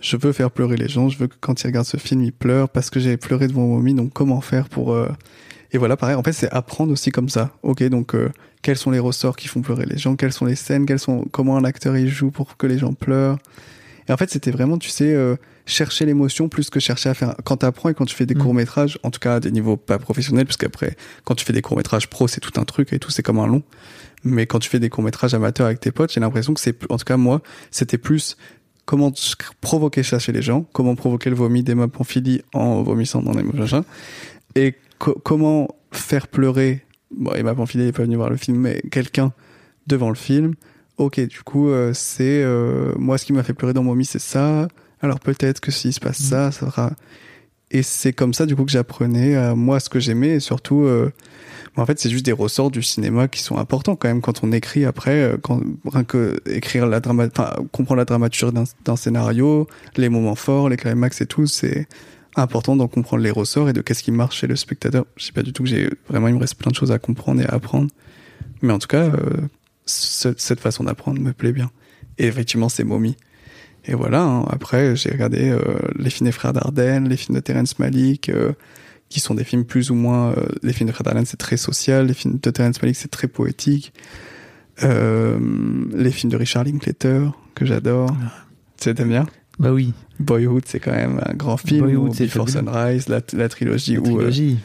je 0.02 0.18
veux 0.18 0.34
faire 0.34 0.52
pleurer 0.52 0.76
les 0.76 0.90
gens, 0.90 1.08
je 1.08 1.18
veux 1.18 1.28
que 1.28 1.36
quand 1.40 1.64
ils 1.64 1.68
regardent 1.68 1.86
ce 1.88 1.98
film, 1.98 2.22
ils 2.22 2.34
pleurent 2.34 2.68
parce 2.70 2.90
que 2.90 3.00
j'ai 3.00 3.16
pleuré 3.16 3.48
devant 3.48 3.66
Mommy, 3.68 3.94
donc 3.94 4.12
comment 4.12 4.42
faire 4.42 4.68
pour... 4.68 4.92
euh, 4.94 5.08
Et 5.72 5.78
voilà, 5.78 5.96
pareil, 5.96 6.16
en 6.16 6.24
fait 6.24 6.34
c'est 6.34 6.50
apprendre 6.52 6.92
aussi 6.92 7.12
comme 7.12 7.30
ça. 7.30 7.52
Ok, 7.64 7.82
donc... 7.84 8.14
euh, 8.14 8.30
quels 8.62 8.78
sont 8.78 8.92
les 8.92 9.00
ressorts 9.00 9.36
qui 9.36 9.50
font 9.50 9.62
pleurer 9.62 9.86
les 9.86 9.98
gens, 9.98 10.16
quelles 10.16 10.32
sont 10.32 10.46
les 10.46 10.56
scènes, 10.56 10.86
quels 10.86 11.00
sont, 11.00 11.26
comment 11.32 11.58
un 11.58 11.66
acteur 11.66 11.98
il 11.98 12.08
joue 12.08 12.32
pour 12.32 12.56
que 12.56 12.66
les 12.66 12.78
gens 12.78 12.94
pleurent. 12.94 13.38
Et 14.08 14.14
en 14.14 14.16
fait, 14.18 14.30
c'était 14.30 14.52
vraiment, 14.52 14.78
tu 14.78 14.88
sais, 14.90 15.14
euh, 15.14 15.36
chercher 15.66 16.06
l'émotion 16.06 16.48
plus 16.48 16.70
que 16.70 16.80
chercher 16.80 17.10
à 17.10 17.14
faire. 17.14 17.36
Quand 17.44 17.58
tu 17.58 17.66
apprends 17.66 17.90
et 17.90 17.94
quand 17.94 18.06
tu 18.06 18.16
fais 18.16 18.26
des 18.26 18.36
Mm. 18.36 18.38
courts 18.38 18.54
métrages, 18.54 18.98
en 19.04 19.12
tout 19.12 19.20
cas 19.20 19.36
à 19.36 19.40
des 19.42 19.52
niveaux 19.52 19.76
pas 19.76 19.98
professionnels, 20.00 20.46
parce 20.46 20.56
qu'après, 20.56 20.96
quand 21.26 21.36
tu 21.36 21.44
fais 21.44 21.52
des 21.52 21.62
courts 21.62 21.76
métrages 21.76 22.08
pro, 22.10 22.30
c'est 22.30 22.40
tout 22.40 22.58
un 22.58 22.64
truc 22.64 22.94
et 22.94 23.00
tout, 23.00 23.12
c'est 23.12 23.22
comme 23.22 23.40
un 23.40 23.48
long. 23.48 23.64
Mais 24.24 24.46
quand 24.46 24.60
tu 24.60 24.70
fais 24.70 24.80
des 24.80 24.90
courts 24.90 25.04
métrages 25.04 25.34
amateurs 25.34 25.66
avec 25.66 25.80
tes 25.80 25.92
potes, 25.92 26.14
j'ai 26.14 26.20
l'impression 26.20 26.54
que 26.54 26.60
c'est, 26.62 26.90
en 26.92 26.98
tout 26.98 27.06
cas 27.06 27.18
moi, 27.18 27.42
c'était 27.72 27.98
plus 27.98 28.38
comment 28.86 29.12
provoquer 29.62 30.04
ça 30.04 30.20
chez 30.20 30.32
les 30.32 30.42
gens, 30.42 30.66
comment 30.74 30.96
provoquer 30.96 31.30
le 31.30 31.36
vomi 31.36 31.64
d'hémophilie 31.64 32.42
en 32.54 32.84
vomissant 32.84 33.22
dans 33.22 33.34
les 33.34 33.44
machins, 33.44 33.84
et 34.56 34.76
co- 35.00 35.20
comment 35.24 35.68
faire 35.92 36.28
pleurer. 36.28 36.84
Bon, 37.16 37.32
Emma 37.34 37.54
Pamphili 37.54 37.86
n'est 37.86 37.92
pas 37.92 38.04
venue 38.04 38.16
voir 38.16 38.30
le 38.30 38.38
film, 38.38 38.58
mais 38.58 38.82
quelqu'un 38.92 39.34
devant 39.88 40.10
le 40.10 40.16
film. 40.16 40.54
Ok, 40.98 41.20
du 41.20 41.42
coup, 41.42 41.70
euh, 41.70 41.92
c'est 41.94 42.44
euh, 42.44 42.94
moi 42.98 43.18
ce 43.18 43.26
qui 43.26 43.34
m'a 43.34 43.44
fait 43.44 43.54
pleurer 43.54 43.74
dans 43.74 43.84
Mommy, 43.84 44.06
c'est 44.06 44.20
ça. 44.20 44.68
Alors 45.02 45.20
peut-être 45.20 45.60
que 45.60 45.72
s'il 45.72 45.92
se 45.94 46.00
passe 46.00 46.18
ça, 46.18 46.52
ça 46.52 46.66
sera. 46.68 46.94
Et 47.72 47.84
c'est 47.84 48.14
comme 48.14 48.34
ça, 48.34 48.46
du 48.46 48.56
coup, 48.56 48.64
que 48.66 48.72
j'apprenais 48.72 49.36
à 49.36 49.56
moi 49.56 49.80
ce 49.80 49.90
que 49.90 50.00
j'aimais 50.00 50.36
et 50.36 50.40
surtout. 50.40 50.86
En 51.76 51.86
fait, 51.86 52.00
c'est 52.00 52.10
juste 52.10 52.26
des 52.26 52.32
ressorts 52.32 52.70
du 52.70 52.84
cinéma 52.84 53.28
qui 53.28 53.42
sont 53.42 53.58
importants 53.58 53.96
quand 53.96 54.08
même 54.08 54.22
quand 54.22 54.44
on 54.44 54.52
écrit 54.52 54.86
après, 54.86 55.24
euh, 55.24 55.38
quand 55.42 55.62
rien 55.86 56.04
que 56.04 56.40
écrire 56.46 56.86
la 56.86 57.00
drama, 57.00 57.26
enfin 57.28 57.54
comprendre 57.72 57.98
la 57.98 58.06
dramaturgie 58.06 58.54
d'un- 58.86 58.96
scénario, 58.96 59.68
les 59.98 60.10
moments 60.10 60.36
forts, 60.36 60.70
les 60.70 60.78
climax 60.78 61.22
et 61.22 61.26
tout, 61.26 61.48
c'est 61.48 61.88
important 62.36 62.76
d'en 62.76 62.88
comprendre 62.88 63.24
les 63.24 63.32
ressorts 63.32 63.70
et 63.70 63.74
de 63.74 63.82
qu'est-ce 63.82 64.04
qui 64.04 64.12
marche 64.12 64.40
chez 64.40 64.48
le 64.48 64.56
spectateur. 64.56 65.06
Je 65.18 65.26
sais 65.26 65.32
pas 65.32 65.42
du 65.44 65.52
tout 65.54 65.64
que 65.64 65.70
j'ai 65.70 65.90
vraiment, 66.10 66.28
il 66.28 66.36
me 66.36 66.40
reste 66.40 66.56
plein 66.56 66.70
de 66.72 66.76
choses 66.76 66.92
à 66.92 67.00
comprendre 67.00 67.42
et 67.42 67.46
à 67.46 67.54
apprendre, 67.56 67.90
mais 68.62 68.72
en 68.74 68.80
tout 68.80 68.88
cas, 68.88 69.06
euh, 69.06 69.38
ce- 69.86 70.34
cette 70.38 70.60
façon 70.60 70.84
d'apprendre 70.84 71.20
me 71.22 71.34
plaît 71.34 71.52
bien. 71.54 71.72
Et 72.20 72.26
effectivement, 72.28 72.70
c'est 72.70 72.84
Mommy. 72.84 73.16
Et 73.86 73.96
voilà. 73.96 74.22
hein. 74.24 74.46
Après, 74.50 74.96
j'ai 74.96 75.10
regardé 75.12 75.50
euh, 75.50 75.60
les 75.98 76.10
films 76.10 76.26
des 76.28 76.32
frères 76.32 76.54
Dardenne, 76.54 77.10
les 77.10 77.18
films 77.18 77.36
de 77.36 77.42
Terrence 77.42 77.80
Malick. 77.80 78.30
euh, 78.30 78.54
qui 79.14 79.20
sont 79.22 79.36
des 79.36 79.44
films 79.44 79.64
plus 79.66 79.92
ou 79.92 79.96
moins 79.96 80.32
euh, 80.32 80.46
les 80.64 80.74
films 80.74 80.90
de 80.90 80.94
Fred 80.94 81.08
Allen 81.08 81.26
c'est 81.26 81.38
très 81.38 81.58
social 81.58 82.08
les 82.08 82.14
films 82.14 82.40
de 82.42 82.50
Terrence 82.52 82.82
Malick 82.82 82.96
c'est 82.98 83.12
très 83.12 83.28
poétique. 83.28 83.94
Euh, 84.84 85.40
les 85.94 86.12
films 86.12 86.32
de 86.32 86.38
Richard 86.38 86.64
Linklater 86.64 87.28
que 87.56 87.66
j'adore. 87.66 88.10
Tu 88.78 88.86
sais 88.86 88.94
t'aimes 88.96 89.10
bien? 89.10 89.28
Bah 89.60 89.72
oui, 89.72 89.94
Boyhood 90.20 90.64
c'est 90.66 90.80
quand 90.80 90.92
même 90.92 91.22
un 91.26 91.34
grand 91.36 91.58
film 91.58 91.82
Boyhood, 91.86 92.14
c'est 92.16 92.26
Before. 92.26 92.50
Sunrise 92.50 93.08
la, 93.08 93.22
la 93.34 93.50
trilogie 93.50 93.94
la 93.96 94.00
ou, 94.02 94.04
euh, 94.04 94.16
trilogie. 94.16 94.58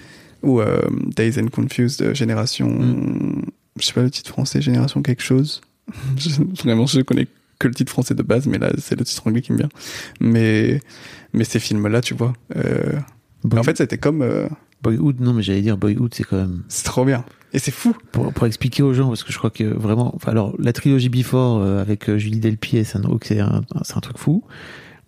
ou 0.43 0.61
euh, 0.61 0.81
Days 1.15 1.39
and 1.39 1.49
Confused 1.49 2.15
Génération 2.15 2.69
Mm. 2.71 3.43
je 3.79 3.85
sais 3.87 3.93
pas 3.93 4.03
le 4.03 4.11
titre 4.11 4.31
français 4.31 4.63
Génération 4.63 5.03
quelque 5.03 5.23
chose. 5.23 5.61
Je- 6.17 6.43
vraiment 6.63 6.87
je 6.87 7.01
connais 7.03 7.27
que 7.59 7.69
le 7.69 7.75
titre 7.75 7.91
français 7.93 8.15
de 8.15 8.23
base 8.23 8.47
mais 8.47 8.57
là 8.59 8.71
c'est 8.79 8.99
le 8.99 9.05
titre 9.05 9.27
anglais 9.27 9.43
qui 9.43 9.53
me 9.53 9.59
vient. 9.59 9.69
Mais 10.21 10.81
mais 11.35 11.45
ces 11.45 11.59
films 11.61 11.87
là 11.89 12.01
tu 12.01 12.15
vois 12.15 12.33
euh, 12.57 12.93
Boy- 13.45 13.61
en 13.61 13.63
fait 13.63 13.77
c'était 13.77 13.99
comme 13.99 14.23
euh, 14.23 14.49
Boyhood, 14.83 15.21
non, 15.21 15.33
mais 15.33 15.43
j'allais 15.43 15.63
dire 15.63 15.77
Boyhood, 15.77 16.15
c'est 16.15 16.25
quand 16.25 16.37
même 16.37 16.63
c'est 16.69 16.85
trop 16.85 17.05
bien 17.05 17.25
et 17.55 17.59
c'est 17.59 17.71
fou 17.71 17.97
pour, 18.13 18.33
pour 18.35 18.47
expliquer 18.47 18.83
aux 18.83 18.93
gens, 18.93 19.09
parce 19.09 19.25
que 19.25 19.33
je 19.33 19.39
crois 19.39 19.49
que 19.51 19.65
vraiment, 19.65 20.15
enfin, 20.15 20.31
alors 20.33 20.55
la 20.59 20.73
trilogie 20.75 21.09
Before 21.09 21.61
euh, 21.63 21.81
avec 21.81 22.11
euh, 22.11 22.19
Julie 22.19 22.41
Sandro, 22.85 23.19
c'est 23.23 23.41
un, 23.41 23.63
c'est 23.85 23.97
un 23.97 24.01
truc 24.01 24.19
fou. 24.19 24.45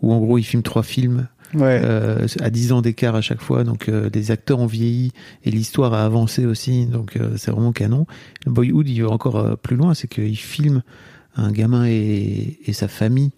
Où 0.01 0.15
en 0.15 0.19
gros 0.21 0.39
ils 0.39 0.43
filment 0.45 0.63
trois 0.63 0.83
films 0.83 1.29
ouais 1.53 1.79
euh, 1.85 2.27
à 2.41 2.49
10 2.49 2.73
ans 2.73 2.81
d'écart 2.81 3.15
à 3.15 3.21
chaque 3.21 3.43
fois, 3.43 3.65
donc 3.65 3.91
euh, 3.91 4.09
les 4.15 4.31
acteurs 4.31 4.59
ont 4.61 4.67
vieilli 4.67 5.13
et 5.45 5.51
l'histoire 5.51 5.93
a 5.93 6.07
avancé 6.07 6.47
aussi, 6.47 6.87
donc 6.87 7.17
euh, 7.17 7.35
c'est 7.37 7.51
vraiment 7.51 7.73
canon. 7.73 8.07
Boyhood, 8.47 8.89
il 8.89 9.03
va 9.03 9.11
encore 9.11 9.59
plus 9.59 9.77
loin, 9.77 9.93
c'est 9.93 10.09
qu'il 10.09 10.39
filme 10.39 10.83
un 11.37 11.53
gamin 11.53 11.87
et, 11.87 12.59
et 12.65 12.73
sa 12.73 12.89
famille. 12.89 13.33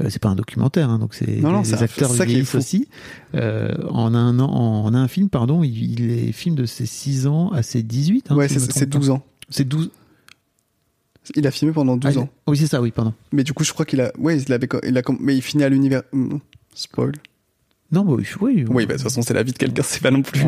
Euh, 0.00 0.06
c'est 0.08 0.20
pas 0.22 0.30
un 0.30 0.34
documentaire, 0.34 0.88
hein, 0.88 0.98
donc 0.98 1.14
c'est 1.14 1.40
Non, 1.40 1.52
non, 1.52 1.60
les 1.62 1.74
un- 1.74 1.78
acteurs 1.82 2.10
ça 2.10 2.24
qui 2.24 2.32
est 2.32 2.34
vieillissent 2.34 2.54
aussi. 2.54 2.88
Euh, 3.34 3.72
en 3.90 4.14
un 4.14 4.38
an, 4.40 4.50
en 4.50 4.94
un 4.94 5.06
film, 5.06 5.28
pardon, 5.28 5.62
il, 5.62 5.82
il 6.00 6.08
les 6.08 6.32
filme 6.32 6.54
de 6.56 6.64
ses 6.64 6.86
6 6.86 7.26
ans 7.26 7.50
à 7.50 7.62
ses 7.62 7.82
18. 7.82 8.30
hein, 8.30 8.36
ouais 8.36 8.48
si 8.48 8.54
c'est 8.54 8.60
me 8.66 8.72
c'est 8.72 8.86
trompe 8.88 9.02
12 9.02 9.06
pas. 9.08 9.12
ans 9.14 9.22
C'est 9.50 9.68
12. 9.68 9.90
il 11.36 11.46
a 11.46 11.50
filmé 11.50 11.72
pendant 11.74 11.96
12 11.96 12.16
Ah, 12.16 12.20
ans 12.20 12.28
Oui, 12.48 12.56
c'est 12.56 12.66
ça, 12.66 12.80
oui, 12.80 12.90
pardon. 12.90 13.12
mais 13.32 13.44
du 13.44 13.52
coup 13.52 13.64
je 13.64 13.72
crois 13.72 13.84
qu'il 13.84 14.00
a 14.00 14.12
ouais 14.18 14.38
il 14.40 14.52
avait 14.52 14.68
il 14.86 14.96
a 14.98 15.02
mais 15.20 15.36
il 15.36 15.42
finit 15.42 15.62
à 15.64 15.68
l'univers 15.68 16.02
Hmm, 16.12 16.38
spoil 16.74 17.12
Non, 17.92 18.04
bah, 18.04 18.14
oui, 18.16 18.26
oui. 18.40 18.64
oui 18.68 18.86
bah 18.86 18.94
de 18.94 18.98
toute 18.98 19.02
façon 19.02 19.22
c'est 19.22 19.34
la 19.34 19.42
vie 19.42 19.52
de 19.52 19.58
quelqu'un 19.58 19.82
c'est 19.86 20.02
pas 20.02 20.10
non 20.10 20.22
plus 20.22 20.40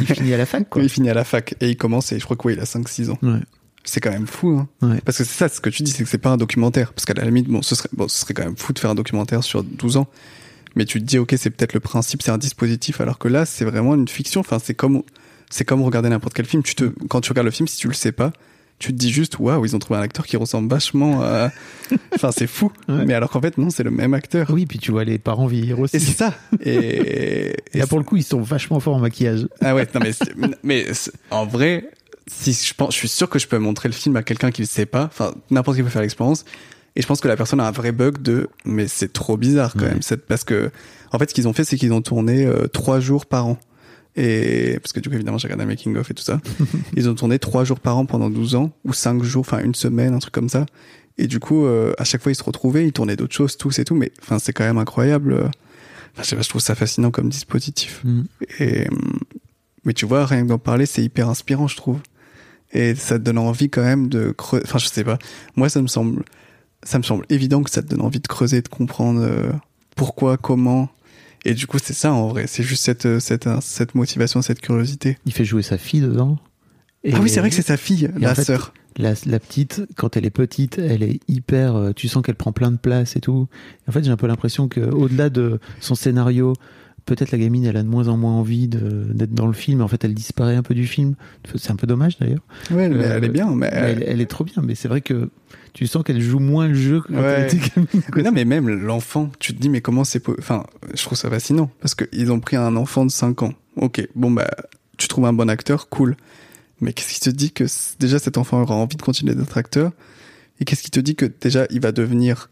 il 0.00 0.06
finit 0.06 0.34
à 0.34 0.36
la 0.36 0.46
fac, 0.46 0.68
quoi. 0.68 0.82
il 0.82 0.88
finit 0.90 1.08
à 1.10 1.14
la 1.14 1.24
fac 1.24 1.54
et 1.60 1.70
il 1.70 1.76
commence 1.76 2.12
et 2.12 2.18
je 2.20 2.24
crois 2.24 2.36
que 2.36 2.46
ouais, 2.46 2.52
il 2.54 2.60
a 2.60 2.64
5-6 2.64 3.10
ans 3.10 3.18
Ouais. 3.22 3.40
C'est 3.84 4.00
quand 4.00 4.10
même 4.10 4.26
fou 4.26 4.58
hein. 4.58 4.68
Ouais. 4.86 5.00
parce 5.04 5.18
que 5.18 5.24
c'est 5.24 5.36
ça 5.36 5.48
ce 5.48 5.60
que 5.60 5.68
tu 5.70 5.82
dis 5.82 5.90
c'est 5.90 6.04
que 6.04 6.08
c'est 6.08 6.18
pas 6.18 6.30
un 6.30 6.36
documentaire. 6.36 6.92
Parce 6.92 7.04
qu'à 7.04 7.14
la 7.14 7.24
limite 7.24 7.48
bon 7.48 7.62
ce 7.62 7.74
serait 7.74 7.88
bon 7.92 8.08
ce 8.08 8.20
serait 8.20 8.34
quand 8.34 8.44
même 8.44 8.56
fou 8.56 8.72
de 8.72 8.78
faire 8.78 8.90
un 8.90 8.94
documentaire 8.94 9.42
sur 9.42 9.62
12 9.62 9.96
ans. 9.96 10.06
Mais 10.76 10.84
tu 10.84 11.00
te 11.00 11.04
dis 11.04 11.18
ok 11.18 11.34
c'est 11.36 11.50
peut-être 11.50 11.74
le 11.74 11.80
principe 11.80 12.22
c'est 12.22 12.30
un 12.30 12.38
dispositif. 12.38 13.00
Alors 13.00 13.18
que 13.18 13.28
là 13.28 13.44
c'est 13.44 13.64
vraiment 13.64 13.94
une 13.94 14.08
fiction. 14.08 14.40
Enfin 14.40 14.58
c'est 14.62 14.74
comme 14.74 15.02
c'est 15.50 15.64
comme 15.64 15.82
regarder 15.82 16.08
n'importe 16.08 16.34
quel 16.34 16.46
film. 16.46 16.62
Tu 16.62 16.74
te 16.74 16.84
quand 17.08 17.20
tu 17.20 17.30
regardes 17.30 17.46
le 17.46 17.50
film 17.50 17.66
si 17.68 17.76
tu 17.78 17.88
le 17.88 17.94
sais 17.94 18.12
pas 18.12 18.32
tu 18.78 18.88
te 18.92 18.98
dis 18.98 19.12
juste 19.12 19.38
waouh 19.38 19.64
ils 19.64 19.76
ont 19.76 19.78
trouvé 19.78 20.00
un 20.00 20.02
acteur 20.02 20.26
qui 20.26 20.36
ressemble 20.36 20.68
vachement 20.68 21.22
à 21.22 21.52
enfin 22.16 22.30
c'est 22.32 22.48
fou. 22.48 22.72
Ouais. 22.88 23.04
mais 23.04 23.14
alors 23.14 23.30
qu'en 23.30 23.40
fait 23.40 23.56
non 23.56 23.70
c'est 23.70 23.84
le 23.84 23.92
même 23.92 24.12
acteur. 24.12 24.48
Oui, 24.50 24.66
puis 24.66 24.80
tu 24.80 24.90
vois 24.90 25.04
les 25.04 25.18
parents 25.18 25.46
vieillir 25.46 25.78
aussi. 25.78 25.94
et 25.96 25.98
c'est 26.00 26.16
ça. 26.16 26.34
Et, 26.64 27.54
Et 27.74 27.78
là, 27.78 27.86
pour 27.86 27.98
le 27.98 28.04
coup, 28.04 28.16
ils 28.16 28.24
sont 28.24 28.40
vachement 28.40 28.80
forts 28.80 28.96
en 28.96 29.00
maquillage. 29.00 29.46
ah 29.60 29.74
ouais, 29.76 29.86
non 29.94 30.00
mais 30.02 30.12
mais 30.64 30.86
en 31.30 31.46
vrai, 31.46 31.90
si 32.40 32.52
je 32.52 32.74
pense, 32.74 32.92
je 32.94 32.98
suis 32.98 33.08
sûr 33.08 33.28
que 33.28 33.38
je 33.38 33.46
peux 33.46 33.58
montrer 33.58 33.88
le 33.88 33.94
film 33.94 34.16
à 34.16 34.22
quelqu'un 34.22 34.50
qui 34.50 34.62
ne 34.62 34.66
sait 34.66 34.86
pas. 34.86 35.04
Enfin, 35.04 35.34
n'importe 35.50 35.76
qui 35.76 35.82
peut 35.82 35.88
faire 35.88 36.02
l'expérience. 36.02 36.44
Et 36.96 37.02
je 37.02 37.06
pense 37.06 37.20
que 37.20 37.28
la 37.28 37.36
personne 37.36 37.58
a 37.60 37.66
un 37.66 37.70
vrai 37.70 37.90
bug 37.92 38.20
de, 38.20 38.48
mais 38.64 38.86
c'est 38.86 39.12
trop 39.12 39.36
bizarre 39.36 39.72
quand 39.72 39.84
Ouais. 39.86 39.94
même. 39.94 40.00
Parce 40.28 40.44
que, 40.44 40.70
en 41.12 41.18
fait, 41.18 41.30
ce 41.30 41.34
qu'ils 41.34 41.48
ont 41.48 41.52
fait, 41.54 41.64
c'est 41.64 41.76
qu'ils 41.76 41.92
ont 41.92 42.02
tourné 42.02 42.44
euh, 42.44 42.66
trois 42.66 43.00
jours 43.00 43.24
par 43.26 43.46
an. 43.46 43.58
Et 44.14 44.78
parce 44.82 44.92
que 44.92 45.00
du 45.00 45.08
coup, 45.08 45.14
évidemment, 45.14 45.38
j'ai 45.38 45.46
regardé 45.48 45.64
un 45.64 45.68
making 45.68 45.96
of 45.96 46.10
et 46.10 46.14
tout 46.14 46.22
ça. 46.22 46.40
ils 46.96 47.08
ont 47.08 47.14
tourné 47.14 47.38
trois 47.38 47.64
jours 47.64 47.80
par 47.80 47.96
an 47.96 48.04
pendant 48.04 48.28
12 48.28 48.56
ans 48.56 48.72
ou 48.84 48.92
cinq 48.92 49.22
jours, 49.22 49.40
enfin 49.40 49.60
une 49.64 49.74
semaine, 49.74 50.12
un 50.12 50.18
truc 50.18 50.34
comme 50.34 50.50
ça. 50.50 50.66
Et 51.16 51.26
du 51.26 51.40
coup, 51.40 51.64
euh, 51.64 51.94
à 51.98 52.04
chaque 52.04 52.22
fois, 52.22 52.30
ils 52.32 52.36
se 52.36 52.42
retrouvaient, 52.44 52.86
ils 52.86 52.92
tournaient 52.92 53.16
d'autres 53.16 53.34
choses, 53.34 53.56
tous 53.56 53.78
et 53.78 53.84
tout. 53.84 53.94
Mais 53.94 54.12
enfin, 54.22 54.38
c'est 54.38 54.52
quand 54.52 54.64
même 54.64 54.78
incroyable. 54.78 55.34
Enfin, 56.12 56.22
je 56.22 56.28
sais 56.28 56.36
pas, 56.36 56.42
je 56.42 56.48
trouve 56.50 56.60
ça 56.60 56.74
fascinant 56.74 57.10
comme 57.10 57.30
dispositif. 57.30 58.02
Mm. 58.04 58.22
Et, 58.60 58.86
mais 59.86 59.94
tu 59.94 60.04
vois, 60.04 60.26
rien 60.26 60.42
que 60.42 60.48
d'en 60.48 60.58
parler, 60.58 60.84
c'est 60.84 61.02
hyper 61.02 61.30
inspirant, 61.30 61.66
je 61.68 61.76
trouve. 61.76 61.98
Et 62.72 62.94
ça 62.94 63.18
te 63.18 63.24
donne 63.24 63.38
envie 63.38 63.68
quand 63.68 63.82
même 63.82 64.08
de 64.08 64.30
creuser. 64.30 64.64
Enfin, 64.66 64.78
je 64.78 64.86
sais 64.86 65.04
pas. 65.04 65.18
Moi, 65.56 65.68
ça 65.68 65.82
me 65.82 65.86
semble, 65.86 66.24
ça 66.82 66.98
me 66.98 67.02
semble 67.02 67.26
évident 67.28 67.62
que 67.62 67.70
ça 67.70 67.82
te 67.82 67.88
donne 67.88 68.00
envie 68.00 68.20
de 68.20 68.26
creuser, 68.26 68.62
de 68.62 68.68
comprendre 68.68 69.20
euh, 69.20 69.52
pourquoi, 69.94 70.36
comment. 70.36 70.88
Et 71.44 71.54
du 71.54 71.66
coup, 71.66 71.78
c'est 71.82 71.92
ça 71.92 72.12
en 72.12 72.28
vrai. 72.28 72.46
C'est 72.46 72.62
juste 72.62 72.84
cette, 72.84 73.06
euh, 73.06 73.20
cette, 73.20 73.46
euh, 73.46 73.58
cette 73.60 73.94
motivation, 73.94 74.40
cette 74.42 74.60
curiosité. 74.60 75.18
Il 75.26 75.32
fait 75.32 75.44
jouer 75.44 75.62
sa 75.62 75.76
fille 75.76 76.00
dedans. 76.00 76.38
Et 77.04 77.12
ah 77.12 77.18
oui, 77.20 77.28
c'est 77.28 77.40
vrai 77.40 77.50
que 77.50 77.56
c'est 77.56 77.62
sa 77.62 77.76
fille, 77.76 78.08
la 78.16 78.34
fait, 78.34 78.44
sœur. 78.44 78.72
La, 78.96 79.14
la 79.26 79.40
petite, 79.40 79.82
quand 79.96 80.16
elle 80.16 80.24
est 80.24 80.30
petite, 80.30 80.78
elle 80.78 81.02
est 81.02 81.18
hyper. 81.26 81.92
tu 81.96 82.06
sens 82.06 82.22
qu'elle 82.22 82.36
prend 82.36 82.52
plein 82.52 82.70
de 82.70 82.76
place 82.76 83.16
et 83.16 83.20
tout. 83.20 83.48
En 83.88 83.92
fait, 83.92 84.04
j'ai 84.04 84.10
un 84.10 84.16
peu 84.16 84.28
l'impression 84.28 84.68
que, 84.68 84.80
au-delà 84.80 85.28
de 85.28 85.58
son 85.80 85.96
scénario, 85.96 86.54
peut-être 87.06 87.30
la 87.32 87.38
gamine, 87.38 87.64
elle 87.64 87.76
a 87.76 87.82
de 87.82 87.88
moins 87.88 88.08
en 88.08 88.16
moins 88.16 88.32
envie 88.34 88.68
d'être 88.68 89.32
dans 89.34 89.46
le 89.46 89.52
film. 89.52 89.80
En 89.82 89.88
fait, 89.88 90.04
elle 90.04 90.14
disparaît 90.14 90.54
un 90.56 90.62
peu 90.62 90.74
du 90.74 90.86
film. 90.86 91.14
C'est 91.56 91.70
un 91.70 91.76
peu 91.76 91.86
dommage 91.86 92.18
d'ailleurs. 92.18 92.42
Ouais, 92.70 92.88
mais 92.88 93.04
Euh, 93.04 93.16
elle 93.16 93.24
est 93.24 93.28
bien. 93.28 93.50
Mais, 93.54 93.68
Elle, 93.72 94.04
elle 94.06 94.20
est 94.20 94.26
trop 94.30 94.44
bien, 94.44 94.62
mais 94.64 94.74
c'est 94.74 94.88
vrai 94.88 95.00
que 95.00 95.30
tu 95.72 95.86
sens 95.86 96.02
qu'elle 96.04 96.20
joue 96.20 96.38
moins 96.38 96.68
le 96.68 96.74
jeu 96.74 97.00
que 97.00 97.08
quand 97.08 97.14
Ouais. 97.20 97.34
elle 97.38 97.46
était 97.46 97.70
gamine. 97.74 98.02
Mais 98.14 98.22
non, 98.22 98.32
mais 98.32 98.44
même 98.44 98.68
l'enfant, 98.68 99.30
tu 99.38 99.54
te 99.54 99.60
dis, 99.60 99.68
mais 99.68 99.80
comment 99.80 100.04
c'est... 100.04 100.26
Enfin, 100.38 100.64
je 100.94 101.02
trouve 101.02 101.18
ça 101.18 101.28
fascinant. 101.30 101.70
Parce 101.80 101.94
qu'ils 101.94 102.30
ont 102.32 102.40
pris 102.40 102.56
un 102.56 102.76
enfant 102.76 103.04
de 103.06 103.10
5 103.10 103.42
ans. 103.42 103.54
Ok, 103.76 104.06
bon, 104.14 104.30
bah, 104.30 104.48
tu 104.98 105.08
trouves 105.08 105.24
un 105.26 105.32
bon 105.32 105.48
acteur, 105.50 105.88
cool. 105.88 106.16
Mais 106.80 106.92
qu'est-ce 106.92 107.14
qui 107.14 107.20
te 107.20 107.30
dit 107.30 107.52
que 107.52 107.64
déjà 108.00 108.18
cet 108.18 108.38
enfant 108.38 108.60
aura 108.60 108.74
envie 108.74 108.96
de 108.96 109.02
continuer 109.02 109.34
d'être 109.34 109.56
acteur? 109.56 109.92
Et 110.60 110.64
qu'est-ce 110.64 110.82
qui 110.82 110.90
te 110.90 111.00
dit 111.00 111.16
que 111.16 111.26
déjà 111.40 111.66
il 111.70 111.80
va 111.80 111.90
devenir... 111.92 112.48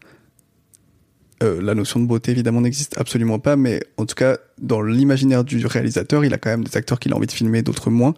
Euh, 1.41 1.61
la 1.61 1.73
notion 1.73 1.99
de 1.99 2.05
beauté, 2.05 2.31
évidemment, 2.31 2.61
n'existe 2.61 2.97
absolument 2.99 3.39
pas, 3.39 3.55
mais 3.55 3.81
en 3.97 4.05
tout 4.05 4.15
cas, 4.15 4.37
dans 4.59 4.81
l'imaginaire 4.81 5.43
du 5.43 5.65
réalisateur, 5.65 6.23
il 6.23 6.33
a 6.33 6.37
quand 6.37 6.49
même 6.49 6.63
des 6.63 6.77
acteurs 6.77 6.99
qu'il 6.99 7.13
a 7.13 7.15
envie 7.15 7.27
de 7.27 7.31
filmer, 7.31 7.63
d'autres 7.63 7.89
moins. 7.89 8.13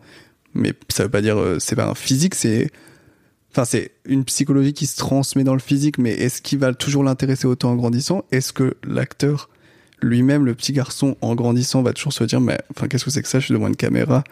Mais 0.53 0.73
ça 0.89 1.03
veut 1.03 1.09
pas 1.09 1.21
dire... 1.21 1.37
euh, 1.37 1.57
c'est 1.59 1.75
pas 1.75 1.87
un 1.87 1.95
physique, 1.95 2.35
c'est... 2.35 2.69
Enfin, 3.51 3.65
c'est 3.65 3.91
une 4.05 4.25
psychologie 4.25 4.73
qui 4.73 4.87
se 4.87 4.97
transmet 4.97 5.43
dans 5.43 5.53
le 5.53 5.59
physique, 5.59 5.99
mais 5.99 6.11
est-ce 6.11 6.41
qu'il 6.41 6.59
va 6.59 6.73
toujours 6.73 7.03
l'intéresser 7.03 7.45
autant 7.45 7.71
en 7.71 7.75
grandissant? 7.75 8.25
Est-ce 8.31 8.51
que 8.51 8.75
l'acteur 8.83 9.49
lui-même, 10.01 10.43
le 10.43 10.55
petit 10.55 10.73
garçon, 10.73 11.15
en 11.21 11.35
grandissant, 11.35 11.83
va 11.83 11.93
toujours 11.93 12.13
se 12.13 12.23
dire, 12.23 12.41
mais 12.41 12.57
enfin, 12.75 12.87
qu'est-ce 12.87 13.05
que 13.05 13.11
c'est 13.11 13.21
que 13.21 13.27
ça? 13.27 13.39
Je 13.39 13.45
suis 13.45 13.53
devant 13.53 13.67
une 13.67 13.75
caméra. 13.75 14.23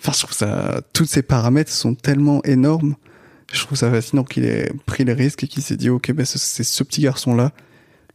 Enfin, 0.00 0.12
je 0.12 0.20
trouve 0.20 0.32
ça, 0.36 0.80
tous 0.92 1.04
ces 1.04 1.22
paramètres 1.22 1.72
sont 1.72 1.94
tellement 1.94 2.40
énormes. 2.44 2.94
Je 3.52 3.60
trouve 3.60 3.76
ça 3.76 3.90
fascinant 3.90 4.24
qu'il 4.24 4.44
ait 4.44 4.70
pris 4.86 5.04
les 5.04 5.14
risques 5.14 5.42
et 5.42 5.48
qu'il 5.48 5.62
s'est 5.62 5.76
dit, 5.76 5.90
ok, 5.90 6.12
ben 6.12 6.24
c'est 6.24 6.62
ce 6.62 6.84
petit 6.84 7.00
garçon-là 7.00 7.52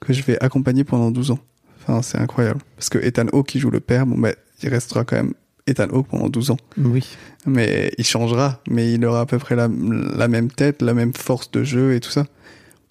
que 0.03 0.13
je 0.13 0.23
vais 0.23 0.41
accompagner 0.43 0.83
pendant 0.83 1.11
12 1.11 1.31
ans. 1.31 1.39
Enfin, 1.81 2.01
c'est 2.01 2.17
incroyable. 2.17 2.61
Parce 2.77 2.89
que 2.89 2.97
Ethan 2.97 3.27
Hawke, 3.33 3.47
qui 3.47 3.59
joue 3.59 3.69
le 3.69 3.79
père, 3.79 4.05
bon, 4.05 4.17
ben, 4.17 4.33
il 4.61 4.69
restera 4.69 5.03
quand 5.03 5.15
même 5.17 5.33
Ethan 5.67 5.87
Hawke 5.91 6.07
pendant 6.07 6.29
12 6.29 6.51
ans 6.51 6.57
Oui. 6.77 7.05
mais 7.45 7.91
il 7.97 8.05
changera, 8.05 8.61
mais 8.69 8.93
il 8.93 9.05
aura 9.05 9.21
à 9.21 9.25
peu 9.25 9.37
près 9.39 9.55
la, 9.55 9.69
la 9.69 10.27
même 10.27 10.49
tête, 10.51 10.81
la 10.81 10.93
même 10.93 11.13
force 11.13 11.51
de 11.51 11.63
jeu 11.63 11.93
et 11.93 11.99
tout 11.99 12.11
ça. 12.11 12.25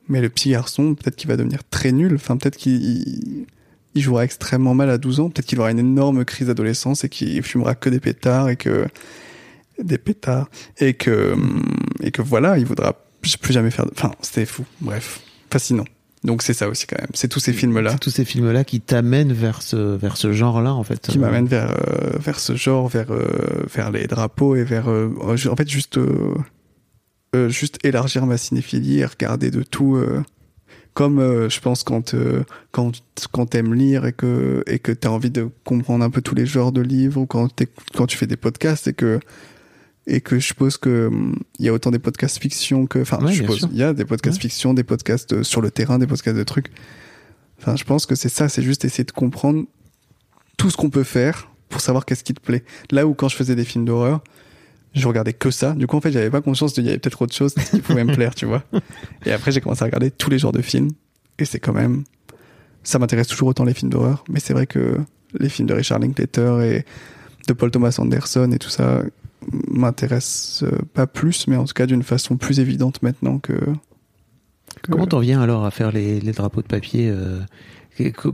Mais 0.09 0.21
le 0.21 0.29
petit 0.29 0.51
garçon, 0.51 0.95
peut-être 0.95 1.17
qu'il 1.17 1.29
va 1.29 1.37
devenir 1.37 1.61
très 1.71 1.93
nul, 1.93 2.15
enfin 2.15 2.37
peut-être 2.37 2.57
qu'il 2.57 3.47
il 3.95 4.01
jouera 4.03 4.25
extrêmement 4.25 4.75
mal 4.75 4.89
à 4.91 4.99
12 4.99 5.21
ans, 5.21 5.31
peut-être 5.31 5.47
qu'il 5.47 5.61
aura 5.61 5.71
une 5.71 5.79
énorme 5.79 6.25
crise 6.25 6.47
d'adolescence 6.47 7.05
et 7.05 7.09
qu'il 7.09 7.43
fumera 7.43 7.75
que 7.75 7.91
des 7.91 8.01
pétards 8.01 8.49
et 8.49 8.57
que 8.57 8.87
des 9.83 9.99
pétards 9.99 10.49
et 10.79 10.95
que 10.95 11.37
et 12.01 12.11
que 12.11 12.23
voilà, 12.23 12.59
il 12.59 12.65
voudra 12.65 12.95
plus 13.21 13.53
jamais 13.53 13.71
faire 13.71 13.87
de... 13.87 13.93
enfin, 13.95 14.11
c'était 14.21 14.47
fou. 14.47 14.65
Bref, 14.81 15.21
fascinant. 15.51 15.85
Donc 16.25 16.43
c'est 16.43 16.55
ça 16.55 16.69
aussi 16.69 16.87
quand 16.87 17.01
même, 17.01 17.11
c'est 17.15 17.27
tous 17.29 17.41
ces 17.41 17.53
films 17.53 17.81
là 17.81 17.91
C'est 17.91 17.99
tous 18.01 18.11
ces 18.11 18.25
films-là 18.25 18.63
qui 18.65 18.81
t'amènent 18.81 19.33
vers 19.33 19.61
ce, 19.61 19.77
vers 19.97 20.17
ce 20.17 20.33
genre-là, 20.33 20.73
en 20.73 20.85
fait. 20.85 21.01
qui 21.01 21.19
m'amène 21.19 21.47
vers 21.47 21.71
euh, 21.73 22.17
vers 22.21 22.39
ce 22.39 22.55
genre, 22.55 22.87
vers 22.89 23.11
euh, 23.13 23.65
vers 23.75 23.91
les 23.91 24.07
drapeaux 24.07 24.55
et 24.55 24.63
vers 24.63 24.89
euh, 24.89 25.11
en 25.21 25.57
fait 25.57 25.69
juste 25.69 25.99
euh, 25.99 27.49
juste 27.49 27.79
élargir 27.85 28.25
ma 28.27 28.37
cinéphilie 28.37 29.01
et 29.01 29.05
regarder 29.07 29.51
de 29.51 29.63
tout. 29.63 29.97
euh, 29.97 30.23
comme 30.95 31.19
euh, 31.21 31.49
je 31.49 31.59
pense 31.61 31.83
quand 31.85 32.13
euh, 32.15 32.45
quand 32.71 32.93
quand 33.33 33.47
t'aimes 33.47 33.73
lire 33.75 34.05
et 34.05 34.13
que 34.13 34.63
et 34.67 34.79
que 34.79 34.93
t'as 34.93 35.09
envie 35.09 35.31
de 35.31 35.49
comprendre 35.65 36.05
un 36.05 36.11
peu 36.11 36.21
tous 36.21 36.35
les 36.35 36.45
genres 36.45 36.71
de 36.71 36.83
livres 36.83 37.23
ou 37.23 37.27
quand 37.27 37.49
quand 37.95 38.07
tu 38.07 38.19
fais 38.19 38.27
des 38.27 38.37
podcasts 38.37 38.89
et 38.89 38.93
que 38.93 39.19
et 40.07 40.21
que 40.21 40.39
je 40.39 40.47
suppose 40.47 40.77
que 40.79 41.07
hum, 41.09 41.37
il 41.59 41.67
y 41.67 41.69
a 41.69 41.73
autant 41.73 41.91
des 41.91 41.99
podcasts 41.99 42.39
fiction 42.39 42.87
que 42.87 43.01
enfin 43.01 43.19
Ouais, 43.25 43.33
je 43.33 43.43
suppose. 43.43 43.69
il 43.71 43.79
y 43.79 43.83
a 43.83 43.93
des 43.93 44.05
podcasts 44.05 44.37
Ouais. 44.37 44.43
fiction 44.43 44.75
des 44.75 44.83
podcasts 44.85 45.33
euh, 45.33 45.43
sur 45.43 45.61
le 45.61 45.71
terrain 45.71 45.99
des 45.99 46.07
podcasts 46.07 46.37
de 46.37 46.43
trucs. 46.45 46.71
Enfin 47.61 47.77
je 47.77 47.85
pense 47.85 48.07
que 48.07 48.15
c'est 48.15 48.29
ça 48.29 48.49
c'est 48.49 48.63
juste 48.63 48.85
essayer 48.85 49.05
de 49.05 49.13
comprendre 49.13 49.65
tout 50.57 50.71
ce 50.71 50.77
qu'on 50.77 50.91
peut 50.91 51.05
faire 51.05 51.49
pour 51.69 51.81
savoir 51.81 52.05
qu'est-ce 52.05 52.25
qui 52.25 52.35
te 52.35 52.41
plaît. 52.41 52.65
Là 52.91 53.07
où 53.07 53.15
quand 53.15 53.29
je 53.29 53.37
faisais 53.37 53.55
des 53.55 53.65
films 53.65 53.85
d'horreur 53.85 54.23
je 54.95 55.07
regardais 55.09 55.33
que 55.33 55.51
ça. 55.51 55.73
Du 55.73 55.87
coup 55.87 55.97
en 55.97 56.01
fait 56.01 56.11
j'avais 56.13 56.29
pas 56.31 56.41
conscience 56.43 56.73
qu'il 56.75 56.85
y 56.85 56.89
avait 56.89 56.99
peut-être 56.99 57.23
autre 57.23 57.35
chose 57.35 57.55
qui 57.71 57.81
pouvait 57.81 58.05
me 58.05 58.13
plaire 58.15 58.35
tu 58.35 58.45
vois. 58.47 58.65
Et 59.25 59.33
après 59.33 59.53
j'ai 59.53 59.61
commencé 59.61 59.83
à 59.83 59.87
regarder 59.87 60.11
tous 60.11 60.29
les 60.31 60.39
genres 60.39 60.53
de 60.53 60.63
films. 60.63 60.91
Et 61.39 61.45
c'est 61.45 61.61
quand 61.61 61.73
même 61.73 62.03
ça 62.83 62.99
m'intéresse 62.99 63.29
toujours 63.29 63.47
autant 63.49 63.65
les 63.65 63.75
films 63.75 63.91
d'horreur. 63.93 64.25
Mais 64.29 64.41
c'est 64.41 64.53
vrai 64.53 64.67
que 64.67 64.99
les 65.39 65.49
films 65.49 65.69
de 65.69 65.75
Richard 65.75 66.01
Linklater 66.01 66.61
et 66.63 66.85
de 67.47 67.53
Paul 67.55 67.71
Thomas 67.71 67.95
Anderson 67.99 68.51
et 68.53 68.59
tout 68.59 68.69
ça 68.69 69.03
m'intéressent 69.69 70.65
euh, 70.65 70.79
pas 70.95 71.07
plus 71.07 71.47
mais 71.49 71.57
en 71.57 71.65
tout 71.65 71.75
cas 71.75 71.87
d'une 71.87 72.03
façon 72.03 72.37
plus 72.37 72.61
évidente 72.61 73.03
maintenant 73.03 73.39
que, 73.39 73.53
que- 73.53 74.91
Comment 74.91 75.07
t'en 75.07 75.21
viens 75.21 75.41
alors 75.43 75.65
à 75.65 75.71
faire 75.71 75.93
les, 75.93 76.21
les 76.21 76.33
drapeaux 76.33 76.63
de 76.63 76.67
papier 76.67 77.09
euh, 77.11 77.41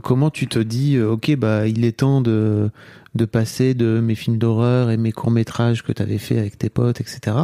Comment 0.01 0.29
tu 0.29 0.47
te 0.47 0.57
dis, 0.57 0.95
euh, 0.95 1.11
ok, 1.11 1.35
bah 1.35 1.67
il 1.67 1.83
est 1.83 1.97
temps 1.99 2.21
de, 2.21 2.69
de 3.15 3.25
passer 3.25 3.73
de 3.73 3.99
mes 3.99 4.15
films 4.15 4.37
d'horreur 4.37 4.89
et 4.89 4.95
mes 4.95 5.11
courts 5.11 5.31
métrages 5.31 5.83
que 5.83 5.91
t'avais 5.91 6.17
fait 6.17 6.39
avec 6.39 6.57
tes 6.57 6.69
potes, 6.69 7.01
etc. 7.01 7.35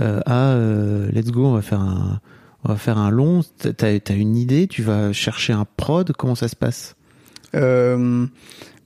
euh, 0.00 0.20
à 0.26 0.48
euh, 0.54 1.08
let's 1.12 1.30
go, 1.30 1.46
on 1.46 1.52
va 1.52 1.62
faire 1.62 1.80
un, 1.80 2.20
on 2.64 2.70
va 2.70 2.76
faire 2.76 2.98
un 2.98 3.10
long. 3.10 3.42
T'as 3.58 3.86
as 4.08 4.12
une 4.12 4.36
idée 4.36 4.66
Tu 4.66 4.82
vas 4.82 5.12
chercher 5.12 5.52
un 5.52 5.64
prod 5.76 6.10
Comment 6.18 6.34
ça 6.34 6.48
se 6.48 6.56
passe? 6.56 6.96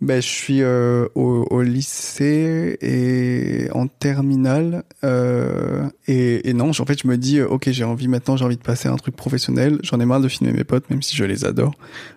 Ben, 0.00 0.20
je 0.20 0.26
suis 0.26 0.62
euh, 0.62 1.06
au, 1.14 1.46
au 1.50 1.62
lycée 1.62 2.76
et 2.82 3.70
en 3.72 3.86
terminale. 3.86 4.84
Euh, 5.04 5.88
et, 6.06 6.48
et 6.48 6.52
non, 6.52 6.70
en 6.70 6.84
fait, 6.84 7.00
je 7.02 7.08
me 7.08 7.16
dis, 7.16 7.38
euh, 7.38 7.48
ok, 7.48 7.70
j'ai 7.70 7.84
envie 7.84 8.08
maintenant, 8.08 8.36
j'ai 8.36 8.44
envie 8.44 8.58
de 8.58 8.62
passer 8.62 8.88
à 8.88 8.92
un 8.92 8.96
truc 8.96 9.16
professionnel. 9.16 9.78
J'en 9.82 9.98
ai 10.00 10.04
marre 10.04 10.20
de 10.20 10.28
filmer 10.28 10.52
mes 10.52 10.64
potes, 10.64 10.90
même 10.90 11.00
si 11.00 11.16
je 11.16 11.24
les 11.24 11.44
adore. 11.44 11.74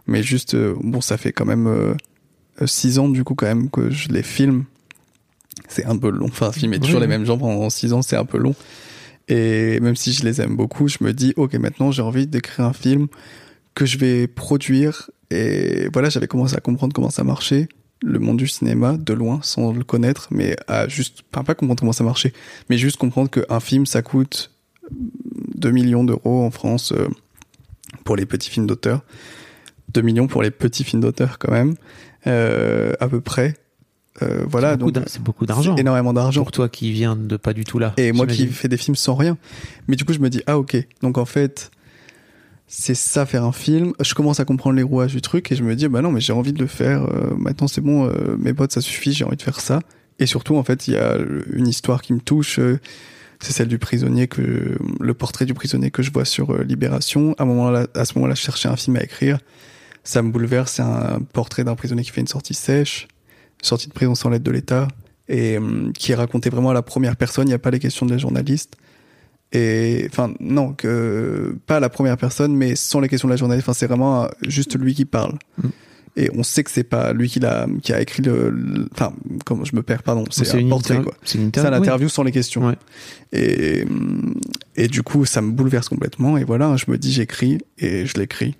Mais 0.07 0.23
juste, 0.23 0.55
euh, 0.55 0.75
bon, 0.81 0.99
ça 0.99 1.17
fait 1.17 1.31
quand 1.31 1.45
même 1.45 1.67
euh, 1.67 1.93
euh, 2.61 2.67
six 2.67 2.99
ans, 2.99 3.07
du 3.07 3.23
coup, 3.23 3.35
quand 3.35 3.47
même, 3.47 3.69
que 3.69 3.89
je 3.89 4.09
les 4.09 4.23
filme. 4.23 4.65
C'est 5.67 5.85
un 5.85 5.97
peu 5.97 6.09
long. 6.09 6.27
Enfin, 6.27 6.51
filmer 6.51 6.79
toujours 6.79 6.99
les 6.99 7.07
mêmes 7.07 7.25
gens 7.25 7.37
pendant 7.37 7.69
six 7.69 7.93
ans, 7.93 8.01
c'est 8.01 8.17
un 8.17 8.25
peu 8.25 8.37
long. 8.37 8.55
Et 9.29 9.79
même 9.79 9.95
si 9.95 10.11
je 10.11 10.25
les 10.25 10.41
aime 10.41 10.55
beaucoup, 10.55 10.87
je 10.87 10.97
me 11.01 11.13
dis, 11.13 11.33
ok, 11.37 11.53
maintenant, 11.53 11.91
j'ai 11.91 12.01
envie 12.01 12.27
d'écrire 12.27 12.65
un 12.65 12.73
film 12.73 13.07
que 13.75 13.85
je 13.85 13.97
vais 13.97 14.27
produire. 14.27 15.09
Et 15.31 15.87
voilà, 15.93 16.09
j'avais 16.09 16.27
commencé 16.27 16.55
à 16.55 16.59
comprendre 16.59 16.93
comment 16.93 17.09
ça 17.11 17.23
marchait, 17.23 17.67
le 18.01 18.17
monde 18.19 18.37
du 18.37 18.47
cinéma, 18.47 18.97
de 18.97 19.13
loin, 19.13 19.39
sans 19.43 19.73
le 19.73 19.83
connaître, 19.83 20.27
mais 20.31 20.55
à 20.67 20.87
juste, 20.87 21.21
enfin, 21.33 21.43
pas 21.43 21.53
comprendre 21.55 21.79
comment 21.79 21.91
ça 21.93 22.03
marchait, 22.03 22.33
mais 22.69 22.77
juste 22.77 22.97
comprendre 22.97 23.29
qu'un 23.29 23.59
film, 23.59 23.85
ça 23.85 24.01
coûte 24.01 24.51
2 25.55 25.71
millions 25.71 26.03
d'euros 26.03 26.43
en 26.43 26.51
France 26.51 26.93
euh, 26.93 27.07
pour 28.05 28.15
les 28.15 28.25
petits 28.25 28.49
films 28.49 28.67
d'auteur. 28.67 29.01
2 29.93 30.01
millions 30.01 30.27
pour 30.27 30.41
les 30.43 30.51
petits 30.51 30.83
films 30.83 31.01
d'auteur, 31.01 31.39
quand 31.39 31.51
même, 31.51 31.75
euh, 32.27 32.93
à 32.99 33.07
peu 33.07 33.21
près. 33.21 33.55
Euh, 34.21 34.43
voilà, 34.47 34.71
C'est 34.71 34.77
beaucoup 34.77 34.91
donc 34.91 35.03
d'ar- 35.03 35.09
c'est 35.09 35.21
beaucoup 35.23 35.45
d'argent. 35.45 35.75
énormément 35.77 36.13
d'argent. 36.13 36.41
Pour 36.41 36.51
toi 36.51 36.69
qui 36.69 36.91
viens 36.91 37.15
de 37.15 37.37
pas 37.37 37.53
du 37.53 37.63
tout 37.63 37.79
là. 37.79 37.93
Et 37.97 38.11
moi 38.11 38.27
qui 38.27 38.47
fais 38.47 38.67
des 38.67 38.77
films 38.77 38.95
sans 38.95 39.15
rien. 39.15 39.37
Mais 39.87 39.95
du 39.95 40.03
coup, 40.05 40.11
je 40.13 40.19
me 40.19 40.29
dis, 40.29 40.41
ah 40.45 40.57
ok, 40.59 40.75
donc 41.01 41.17
en 41.17 41.25
fait, 41.25 41.71
c'est 42.71 42.93
ça 42.93 43.25
faire 43.25 43.43
un 43.43 43.51
film. 43.51 43.93
Je 43.99 44.13
commence 44.13 44.39
à 44.39 44.45
comprendre 44.45 44.75
les 44.75 44.83
rouages 44.83 45.13
du 45.13 45.21
truc 45.21 45.51
et 45.51 45.55
je 45.55 45.63
me 45.63 45.75
dis, 45.75 45.87
bah 45.87 46.01
non, 46.01 46.11
mais 46.11 46.21
j'ai 46.21 46.33
envie 46.33 46.53
de 46.53 46.59
le 46.59 46.67
faire. 46.67 47.03
euh, 47.03 47.35
maintenant, 47.35 47.67
c'est 47.67 47.81
bon, 47.81 48.05
euh, 48.05 48.37
mes 48.37 48.53
potes, 48.53 48.71
ça 48.71 48.79
suffit, 48.79 49.11
j'ai 49.11 49.25
envie 49.25 49.37
de 49.37 49.41
faire 49.41 49.59
ça. 49.59 49.81
Et 50.19 50.27
surtout, 50.27 50.55
en 50.55 50.63
fait, 50.63 50.87
il 50.87 50.93
y 50.93 50.97
a 50.97 51.17
une 51.51 51.67
histoire 51.67 52.03
qui 52.03 52.13
me 52.13 52.19
touche. 52.19 52.59
euh, 52.59 52.79
c'est 53.39 53.53
celle 53.53 53.69
du 53.69 53.79
prisonnier 53.79 54.27
que 54.27 54.77
le 54.99 55.13
portrait 55.15 55.45
du 55.45 55.55
prisonnier 55.55 55.89
que 55.89 56.03
je 56.03 56.11
vois 56.11 56.25
sur 56.25 56.61
Libération. 56.61 57.33
À 57.39 57.45
ce 58.05 58.17
moment-là, 58.19 58.35
je 58.35 58.41
cherchais 58.41 58.67
un 58.69 58.75
film 58.75 58.97
à 58.97 59.03
écrire. 59.03 59.39
Ça 60.03 60.21
me 60.21 60.29
bouleverse. 60.29 60.73
C'est 60.73 60.81
un 60.83 61.21
portrait 61.33 61.63
d'un 61.63 61.75
prisonnier 61.75 62.03
qui 62.03 62.11
fait 62.11 62.21
une 62.21 62.27
sortie 62.27 62.53
sèche, 62.53 63.07
sortie 63.63 63.87
de 63.87 63.93
prison 63.93 64.13
sans 64.13 64.29
l'aide 64.29 64.43
de 64.43 64.51
l'État, 64.51 64.89
et 65.29 65.57
hum, 65.57 65.91
qui 65.93 66.11
est 66.11 66.15
raconté 66.15 66.49
vraiment 66.49 66.71
à 66.71 66.73
la 66.73 66.81
première 66.81 67.15
personne. 67.15 67.45
Il 67.47 67.51
n'y 67.51 67.55
a 67.55 67.59
pas 67.59 67.71
les 67.71 67.79
questions 67.79 68.05
des 68.05 68.19
journalistes. 68.19 68.75
Et 69.51 70.07
enfin 70.09 70.31
non, 70.39 70.73
que 70.73 71.55
pas 71.65 71.79
la 71.79 71.89
première 71.89 72.17
personne, 72.17 72.55
mais 72.55 72.75
sans 72.75 72.99
les 72.99 73.09
questions 73.09 73.27
de 73.27 73.33
la 73.33 73.37
journaliste. 73.37 73.67
Enfin, 73.67 73.77
c'est 73.77 73.87
vraiment 73.87 74.23
euh, 74.25 74.27
juste 74.47 74.77
lui 74.79 74.93
qui 74.93 75.05
parle. 75.05 75.33
Mm. 75.57 75.67
Et 76.17 76.29
on 76.35 76.43
sait 76.43 76.63
que 76.63 76.71
c'est 76.71 76.83
pas 76.83 77.13
lui 77.13 77.29
qui 77.29 77.39
l'a 77.39 77.67
qui 77.81 77.93
a 77.93 78.01
écrit 78.01 78.21
le. 78.23 78.87
Enfin, 78.93 79.13
comment 79.45 79.63
je 79.63 79.75
me 79.75 79.81
perds, 79.83 80.03
pardon. 80.03 80.25
C'est 80.29 80.53
un 80.53 80.57
une 80.59 80.69
portrait 80.69 81.01
quoi. 81.01 81.13
C'est 81.23 81.37
une 81.37 81.45
C'est 81.53 81.59
interview. 81.61 81.69
un 81.75 81.79
oui. 81.79 81.87
interview 81.87 82.09
sans 82.09 82.23
les 82.23 82.31
questions. 82.31 82.67
Ouais. 82.67 82.75
Et, 83.31 83.83
hum, 83.83 84.33
et 84.75 84.87
du 84.87 85.01
coup, 85.01 85.25
ça 85.25 85.41
me 85.41 85.51
bouleverse 85.51 85.87
complètement. 85.87 86.37
Et 86.37 86.43
voilà, 86.43 86.75
je 86.77 86.85
me 86.91 86.97
dis, 86.97 87.11
j'écris 87.11 87.59
et 87.77 88.05
je 88.05 88.17
l'écris. 88.19 88.55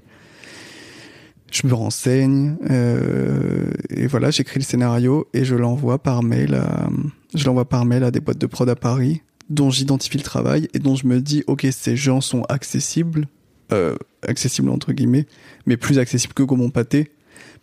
Je 1.51 1.65
me 1.65 1.73
renseigne 1.73 2.55
euh, 2.69 3.71
et 3.89 4.05
voilà, 4.05 4.29
j'écris 4.29 4.59
le 4.59 4.63
scénario 4.63 5.27
et 5.33 5.43
je 5.45 5.55
l'envoie 5.55 5.97
par 5.97 6.21
mail. 6.21 6.53
À, 6.53 6.89
je 7.33 7.43
l'envoie 7.45 7.67
par 7.67 7.85
mail 7.85 8.03
à 8.03 8.11
des 8.11 8.19
boîtes 8.19 8.37
de 8.37 8.45
prod 8.45 8.69
à 8.69 8.75
Paris, 8.75 9.23
dont 9.49 9.69
j'identifie 9.69 10.17
le 10.17 10.23
travail 10.23 10.67
et 10.73 10.79
dont 10.79 10.95
je 10.95 11.07
me 11.07 11.21
dis, 11.21 11.43
ok, 11.47 11.67
ces 11.71 11.95
gens 11.95 12.21
sont 12.21 12.43
accessibles, 12.43 13.27
euh, 13.71 13.95
accessibles 14.27 14.69
entre 14.69 14.93
guillemets, 14.93 15.25
mais 15.65 15.77
plus 15.77 15.99
accessibles 15.99 16.33
que 16.33 16.43
Gaumont 16.43 16.69
Pâté, 16.69 17.11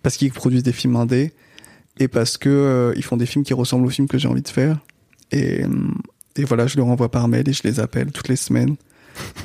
parce 0.02 0.16
qu'ils 0.16 0.32
produisent 0.32 0.62
des 0.62 0.72
films 0.72 0.96
indés 0.96 1.32
et 1.98 2.08
parce 2.08 2.36
que 2.36 2.48
euh, 2.48 2.92
ils 2.96 3.04
font 3.04 3.16
des 3.16 3.26
films 3.26 3.44
qui 3.44 3.54
ressemblent 3.54 3.86
aux 3.86 3.90
films 3.90 4.08
que 4.08 4.18
j'ai 4.18 4.28
envie 4.28 4.42
de 4.42 4.48
faire. 4.48 4.80
Et, 5.32 5.64
hum, 5.64 5.94
et 6.36 6.44
voilà, 6.44 6.66
je 6.66 6.76
leur 6.76 6.86
envoie 6.86 7.10
par 7.10 7.28
mail 7.28 7.48
et 7.48 7.52
je 7.52 7.62
les 7.64 7.80
appelle 7.80 8.12
toutes 8.12 8.28
les 8.28 8.36
semaines 8.36 8.76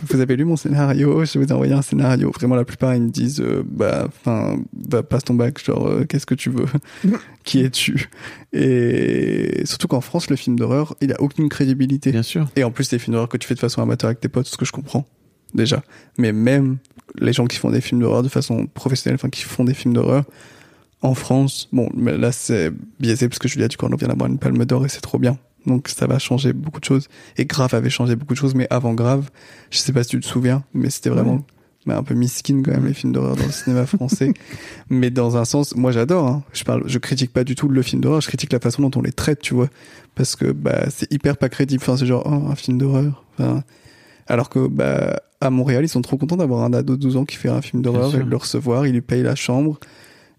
vous 0.07 0.19
avez 0.19 0.35
lu 0.35 0.45
mon 0.45 0.55
scénario, 0.55 1.23
je 1.25 1.39
vous 1.39 1.45
ai 1.45 1.51
envoyé 1.51 1.73
un 1.73 1.81
scénario. 1.81 2.31
Vraiment, 2.31 2.55
la 2.55 2.65
plupart, 2.65 2.95
ils 2.95 3.01
me 3.01 3.09
disent, 3.09 3.41
euh, 3.41 3.63
bah, 3.65 4.07
enfin, 4.07 4.57
bah, 4.73 5.03
passe 5.03 5.23
ton 5.23 5.33
bac, 5.33 5.63
genre, 5.63 5.87
euh, 5.87 6.05
qu'est-ce 6.05 6.25
que 6.25 6.35
tu 6.35 6.49
veux? 6.49 6.65
Qui 7.43 7.61
es-tu? 7.61 8.09
Et 8.53 9.61
surtout 9.65 9.87
qu'en 9.87 10.01
France, 10.01 10.29
le 10.29 10.35
film 10.35 10.57
d'horreur, 10.57 10.95
il 11.01 11.11
a 11.13 11.21
aucune 11.21 11.49
crédibilité. 11.49 12.11
Bien 12.11 12.23
sûr. 12.23 12.49
Et 12.55 12.63
en 12.63 12.71
plus, 12.71 12.91
les 12.91 12.99
films 12.99 13.13
d'horreur 13.13 13.29
que 13.29 13.37
tu 13.37 13.47
fais 13.47 13.55
de 13.55 13.59
façon 13.59 13.81
amateur 13.81 14.07
avec 14.07 14.19
tes 14.19 14.29
potes, 14.29 14.47
ce 14.47 14.57
que 14.57 14.65
je 14.65 14.71
comprends, 14.71 15.05
déjà. 15.53 15.83
Mais 16.17 16.31
même 16.31 16.77
les 17.19 17.33
gens 17.33 17.45
qui 17.45 17.57
font 17.57 17.71
des 17.71 17.81
films 17.81 18.01
d'horreur 18.01 18.23
de 18.23 18.29
façon 18.29 18.67
professionnelle, 18.67 19.15
enfin, 19.15 19.29
qui 19.29 19.43
font 19.43 19.63
des 19.63 19.73
films 19.73 19.93
d'horreur, 19.93 20.25
en 21.01 21.15
France, 21.15 21.67
bon, 21.71 21.89
mais 21.95 22.17
là, 22.17 22.31
c'est 22.31 22.71
biaisé 22.99 23.27
parce 23.27 23.39
que 23.39 23.47
Julia 23.47 23.67
Ducournau 23.67 23.97
vient 23.97 24.07
d'avoir 24.07 24.29
une 24.29 24.37
palme 24.37 24.63
d'or 24.65 24.85
et 24.85 24.89
c'est 24.89 25.01
trop 25.01 25.17
bien. 25.17 25.37
Donc 25.65 25.87
ça 25.89 26.07
va 26.07 26.19
changer 26.19 26.53
beaucoup 26.53 26.79
de 26.79 26.85
choses. 26.85 27.07
Et 27.37 27.45
Grave 27.45 27.73
avait 27.73 27.89
changé 27.89 28.15
beaucoup 28.15 28.33
de 28.33 28.39
choses, 28.39 28.55
mais 28.55 28.67
avant 28.69 28.93
Grave, 28.93 29.29
je 29.69 29.77
sais 29.77 29.93
pas 29.93 30.03
si 30.03 30.09
tu 30.09 30.19
te 30.19 30.25
souviens, 30.25 30.63
mais 30.73 30.89
c'était 30.89 31.09
vraiment 31.09 31.43
mais 31.85 31.93
un 31.93 32.03
peu 32.03 32.13
miskin 32.13 32.61
quand 32.63 32.71
même 32.71 32.85
les 32.85 32.93
films 32.93 33.13
d'horreur 33.13 33.35
dans 33.35 33.45
le 33.45 33.51
cinéma 33.51 33.85
français. 33.85 34.33
mais 34.89 35.09
dans 35.09 35.37
un 35.37 35.45
sens, 35.45 35.75
moi 35.75 35.91
j'adore. 35.91 36.27
Hein. 36.27 36.43
Je 36.53 36.63
parle, 36.63 36.83
je 36.85 36.99
critique 36.99 37.33
pas 37.33 37.43
du 37.43 37.55
tout 37.55 37.67
le 37.67 37.81
film 37.81 38.01
d'horreur, 38.01 38.21
je 38.21 38.27
critique 38.27 38.53
la 38.53 38.59
façon 38.59 38.87
dont 38.87 38.99
on 38.99 39.01
les 39.01 39.11
traite, 39.11 39.39
tu 39.39 39.53
vois, 39.53 39.67
parce 40.15 40.35
que 40.35 40.51
bah 40.51 40.85
c'est 40.89 41.11
hyper 41.11 41.37
pas 41.37 41.49
crédible. 41.49 41.81
Enfin 41.83 41.97
c'est 41.97 42.05
genre 42.05 42.23
oh, 42.25 42.51
un 42.51 42.55
film 42.55 42.77
d'horreur. 42.77 43.23
Enfin, 43.37 43.63
alors 44.27 44.49
que 44.49 44.67
bah 44.67 45.21
à 45.39 45.49
Montréal 45.49 45.83
ils 45.83 45.89
sont 45.89 46.01
trop 46.01 46.17
contents 46.17 46.37
d'avoir 46.37 46.63
un 46.63 46.73
ado 46.73 46.95
de 46.95 47.01
12 47.01 47.17
ans 47.17 47.25
qui 47.25 47.37
fait 47.37 47.49
un 47.49 47.61
film 47.61 47.81
d'horreur 47.81 48.13
et 48.15 48.19
de 48.19 48.29
le 48.29 48.37
recevoir. 48.37 48.85
Il 48.85 48.93
lui 48.93 49.01
paye 49.01 49.23
la 49.23 49.35
chambre, 49.35 49.79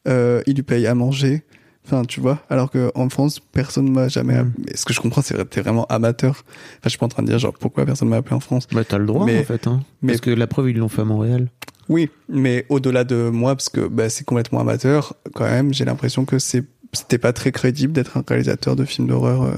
euh, 0.07 0.43
il 0.47 0.55
lui 0.55 0.63
paye 0.63 0.87
à 0.87 0.95
manger. 0.95 1.43
Enfin, 1.85 2.05
tu 2.05 2.21
vois, 2.21 2.39
alors 2.49 2.71
que 2.71 2.93
en 2.95 3.09
France, 3.09 3.41
personne 3.41 3.91
m'a 3.91 4.09
jamais. 4.09 4.43
Mm. 4.43 4.53
Mais 4.67 4.77
ce 4.77 4.85
que 4.85 4.93
je 4.93 5.01
comprends, 5.01 5.21
c'est 5.23 5.35
que 5.37 5.43
t'es 5.43 5.61
vraiment 5.63 5.85
amateur. 5.87 6.31
Enfin, 6.31 6.81
je 6.85 6.89
suis 6.91 6.99
pas 6.99 7.07
en 7.07 7.09
train 7.09 7.23
de 7.23 7.29
dire 7.29 7.39
genre 7.39 7.53
pourquoi 7.59 7.85
personne 7.85 8.09
m'a 8.09 8.17
appelé 8.17 8.35
en 8.37 8.41
France. 8.41 8.69
Bah, 8.73 8.85
t'as 8.85 8.99
le 8.99 9.07
droit, 9.07 9.27
Mais- 9.27 9.41
en 9.41 9.45
fait. 9.45 9.67
Hein. 9.67 9.83
mais- 10.01 10.13
Parce 10.13 10.21
que 10.21 10.31
la 10.31 10.47
preuve, 10.47 10.71
ils 10.71 10.77
l'ont 10.79 10.89
fait 10.89 11.03
à 11.03 11.05
Montréal. 11.05 11.49
Oui, 11.89 12.09
mais 12.29 12.65
au-delà 12.69 13.03
de 13.03 13.29
moi, 13.31 13.57
parce 13.57 13.69
que 13.69 13.81
bah, 13.89 14.09
c'est 14.09 14.25
complètement 14.25 14.61
amateur, 14.61 15.15
quand 15.35 15.45
même, 15.45 15.75
j'ai 15.75 15.85
l'impression 15.85 16.25
que 16.25 16.39
c'est 16.39 16.65
c'était 16.95 17.19
pas 17.19 17.33
très 17.33 17.53
crédible 17.53 17.93
d'être 17.95 18.19
un 18.19 18.25
réalisateur 18.27 18.77
de 18.77 18.85
films 18.85 19.09
d'horreur. 19.09 19.43
euh. 19.43 19.53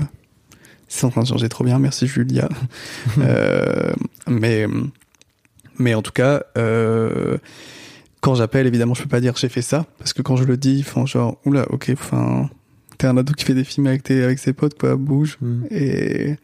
C'est 0.89 1.05
en 1.05 1.11
train 1.11 1.23
de 1.23 1.27
changer 1.27 1.49
trop 1.49 1.65
bien, 1.65 1.79
merci 1.79 2.07
Julia. 2.07 2.49
Euh, 3.19 3.93
mais 4.29 4.67
mais 5.79 5.95
en 5.95 6.03
tout 6.03 6.13
cas, 6.13 6.43
euh, 6.57 7.37
quand 8.25 8.35
j'appelle, 8.35 8.67
évidemment, 8.67 8.95
je 8.95 9.03
peux 9.03 9.09
pas 9.09 9.21
dire 9.21 9.37
j'ai 9.37 9.51
fait 9.51 9.61
ça, 9.61 9.85
parce 9.99 10.15
que 10.15 10.23
quand 10.23 10.37
je 10.37 10.45
le 10.45 10.57
dis, 10.57 10.77
ils 10.77 10.83
font 10.83 11.05
genre 11.05 11.37
oula, 11.45 11.71
ok, 11.71 11.91
enfin, 11.93 12.49
t'es 12.97 13.07
un 13.07 13.19
ado 13.19 13.35
qui 13.35 13.45
fait 13.45 13.53
des 13.53 13.65
films 13.65 13.87
avec 13.87 14.03
tes 14.03 14.25
avec 14.25 14.39
ses 14.39 14.55
potes, 14.55 14.79
quoi, 14.79 14.97
bouge. 14.97 15.37
Mm. 15.43 15.65
Et, 15.71 16.37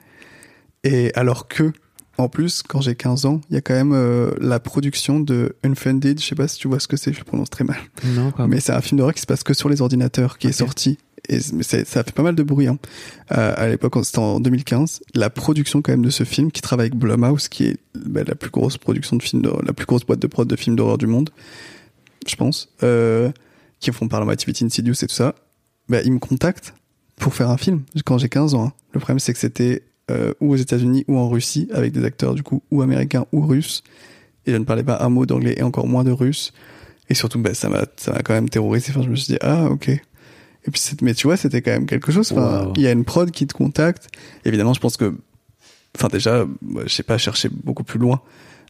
et 0.85 1.11
alors 1.15 1.49
que, 1.49 1.73
en 2.19 2.29
plus, 2.29 2.63
quand 2.63 2.83
j'ai 2.83 2.95
15 2.95 3.25
ans, 3.25 3.41
il 3.49 3.55
y 3.55 3.57
a 3.57 3.63
quand 3.63 3.73
même 3.73 3.95
euh, 3.95 4.33
la 4.43 4.61
production 4.61 5.21
de 5.21 5.57
Unfunded, 5.65 6.21
je 6.21 6.27
sais 6.27 6.35
pas 6.35 6.49
si 6.49 6.59
tu 6.59 6.69
vois 6.69 6.81
ce 6.81 6.87
que 6.87 6.99
c'est, 6.99 7.15
je 7.15 7.19
le 7.21 7.25
prononce 7.25 7.49
très 7.49 7.65
mal. 7.65 7.79
Non, 8.05 8.31
pardon. 8.31 8.53
Mais 8.53 8.61
c'est 8.61 8.73
un 8.73 8.83
film 8.83 8.99
d'horreur 8.99 9.15
qui 9.15 9.23
se 9.23 9.27
passe 9.27 9.43
que 9.43 9.55
sur 9.55 9.71
les 9.71 9.81
ordinateurs, 9.81 10.37
qui 10.37 10.49
est 10.49 10.53
sorti. 10.53 10.99
Et 11.31 11.39
ça 11.39 12.03
fait 12.03 12.13
pas 12.13 12.25
mal 12.25 12.35
de 12.35 12.43
bruit. 12.43 12.67
Hein. 12.67 12.79
Euh, 13.31 13.55
à 13.57 13.69
l'époque, 13.69 13.95
c'était 14.05 14.19
en 14.19 14.41
2015. 14.41 15.01
La 15.15 15.31
production 15.31 15.81
quand 15.81 15.93
même 15.93 16.05
de 16.05 16.11
ce 16.11 16.25
film, 16.25 16.51
qui 16.51 16.61
travaille 16.61 16.89
avec 16.89 16.99
Blumhouse, 16.99 17.49
qui 17.49 17.67
est 17.67 17.77
bah, 17.95 18.23
la 18.27 18.35
plus 18.35 18.51
grosse 18.51 18.79
production 18.79 19.17
de 19.17 19.23
films, 19.23 19.49
la 19.65 19.73
plus 19.73 19.87
grosse 19.87 20.05
boîte 20.05 20.19
de 20.19 20.27
prod 20.27 20.49
de 20.49 20.57
films 20.57 20.75
d'horreur 20.75 20.99
du 20.99 21.07
monde, 21.07 21.31
je 22.27 22.35
pense, 22.35 22.69
euh, 22.83 23.31
qui 23.79 23.93
font 23.93 24.09
Paranormal 24.09 24.33
Activity, 24.33 24.65
Insidious 24.65 24.95
et 25.05 25.07
tout 25.07 25.15
ça. 25.15 25.37
Bah, 25.89 26.01
ils 26.05 26.13
me 26.13 26.19
contactent 26.19 26.75
pour 27.15 27.33
faire 27.33 27.49
un 27.49 27.57
film 27.57 27.83
quand 28.05 28.19
j'ai 28.19 28.29
15 28.29 28.55
ans. 28.55 28.65
hein. 28.65 28.73
Le 28.93 28.99
problème, 28.99 29.21
c'est 29.21 29.33
que 29.33 29.39
c'était 29.39 29.85
euh, 30.11 30.35
ou 30.41 30.53
aux 30.53 30.57
États-Unis 30.57 31.05
ou 31.07 31.17
en 31.17 31.29
Russie, 31.29 31.69
avec 31.73 31.93
des 31.93 32.05
acteurs 32.05 32.35
du 32.35 32.43
coup 32.43 32.61
ou 32.73 32.83
américains 32.83 33.27
ou 33.31 33.47
russes. 33.47 33.85
Et 34.47 34.53
je 34.53 34.57
ne 34.57 34.65
parlais 34.65 34.83
pas 34.83 34.99
un 35.01 35.11
mot 35.11 35.27
d'anglais 35.27 35.55
et 35.57 35.63
encore 35.63 35.87
moins 35.87 36.03
de 36.03 36.11
russe. 36.11 36.53
Et 37.09 37.15
surtout, 37.15 37.39
bah, 37.39 37.55
ça 37.55 37.69
m'a, 37.69 37.87
quand 38.25 38.35
même 38.35 38.49
terrorisé. 38.49 38.93
Je 38.93 39.09
me 39.09 39.15
suis 39.15 39.35
dit, 39.35 39.39
ah, 39.43 39.67
ok. 39.71 39.91
Et 40.67 40.71
puis, 40.71 40.81
mais 41.03 41.15
tu 41.15 41.27
vois, 41.27 41.37
c'était 41.37 41.63
quand 41.63 41.71
même 41.73 41.87
quelque 41.87 42.13
chose. 42.13 42.31
Enfin, 42.33 42.65
Wow. 42.67 42.73
il 42.77 42.83
y 42.83 42.87
a 42.87 42.93
une 42.93 43.05
prod 43.05 43.31
qui 43.31 43.47
te 43.47 43.55
contacte. 43.55 44.09
Évidemment, 44.45 44.75
je 44.75 44.81
pense 44.81 44.97
que, 44.97 45.15
enfin, 45.97 46.09
déjà, 46.09 46.47
je 46.87 46.93
sais 46.95 47.03
pas 47.03 47.17
chercher 47.19 47.49
beaucoup 47.65 47.85
plus 47.85 47.99
loin. 47.99 48.21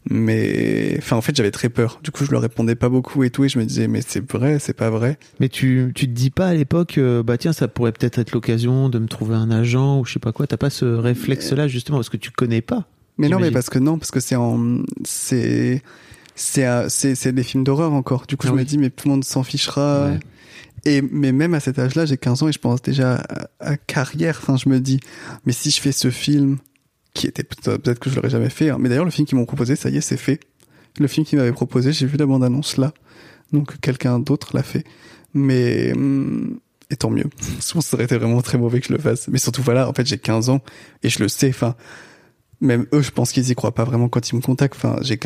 Mais, 0.08 0.94
enfin, 0.98 1.16
en 1.16 1.20
fait, 1.20 1.36
j'avais 1.36 1.50
très 1.50 1.68
peur. 1.68 2.00
Du 2.02 2.10
coup, 2.10 2.24
je 2.24 2.30
leur 2.30 2.40
répondais 2.40 2.74
pas 2.74 2.88
beaucoup 2.88 3.22
et 3.22 3.28
tout. 3.30 3.44
Et 3.44 3.50
je 3.50 3.58
me 3.58 3.64
disais, 3.66 3.86
mais 3.86 4.00
c'est 4.06 4.24
vrai, 4.32 4.58
c'est 4.58 4.72
pas 4.72 4.88
vrai. 4.88 5.18
Mais 5.40 5.48
tu, 5.50 5.92
tu 5.94 6.06
te 6.06 6.12
dis 6.12 6.30
pas 6.30 6.46
à 6.48 6.54
l'époque, 6.54 6.96
euh, 6.96 7.22
bah 7.22 7.36
tiens, 7.36 7.52
ça 7.52 7.68
pourrait 7.68 7.92
peut-être 7.92 8.18
être 8.18 8.32
l'occasion 8.32 8.88
de 8.88 8.98
me 8.98 9.06
trouver 9.08 9.34
un 9.34 9.50
agent 9.50 10.00
ou 10.00 10.06
je 10.06 10.14
sais 10.14 10.18
pas 10.18 10.32
quoi. 10.32 10.46
T'as 10.46 10.56
pas 10.56 10.70
ce 10.70 10.86
réflexe-là 10.86 11.68
justement 11.68 11.98
parce 11.98 12.08
que 12.08 12.16
tu 12.16 12.30
connais 12.30 12.62
pas. 12.62 12.86
Mais 13.18 13.28
non, 13.28 13.38
mais 13.38 13.50
parce 13.50 13.68
que 13.68 13.78
non, 13.78 13.98
parce 13.98 14.10
que 14.10 14.20
c'est 14.20 14.36
en, 14.36 14.78
c'est, 15.04 15.82
c'est, 16.34 16.66
c'est, 16.88 17.14
c'est 17.14 17.32
des 17.32 17.42
films 17.42 17.64
d'horreur 17.64 17.92
encore. 17.92 18.24
Du 18.26 18.38
coup, 18.38 18.46
Ah 18.46 18.50
je 18.50 18.54
oui. 18.54 18.60
me 18.60 18.64
dis, 18.64 18.78
mais 18.78 18.88
tout 18.88 19.06
le 19.08 19.12
monde 19.12 19.24
s'en 19.24 19.42
fichera. 19.42 20.06
Ouais. 20.12 20.18
Et, 20.84 21.02
mais 21.02 21.32
même 21.32 21.54
à 21.54 21.60
cet 21.60 21.78
âge-là, 21.78 22.06
j'ai 22.06 22.16
15 22.16 22.42
ans 22.42 22.48
et 22.48 22.52
je 22.52 22.58
pense 22.58 22.82
déjà 22.82 23.22
à, 23.60 23.76
carrière. 23.76 24.38
Enfin, 24.40 24.56
je 24.56 24.68
me 24.68 24.80
dis, 24.80 25.00
mais 25.44 25.52
si 25.52 25.70
je 25.70 25.80
fais 25.80 25.92
ce 25.92 26.10
film, 26.10 26.58
qui 27.14 27.26
était 27.26 27.42
peut- 27.42 27.78
peut-être 27.78 27.98
que 27.98 28.08
je 28.10 28.16
l'aurais 28.16 28.30
jamais 28.30 28.50
fait. 28.50 28.70
hein. 28.70 28.78
Mais 28.80 28.88
d'ailleurs, 28.88 29.04
le 29.04 29.10
film 29.10 29.26
qu'ils 29.26 29.36
m'ont 29.38 29.46
proposé, 29.46 29.76
ça 29.76 29.90
y 29.90 29.96
est, 29.96 30.00
c'est 30.00 30.16
fait. 30.16 30.40
Le 30.98 31.06
film 31.06 31.26
qu'ils 31.26 31.38
m'avaient 31.38 31.52
proposé, 31.52 31.92
j'ai 31.92 32.06
vu 32.06 32.16
la 32.16 32.26
bande-annonce 32.26 32.76
là. 32.76 32.92
Donc, 33.52 33.80
quelqu'un 33.80 34.18
d'autre 34.20 34.54
l'a 34.54 34.62
fait. 34.62 34.84
Mais, 35.34 35.92
hum, 35.92 36.58
et 36.90 36.96
tant 36.96 37.10
mieux. 37.10 37.26
Je 37.66 37.72
pense 37.72 37.86
ça 37.86 37.96
aurait 37.96 38.04
été 38.04 38.16
vraiment 38.16 38.42
très 38.42 38.58
mauvais 38.58 38.80
que 38.80 38.86
je 38.86 38.92
le 38.92 38.98
fasse. 38.98 39.28
Mais 39.28 39.38
surtout, 39.38 39.62
voilà, 39.62 39.88
en 39.88 39.92
fait, 39.92 40.06
j'ai 40.06 40.18
15 40.18 40.48
ans 40.50 40.60
et 41.02 41.08
je 41.08 41.20
le 41.20 41.28
sais. 41.28 41.48
Enfin, 41.48 41.74
même 42.60 42.86
eux, 42.92 43.02
je 43.02 43.10
pense 43.10 43.32
qu'ils 43.32 43.48
y 43.50 43.54
croient 43.54 43.74
pas 43.74 43.84
vraiment 43.84 44.08
quand 44.08 44.30
ils 44.30 44.36
me 44.36 44.40
contactent. 44.40 44.76
Enfin, 44.76 44.96
j'ai 45.02 45.18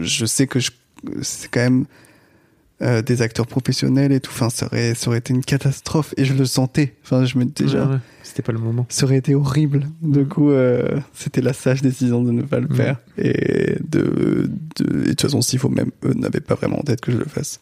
je 0.00 0.26
sais 0.26 0.46
que 0.46 0.60
je, 0.60 0.70
c'est 1.22 1.50
quand 1.50 1.60
même 1.60 1.86
euh, 2.82 3.02
des 3.02 3.22
acteurs 3.22 3.46
professionnels 3.46 4.12
et 4.12 4.20
tout. 4.20 4.30
Enfin, 4.34 4.50
ça 4.50 4.66
aurait, 4.66 4.94
ça 4.94 5.08
aurait 5.08 5.18
été 5.18 5.32
une 5.32 5.44
catastrophe 5.44 6.12
et 6.16 6.24
je 6.24 6.34
le 6.34 6.44
sentais. 6.44 6.94
Enfin, 7.04 7.24
je 7.24 7.38
me 7.38 7.44
déjà, 7.44 7.84
Ouais, 7.86 7.92
ouais. 7.94 7.98
C'était 8.22 8.42
pas 8.42 8.52
le 8.52 8.58
moment. 8.58 8.84
ça 8.88 9.04
aurait 9.06 9.16
été 9.18 9.34
horrible. 9.34 9.86
Du 10.02 10.26
coup, 10.26 10.50
euh, 10.50 10.98
c'était 11.12 11.40
la 11.42 11.52
sage 11.52 11.82
décision 11.82 12.22
de 12.22 12.32
ne 12.32 12.42
pas 12.42 12.58
le 12.58 12.68
faire 12.74 12.96
et 13.16 13.76
de, 13.88 14.48
de, 14.76 15.02
et 15.02 15.04
de 15.04 15.08
toute 15.10 15.20
façon, 15.22 15.40
s'il 15.40 15.58
faut 15.60 15.68
même 15.68 15.90
eux 16.04 16.14
n'avaient 16.14 16.40
pas 16.40 16.54
vraiment 16.56 16.80
en 16.80 16.82
tête 16.82 17.00
que 17.00 17.12
je 17.12 17.16
le 17.18 17.26
fasse. 17.26 17.58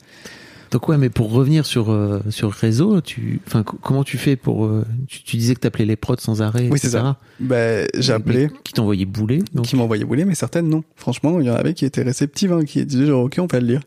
Donc 0.71 0.89
ouais, 0.89 0.97
mais 0.97 1.11
pour 1.11 1.31
revenir 1.31 1.67
sur 1.67 1.91
euh, 1.91 2.21
sur 2.31 2.51
réseau, 2.51 3.03
tu, 3.03 3.41
enfin 3.47 3.63
co- 3.63 3.77
comment 3.83 4.05
tu 4.05 4.17
fais 4.17 4.37
pour, 4.37 4.65
euh, 4.65 4.87
tu, 5.07 5.23
tu 5.23 5.37
disais 5.37 5.55
que 5.55 5.61
t'appelais 5.61 5.85
les 5.85 5.97
prods 5.97 6.17
sans 6.19 6.41
arrêt. 6.41 6.69
Oui, 6.71 6.79
c'est 6.79 6.89
ça. 6.89 7.19
Ben, 7.41 7.87
j'ai 7.99 8.15
appelé. 8.15 8.49
Qui 8.65 8.73
t'envoyait 8.73 9.05
bouler. 9.05 9.41
Donc 9.53 9.67
qui 9.67 9.77
m'envoyaient 9.77 10.07
bouler, 10.07 10.25
mais 10.25 10.35
certaines 10.35 10.71
non. 10.71 10.83
Franchement, 10.97 11.39
il 11.41 11.47
y 11.47 11.51
en 11.51 11.55
avait 11.57 11.75
qui 11.75 11.85
étaient 11.85 12.03
réceptives, 12.03 12.55
hein, 12.55 12.65
qui 12.65 12.87
disaient 12.87 13.05
genre 13.05 13.25
ok, 13.25 13.37
on 13.41 13.47
va 13.47 13.61
le 13.61 13.67
lire. 13.67 13.81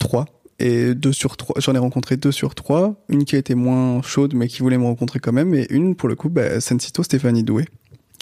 Trois. 0.00 0.26
Et 0.58 0.94
deux 0.94 1.12
sur 1.12 1.36
trois, 1.36 1.54
j'en 1.60 1.74
ai 1.74 1.78
rencontré 1.78 2.16
deux 2.16 2.32
sur 2.32 2.54
trois. 2.54 2.96
Une 3.08 3.24
qui 3.24 3.36
a 3.36 3.38
été 3.38 3.54
moins 3.54 4.02
chaude, 4.02 4.34
mais 4.34 4.48
qui 4.48 4.60
voulait 4.60 4.76
me 4.76 4.84
rencontrer 4.84 5.20
quand 5.20 5.32
même. 5.32 5.54
Et 5.54 5.66
une, 5.70 5.94
pour 5.94 6.08
le 6.08 6.16
coup, 6.16 6.28
bah, 6.28 6.60
Sensito 6.60 7.02
Stéphanie 7.02 7.44
Doué, 7.44 7.66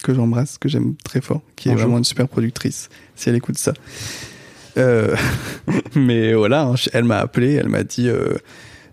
que 0.02 0.14
j'embrasse, 0.14 0.58
que 0.58 0.68
j'aime 0.68 0.94
très 1.02 1.20
fort, 1.20 1.40
qui 1.56 1.70
est 1.70 1.74
vraiment 1.74 1.98
une 1.98 2.04
super 2.04 2.28
productrice, 2.28 2.90
si 3.16 3.30
elle 3.30 3.34
écoute 3.34 3.58
ça. 3.58 3.72
Euh, 4.76 5.16
mais 5.96 6.34
voilà, 6.34 6.62
hein, 6.62 6.74
elle 6.92 7.04
m'a 7.04 7.18
appelé, 7.18 7.54
elle 7.54 7.68
m'a 7.68 7.82
dit, 7.82 8.08
euh, 8.08 8.34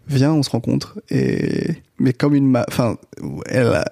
viens, 0.07 0.33
on 0.33 0.41
se 0.41 0.49
rencontre. 0.49 0.99
Et, 1.11 1.67
mais 1.99 2.13
comme 2.13 2.33
une, 2.33 2.49
ma... 2.49 2.65
enfin, 2.67 2.97
elle 3.45 3.67
a, 3.67 3.85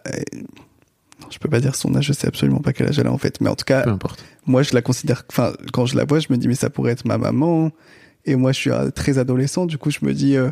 je 1.30 1.40
peux 1.40 1.50
pas 1.50 1.60
dire 1.60 1.76
son 1.76 1.96
âge, 1.96 2.06
je 2.06 2.14
sais 2.14 2.28
absolument 2.28 2.60
pas 2.60 2.74
quel 2.74 2.88
âge 2.88 3.00
elle 3.00 3.08
a 3.08 3.12
en 3.12 3.18
fait, 3.18 3.42
mais 3.42 3.50
en 3.50 3.56
tout 3.56 3.66
cas, 3.66 3.82
peu 3.82 3.90
importe. 3.90 4.24
moi 4.46 4.64
je 4.64 4.74
la 4.74 4.82
considère 4.82 5.24
enfin 5.30 5.54
quand 5.72 5.86
je 5.86 5.96
la 5.98 6.06
vois 6.06 6.20
je 6.20 6.28
me 6.30 6.38
dis 6.38 6.48
mais 6.48 6.56
ça 6.56 6.70
pourrait 6.70 6.92
être 6.92 7.06
ma 7.06 7.18
maman 7.18 7.72
et 8.26 8.36
moi 8.36 8.52
je 8.52 8.58
suis 8.58 8.70
euh, 8.72 8.90
très 8.90 9.18
adolescent 9.18 9.66
du 9.66 9.78
coup 9.78 9.92
je 9.92 10.00
me 10.02 10.14
dis 10.14 10.36
euh, 10.38 10.50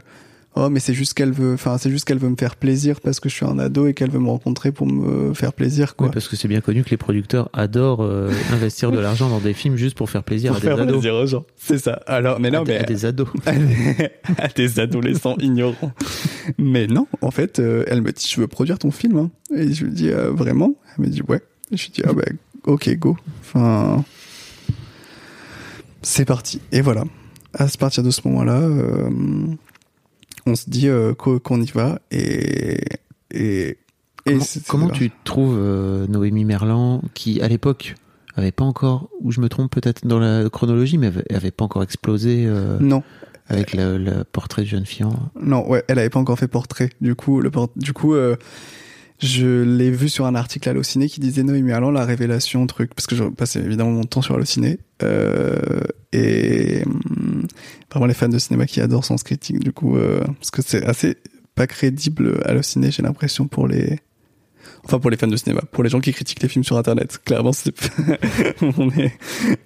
oh 0.56 0.70
mais 0.70 0.80
c'est 0.82 0.94
juste 0.94 1.14
qu'elle 1.14 1.32
veut 1.32 1.54
enfin 1.54 1.78
c'est 1.78 1.90
juste 1.90 2.06
qu'elle 2.06 2.18
veut 2.18 2.28
me 2.30 2.36
faire 2.36 2.56
plaisir 2.58 3.00
parce 3.00 3.20
que 3.22 3.30
je 3.30 3.36
suis 3.36 3.46
un 3.46 3.58
ado 3.60 3.88
et 3.88 3.94
qu'elle 3.94 4.10
veut 4.12 4.20
me 4.20 4.28
rencontrer 4.28 4.72
pour 4.74 4.86
me 4.88 5.34
faire 5.34 5.54
plaisir 5.54 5.96
quoi 5.96 6.08
Ouais, 6.08 6.14
parce 6.14 6.28
que 6.28 6.36
c'est 6.36 6.48
bien 6.50 6.60
connu 6.62 6.84
que 6.84 6.90
les 6.90 6.98
producteurs 6.98 7.50
adorent 7.54 8.04
euh, 8.04 8.30
investir 8.52 8.92
de 8.92 9.00
l'argent 9.00 9.30
dans 9.30 9.40
des 9.40 9.54
films 9.54 9.78
juste 9.78 9.96
pour 9.98 10.10
faire 10.10 10.24
plaisir 10.24 10.52
pour 10.52 10.58
à 10.58 10.60
des 10.60 10.68
faire 10.68 10.80
ados. 10.80 10.92
plaisir 11.02 11.16
aux 11.16 11.26
gens 11.26 11.46
c'est 11.56 11.78
ça 11.78 12.02
alors 12.08 12.40
mais 12.42 12.52
non 12.52 12.62
à, 12.62 12.66
des- 12.66 12.72
mais 12.74 12.80
à 12.80 12.84
des 12.84 13.06
ados. 13.06 13.28
à 14.38 14.48
des 14.50 14.80
adolescents 14.80 15.38
ignorants. 15.40 15.92
Mais 16.58 16.88
non, 16.88 17.08
en 17.22 17.32
fait, 17.32 17.60
euh, 17.60 17.84
elle 17.88 18.02
me 18.02 18.12
dit, 18.12 18.28
je 18.30 18.42
veux 18.42 18.48
produire 18.48 18.80
ton 18.80 18.92
film. 18.92 19.18
hein. 19.18 19.30
Et 19.56 19.72
je 19.74 19.86
lui 19.86 19.92
dis, 19.92 20.10
euh, 20.10 20.32
vraiment? 20.32 20.74
Elle 20.98 21.06
me 21.06 21.10
dit, 21.10 21.22
ouais. 21.28 21.42
Et 21.72 21.78
je 21.78 21.84
lui 21.86 21.92
dis, 21.92 22.02
ah 22.06 22.14
bah, 22.14 22.24
ok, 22.66 22.90
go. 22.98 23.16
Enfin, 23.42 24.04
c'est 26.02 26.26
parti. 26.26 26.60
Et 26.72 26.82
voilà. 26.82 27.04
À 27.54 27.68
partir 27.80 28.04
de 28.04 28.12
ce 28.12 28.22
moment-là, 28.28 28.60
euh, 28.62 29.10
on 30.46 30.56
se 30.56 30.70
dit 30.70 30.88
euh, 30.88 31.14
qu'o- 31.14 31.40
qu'on 31.40 31.62
y 31.62 31.66
va. 31.72 32.00
Et, 32.12 32.80
et, 33.32 33.78
et 34.26 34.38
Comment, 34.68 34.90
tu 34.90 35.12
trouves 35.24 35.56
euh, 35.58 36.08
Noémie 36.08 36.46
Merlan, 36.46 37.02
qui 37.14 37.42
à 37.42 37.48
l'époque 37.48 37.96
avait 38.36 38.52
pas 38.52 38.64
encore, 38.64 39.10
ou 39.20 39.32
je 39.32 39.42
me 39.42 39.50
trompe 39.50 39.72
peut-être 39.72 40.06
dans 40.08 40.20
la 40.20 40.50
chronologie, 40.50 40.98
mais 40.98 41.08
avait, 41.08 41.26
avait 41.34 41.52
pas 41.52 41.66
encore 41.66 41.84
explosé 41.84 42.46
Non, 42.80 43.04
avec 43.48 43.74
le, 43.74 43.98
le 43.98 44.24
portrait 44.24 44.62
de 44.62 44.68
jeune 44.68 44.86
fille. 44.86 45.06
Non, 45.42 45.68
ouais, 45.70 45.84
elle 45.90 46.00
avait 46.00 46.10
pas 46.10 46.20
encore 46.20 46.40
fait 46.40 46.48
portrait. 46.48 46.90
Du 47.02 47.16
coup, 47.16 47.42
le 47.42 47.52
port- 47.52 47.72
du 47.76 47.92
coup, 47.92 48.14
euh, 48.14 48.38
Je 49.22 49.62
l'ai 49.62 49.92
vu 49.92 50.10
sur 50.10 50.26
un 50.26 50.34
article 50.34 50.68
à 50.68 50.72
Allociné 50.72 51.08
qui 51.08 51.20
disait 51.20 51.44
Noémie 51.44 51.74
Allant, 51.74 51.92
la 51.92 52.06
révélation, 52.06 52.66
truc, 52.66 52.96
parce 52.96 53.06
que 53.06 53.16
je 53.16 53.24
passais 53.26 53.60
évidemment 53.60 53.92
mon 53.92 54.04
temps 54.04 54.24
sur 54.24 54.34
Allociné. 54.34 54.80
Euh, 55.04 55.82
et 56.12 56.84
hum, 56.86 57.46
vraiment 57.92 58.08
les 58.08 58.16
fans 58.16 58.30
de 58.30 58.40
cinéma 58.40 58.66
qui 58.66 58.82
adorent 58.82 59.06
Sens 59.06 59.22
Critique, 59.22 59.60
du 59.60 59.74
coup, 59.74 59.96
euh, 59.96 60.22
parce 60.40 60.50
que 60.50 60.64
c'est 60.64 60.84
assez 60.86 61.18
pas 61.54 61.68
crédible 61.68 62.42
Allociné, 62.46 62.90
j'ai 62.90 63.04
l'impression, 63.04 63.48
pour 63.48 63.68
les... 63.68 64.00
Enfin, 64.86 64.98
pour 64.98 65.12
les 65.12 65.18
fans 65.18 65.28
de 65.28 65.38
cinéma, 65.38 65.62
pour 65.72 65.84
les 65.84 65.92
gens 65.92 66.00
qui 66.00 66.12
critiquent 66.12 66.42
les 66.42 66.50
films 66.50 66.64
sur 66.64 66.78
Internet, 66.78 67.20
clairement, 67.24 67.54
c'est... 67.54 67.76
mais, 68.96 69.14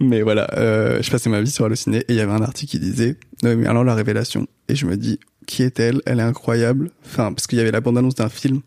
mais 0.02 0.22
voilà, 0.22 0.50
euh, 0.58 1.02
je 1.02 1.10
passais 1.10 1.30
ma 1.30 1.40
vie 1.40 1.50
sur 1.50 1.64
Allociné 1.64 2.00
et 2.00 2.06
il 2.10 2.16
y 2.16 2.20
avait 2.20 2.34
un 2.34 2.42
article 2.42 2.72
qui 2.72 2.80
disait 2.80 3.16
Noémie 3.42 3.68
Allant, 3.68 3.84
la 3.84 3.96
révélation. 3.96 4.48
Et 4.68 4.76
je 4.76 4.86
me 4.86 4.98
dis, 4.98 5.18
qui 5.46 5.64
est-elle? 5.64 6.02
Elle 6.06 6.20
est 6.20 6.24
incroyable. 6.24 6.92
Enfin, 7.06 7.32
parce 7.32 7.48
qu'il 7.48 7.58
y 7.58 7.62
avait 7.62 7.72
la 7.72 7.80
bande-annonce 7.80 8.16
d'un 8.16 8.28
film 8.28 8.62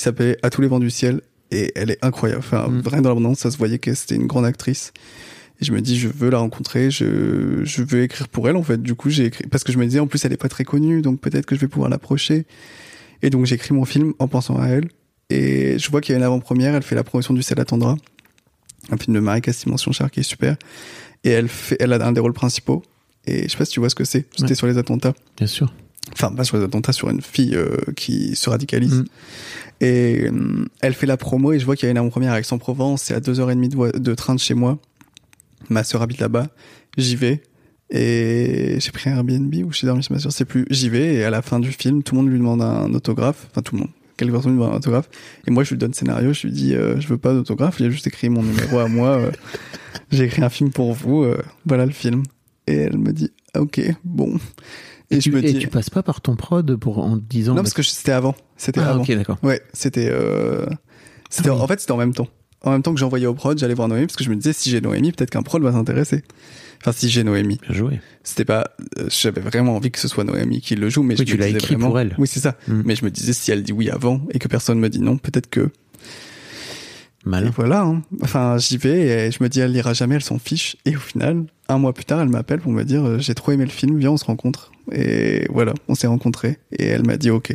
qui 0.00 0.04
s'appelait 0.04 0.36
À 0.42 0.50
tous 0.50 0.60
les 0.62 0.68
vents 0.68 0.80
du 0.80 0.90
ciel 0.90 1.20
et 1.50 1.72
elle 1.76 1.90
est 1.90 1.98
incroyable. 2.02 2.40
Enfin, 2.40 2.68
Mm. 2.68 2.80
vraiment 2.80 3.02
dans 3.02 3.08
la 3.10 3.14
bande-annonce, 3.16 3.38
ça 3.40 3.50
se 3.50 3.58
voyait 3.58 3.78
que 3.78 3.92
c'était 3.94 4.14
une 4.14 4.26
grande 4.26 4.44
actrice. 4.46 4.92
Et 5.60 5.64
je 5.66 5.72
me 5.72 5.80
dis, 5.82 5.98
je 5.98 6.08
veux 6.08 6.30
la 6.30 6.38
rencontrer, 6.38 6.90
je, 6.90 7.60
je 7.64 7.82
veux 7.82 8.02
écrire 8.02 8.28
pour 8.28 8.48
elle, 8.48 8.56
en 8.56 8.62
fait. 8.62 8.80
Du 8.82 8.94
coup, 8.94 9.10
j'ai 9.10 9.26
écrit, 9.26 9.46
parce 9.46 9.62
que 9.62 9.72
je 9.72 9.78
me 9.78 9.84
disais, 9.84 9.98
en 10.00 10.06
plus, 10.06 10.24
elle 10.24 10.32
est 10.32 10.38
pas 10.38 10.48
très 10.48 10.64
connue, 10.64 11.02
donc 11.02 11.20
peut-être 11.20 11.44
que 11.44 11.54
je 11.54 11.60
vais 11.60 11.68
pouvoir 11.68 11.90
l'approcher. 11.90 12.46
Et 13.22 13.28
donc, 13.28 13.44
j'ai 13.44 13.56
écrit 13.56 13.74
mon 13.74 13.84
film 13.84 14.14
en 14.18 14.26
pensant 14.28 14.58
à 14.58 14.68
elle. 14.68 14.88
Et 15.28 15.78
je 15.78 15.90
vois 15.90 16.00
qu'il 16.00 16.12
y 16.12 16.16
a 16.16 16.18
une 16.18 16.24
avant-première, 16.24 16.74
elle 16.74 16.82
fait 16.82 16.94
la 16.94 17.04
promotion 17.04 17.34
du 17.34 17.42
Ciel 17.42 17.60
attendra. 17.60 17.96
Un 18.90 18.96
film 18.96 19.14
de 19.14 19.20
Marie 19.20 19.42
Castimation 19.42 19.92
Char 19.92 20.10
qui 20.10 20.20
est 20.20 20.24
super. 20.24 20.56
Et 21.24 21.30
elle 21.30 21.48
fait, 21.48 21.76
elle 21.78 21.92
a 21.92 22.06
un 22.06 22.12
des 22.12 22.20
rôles 22.20 22.32
principaux. 22.32 22.82
Et 23.26 23.42
je 23.42 23.48
sais 23.48 23.58
pas 23.58 23.66
si 23.66 23.72
tu 23.72 23.80
vois 23.80 23.90
ce 23.90 23.94
que 23.94 24.04
c'est. 24.04 24.26
C'était 24.34 24.50
Ouais. 24.50 24.54
sur 24.54 24.66
les 24.66 24.78
attentats 24.78 25.12
Bien 25.36 25.46
sûr. 25.46 25.72
Enfin 26.12 26.30
pas 26.32 26.44
sur 26.44 26.56
les 26.56 26.64
attentats 26.64 26.92
sur 26.92 27.10
une 27.10 27.20
fille 27.22 27.54
euh, 27.54 27.76
qui 27.96 28.34
se 28.36 28.48
radicalise. 28.50 29.00
Mm. 29.00 29.04
et 29.80 30.24
euh, 30.28 30.64
elle 30.80 30.94
fait 30.94 31.06
la 31.06 31.16
promo 31.16 31.52
et 31.52 31.58
je 31.58 31.64
vois 31.64 31.76
qu'il 31.76 31.86
y 31.86 31.88
a 31.88 31.90
une 31.92 31.98
avant-première 31.98 32.32
à 32.32 32.40
Aix-en-Provence 32.40 33.02
c'est 33.02 33.14
à 33.14 33.20
deux 33.20 33.40
heures 33.40 33.50
et 33.50 33.54
demie 33.54 33.68
de, 33.68 33.76
voi- 33.76 33.92
de 33.92 34.14
train 34.14 34.34
de 34.34 34.40
chez 34.40 34.54
moi. 34.54 34.78
Ma 35.68 35.84
sœur 35.84 36.02
habite 36.02 36.20
là-bas. 36.20 36.48
J'y 36.96 37.16
vais. 37.16 37.42
Et 37.90 38.76
j'ai 38.78 38.90
pris 38.92 39.10
un 39.10 39.16
Airbnb 39.16 39.54
ou 39.64 39.72
j'ai 39.72 39.86
dormi 39.86 40.02
chez 40.02 40.14
ma 40.14 40.20
sœur. 40.20 40.32
C'est 40.32 40.44
plus 40.44 40.64
j'y 40.70 40.88
vais 40.88 41.14
et 41.16 41.24
à 41.24 41.30
la 41.30 41.42
fin 41.42 41.58
du 41.60 41.70
film 41.72 42.02
tout 42.02 42.14
le 42.14 42.20
monde 42.22 42.30
lui 42.30 42.38
demande 42.38 42.62
un 42.62 42.92
autographe. 42.94 43.46
Enfin 43.50 43.62
tout 43.62 43.74
le 43.74 43.80
monde. 43.82 43.90
Quelques 44.16 44.32
personnes 44.32 44.52
lui 44.52 44.58
demandent 44.58 44.74
un 44.74 44.78
autographe. 44.78 45.08
Et 45.46 45.50
moi 45.50 45.64
je 45.64 45.70
lui 45.70 45.78
donne 45.78 45.90
le 45.90 45.94
scénario. 45.96 46.32
Je 46.32 46.46
lui 46.46 46.52
dis 46.52 46.74
euh, 46.74 46.98
je 47.00 47.08
veux 47.08 47.18
pas 47.18 47.32
d'autographe. 47.34 47.76
Il 47.80 47.86
a 47.86 47.90
juste 47.90 48.06
écrit 48.06 48.28
mon 48.30 48.42
numéro 48.42 48.78
à 48.78 48.88
moi 48.88 49.18
euh, 49.18 49.30
j'ai 50.10 50.24
écrit 50.24 50.42
un 50.42 50.48
film 50.50 50.70
pour 50.70 50.92
vous 50.92 51.22
euh, 51.24 51.40
voilà 51.66 51.84
le 51.84 51.92
film. 51.92 52.22
Et 52.66 52.74
elle 52.74 52.98
me 52.98 53.12
dit 53.12 53.30
ok 53.56 53.80
bon 54.04 54.38
et, 55.10 55.16
Et, 55.16 55.20
je 55.20 55.24
tu, 55.24 55.32
me 55.32 55.38
et 55.44 55.52
dis 55.52 55.58
tu 55.58 55.68
passes 55.68 55.90
pas 55.90 56.02
par 56.02 56.20
ton 56.20 56.36
prod 56.36 56.76
pour 56.76 56.98
en 56.98 57.16
disant. 57.16 57.54
non, 57.54 57.62
parce 57.62 57.74
que 57.74 57.82
c'était 57.82 58.12
avant. 58.12 58.34
C'était 58.56 58.80
Ah, 58.80 58.90
avant. 58.90 59.02
ok, 59.02 59.10
d'accord. 59.12 59.38
Ouais, 59.42 59.60
c'était. 59.72 60.08
Euh... 60.10 60.66
c'était 61.30 61.48
Ah 61.50 61.54
oui. 61.54 61.60
En 61.60 61.66
fait, 61.66 61.80
c'était 61.80 61.92
en 61.92 61.96
même 61.96 62.14
temps. 62.14 62.28
En 62.62 62.72
même 62.72 62.82
temps 62.82 62.92
que 62.92 63.00
j'envoyais 63.00 63.26
au 63.26 63.32
prod, 63.34 63.58
j'allais 63.58 63.72
voir 63.74 63.88
Noémie 63.88 64.06
parce 64.06 64.16
que 64.16 64.24
je 64.24 64.28
me 64.30 64.36
disais 64.36 64.52
si 64.52 64.68
j'ai 64.70 64.80
Noémie, 64.82 65.12
peut-être 65.12 65.30
qu'un 65.30 65.42
prod 65.42 65.62
va 65.62 65.72
s'intéresser. 65.72 66.22
Enfin, 66.82 66.92
si 66.92 67.08
j'ai 67.10 67.24
Noémie, 67.24 67.58
Bien 67.66 67.74
joué. 67.74 68.00
c'était 68.22 68.44
pas. 68.44 68.64
euh, 68.98 69.06
J'avais 69.10 69.40
vraiment 69.40 69.76
envie 69.76 69.90
que 69.90 69.98
ce 69.98 70.08
soit 70.08 70.24
Noémie 70.24 70.60
qui 70.60 70.76
le 70.76 70.88
joue, 70.90 71.02
mais 71.02 71.14
Oui, 71.14 71.20
je 71.20 71.24
tu 71.24 71.34
me 71.36 71.40
l'as 71.40 71.46
disais 71.46 71.58
écrit 71.58 71.74
vraiment- 71.74 71.88
pour 71.88 71.98
elle. 72.00 72.14
Oui, 72.18 72.26
c'est 72.28 72.40
ça. 72.40 72.56
Mm. 72.68 72.82
Mais 72.84 72.96
je 72.96 73.04
me 73.04 73.10
disais 73.10 73.32
si 73.32 73.50
elle 73.50 73.62
dit 73.62 73.72
oui 73.72 73.88
avant 73.90 74.20
et 74.30 74.38
que 74.38 74.46
personne 74.48 74.78
me 74.78 74.88
dit 74.90 75.00
non, 75.00 75.16
peut-être 75.16 75.48
que. 75.48 75.60
Et 77.24 77.28
Malin. 77.28 77.50
voilà. 77.54 77.82
hein. 77.82 78.02
Enfin, 78.22 78.56
j'y 78.58 78.76
vais 78.78 79.26
et 79.26 79.30
je 79.30 79.42
me 79.42 79.48
dis 79.48 79.60
elle 79.60 79.72
lira 79.72 79.92
jamais, 79.92 80.14
elle 80.14 80.22
s'en 80.22 80.38
fiche. 80.38 80.76
Et 80.86 80.96
au 80.96 81.00
final, 81.00 81.44
un 81.70 81.78
mois 81.78 81.92
plus 81.92 82.04
tard, 82.04 82.20
elle 82.20 82.28
m'appelle 82.28 82.60
pour 82.60 82.72
me 82.72 82.82
dire 82.84 83.04
euh, 83.04 83.18
j'ai 83.18 83.34
trop 83.34 83.52
aimé 83.52 83.64
le 83.64 83.70
film, 83.70 83.98
viens 83.98 84.10
on 84.12 84.16
se 84.16 84.24
rencontre. 84.24 84.72
Et 84.92 85.46
voilà, 85.50 85.72
on 85.88 85.94
s'est 85.94 86.06
rencontrés 86.06 86.58
et 86.72 86.86
elle 86.86 87.06
m'a 87.06 87.16
dit 87.16 87.30
ok. 87.30 87.54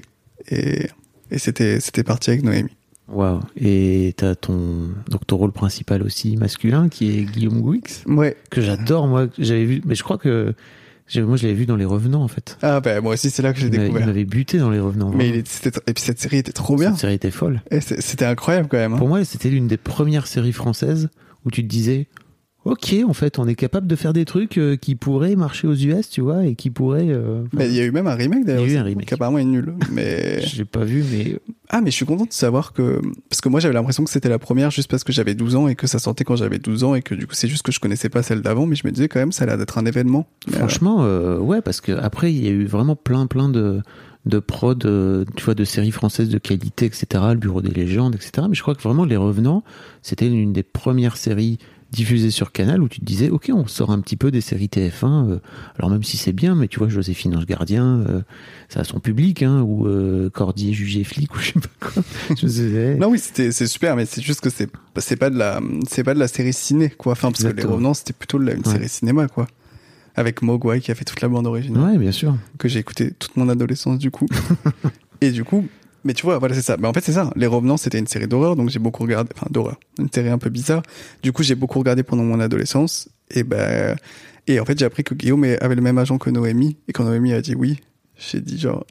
Et, 0.50 0.88
et 1.32 1.38
c'était 1.38 1.80
c'était 1.80 2.04
parti 2.04 2.30
avec 2.32 2.44
Noémie. 2.44 2.70
Waouh. 3.08 3.40
Et 3.56 4.14
t'as 4.18 4.34
ton 4.36 4.90
donc 5.10 5.28
ton 5.28 5.38
rôle 5.38 5.52
principal 5.52 6.02
aussi 6.02 6.38
masculin 6.38 6.90
qui 6.90 7.20
est 7.20 7.24
Guillaume 7.24 7.62
Gouix 7.62 7.84
Ouais. 8.08 8.36
que 8.50 8.62
j'adore 8.62 9.08
moi. 9.08 9.28
J'avais 9.38 9.66
vu, 9.66 9.82
mais 9.86 9.94
je 9.96 10.04
crois 10.04 10.18
que 10.18 10.54
moi 11.18 11.38
je 11.38 11.44
l'avais 11.44 11.54
vu 11.54 11.66
dans 11.68 11.76
Les 11.76 11.86
Revenants 11.86 12.24
en 12.24 12.28
fait. 12.28 12.58
Ah 12.64 12.80
bah 12.80 13.00
moi 13.02 13.14
aussi 13.14 13.30
c'est 13.30 13.44
là 13.44 13.54
que 13.54 13.60
j'ai 13.60 13.66
m'avait- 13.70 13.78
il 13.78 13.82
découvert. 13.90 14.08
m'avait 14.08 14.26
buté 14.26 14.58
dans 14.58 14.72
Les 14.72 14.80
Revenants. 14.80 15.12
Mais 15.14 15.30
il 15.30 15.36
et 15.36 15.44
puis 15.44 16.04
cette 16.04 16.20
série 16.20 16.38
était 16.38 16.52
trop 16.52 16.78
bien. 16.78 16.92
Cette 16.92 17.02
série 17.02 17.14
était 17.14 17.30
folle. 17.32 17.62
C'était 17.80 18.26
incroyable 18.26 18.68
quand 18.70 18.78
même. 18.78 18.94
hein. 18.94 18.98
Pour 18.98 19.08
moi, 19.08 19.24
c'était 19.24 19.50
l'une 19.50 19.68
des 19.68 19.78
premières 19.78 20.26
séries 20.26 20.52
françaises 20.54 21.10
où 21.46 21.52
tu 21.52 21.62
te 21.62 21.68
disais, 21.68 22.08
ok, 22.66 22.96
en 23.08 23.14
fait, 23.14 23.40
on 23.40 23.48
est 23.48 23.56
capable 23.56 23.88
de 23.88 23.96
faire 23.96 24.12
des 24.12 24.26
trucs 24.26 24.58
euh, 24.58 24.76
qui 24.76 24.96
pourraient 24.96 25.36
marcher 25.36 25.68
aux 25.68 25.76
US, 25.76 26.10
tu 26.10 26.22
vois, 26.22 26.46
et 26.46 26.56
qui 26.56 26.70
pourraient. 26.72 27.10
euh, 27.10 27.44
Mais 27.54 27.68
il 27.68 27.76
y 27.76 27.80
a 27.80 27.86
eu 27.86 27.92
même 27.92 28.08
un 28.08 28.16
remake 28.16 28.44
d'ailleurs. 28.46 28.64
Il 28.66 28.72
y 28.72 28.76
a 28.76 28.78
eu 28.78 28.82
un 28.82 28.84
remake. 28.84 29.06
Qui 29.06 29.14
apparemment 29.14 29.38
est 29.38 29.46
nul. 29.46 29.74
Mais 29.92 30.42
Je 30.42 30.58
l'ai 30.58 30.66
pas 30.66 30.84
vu, 30.84 31.04
mais 31.10 31.40
ah 31.70 31.82
mais 31.82 31.90
je 31.90 31.96
suis 31.96 32.06
content 32.06 32.26
de 32.26 32.32
savoir 32.32 32.74
que 32.74 33.02
parce 33.28 33.42
que 33.42 33.50
moi 33.50 33.60
j'avais 33.60 33.74
l'impression 33.74 34.04
que 34.04 34.12
c'était 34.12 34.30
la 34.30 34.38
première 34.38 34.70
juste 34.70 34.90
parce 34.90 35.04
que 35.04 35.12
j'avais 35.12 35.34
12 35.34 35.56
ans 35.56 35.68
et 35.68 35.74
que 35.74 35.88
ça 35.88 35.98
sortait 35.98 36.24
quand 36.24 36.36
j'avais 36.36 36.60
12 36.60 36.84
ans 36.84 36.94
et 36.94 37.02
que 37.02 37.16
du 37.16 37.26
coup 37.26 37.34
c'est 37.34 37.48
juste 37.48 37.64
que 37.64 37.72
je 37.72 37.80
connaissais 37.80 38.08
pas 38.08 38.22
celle 38.22 38.42
d'avant 38.44 38.68
mais 38.68 38.76
je 38.76 38.86
me 38.86 38.92
disais 38.92 39.08
quand 39.08 39.20
même 39.20 39.32
ça 39.32 39.46
a 39.46 39.48
l'air 39.48 39.58
d'être 39.58 39.80
un 39.80 39.86
événement. 39.88 40.28
Euh, 40.54 40.58
franchement, 40.60 41.04
euh, 41.06 41.40
ouais, 41.40 41.62
parce 41.62 41.82
que 41.82 41.92
après, 41.92 42.32
il 42.32 42.44
y 42.46 42.48
a 42.48 42.52
eu 42.52 42.66
vraiment 42.66 42.96
plein, 42.96 43.26
plein 43.26 43.50
de 43.50 43.82
de 44.26 44.40
prod, 44.40 44.84
euh, 44.86 45.24
tu 45.36 45.44
vois, 45.46 45.54
de 45.54 45.64
séries 45.64 45.92
françaises 45.92 46.30
de 46.30 46.38
qualité, 46.40 46.86
etc. 46.86 47.06
Le 47.32 47.36
Bureau 47.36 47.62
des 47.62 47.72
légendes, 47.72 48.16
etc. 48.16 48.48
Mais 48.50 48.56
je 48.56 48.62
crois 48.64 48.74
que 48.74 48.82
vraiment, 48.82 49.06
Les 49.06 49.18
Revenants, 49.18 49.64
c'était 50.02 50.28
une 50.28 50.52
des 50.54 50.64
premières 50.64 51.18
séries 51.18 51.60
diffusées 51.92 52.32
sur 52.32 52.52
Canal 52.52 52.82
où 52.84 52.90
tu 52.90 53.00
te 53.00 53.06
disais, 53.06 53.30
ok, 53.30 53.52
on 53.54 53.68
sort 53.68 53.92
un 53.92 54.00
petit 54.02 54.18
peu 54.18 54.30
des 54.32 54.42
séries 54.42 54.68
TF1. 54.68 55.30
euh, 55.30 55.40
alors 55.78 55.90
même 55.90 56.04
si 56.04 56.18
c'est 56.18 56.34
bien, 56.34 56.54
mais 56.56 56.68
tu 56.68 56.80
vois, 56.80 56.90
Joséphine 56.90 57.36
Ange 57.38 57.46
Gardien, 57.46 58.04
euh, 58.10 58.22
ça 58.70 58.82
a 58.82 58.84
son 58.84 59.00
public, 59.00 59.44
hein, 59.44 59.62
ou 59.62 59.88
euh, 59.88 60.30
Cordier 60.30 60.74
jugé 60.74 61.04
flic 61.04 61.34
ou 61.36 61.40
je 61.40 61.54
sais 61.54 61.60
pas 61.60 61.88
quoi. 61.90 62.04
Je 62.42 62.48
sais. 62.48 62.96
Non 63.00 63.10
oui 63.10 63.20
c'était 63.20 63.52
c'est 63.52 63.68
super 63.68 63.96
mais 63.96 64.06
c'est 64.06 64.22
juste 64.22 64.42
que 64.42 64.50
c'est 64.50 64.70
c'est 64.98 65.16
pas 65.16 65.30
de 65.30 65.38
la 65.38 65.62
c'est 65.88 66.04
pas 66.04 66.14
de 66.14 66.20
la 66.20 66.28
série 66.28 66.54
ciné 66.54 66.90
quoi 66.90 67.14
enfin 67.14 67.32
parce 67.32 67.44
que 67.44 67.50
les 67.50 67.64
revenants 67.64 67.94
c'était 67.94 68.14
plutôt 68.14 68.40
de 68.40 68.46
la- 68.46 68.54
une 68.54 68.60
Ouais. 68.66 68.72
série 68.74 68.90
cinéma 68.90 69.28
quoi 69.28 69.48
avec 70.16 70.42
Mogwai 70.42 70.80
qui 70.82 70.92
a 70.92 70.96
fait 70.96 71.04
toute 71.06 71.22
la 71.22 71.28
bande 71.28 71.46
originale. 71.48 71.84
Ouais, 71.92 71.98
bien 71.98 72.12
sûr. 72.14 72.38
que 72.58 72.68
j'ai 72.70 72.80
écouté 72.80 73.12
toute 73.20 73.36
mon 73.38 73.48
adolescence 73.50 74.00
du 74.00 74.12
coup. 74.12 74.28
et 75.22 75.32
du 75.32 75.44
coup, 75.44 75.68
mais 76.06 76.14
tu 76.14 76.24
vois, 76.24 76.38
voilà, 76.38 76.56
c'est 76.56 76.62
ça. 76.62 76.78
Mais 76.80 76.88
en 76.88 76.94
fait, 76.94 77.04
c'est 77.04 77.12
ça. 77.14 77.32
Les 77.36 77.48
Revenants, 77.48 77.78
c'était 77.78 78.00
une 78.00 78.08
série 78.08 78.28
d'horreur, 78.28 78.56
donc 78.56 78.70
j'ai 78.70 78.80
beaucoup 78.80 79.04
regardé, 79.04 79.30
enfin 79.36 79.48
d'horreur, 79.50 79.78
une 80.00 80.10
série 80.10 80.30
un 80.30 80.38
peu 80.38 80.50
bizarre. 80.50 80.84
Du 81.24 81.34
coup, 81.34 81.44
j'ai 81.44 81.56
beaucoup 81.56 81.80
regardé 81.80 82.04
pendant 82.04 82.24
mon 82.24 82.40
adolescence. 82.40 83.10
Et 83.32 83.44
ben, 83.44 83.96
et 84.48 84.60
en 84.60 84.66
fait, 84.66 84.78
j'ai 84.78 84.86
appris 84.86 85.04
que 85.04 85.16
Guillaume 85.16 85.44
avait 85.44 85.76
le 85.76 85.82
même 85.82 85.98
agent 85.98 86.18
que 86.18 86.30
Noémie. 86.30 86.78
Et 86.88 86.94
quand 86.94 87.04
Noémie 87.04 87.34
a 87.34 87.42
dit 87.42 87.56
oui, 87.56 87.80
j'ai 88.18 88.40
dit 88.40 88.58
genre. 88.60 88.86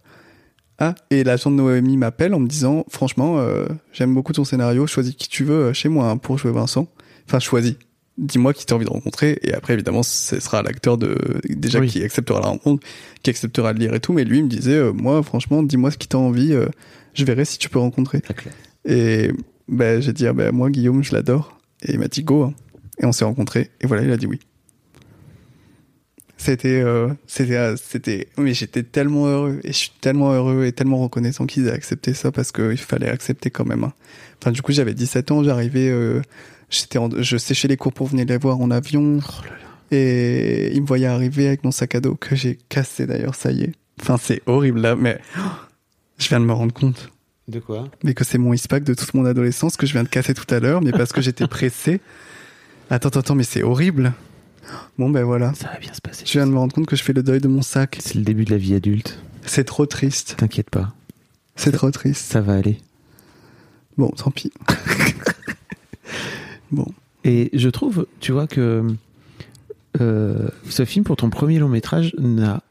Ah, 0.78 0.96
et 1.10 1.22
l'agent 1.22 1.52
de 1.52 1.56
Noémie 1.56 1.96
m'appelle 1.96 2.34
en 2.34 2.40
me 2.40 2.48
disant, 2.48 2.84
franchement, 2.90 3.38
euh, 3.38 3.66
j'aime 3.92 4.12
beaucoup 4.12 4.32
ton 4.32 4.42
scénario, 4.44 4.88
choisis 4.88 5.14
qui 5.14 5.28
tu 5.28 5.44
veux 5.44 5.66
euh, 5.66 5.72
chez 5.72 5.88
moi 5.88 6.10
hein, 6.10 6.16
pour 6.16 6.36
jouer 6.36 6.50
Vincent. 6.50 6.88
Enfin, 7.28 7.38
choisis. 7.38 7.76
Dis-moi 8.18 8.52
qui 8.54 8.64
t'as 8.66 8.74
envie 8.74 8.84
de 8.84 8.90
rencontrer. 8.90 9.38
Et 9.42 9.54
après, 9.54 9.74
évidemment, 9.74 10.02
ce 10.02 10.38
sera 10.40 10.62
l'acteur 10.62 10.98
de, 10.98 11.16
déjà 11.48 11.78
Oui. 11.80 11.88
qui 11.88 12.02
acceptera 12.02 12.40
la 12.40 12.48
rencontre, 12.48 12.84
qui 13.22 13.30
acceptera 13.30 13.72
de 13.72 13.78
lire 13.78 13.94
et 13.94 14.00
tout. 14.00 14.12
Mais 14.12 14.24
lui, 14.24 14.38
il 14.38 14.44
me 14.44 14.48
disait, 14.48 14.74
euh, 14.74 14.92
moi, 14.92 15.22
franchement, 15.22 15.62
dis-moi 15.62 15.92
ce 15.92 15.98
qui 15.98 16.08
t'a 16.08 16.18
envie, 16.18 16.52
euh, 16.52 16.66
je 17.14 17.24
verrai 17.24 17.44
si 17.44 17.58
tu 17.58 17.68
peux 17.68 17.78
rencontrer. 17.78 18.20
Et 18.84 19.30
ben, 19.68 20.00
j'ai 20.02 20.12
dit, 20.12 20.26
ah, 20.26 20.32
ben, 20.32 20.52
moi, 20.52 20.70
Guillaume, 20.70 21.02
je 21.02 21.12
l'adore. 21.14 21.58
Et 21.86 21.92
il 21.94 21.98
m'a 21.98 22.08
dit, 22.08 22.22
go. 22.22 22.42
hein. 22.44 22.54
Et 23.00 23.06
on 23.06 23.12
s'est 23.12 23.24
rencontrés. 23.24 23.70
Et 23.80 23.86
voilà, 23.86 24.02
il 24.02 24.10
a 24.12 24.16
dit 24.16 24.26
oui. 24.26 24.38
C'était, 26.36 26.82
euh, 26.82 27.08
c'était, 27.26 27.56
euh, 27.56 27.76
c'était, 27.76 28.28
mais 28.36 28.52
j'étais 28.54 28.82
tellement 28.82 29.26
heureux 29.26 29.60
et 29.64 29.68
je 29.68 29.76
suis 29.76 29.92
tellement 30.00 30.32
heureux 30.32 30.64
et 30.66 30.72
tellement 30.72 30.98
reconnaissant 30.98 31.46
qu'ils 31.46 31.68
aient 31.68 31.72
accepté 31.72 32.12
ça 32.12 32.32
parce 32.32 32.52
qu'il 32.52 32.76
fallait 32.76 33.08
accepter 33.08 33.50
quand 33.50 33.64
même. 33.64 33.84
hein. 33.84 33.92
Enfin, 34.42 34.50
du 34.52 34.60
coup, 34.60 34.72
j'avais 34.72 34.92
17 34.94 35.30
ans, 35.30 35.42
j'arrivais, 35.42 35.88
euh, 35.88 36.20
j'étais, 36.68 36.98
en- 36.98 37.08
je 37.22 37.36
séchais 37.38 37.68
les 37.68 37.76
cours 37.78 37.92
pour 37.94 38.08
venir 38.08 38.26
les 38.26 38.36
voir 38.36 38.60
en 38.60 38.70
avion 38.70 39.20
et 39.90 40.72
ils 40.74 40.82
me 40.82 40.86
voyaient 40.86 41.06
arriver 41.06 41.46
avec 41.46 41.64
mon 41.64 41.70
sac 41.70 41.94
à 41.94 42.00
dos 42.00 42.14
que 42.16 42.34
j'ai 42.36 42.58
cassé 42.68 43.06
d'ailleurs, 43.06 43.36
ça 43.36 43.50
y 43.52 43.62
est. 43.62 43.72
Enfin, 44.02 44.16
c'est 44.20 44.42
horrible 44.46 44.80
là, 44.80 44.96
mais 44.96 45.18
je 46.18 46.28
viens 46.28 46.40
de 46.40 46.44
me 46.44 46.52
rendre 46.52 46.72
compte 46.72 47.10
De 47.48 47.60
quoi? 47.60 47.88
Mais 48.02 48.14
que 48.14 48.24
c'est 48.24 48.38
mon 48.38 48.52
ispac 48.52 48.84
de 48.84 48.94
toute 48.94 49.14
mon 49.14 49.24
adolescence 49.24 49.76
que 49.76 49.86
je 49.86 49.92
viens 49.92 50.04
de 50.04 50.08
casser 50.08 50.34
tout 50.34 50.52
à 50.52 50.60
l'heure, 50.60 50.82
mais 50.82 50.92
parce 50.92 51.12
que 51.12 51.20
j'étais 51.20 51.46
pressé. 51.46 52.00
Attends, 52.90 53.08
attends, 53.08 53.20
attends, 53.20 53.34
mais 53.34 53.44
c'est 53.44 53.62
horrible. 53.62 54.12
Bon, 54.98 55.10
ben 55.10 55.24
voilà. 55.24 55.52
Ça 55.54 55.68
va 55.68 55.78
bien 55.78 55.92
se 55.92 56.00
passer. 56.00 56.24
Je 56.26 56.32
viens 56.32 56.46
de 56.46 56.52
me 56.52 56.58
rendre 56.58 56.74
compte 56.74 56.86
que 56.86 56.96
je 56.96 57.02
fais 57.02 57.12
le 57.12 57.22
deuil 57.22 57.40
de 57.40 57.48
mon 57.48 57.62
sac. 57.62 57.98
C'est 58.00 58.14
le 58.14 58.22
début 58.22 58.44
de 58.44 58.50
la 58.50 58.56
vie 58.56 58.74
adulte. 58.74 59.18
C'est 59.44 59.64
trop 59.64 59.86
triste. 59.86 60.36
T'inquiète 60.38 60.70
pas, 60.70 60.94
C'est 61.56 61.72
trop 61.72 61.90
triste. 61.90 62.24
ça 62.24 62.40
va 62.40 62.54
aller. 62.54 62.78
Bon, 63.98 64.08
tant 64.08 64.30
pis. 64.30 64.52
bon. 66.70 66.86
Et 67.24 67.50
je 67.52 67.68
trouve, 67.68 68.06
tu 68.20 68.32
vois, 68.32 68.46
que 68.46 68.86
euh, 70.00 70.48
ce 70.68 70.84
film, 70.84 71.04
pour 71.04 71.16
ton 71.16 71.30
premier 71.30 71.58
long 71.58 71.68
métrage, 71.68 72.14
n'a 72.18 72.62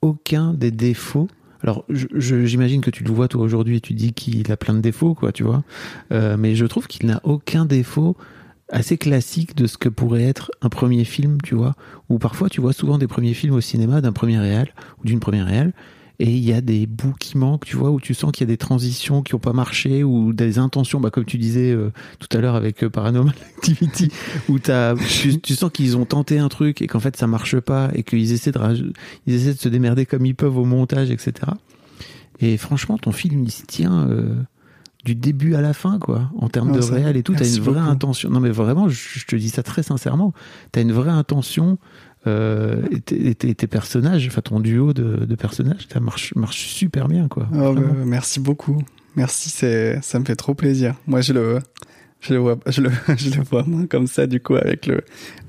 aucun 0.00 0.54
des 0.54 0.70
défauts. 0.70 1.28
Alors, 1.62 1.84
j'imagine 1.88 2.80
que 2.80 2.90
tu 2.90 3.04
le 3.04 3.12
vois 3.12 3.28
toi 3.28 3.42
aujourd'hui 3.42 3.76
et 3.76 3.80
tu 3.80 3.94
dis 3.94 4.12
qu'il 4.12 4.50
a 4.50 4.56
plein 4.56 4.74
de 4.74 4.80
défauts, 4.80 5.14
quoi, 5.14 5.32
tu 5.32 5.44
vois. 5.44 5.62
Euh, 6.12 6.36
mais 6.36 6.54
je 6.54 6.66
trouve 6.66 6.88
qu'il 6.88 7.06
n'a 7.06 7.20
aucun 7.22 7.64
défaut 7.64 8.16
assez 8.68 8.96
classique 8.98 9.54
de 9.54 9.66
ce 9.66 9.78
que 9.78 9.88
pourrait 9.88 10.24
être 10.24 10.50
un 10.60 10.70
premier 10.70 11.04
film, 11.04 11.38
tu 11.42 11.54
vois. 11.54 11.74
Ou 12.08 12.18
parfois, 12.18 12.48
tu 12.48 12.60
vois 12.60 12.72
souvent 12.72 12.98
des 12.98 13.06
premiers 13.06 13.34
films 13.34 13.54
au 13.54 13.60
cinéma 13.60 14.00
d'un 14.00 14.12
premier 14.12 14.38
réal 14.38 14.74
ou 15.00 15.06
d'une 15.06 15.20
première 15.20 15.46
réal. 15.46 15.72
Et 16.18 16.30
il 16.30 16.44
y 16.44 16.52
a 16.52 16.60
des 16.60 16.86
bouts 16.86 17.14
qui 17.18 17.36
manquent, 17.36 17.64
tu 17.64 17.76
vois, 17.76 17.90
où 17.90 18.00
tu 18.00 18.14
sens 18.14 18.30
qu'il 18.32 18.46
y 18.46 18.50
a 18.50 18.52
des 18.52 18.56
transitions 18.58 19.22
qui 19.22 19.34
ont 19.34 19.38
pas 19.40 19.52
marché 19.52 20.04
ou 20.04 20.32
des 20.32 20.58
intentions, 20.58 21.00
bah, 21.00 21.10
comme 21.10 21.24
tu 21.24 21.38
disais 21.38 21.72
euh, 21.72 21.90
tout 22.18 22.28
à 22.36 22.40
l'heure 22.40 22.54
avec 22.54 22.84
euh, 22.84 22.90
Paranormal 22.90 23.34
Activity, 23.58 24.10
où 24.48 24.58
t'as, 24.58 24.94
tu, 24.94 25.40
tu 25.40 25.54
sens 25.54 25.70
qu'ils 25.72 25.96
ont 25.96 26.04
tenté 26.04 26.38
un 26.38 26.48
truc 26.48 26.82
et 26.82 26.86
qu'en 26.86 27.00
fait 27.00 27.16
ça 27.16 27.26
marche 27.26 27.58
pas 27.58 27.90
et 27.94 28.02
qu'ils 28.02 28.32
essaient 28.32 28.52
de 28.52 28.92
ils 29.26 29.34
essaient 29.34 29.54
de 29.54 29.58
se 29.58 29.68
démerder 29.68 30.06
comme 30.06 30.26
ils 30.26 30.34
peuvent 30.34 30.58
au 30.58 30.64
montage, 30.64 31.10
etc. 31.10 31.32
Et 32.40 32.56
franchement, 32.56 32.98
ton 32.98 33.12
film 33.12 33.44
il 33.44 33.50
se 33.50 33.64
tient 33.64 34.06
euh, 34.08 34.34
du 35.04 35.14
début 35.14 35.54
à 35.54 35.60
la 35.60 35.72
fin, 35.72 35.98
quoi, 35.98 36.30
en 36.38 36.48
termes 36.48 36.70
Non, 36.70 36.78
de 36.78 36.84
réel 36.84 37.16
et 37.16 37.22
tout. 37.22 37.34
T'as 37.34 37.44
une 37.44 37.60
vraie 37.62 37.80
beaucoup. 37.80 37.90
intention. 37.90 38.30
Non, 38.30 38.40
mais 38.40 38.50
vraiment, 38.50 38.88
je, 38.88 38.96
je 39.18 39.24
te 39.26 39.34
dis 39.34 39.48
ça 39.48 39.62
très 39.62 39.82
sincèrement. 39.82 40.32
T'as 40.70 40.82
une 40.82 40.92
vraie 40.92 41.10
intention. 41.10 41.78
Euh, 42.28 42.82
et 42.92 43.00
tes, 43.00 43.28
et 43.50 43.54
tes- 43.54 43.66
personnages, 43.66 44.26
enfin 44.28 44.42
ton 44.42 44.60
duo 44.60 44.92
de, 44.92 45.24
de 45.24 45.34
personnages, 45.34 45.88
ça 45.92 45.98
marche, 45.98 46.32
marche 46.36 46.66
super 46.68 47.08
bien, 47.08 47.26
quoi. 47.28 47.48
Oh, 47.52 47.72
Vraiment. 47.72 47.94
merci 48.04 48.38
beaucoup. 48.38 48.80
Merci, 49.16 49.50
ça 49.50 50.18
me 50.20 50.24
fait 50.24 50.36
trop 50.36 50.54
plaisir. 50.54 50.94
Moi, 51.08 51.20
je 51.20 51.32
le, 51.32 51.58
je 52.20 52.32
le 52.32 52.38
vois, 52.38 52.58
je 52.66 52.80
le, 52.80 52.90
je 53.16 53.30
le 53.36 53.42
vois 53.42 53.64
moins 53.64 53.86
comme 53.86 54.06
ça, 54.06 54.26
du 54.28 54.38
coup, 54.40 54.54
avec 54.54 54.86
le, 54.86 55.00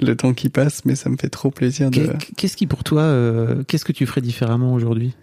le 0.01 0.15
temps 0.15 0.33
qui 0.33 0.49
passe, 0.49 0.83
mais 0.85 0.95
ça 0.95 1.09
me 1.09 1.15
fait 1.17 1.29
trop 1.29 1.51
plaisir 1.51 1.91
de. 1.91 2.07
Qu'est- 2.07 2.35
Qu'est-ce 2.35 2.57
qui 2.57 2.65
pour 2.65 2.83
toi, 2.83 3.03
euh, 3.03 3.63
qu'est-ce 3.67 3.85
que 3.85 3.91
tu 3.93 4.05
ferais 4.07 4.21
différemment 4.21 4.73
aujourd'hui? 4.73 5.13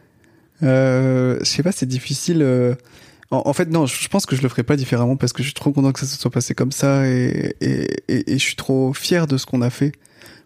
Euh, 0.62 1.38
je 1.40 1.44
sais 1.44 1.62
pas, 1.62 1.72
c'est 1.72 1.86
difficile. 1.86 2.42
euh, 2.42 2.74
En, 3.30 3.42
en 3.46 3.52
fait, 3.52 3.68
non, 3.70 3.86
je 3.86 3.96
je 4.00 4.08
pense 4.08 4.26
que 4.26 4.36
je 4.36 4.42
le 4.42 4.48
ferai 4.48 4.62
pas 4.62 4.76
différemment 4.76 5.16
parce 5.16 5.32
que 5.32 5.42
je 5.42 5.48
suis 5.48 5.54
trop 5.54 5.72
content 5.72 5.92
que 5.92 6.00
ça 6.00 6.06
se 6.06 6.18
soit 6.18 6.30
passé 6.30 6.54
comme 6.54 6.72
ça 6.72 7.08
et, 7.08 7.54
et, 7.60 7.86
et, 8.08 8.32
et 8.32 8.38
je 8.38 8.42
suis 8.44 8.56
trop 8.56 8.92
fier 8.92 9.26
de 9.26 9.36
ce 9.36 9.46
qu'on 9.46 9.62
a 9.62 9.70
fait. 9.70 9.92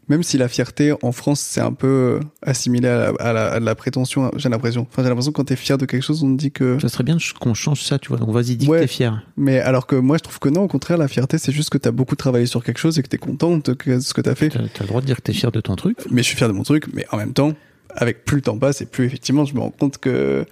Même 0.08 0.22
si 0.22 0.36
la 0.36 0.48
fierté 0.48 0.92
en 1.02 1.12
France, 1.12 1.40
c'est 1.40 1.60
un 1.60 1.72
peu 1.72 1.86
euh, 1.86 2.20
assimilé 2.42 2.88
à 2.88 2.96
la, 2.98 3.08
à 3.20 3.32
la, 3.32 3.46
à 3.52 3.60
la 3.60 3.74
prétention, 3.74 4.30
j'ai 4.36 4.48
l'impression. 4.48 4.86
Enfin, 4.90 5.02
j'ai 5.02 5.08
l'impression 5.08 5.32
que 5.32 5.36
quand 5.36 5.44
t'es 5.44 5.56
fier 5.56 5.78
de 5.78 5.86
quelque 5.86 6.02
chose, 6.02 6.22
on 6.22 6.32
te 6.34 6.38
dit 6.38 6.50
que. 6.52 6.78
Ça 6.80 6.88
serait 6.88 7.04
bien 7.04 7.16
qu'on 7.40 7.54
change 7.54 7.82
ça, 7.82 7.98
tu 7.98 8.08
vois. 8.08 8.18
Donc 8.18 8.30
vas-y, 8.30 8.56
dis 8.56 8.68
Ouais. 8.68 8.78
que 8.78 8.82
t'es 8.82 8.88
fier. 8.88 9.26
Mais 9.36 9.60
alors 9.60 9.86
que 9.86 9.96
moi, 9.96 10.18
je 10.18 10.22
trouve 10.22 10.38
que 10.38 10.48
non, 10.50 10.62
au 10.62 10.68
contraire, 10.68 10.98
la 10.98 11.08
fierté, 11.08 11.38
c'est 11.38 11.52
juste 11.52 11.70
que 11.70 11.78
t'as 11.78 11.90
beaucoup 11.90 12.16
travaillé 12.16 12.46
sur 12.46 12.62
quelque 12.62 12.78
chose 12.78 12.98
et 12.98 13.02
que 13.02 13.08
t'es 13.08 13.18
content 13.18 13.56
de 13.56 13.76
ce 14.00 14.12
que 14.14 14.20
t'as 14.20 14.34
fait. 14.34 14.50
T'as 14.50 14.58
as 14.60 14.80
le 14.82 14.86
droit 14.86 15.00
de 15.00 15.06
dire 15.06 15.16
que 15.16 15.22
t'es 15.22 15.32
fier 15.32 15.50
de 15.50 15.60
ton 15.60 15.74
truc. 15.76 15.98
mais 16.10 16.22
je 16.22 16.26
suis 16.28 16.36
fier 16.36 16.48
de 16.48 16.52
mon 16.54 16.62
truc, 16.64 16.86
mais 16.92 17.06
en 17.10 17.16
même 17.16 17.32
temps, 17.32 17.52
avec 17.96 18.24
plus 18.24 18.36
le 18.36 18.42
temps 18.42 18.58
passe 18.58 18.80
et 18.82 18.86
plus 18.86 19.06
effectivement, 19.06 19.44
je 19.44 19.54
me 19.54 19.60
rends 19.60 19.70
compte 19.70 19.98
que 19.98 20.44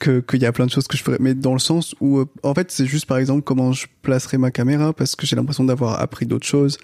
que 0.00 0.20
qu'il 0.20 0.42
y 0.42 0.46
a 0.46 0.52
plein 0.52 0.66
de 0.66 0.70
choses 0.70 0.88
que 0.88 0.96
je 0.96 1.02
ferais, 1.04 1.18
mais 1.20 1.34
dans 1.34 1.52
le 1.52 1.58
sens 1.60 1.94
où, 2.00 2.18
euh, 2.18 2.24
en 2.42 2.52
fait, 2.52 2.70
c'est 2.72 2.84
juste 2.86 3.06
par 3.06 3.16
exemple 3.18 3.42
comment 3.42 3.72
je 3.72 3.86
placerai 4.02 4.38
ma 4.38 4.50
caméra 4.50 4.92
parce 4.92 5.14
que 5.14 5.24
j'ai 5.26 5.36
l'impression 5.36 5.62
d'avoir 5.64 6.00
appris 6.00 6.26
d'autres 6.26 6.46
choses. 6.46 6.78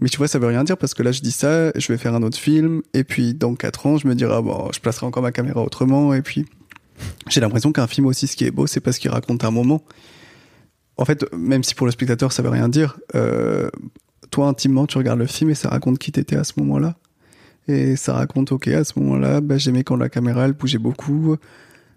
Mais 0.00 0.08
tu 0.08 0.18
vois, 0.18 0.28
ça 0.28 0.38
veut 0.38 0.46
rien 0.46 0.64
dire 0.64 0.76
parce 0.76 0.94
que 0.94 1.02
là, 1.02 1.12
je 1.12 1.20
dis 1.20 1.32
ça, 1.32 1.72
je 1.74 1.92
vais 1.92 1.98
faire 1.98 2.14
un 2.14 2.22
autre 2.22 2.38
film, 2.38 2.82
et 2.94 3.04
puis 3.04 3.34
dans 3.34 3.54
quatre 3.54 3.86
ans, 3.86 3.98
je 3.98 4.06
me 4.06 4.14
dirai, 4.14 4.34
ah, 4.36 4.42
bon, 4.42 4.70
je 4.72 4.80
placerai 4.80 5.06
encore 5.06 5.22
ma 5.22 5.32
caméra 5.32 5.62
autrement, 5.62 6.14
et 6.14 6.22
puis 6.22 6.46
j'ai 7.28 7.40
l'impression 7.40 7.72
qu'un 7.72 7.86
film 7.86 8.06
aussi, 8.06 8.26
ce 8.26 8.36
qui 8.36 8.44
est 8.44 8.50
beau, 8.50 8.66
c'est 8.66 8.80
parce 8.80 8.98
qu'il 8.98 9.10
raconte 9.10 9.44
un 9.44 9.50
moment. 9.50 9.82
En 10.96 11.04
fait, 11.04 11.24
même 11.32 11.62
si 11.62 11.74
pour 11.74 11.86
le 11.86 11.92
spectateur, 11.92 12.32
ça 12.32 12.42
veut 12.42 12.48
rien 12.48 12.68
dire, 12.68 12.98
euh, 13.14 13.70
toi, 14.30 14.48
intimement, 14.48 14.86
tu 14.86 14.98
regardes 14.98 15.18
le 15.18 15.26
film 15.26 15.50
et 15.50 15.54
ça 15.54 15.68
raconte 15.68 15.98
qui 15.98 16.12
t'étais 16.12 16.36
à 16.36 16.44
ce 16.44 16.54
moment-là. 16.58 16.96
Et 17.68 17.96
ça 17.96 18.14
raconte, 18.14 18.50
ok, 18.52 18.68
à 18.68 18.82
ce 18.82 18.98
moment-là, 18.98 19.40
bah, 19.40 19.58
j'aimais 19.58 19.84
quand 19.84 19.96
la 19.96 20.08
caméra, 20.08 20.44
elle 20.44 20.54
bougeait 20.54 20.78
beaucoup. 20.78 21.36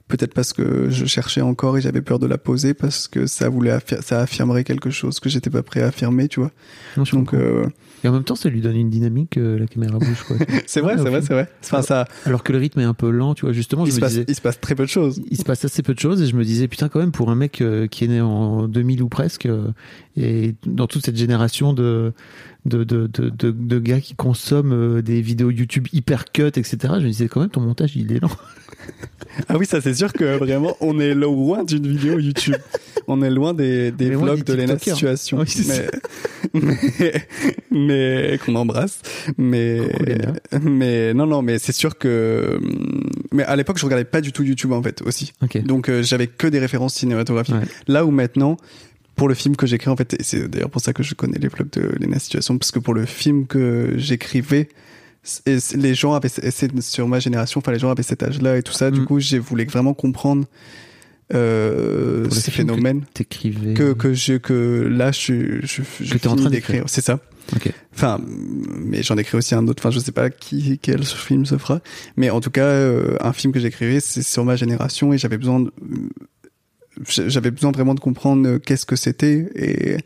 Peut-être 0.08 0.34
parce 0.34 0.52
que 0.52 0.90
je 0.90 1.06
cherchais 1.06 1.40
encore 1.40 1.78
et 1.78 1.82
j'avais 1.82 2.02
peur 2.02 2.20
de 2.20 2.28
la 2.28 2.38
poser 2.38 2.74
parce 2.74 3.08
que 3.08 3.28
ça 3.28 3.48
voulait 3.48 3.78
ça 4.02 4.20
affirmerait 4.20 4.66
quelque 4.66 4.90
chose 4.90 5.22
que 5.22 5.30
j'étais 5.30 5.50
pas 5.50 5.64
prêt 5.64 5.82
à 5.82 5.88
affirmer, 5.88 6.28
tu 6.28 6.42
vois. 6.42 6.52
Non, 6.98 7.04
Donc, 7.14 7.34
euh, 7.34 7.66
Et 8.04 8.08
en 8.08 8.12
même 8.12 8.24
temps, 8.24 8.36
ça 8.36 8.50
lui 8.50 8.62
donne 8.62 8.76
une 8.76 8.90
dynamique, 8.90 9.38
euh, 9.38 9.60
la 9.60 9.68
caméra 9.68 10.00
bouge, 10.00 10.24
quoi. 10.28 10.38
c'est 10.66 10.82
vrai, 10.82 10.96
Ouais, 10.96 11.04
c'est 11.04 11.10
vrai, 11.10 11.22
c'est 11.22 11.34
vrai. 11.34 11.50
Enfin, 11.64 11.82
ça, 11.82 12.08
Alors 12.26 12.44
que 12.44 12.52
le 12.52 12.58
rythme 12.58 12.80
est 12.80 12.86
un 12.86 12.94
peu 12.94 13.10
lent, 13.10 13.36
tu 13.36 13.46
vois. 13.46 13.54
Justement, 13.54 13.86
il 13.86 13.90
je 13.90 13.92
se, 13.92 13.98
me 13.98 14.02
passe, 14.02 14.12
disais, 14.12 14.26
il 14.28 14.36
se 14.36 14.42
passe 14.42 14.60
très 14.60 14.76
peu 14.76 14.84
de 14.84 14.90
choses. 14.90 15.22
il 15.30 15.38
se 15.38 15.44
passe 15.44 15.64
assez 15.66 15.84
peu 15.84 15.94
de 15.94 16.00
choses 16.00 16.22
et 16.22 16.28
je 16.28 16.36
me 16.36 16.44
disais 16.44 16.68
putain 16.68 16.90
quand 16.90 17.00
même 17.00 17.12
pour 17.12 17.30
un 17.30 17.36
mec 17.36 17.62
euh, 17.62 17.88
qui 17.88 18.06
est 18.06 18.08
né 18.08 18.22
en 18.22 18.68
2000 18.68 19.04
ou 19.04 19.10
presque 19.10 19.46
euh, 19.46 19.70
et 20.18 20.56
dans 20.66 20.88
toute 20.88 21.06
cette 21.06 21.16
génération 21.16 21.74
de 21.74 22.14
de, 22.66 22.84
de, 22.84 23.08
de, 23.08 23.52
de, 23.52 23.80
gars 23.80 24.00
qui 24.00 24.14
consomment 24.16 24.98
euh, 24.98 25.02
des 25.02 25.22
vidéos 25.22 25.50
YouTube 25.50 25.88
hyper 25.94 26.26
cut 26.32 26.48
etc 26.56 26.78
je 26.82 27.04
me 27.04 27.08
disais 27.08 27.28
quand 27.28 27.42
même 27.42 27.50
ton 27.50 27.62
montage 27.62 27.96
il 27.96 28.12
est 28.12 28.20
lent 28.20 28.30
Ah 29.48 29.58
oui, 29.58 29.66
ça 29.66 29.82
c'est 29.82 29.94
sûr 29.94 30.12
que 30.12 30.38
vraiment, 30.38 30.76
on 30.82 31.00
est 31.00 31.14
loin 31.14 31.64
d'une 31.64 31.88
vidéo 31.88 32.20
YouTube. 32.20 32.56
On 33.08 33.22
est 33.22 33.30
loin 33.30 33.54
des, 33.54 33.92
des 33.92 34.12
vlogs 34.12 34.44
de 34.44 34.54
Lena. 34.54 34.78
Situation. 34.78 35.40
Oui, 35.40 35.66
mais, 35.68 35.90
mais, 37.00 37.28
mais- 37.72 38.40
qu'on 38.44 38.56
embrasse. 38.56 39.02
Mais, 39.38 39.80
Coucou, 39.80 40.70
mais 40.70 41.14
non, 41.14 41.26
non, 41.28 41.42
mais 41.42 41.60
c'est 41.60 41.72
sûr 41.72 41.98
que, 41.98 42.60
mais 43.32 43.44
à 43.44 43.56
l'époque, 43.56 43.78
je 43.78 43.86
regardais 43.86 44.06
pas 44.06 44.22
du 44.22 44.32
tout 44.32 44.44
YouTube 44.44 44.72
en 44.72 44.84
fait 44.84 45.02
aussi. 45.04 45.34
Donc 45.66 45.90
euh, 45.90 46.04
j'avais 46.04 46.28
que 46.28 46.48
des 46.48 46.60
références 46.60 46.96
cinématographiques. 46.96 47.56
Ouais. 47.56 47.68
Là 47.88 48.06
où 48.06 48.12
maintenant, 48.12 48.58
pour 49.22 49.30
le 49.30 49.36
film 49.36 49.56
que 49.56 49.68
j'écris 49.68 49.92
en 49.92 49.96
fait, 49.96 50.16
et 50.20 50.24
c'est 50.24 50.48
d'ailleurs 50.48 50.72
pour 50.72 50.82
ça 50.82 50.94
que 50.94 51.04
je 51.04 51.14
connais 51.14 51.38
les 51.38 51.48
vlogs 51.48 51.70
de 51.70 51.82
Lena 52.00 52.18
Situation, 52.18 52.58
parce 52.58 52.72
que 52.72 52.80
pour 52.80 52.96
le 52.96 53.06
film 53.06 53.46
que 53.46 53.94
j'écrivais, 53.96 54.68
les 55.76 55.94
gens 55.94 56.16
avaient, 56.16 56.28
c'est 56.28 56.82
sur 56.82 57.08
ma 57.08 57.20
génération, 57.20 57.60
enfin 57.60 57.72
les 57.72 57.78
gens 57.78 57.92
avaient 57.92 58.02
cet 58.02 58.24
âge-là 58.24 58.58
et 58.58 58.64
tout 58.64 58.74
ça. 58.74 58.90
Du 58.90 59.02
Mm. 59.02 59.06
coup, 59.06 59.20
j'ai 59.20 59.38
voulu 59.38 59.66
vraiment 59.66 59.94
comprendre 59.94 60.46
euh, 61.36 62.28
ces 62.32 62.50
que 62.50 62.58
phénomènes 62.58 63.04
t'écrivais 63.14 63.76
que 63.76 63.94
que 63.94 64.14
je 64.16 64.34
que 64.34 64.88
là 64.92 65.12
je 65.12 65.60
je 65.62 65.84
je, 66.00 66.04
je 66.04 66.18
t'es 66.18 66.28
en 66.28 66.36
train 66.36 66.50
d'écrire. 66.50 66.86
C'est 66.88 67.02
ça. 67.02 67.20
ok 67.56 67.72
Enfin, 67.94 68.20
mais 68.26 69.04
j'en 69.04 69.18
écris 69.18 69.38
aussi 69.38 69.54
un 69.54 69.68
autre. 69.68 69.82
Enfin, 69.84 69.92
je 69.92 70.00
sais 70.00 70.12
pas 70.12 70.32
qui 70.32 70.80
quel 70.82 71.04
film 71.04 71.46
se 71.46 71.58
fera, 71.60 71.80
mais 72.18 72.32
en 72.32 72.42
tout 72.42 72.50
cas, 72.50 72.66
euh, 72.66 73.18
un 73.22 73.34
film 73.34 73.54
que 73.54 73.60
j'écrivais, 73.60 74.00
c'est 74.00 74.24
sur 74.24 74.44
ma 74.46 74.56
génération 74.56 75.14
et 75.14 75.18
j'avais 75.20 75.38
besoin, 75.38 75.60
de, 75.60 75.72
j'avais 77.08 77.52
besoin 77.52 77.72
vraiment 77.72 77.96
de 77.96 78.00
comprendre 78.00 78.48
euh, 78.48 78.60
qu'est-ce 78.60 78.86
que 78.86 78.96
c'était 78.96 79.50
et 79.56 79.98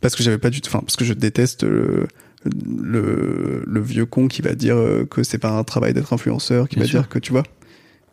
parce 0.00 0.14
que 0.14 0.22
j'avais 0.22 0.38
pas 0.38 0.50
du 0.50 0.60
tout, 0.60 0.68
enfin, 0.68 0.80
parce 0.80 0.96
que 0.96 1.04
je 1.04 1.12
déteste 1.14 1.64
le 1.64 2.06
le, 2.44 3.64
le 3.66 3.80
vieux 3.80 4.06
con 4.06 4.28
qui 4.28 4.42
va 4.42 4.54
dire 4.54 4.76
euh, 4.76 5.04
que 5.04 5.22
c'est 5.24 5.38
pas 5.38 5.50
un 5.50 5.64
travail 5.64 5.92
d'être 5.92 6.12
influenceur, 6.12 6.68
qui 6.68 6.76
Bien 6.76 6.84
va 6.84 6.88
sûr. 6.88 7.00
dire 7.00 7.08
que 7.08 7.18
tu 7.18 7.32
vois. 7.32 7.42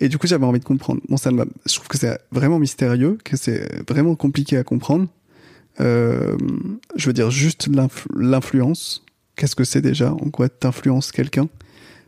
Et 0.01 0.09
du 0.09 0.17
coup, 0.17 0.27
j'avais 0.27 0.45
envie 0.45 0.59
de 0.59 0.65
comprendre. 0.65 0.99
Bon, 1.07 1.15
ça 1.15 1.29
je 1.29 1.73
trouve 1.75 1.87
que 1.87 1.97
c'est 1.97 2.17
vraiment 2.31 2.59
mystérieux, 2.59 3.17
que 3.23 3.37
c'est 3.37 3.87
vraiment 3.89 4.15
compliqué 4.15 4.57
à 4.57 4.63
comprendre. 4.63 5.07
Euh, 5.79 6.35
je 6.95 7.05
veux 7.07 7.13
dire 7.13 7.29
juste 7.31 7.67
l'influ- 7.69 8.09
l'influence. 8.19 9.03
Qu'est-ce 9.35 9.55
que 9.55 9.63
c'est 9.63 9.81
déjà? 9.81 10.11
En 10.11 10.29
quoi 10.31 10.49
t'influences 10.49 11.11
quelqu'un? 11.11 11.47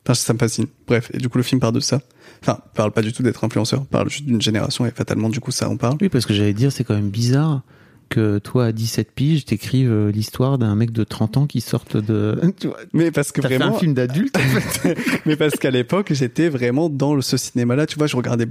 Enfin, 0.03 0.13
ça 0.15 0.33
me 0.33 0.39
fascine. 0.39 0.65
Bref, 0.87 1.11
et 1.13 1.17
du 1.17 1.29
coup, 1.29 1.37
le 1.37 1.43
film 1.43 1.59
parle 1.61 1.75
de 1.75 1.79
ça. 1.81 2.01
Enfin, 2.41 2.59
parle 2.73 2.91
pas 2.91 3.01
du 3.01 3.13
tout 3.13 3.23
d'être 3.23 3.43
influenceur, 3.43 3.85
parle 3.85 4.09
juste 4.09 4.25
d'une 4.25 4.41
génération 4.41 4.85
et 4.85 4.91
fatalement, 4.91 5.29
du 5.29 5.39
coup, 5.39 5.51
ça 5.51 5.69
en 5.69 5.77
parle. 5.77 5.97
oui 6.01 6.09
parce 6.09 6.25
que 6.25 6.33
j'allais 6.33 6.53
dire 6.53 6.71
c'est 6.71 6.83
quand 6.83 6.95
même 6.95 7.09
bizarre 7.09 7.61
que 8.09 8.39
toi 8.39 8.65
à 8.65 8.71
17 8.71 9.11
piges 9.11 9.45
t'écrives 9.45 9.91
euh, 9.91 10.11
l'histoire 10.11 10.57
d'un 10.57 10.75
mec 10.75 10.91
de 10.91 11.03
30 11.03 11.37
ans 11.37 11.47
qui 11.47 11.61
sorte 11.61 11.97
de 11.97 12.39
tu 12.59 12.67
vois, 12.67 12.77
Mais 12.93 13.11
parce 13.11 13.31
que 13.31 13.41
fait 13.41 13.57
vraiment, 13.57 13.75
un 13.75 13.79
film 13.79 13.93
d'adulte 13.93 14.35
en 14.37 14.39
fait 14.39 14.97
mais 15.25 15.35
parce 15.35 15.55
qu'à 15.55 15.71
l'époque, 15.71 16.13
j'étais 16.13 16.49
vraiment 16.49 16.89
dans 16.89 17.19
ce 17.21 17.37
cinéma-là. 17.37 17.85
Tu 17.85 17.97
vois, 17.97 18.07
je 18.07 18.15
regardais, 18.15 18.47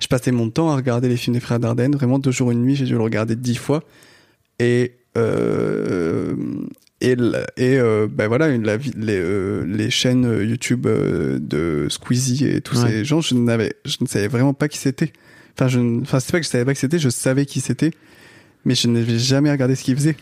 je 0.00 0.06
passais 0.08 0.32
mon 0.32 0.50
temps 0.50 0.70
à 0.70 0.76
regarder 0.76 1.08
les 1.08 1.16
films 1.16 1.34
des 1.34 1.40
frères 1.40 1.60
Dardenne. 1.60 1.94
Vraiment, 1.94 2.18
deux 2.18 2.30
jours, 2.30 2.50
une 2.50 2.62
nuit, 2.62 2.74
j'ai 2.74 2.84
dû 2.84 2.94
le 2.94 3.02
regarder 3.02 3.36
dix 3.36 3.56
fois. 3.56 3.82
Et, 4.58 4.94
et, 7.00 7.14
la- 7.16 7.46
et, 7.56 7.76
euh, 7.78 8.06
ben 8.10 8.26
voilà, 8.28 8.48
une- 8.48 8.64
la, 8.64 8.76
vie- 8.76 8.92
les, 8.96 9.18
euh, 9.18 9.64
les 9.66 9.90
chaînes 9.90 10.24
YouTube 10.42 10.86
euh, 10.86 11.38
de 11.40 11.86
Squeezie 11.90 12.46
et 12.46 12.60
tous 12.60 12.82
Ouais. 12.82 12.90
ces 12.90 13.04
gens, 13.04 13.20
je 13.20 13.34
n'avais, 13.34 13.74
je 13.84 13.96
ne 14.00 14.06
savais 14.06 14.28
vraiment 14.28 14.54
pas 14.54 14.68
qui 14.68 14.78
c'était. 14.78 15.12
Enfin, 15.58 15.68
je, 15.68 15.78
enfin, 16.02 16.20
c'est 16.20 16.32
pas 16.32 16.38
que 16.40 16.44
je 16.46 16.50
savais 16.50 16.64
pas 16.64 16.74
qui 16.74 16.80
c'était, 16.80 16.98
je 16.98 17.08
savais 17.08 17.46
qui 17.46 17.60
c'était, 17.60 17.90
mais 18.64 18.74
je 18.74 18.88
n'avais 18.88 19.18
jamais 19.18 19.50
regardé 19.50 19.74
ce 19.74 19.84
qu'ils 19.84 19.96
faisaient. 19.96 20.16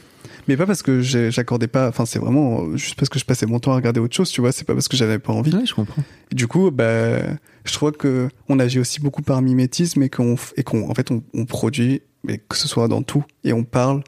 Mais 0.47 0.57
pas 0.59 0.67
parce 0.67 0.83
que 0.83 1.01
j'accordais 1.01 1.69
pas, 1.69 1.89
enfin, 1.89 2.05
c'est 2.05 2.19
vraiment 2.19 2.65
euh, 2.65 2.77
juste 2.77 2.97
parce 2.97 3.09
que 3.09 3.19
je 3.19 3.25
passais 3.25 3.47
mon 3.47 3.61
temps 3.61 3.73
à 3.73 3.77
regarder 3.77 3.99
autre 4.01 4.15
chose, 4.15 4.29
tu 4.31 4.41
vois, 4.43 4.53
c'est 4.53 4.65
pas 4.67 4.75
parce 4.75 4.89
que 4.89 4.97
j'avais 4.97 5.19
pas 5.19 5.33
envie. 5.33 5.55
ouais 5.55 5.65
je 5.65 5.75
comprends 5.75 6.03
Et 6.31 6.35
du 6.35 6.47
coup, 6.49 6.71
bah, 6.71 7.21
je 7.65 7.73
trouve 7.73 7.93
que 7.93 8.29
on 8.49 8.59
agit 8.59 8.79
aussi 8.79 9.01
beaucoup 9.01 9.23
par 9.23 9.41
mimétisme 9.41 10.03
et 10.03 10.11
qu'on 10.11 10.37
et 10.57 10.63
qu'on 10.63 10.91
en 10.91 10.95
fait 10.95 11.11
on, 11.11 11.23
on 11.33 11.47
produit, 11.47 12.03
mais 12.25 12.39
que 12.47 12.57
ce 12.59 12.69
soit 12.69 12.89
dans 12.89 13.03
tout 13.03 13.25
et 13.43 13.53
on 13.55 13.65
parle 13.65 14.03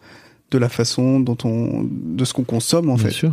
de 0.51 0.59
la 0.59 0.68
façon 0.68 1.20
dont 1.20 1.36
on 1.44 1.89
de 1.90 2.24
ce 2.24 2.32
qu'on 2.32 2.44
consomme 2.44 2.90
en 2.90 2.94
bien 2.94 3.06
fait. 3.06 3.10
sûr 3.10 3.32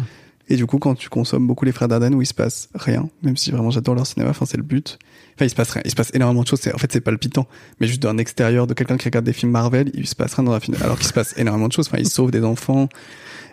Et 0.50 0.56
du 0.56 0.66
coup, 0.66 0.78
quand 0.78 0.96
tu 0.96 1.10
consommes 1.10 1.48
beaucoup 1.48 1.66
les 1.66 1.72
frères 1.72 1.88
Dardenne 1.88 2.16
où 2.16 2.22
il 2.22 2.26
se 2.26 2.34
passe 2.34 2.70
rien, 2.76 3.10
même 3.22 3.38
si 3.38 3.52
vraiment 3.52 3.72
j'adore 3.72 3.96
leur 3.96 4.08
cinéma, 4.08 4.32
enfin 4.32 4.46
c'est 4.46 4.58
le 4.58 4.64
but. 4.64 5.00
Enfin, 5.36 5.46
il 5.46 5.50
se 5.50 5.56
passe 5.56 5.72
rien. 5.72 5.82
Il 5.86 5.92
se 5.92 5.96
passe 5.96 6.12
énormément 6.14 6.44
de 6.44 6.48
choses. 6.48 6.62
En 6.74 6.78
fait, 6.78 6.92
c'est 6.92 7.02
palpitant. 7.02 7.48
Mais 7.80 7.88
juste 7.88 8.04
d'un 8.04 8.18
extérieur, 8.18 8.68
de 8.68 8.74
quelqu'un 8.74 8.98
qui 8.98 9.06
regarde 9.06 9.26
des 9.26 9.34
films 9.34 9.52
Marvel, 9.52 9.90
il 9.96 10.08
se 10.08 10.16
passe 10.16 10.36
rien 10.36 10.44
dans 10.44 10.52
la 10.52 10.60
film. 10.60 10.78
Alors 10.82 10.98
qu'il 10.98 11.08
se 11.08 11.14
passe 11.14 11.34
énormément 11.38 11.68
de 11.68 11.74
choses. 11.74 11.88
Enfin, 11.88 11.98
ils 12.00 12.10
sauvent 12.10 12.32
des 12.32 12.44
enfants. 12.44 12.88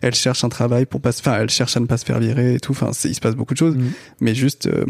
Elle 0.03 0.15
cherche 0.15 0.45
un 0.45 0.49
travail 0.49 0.87
pour 0.87 1.01
pas 1.01 1.13
se, 1.13 1.21
enfin, 1.21 1.39
elle 1.39 1.51
cherche 1.51 1.77
à 1.77 1.81
ne 1.81 1.87
pas 1.87 1.97
se 1.97 2.05
faire 2.05 2.19
virer 2.19 2.55
et 2.55 2.61
tout. 2.61 2.73
Enfin, 2.73 2.91
il 3.05 3.15
se 3.15 3.21
passe 3.21 3.35
beaucoup 3.35 3.55
de 3.55 3.59
choses. 3.59 3.77
Mhm. 3.77 3.93
Mais 4.21 4.35
juste, 4.35 4.67
euh, 4.67 4.85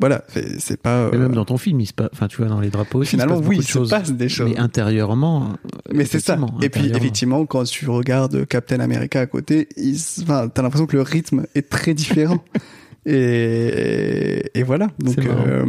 voilà, 0.00 0.22
c'est, 0.58 0.80
pas. 0.80 1.08
Et 1.12 1.16
euh, 1.16 1.18
même 1.18 1.34
dans 1.34 1.44
ton 1.44 1.58
film, 1.58 1.80
il 1.80 1.86
se 1.86 1.92
passe, 1.92 2.08
enfin, 2.12 2.28
tu 2.28 2.36
vois, 2.36 2.46
dans 2.46 2.60
les 2.60 2.70
drapeaux 2.70 3.00
aussi, 3.00 3.10
finalement, 3.10 3.40
il 3.40 3.42
se 3.42 3.48
passe 3.48 3.48
oui, 3.48 3.56
il 3.58 3.86
se 3.86 3.90
passe 3.90 4.12
des 4.12 4.28
choses. 4.28 4.50
Mais 4.50 4.58
intérieurement. 4.58 5.54
Mais 5.92 6.04
c'est 6.04 6.20
ça. 6.20 6.38
Et 6.62 6.68
puis 6.68 6.90
effectivement, 6.90 7.44
quand 7.46 7.64
tu 7.64 7.88
regardes 7.90 8.46
Captain 8.46 8.78
America 8.78 9.20
à 9.20 9.26
côté, 9.26 9.68
il 9.76 9.96
enfin, 10.22 10.48
t'as 10.48 10.62
l'impression 10.62 10.86
que 10.86 10.96
le 10.96 11.02
rythme 11.02 11.46
est 11.54 11.68
très 11.68 11.94
différent. 11.94 12.42
Et, 13.06 14.50
et 14.54 14.62
voilà. 14.62 14.88
Donc, 14.98 15.18
euh, 15.18 15.64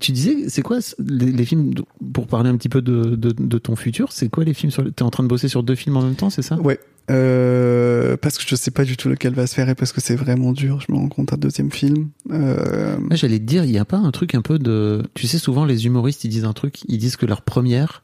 Tu 0.00 0.12
disais, 0.12 0.48
c'est 0.48 0.62
quoi 0.62 0.78
les, 0.98 1.30
les 1.30 1.44
films, 1.44 1.74
pour 2.12 2.26
parler 2.26 2.50
un 2.50 2.56
petit 2.56 2.68
peu 2.68 2.82
de, 2.82 3.14
de, 3.14 3.30
de 3.32 3.58
ton 3.58 3.76
futur, 3.76 4.10
c'est 4.10 4.28
quoi 4.28 4.44
les 4.44 4.54
films 4.54 4.72
sur... 4.72 4.84
T'es 4.92 5.02
en 5.02 5.10
train 5.10 5.22
de 5.22 5.28
bosser 5.28 5.48
sur 5.48 5.62
deux 5.62 5.76
films 5.76 5.96
en 5.96 6.02
même 6.02 6.16
temps, 6.16 6.30
c'est 6.30 6.42
ça? 6.42 6.56
Ouais. 6.60 6.80
Euh, 7.10 8.16
parce 8.16 8.38
que 8.38 8.44
je 8.46 8.54
sais 8.54 8.70
pas 8.70 8.84
du 8.84 8.96
tout 8.96 9.08
lequel 9.08 9.34
va 9.34 9.46
se 9.46 9.54
faire 9.54 9.68
et 9.68 9.74
parce 9.74 9.92
que 9.92 10.00
c'est 10.00 10.16
vraiment 10.16 10.52
dur. 10.52 10.80
Je 10.86 10.92
me 10.92 10.98
rends 10.98 11.08
compte 11.08 11.32
un 11.32 11.36
deuxième 11.36 11.70
film. 11.70 12.08
Euh, 12.30 12.96
Moi, 12.98 13.16
j'allais 13.16 13.38
te 13.38 13.44
dire, 13.44 13.64
il 13.64 13.70
n'y 13.70 13.78
a 13.78 13.84
pas 13.84 13.98
un 13.98 14.10
truc 14.10 14.34
un 14.34 14.42
peu 14.42 14.58
de... 14.58 15.02
Tu 15.14 15.26
sais, 15.26 15.38
souvent, 15.38 15.64
les 15.64 15.86
humoristes, 15.86 16.24
ils 16.24 16.28
disent 16.28 16.44
un 16.44 16.52
truc, 16.52 16.80
ils 16.88 16.98
disent 16.98 17.16
que 17.16 17.26
leur 17.26 17.42
première, 17.42 18.02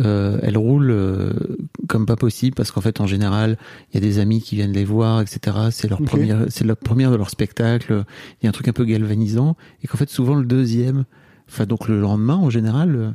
euh, 0.00 0.38
elle 0.42 0.56
roule 0.58 0.90
euh, 0.90 1.30
comme 1.88 2.06
pas 2.06 2.16
possible, 2.16 2.54
parce 2.54 2.70
qu'en 2.70 2.80
fait, 2.80 3.00
en 3.00 3.06
général, 3.06 3.56
il 3.92 3.94
y 3.94 3.98
a 3.98 4.00
des 4.00 4.18
amis 4.18 4.40
qui 4.40 4.56
viennent 4.56 4.72
les 4.72 4.84
voir, 4.84 5.20
etc. 5.20 5.56
C'est 5.70 5.88
leur 5.88 6.00
Ok. 6.00 6.06
première, 6.08 6.46
c'est 6.48 6.64
la 6.66 6.76
première 6.76 7.10
de 7.10 7.16
leur 7.16 7.30
spectacle. 7.30 8.04
Il 8.40 8.44
y 8.44 8.46
a 8.46 8.48
un 8.48 8.52
truc 8.52 8.68
un 8.68 8.72
peu 8.72 8.84
galvanisant, 8.84 9.56
et 9.82 9.86
qu'en 9.86 9.98
fait, 9.98 10.10
souvent, 10.10 10.34
le 10.34 10.44
deuxième, 10.44 11.04
enfin, 11.48 11.66
donc 11.66 11.88
le 11.88 12.00
lendemain, 12.00 12.36
en 12.36 12.50
général, 12.50 12.94
euh, 12.96 13.10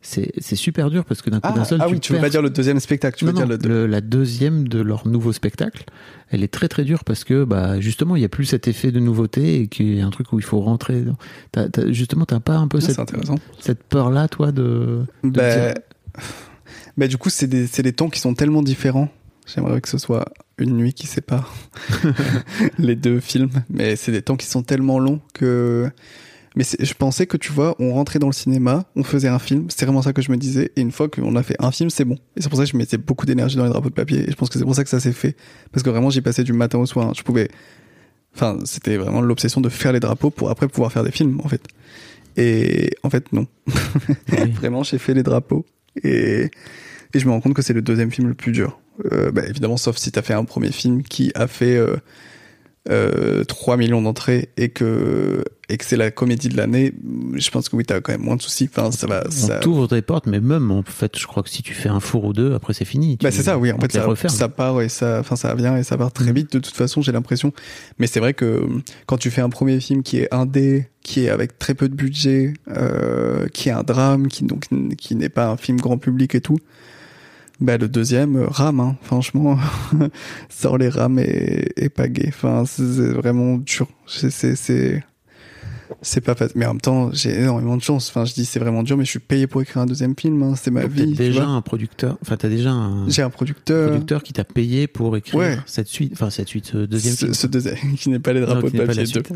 c'est 0.00 0.30
c'est 0.38 0.54
super 0.54 0.90
dur, 0.90 1.04
parce 1.04 1.22
que 1.22 1.28
d'un 1.30 1.40
coup 1.40 1.48
Ah, 1.50 1.56
d'un 1.56 1.64
seul, 1.64 1.80
ah 1.82 1.86
tu 1.88 1.94
oui, 1.94 2.00
tu 2.00 2.12
veux 2.12 2.20
pas 2.20 2.28
dire 2.30 2.40
le 2.40 2.50
deuxième 2.50 2.78
spectacle, 2.78 3.18
tu 3.18 3.24
veux 3.24 3.32
non, 3.32 3.38
dire 3.44 3.48
non, 3.48 3.56
le, 3.60 3.68
le- 3.68 3.86
la 3.88 4.00
deuxième 4.00 4.68
de 4.68 4.80
leur 4.80 5.08
nouveau 5.08 5.32
spectacle, 5.32 5.84
elle 6.30 6.44
est 6.44 6.52
très 6.52 6.68
très 6.68 6.84
dure 6.84 7.02
parce 7.02 7.24
que 7.24 7.42
bah 7.42 7.80
justement 7.80 8.14
il 8.14 8.22
y 8.22 8.24
a 8.24 8.28
plus 8.28 8.44
cet 8.44 8.68
effet 8.68 8.92
de 8.92 9.00
nouveauté 9.00 9.62
et 9.62 9.66
qu'il 9.66 9.92
y 9.96 10.00
a 10.00 10.06
un 10.06 10.10
truc 10.10 10.32
où 10.32 10.38
il 10.38 10.44
faut 10.44 10.60
rentrer. 10.60 11.00
dans- 11.02 11.16
T'as, 11.50 11.68
t'as- 11.68 11.90
justement, 11.90 12.26
t'as 12.26 12.38
pas 12.38 12.58
un 12.58 12.68
peu 12.68 12.78
Ah, 12.80 12.86
cette, 12.86 13.00
cette 13.58 13.82
peur 13.82 14.10
là, 14.10 14.28
toi, 14.28 14.52
de. 14.52 15.00
de 15.24 15.30
Bah, 15.30 15.52
dire- 15.72 15.74
bah, 16.96 17.06
du 17.08 17.16
coup, 17.18 17.30
c'est 17.30 17.46
des, 17.46 17.66
c'est 17.66 17.82
des 17.82 17.92
temps 17.92 18.08
qui 18.08 18.20
sont 18.20 18.34
tellement 18.34 18.62
différents. 18.62 19.08
J'aimerais 19.46 19.80
que 19.80 19.88
ce 19.88 19.98
soit 19.98 20.26
une 20.58 20.76
nuit 20.76 20.92
qui 20.92 21.06
sépare 21.06 21.54
les 22.78 22.96
deux 22.96 23.20
films, 23.20 23.50
mais 23.70 23.96
c'est 23.96 24.12
des 24.12 24.22
temps 24.22 24.36
qui 24.36 24.46
sont 24.46 24.62
tellement 24.62 24.98
longs 24.98 25.20
que. 25.32 25.90
Mais 26.56 26.64
je 26.64 26.94
pensais 26.94 27.26
que 27.26 27.36
tu 27.36 27.52
vois, 27.52 27.76
on 27.78 27.92
rentrait 27.94 28.18
dans 28.18 28.26
le 28.26 28.32
cinéma, 28.32 28.84
on 28.96 29.04
faisait 29.04 29.28
un 29.28 29.38
film, 29.38 29.66
c'est 29.68 29.84
vraiment 29.84 30.02
ça 30.02 30.12
que 30.12 30.22
je 30.22 30.32
me 30.32 30.36
disais, 30.36 30.72
et 30.74 30.80
une 30.80 30.90
fois 30.90 31.08
qu'on 31.08 31.36
a 31.36 31.42
fait 31.44 31.54
un 31.60 31.70
film, 31.70 31.88
c'est 31.88 32.04
bon. 32.04 32.16
Et 32.36 32.42
c'est 32.42 32.48
pour 32.48 32.58
ça 32.58 32.64
que 32.64 32.70
je 32.70 32.76
mettais 32.76 32.98
beaucoup 32.98 33.26
d'énergie 33.26 33.56
dans 33.56 33.62
les 33.64 33.70
drapeaux 33.70 33.90
de 33.90 33.94
papier, 33.94 34.26
et 34.26 34.30
je 34.30 34.34
pense 34.34 34.48
que 34.48 34.58
c'est 34.58 34.64
pour 34.64 34.74
ça 34.74 34.82
que 34.82 34.90
ça 34.90 34.98
s'est 34.98 35.12
fait. 35.12 35.36
Parce 35.70 35.84
que 35.84 35.90
vraiment, 35.90 36.10
j'y 36.10 36.20
passais 36.20 36.42
du 36.42 36.52
matin 36.52 36.78
au 36.78 36.86
soir. 36.86 37.08
hein. 37.08 37.12
Je 37.16 37.22
pouvais. 37.22 37.48
Enfin, 38.34 38.58
c'était 38.64 38.96
vraiment 38.96 39.20
l'obsession 39.20 39.60
de 39.60 39.68
faire 39.68 39.92
les 39.92 40.00
drapeaux 40.00 40.30
pour 40.30 40.50
après 40.50 40.66
pouvoir 40.66 40.90
faire 40.90 41.04
des 41.04 41.12
films, 41.12 41.40
en 41.44 41.48
fait. 41.48 41.62
Et 42.36 42.90
en 43.04 43.10
fait, 43.10 43.32
non. 43.32 43.46
Oui. 44.32 44.50
Vraiment, 44.52 44.82
j'ai 44.82 44.98
fait 44.98 45.14
les 45.14 45.22
drapeaux. 45.22 45.64
Et, 46.02 46.50
et 47.14 47.18
je 47.18 47.26
me 47.26 47.30
rends 47.32 47.40
compte 47.40 47.54
que 47.54 47.62
c'est 47.62 47.72
le 47.72 47.82
deuxième 47.82 48.10
film 48.10 48.28
le 48.28 48.34
plus 48.34 48.52
dur. 48.52 48.80
Euh, 49.12 49.30
bah, 49.30 49.42
évidemment, 49.46 49.76
sauf 49.76 49.96
si 49.96 50.10
t'as 50.10 50.22
fait 50.22 50.34
un 50.34 50.44
premier 50.44 50.72
film 50.72 51.02
qui 51.02 51.30
a 51.34 51.46
fait 51.46 51.76
euh, 51.76 51.96
euh, 52.90 53.44
3 53.44 53.76
millions 53.76 54.00
d'entrées 54.00 54.48
et 54.56 54.70
que, 54.70 55.44
et 55.68 55.76
que 55.76 55.84
c'est 55.84 55.96
la 55.96 56.10
comédie 56.10 56.48
de 56.48 56.56
l'année. 56.56 56.92
Je 57.34 57.50
pense 57.50 57.68
que 57.68 57.76
oui, 57.76 57.84
t'as 57.84 58.00
quand 58.00 58.12
même 58.12 58.22
moins 58.22 58.36
de 58.36 58.42
soucis. 58.42 58.68
Enfin, 58.74 58.90
ça 58.90 59.06
va. 59.06 59.24
on 59.26 59.30
Ça... 59.30 59.58
t'ouvre 59.58 59.88
des 59.88 60.00
portes, 60.02 60.26
mais 60.26 60.40
même 60.40 60.70
en 60.70 60.82
fait, 60.82 61.18
je 61.18 61.26
crois 61.26 61.42
que 61.42 61.50
si 61.50 61.62
tu 61.62 61.74
fais 61.74 61.88
un 61.90 62.00
four 62.00 62.24
ou 62.24 62.32
deux, 62.32 62.54
après 62.54 62.72
c'est 62.72 62.84
fini. 62.86 63.18
Bah 63.22 63.30
c'est 63.30 63.42
ça, 63.42 63.58
oui. 63.58 63.70
En 63.72 63.78
fait, 63.78 63.92
ça, 63.92 64.28
ça 64.28 64.48
part 64.48 64.80
et 64.80 64.88
ça, 64.88 65.18
enfin, 65.20 65.36
ça 65.36 65.54
vient 65.54 65.76
et 65.76 65.82
ça 65.82 65.96
part 65.98 66.12
très 66.12 66.30
Mm. 66.32 66.34
vite. 66.34 66.52
De 66.54 66.58
toute 66.58 66.74
façon, 66.76 67.02
j'ai 67.02 67.12
l'impression. 67.12 67.52
Mais 67.98 68.06
c'est 68.06 68.20
vrai 68.20 68.32
que 68.34 68.62
quand 69.06 69.18
tu 69.18 69.30
fais 69.30 69.40
un 69.42 69.50
premier 69.50 69.80
film 69.80 70.02
qui 70.02 70.18
est 70.18 70.32
indé, 70.32 70.88
qui 71.02 71.24
est 71.24 71.28
avec 71.28 71.58
très 71.58 71.74
peu 71.74 71.88
de 71.88 71.94
budget, 71.94 72.54
euh, 72.70 73.46
qui 73.48 73.68
est 73.68 73.72
un 73.72 73.82
drame, 73.82 74.28
qui 74.28 74.44
donc 74.44 74.66
qui 74.96 75.14
n'est 75.14 75.28
pas 75.28 75.48
un 75.48 75.56
film 75.56 75.78
grand 75.78 75.98
public 75.98 76.34
et 76.34 76.40
tout, 76.40 76.58
bah 77.60 77.76
le 77.76 77.88
deuxième 77.88 78.36
euh, 78.36 78.46
rame. 78.48 78.80
Hein, 78.80 78.96
franchement, 79.02 79.58
sort 80.48 80.78
les 80.78 80.88
rames 80.88 81.18
et, 81.18 81.68
et 81.76 81.88
pas 81.88 82.08
gay. 82.08 82.26
Enfin, 82.28 82.64
c'est 82.66 82.82
vraiment 82.82 83.58
dur. 83.58 83.88
C'est 84.06 84.30
c'est 84.30 84.56
c'est 84.56 85.02
c'est 86.02 86.20
pas 86.20 86.34
facile. 86.34 86.52
Mais 86.58 86.66
en 86.66 86.74
même 86.74 86.80
temps, 86.82 87.10
j'ai 87.12 87.34
énormément 87.40 87.76
de 87.76 87.82
chance. 87.82 88.10
Enfin, 88.10 88.24
je 88.26 88.34
dis 88.34 88.44
c'est 88.44 88.60
vraiment 88.60 88.82
dur, 88.82 88.96
mais 88.98 89.04
je 89.04 89.10
suis 89.10 89.18
payé 89.18 89.46
pour 89.46 89.62
écrire 89.62 89.82
un 89.82 89.86
deuxième 89.86 90.14
film. 90.16 90.42
Hein, 90.42 90.52
c'est 90.54 90.70
ma 90.70 90.82
Donc, 90.82 90.90
vie. 90.90 91.06
tu 91.08 91.14
déjà 91.16 91.46
un 91.46 91.60
producteur. 91.62 92.18
Enfin, 92.22 92.36
t'as 92.36 92.50
déjà 92.50 92.70
un 92.70 93.08
J'ai 93.08 93.22
un 93.22 93.30
producteur. 93.30 93.88
producteur 93.88 94.22
qui 94.22 94.34
t'a 94.34 94.44
payé 94.44 94.86
pour 94.86 95.16
écrire 95.16 95.34
Ouais. 95.40 95.56
cette 95.66 95.88
suite. 95.88 96.12
Enfin, 96.12 96.28
cette 96.30 96.48
suite, 96.48 96.66
ce 96.66 96.76
deuxième 96.84 97.14
ce, 97.14 97.24
film. 97.24 97.34
ce 97.34 97.46
deuxième 97.46 97.76
qui 97.96 98.10
n'est 98.10 98.18
pas 98.18 98.34
les 98.34 98.42
drapeaux 98.42 98.68
Non, 98.68 98.72
de 98.72 98.84
papier 98.86 98.94
la 98.94 99.02
2 99.02 99.06
suite. 99.06 99.32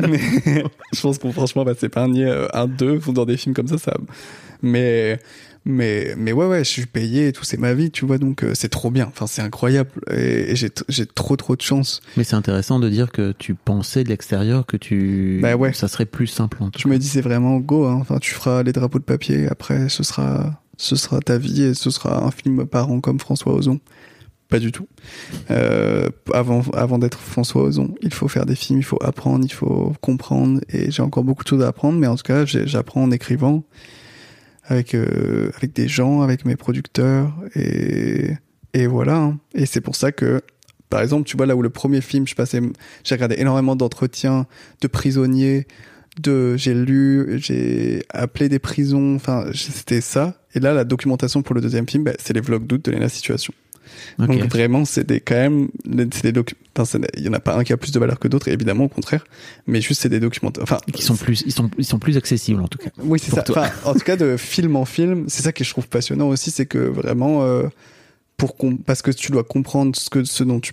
mais 0.08 0.64
je 0.94 1.00
pense 1.00 1.18
qu'on 1.18 1.32
franchement 1.32 1.64
va 1.64 1.74
s'épargner 1.74 2.24
euh, 2.24 2.46
un 2.54 2.68
2 2.68 3.00
dans 3.08 3.24
des 3.26 3.36
films 3.36 3.54
comme 3.54 3.68
ça 3.68 3.76
ça 3.78 3.94
mais 4.62 5.18
mais 5.64 6.14
mais 6.16 6.32
ouais 6.32 6.46
ouais 6.46 6.64
je 6.64 6.70
suis 6.70 6.86
payé 6.86 7.28
et 7.28 7.32
tout 7.32 7.44
c'est 7.44 7.58
ma 7.58 7.74
vie 7.74 7.90
tu 7.90 8.06
vois 8.06 8.18
donc 8.18 8.42
euh, 8.42 8.52
c'est 8.54 8.70
trop 8.70 8.90
bien 8.90 9.06
enfin 9.06 9.26
c'est 9.26 9.42
incroyable 9.42 9.90
et, 10.10 10.52
et 10.52 10.56
j'ai 10.56 10.70
j'ai 10.88 11.06
trop 11.06 11.36
trop 11.36 11.54
de 11.54 11.60
chance 11.60 12.00
Mais 12.16 12.24
c'est 12.24 12.36
intéressant 12.36 12.78
de 12.80 12.88
dire 12.88 13.12
que 13.12 13.32
tu 13.32 13.54
pensais 13.54 14.02
de 14.04 14.08
l'extérieur 14.08 14.64
que 14.66 14.76
tu. 14.76 15.38
Bah 15.42 15.56
ouais. 15.56 15.72
Ça 15.72 15.88
serait 15.88 16.06
plus 16.06 16.26
simple 16.26 16.62
en 16.62 16.70
tout 16.70 16.80
je 16.80 16.88
me 16.88 16.98
dis 16.98 17.08
c'est 17.08 17.20
vraiment 17.20 17.58
go 17.58 17.86
hein. 17.86 17.98
enfin 18.00 18.18
tu 18.18 18.32
feras 18.32 18.62
les 18.62 18.72
drapeaux 18.72 18.98
de 18.98 19.04
papier 19.04 19.48
après 19.48 19.88
ce 19.88 20.02
sera 20.02 20.62
ce 20.76 20.96
sera 20.96 21.20
ta 21.20 21.36
vie 21.36 21.62
et 21.62 21.74
ce 21.74 21.90
sera 21.90 22.24
un 22.24 22.30
film 22.30 22.66
par 22.66 22.90
an 22.90 23.00
comme 23.00 23.20
François 23.20 23.52
Ozon 23.52 23.80
pas 24.48 24.58
du 24.58 24.72
tout 24.72 24.88
euh, 25.50 26.08
avant 26.32 26.62
avant 26.72 26.98
d'être 26.98 27.18
François 27.18 27.62
Ozon 27.62 27.94
il 28.02 28.12
faut 28.14 28.28
faire 28.28 28.46
des 28.46 28.56
films 28.56 28.80
il 28.80 28.84
faut 28.84 28.98
apprendre 29.02 29.44
il 29.44 29.52
faut 29.52 29.92
comprendre 30.00 30.60
et 30.70 30.90
j'ai 30.90 31.02
encore 31.02 31.22
beaucoup 31.22 31.44
de 31.44 31.48
choses 31.48 31.62
à 31.62 31.68
apprendre 31.68 31.98
mais 31.98 32.06
en 32.06 32.16
tout 32.16 32.24
cas 32.24 32.46
j'apprends 32.46 33.02
en 33.02 33.10
écrivant 33.10 33.62
avec 34.70 34.94
euh, 34.94 35.50
avec 35.56 35.74
des 35.74 35.88
gens 35.88 36.22
avec 36.22 36.46
mes 36.46 36.56
producteurs 36.56 37.34
et 37.54 38.30
et 38.72 38.86
voilà 38.86 39.16
hein. 39.16 39.38
et 39.52 39.66
c'est 39.66 39.80
pour 39.80 39.96
ça 39.96 40.12
que 40.12 40.40
par 40.88 41.02
exemple 41.02 41.28
tu 41.28 41.36
vois 41.36 41.46
là 41.46 41.56
où 41.56 41.62
le 41.62 41.70
premier 41.70 42.00
film 42.00 42.26
je 42.26 42.36
passais 42.36 42.62
j'ai 43.04 43.14
regardé 43.16 43.34
énormément 43.38 43.74
d'entretiens 43.74 44.46
de 44.80 44.86
prisonniers 44.86 45.66
de 46.22 46.56
j'ai 46.56 46.72
lu 46.72 47.38
j'ai 47.42 48.02
appelé 48.10 48.48
des 48.48 48.60
prisons 48.60 49.16
enfin 49.16 49.46
c'était 49.54 50.00
ça 50.00 50.40
et 50.54 50.60
là 50.60 50.72
la 50.72 50.84
documentation 50.84 51.42
pour 51.42 51.56
le 51.56 51.60
deuxième 51.60 51.88
film 51.88 52.04
bah, 52.04 52.12
c'est 52.18 52.32
les 52.32 52.40
vlogs 52.40 52.66
d'août 52.66 52.84
de 52.84 52.92
la 52.92 53.08
situation 53.08 53.52
Donc 54.18 54.42
vraiment, 54.50 54.84
c'est 54.84 55.06
des 55.06 55.20
quand 55.20 55.34
même, 55.34 55.68
c'est 56.12 56.32
des 56.32 56.42
enfin, 56.78 56.98
il 57.16 57.24
y 57.24 57.28
en 57.28 57.32
a 57.32 57.40
pas 57.40 57.56
un 57.56 57.64
qui 57.64 57.72
a 57.72 57.76
plus 57.76 57.92
de 57.92 57.98
valeur 57.98 58.18
que 58.18 58.28
d'autres, 58.28 58.48
évidemment 58.48 58.84
au 58.84 58.88
contraire, 58.88 59.24
mais 59.66 59.80
juste 59.80 60.02
c'est 60.02 60.08
des 60.08 60.20
documents, 60.20 60.52
enfin 60.60 60.78
Qui 60.92 61.02
sont 61.02 61.16
plus, 61.16 61.42
ils 61.46 61.52
sont, 61.52 61.70
ils 61.78 61.84
sont 61.84 61.98
plus 61.98 62.16
accessibles 62.16 62.60
en 62.62 62.68
tout 62.68 62.78
cas. 62.78 62.90
oui 62.98 63.18
c'est 63.18 63.34
ça. 63.34 63.42
toi. 63.42 63.62
Enfin, 63.62 63.90
en 63.90 63.94
tout 63.94 64.00
cas 64.00 64.16
de 64.16 64.36
film 64.36 64.76
en 64.76 64.84
film, 64.84 65.24
c'est 65.28 65.42
ça 65.42 65.52
que 65.52 65.64
je 65.64 65.70
trouve 65.70 65.88
passionnant 65.88 66.28
aussi, 66.28 66.50
c'est 66.50 66.66
que 66.66 66.78
vraiment 66.78 67.42
euh, 67.44 67.64
pour 68.36 68.56
parce 68.86 69.02
que 69.02 69.10
tu 69.10 69.32
dois 69.32 69.44
comprendre 69.44 69.94
ce 69.94 70.08
que 70.08 70.24
ce 70.24 70.44
dont 70.44 70.60
tu, 70.60 70.72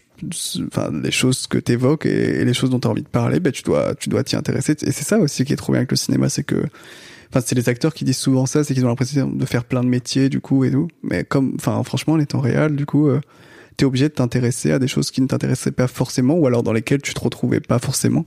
enfin 0.68 0.90
les 1.04 1.12
choses 1.12 1.48
que 1.48 1.58
t'évoques 1.58 2.06
et, 2.06 2.41
et 2.41 2.45
les 2.45 2.54
choses 2.54 2.70
dont 2.70 2.80
tu 2.80 2.88
as 2.88 2.91
envie 2.91 3.04
de 3.04 3.08
parler, 3.08 3.40
ben 3.40 3.52
tu 3.52 3.64
dois 3.64 3.94
tu 3.95 4.10
dois 4.10 4.24
t'y 4.24 4.36
intéresser 4.36 4.76
et 4.82 4.91
c'est 4.91 5.04
ça 5.06 5.20
aussi 5.20 5.44
qui 5.44 5.54
est 5.54 5.58
trop 5.58 5.74
bien 5.74 5.80
avec 5.80 5.91
le 5.91 5.98
cinéma, 5.98 6.30
c'est 6.30 6.44
que 6.44 6.64
Enfin, 7.30 7.44
c'est 7.45 7.56
les 7.56 7.70
acteurs 7.70 7.94
qui 7.94 8.06
disent 8.06 8.18
souvent 8.18 8.45
ça, 8.45 8.64
c'est 8.64 8.74
qu'ils 8.74 8.86
ont 8.86 8.90
l'impression 8.90 9.30
de 9.30 9.45
faire 9.45 9.66
plein 9.66 9.84
de 9.84 9.90
métiers, 9.90 10.30
du 10.30 10.40
coup, 10.40 10.64
et 10.64 10.72
tout. 10.72 10.88
Mais 11.04 11.24
comme, 11.24 11.54
enfin, 11.56 11.84
franchement, 11.84 12.14
en 12.14 12.20
étant 12.20 12.40
réel, 12.40 12.76
du 12.76 12.86
coup, 12.86 13.08
euh, 13.08 13.22
t'es 13.76 13.86
obligé 13.86 14.10
de 14.10 14.14
t'intéresser 14.14 14.72
à 14.72 14.80
des 14.80 14.88
choses 14.88 15.12
qui 15.12 15.22
ne 15.22 15.28
t'intéressaient 15.28 15.72
pas 15.72 15.88
forcément, 15.88 16.36
ou 16.36 16.48
alors 16.48 16.64
dans 16.64 16.74
lesquelles 16.74 17.02
tu 17.02 17.14
te 17.14 17.20
retrouvais 17.20 17.60
pas 17.60 17.80
forcément. 17.80 18.26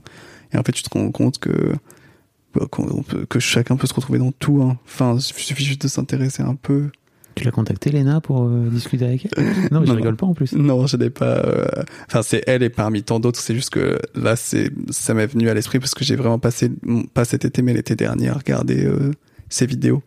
Et 0.53 0.57
en 0.57 0.63
fait, 0.63 0.71
tu 0.71 0.83
te 0.83 0.89
rends 0.89 1.11
compte 1.11 1.39
que, 1.39 1.73
bah, 2.53 2.67
que 3.29 3.39
chacun 3.39 3.77
peut 3.77 3.87
se 3.87 3.93
retrouver 3.93 4.19
dans 4.19 4.31
tout, 4.31 4.61
hein. 4.61 4.77
Enfin, 4.85 5.15
il 5.15 5.21
suffit 5.21 5.65
juste 5.65 5.81
de 5.81 5.87
s'intéresser 5.87 6.43
un 6.43 6.55
peu. 6.55 6.89
Tu 7.35 7.43
l'as 7.45 7.51
contacté, 7.51 7.91
Léna, 7.91 8.19
pour 8.21 8.43
euh, 8.43 8.67
discuter 8.69 9.05
avec 9.05 9.27
elle? 9.37 9.45
Non, 9.71 9.79
mais 9.81 9.85
je 9.85 9.91
Non, 9.91 9.95
rigole 9.97 10.11
non. 10.11 10.15
pas 10.17 10.25
en 10.27 10.33
plus. 10.33 10.53
Non, 10.53 10.85
je 10.87 10.97
n'ai 10.97 11.09
pas. 11.09 11.37
euh, 11.45 11.65
Enfin, 12.07 12.21
c'est 12.23 12.43
elle 12.47 12.61
et 12.63 12.69
parmi 12.69 13.03
tant 13.03 13.19
d'autres. 13.19 13.39
C'est 13.39 13.55
juste 13.55 13.69
que 13.69 13.97
là, 14.15 14.35
c'est 14.35 14.69
ça 14.89 15.13
m'est 15.13 15.27
venu 15.27 15.47
à 15.49 15.53
l'esprit 15.53 15.79
parce 15.79 15.93
que 15.95 16.03
j'ai 16.03 16.15
vraiment 16.15 16.39
passé 16.39 16.69
pas 17.13 17.23
cet 17.25 17.45
été, 17.45 17.61
mais 17.61 17.73
l'été 17.73 17.95
dernier 17.95 18.29
à 18.29 18.33
regarder 18.33 18.85
euh, 18.85 19.11
ses 19.49 19.65
vidéos 19.65 20.03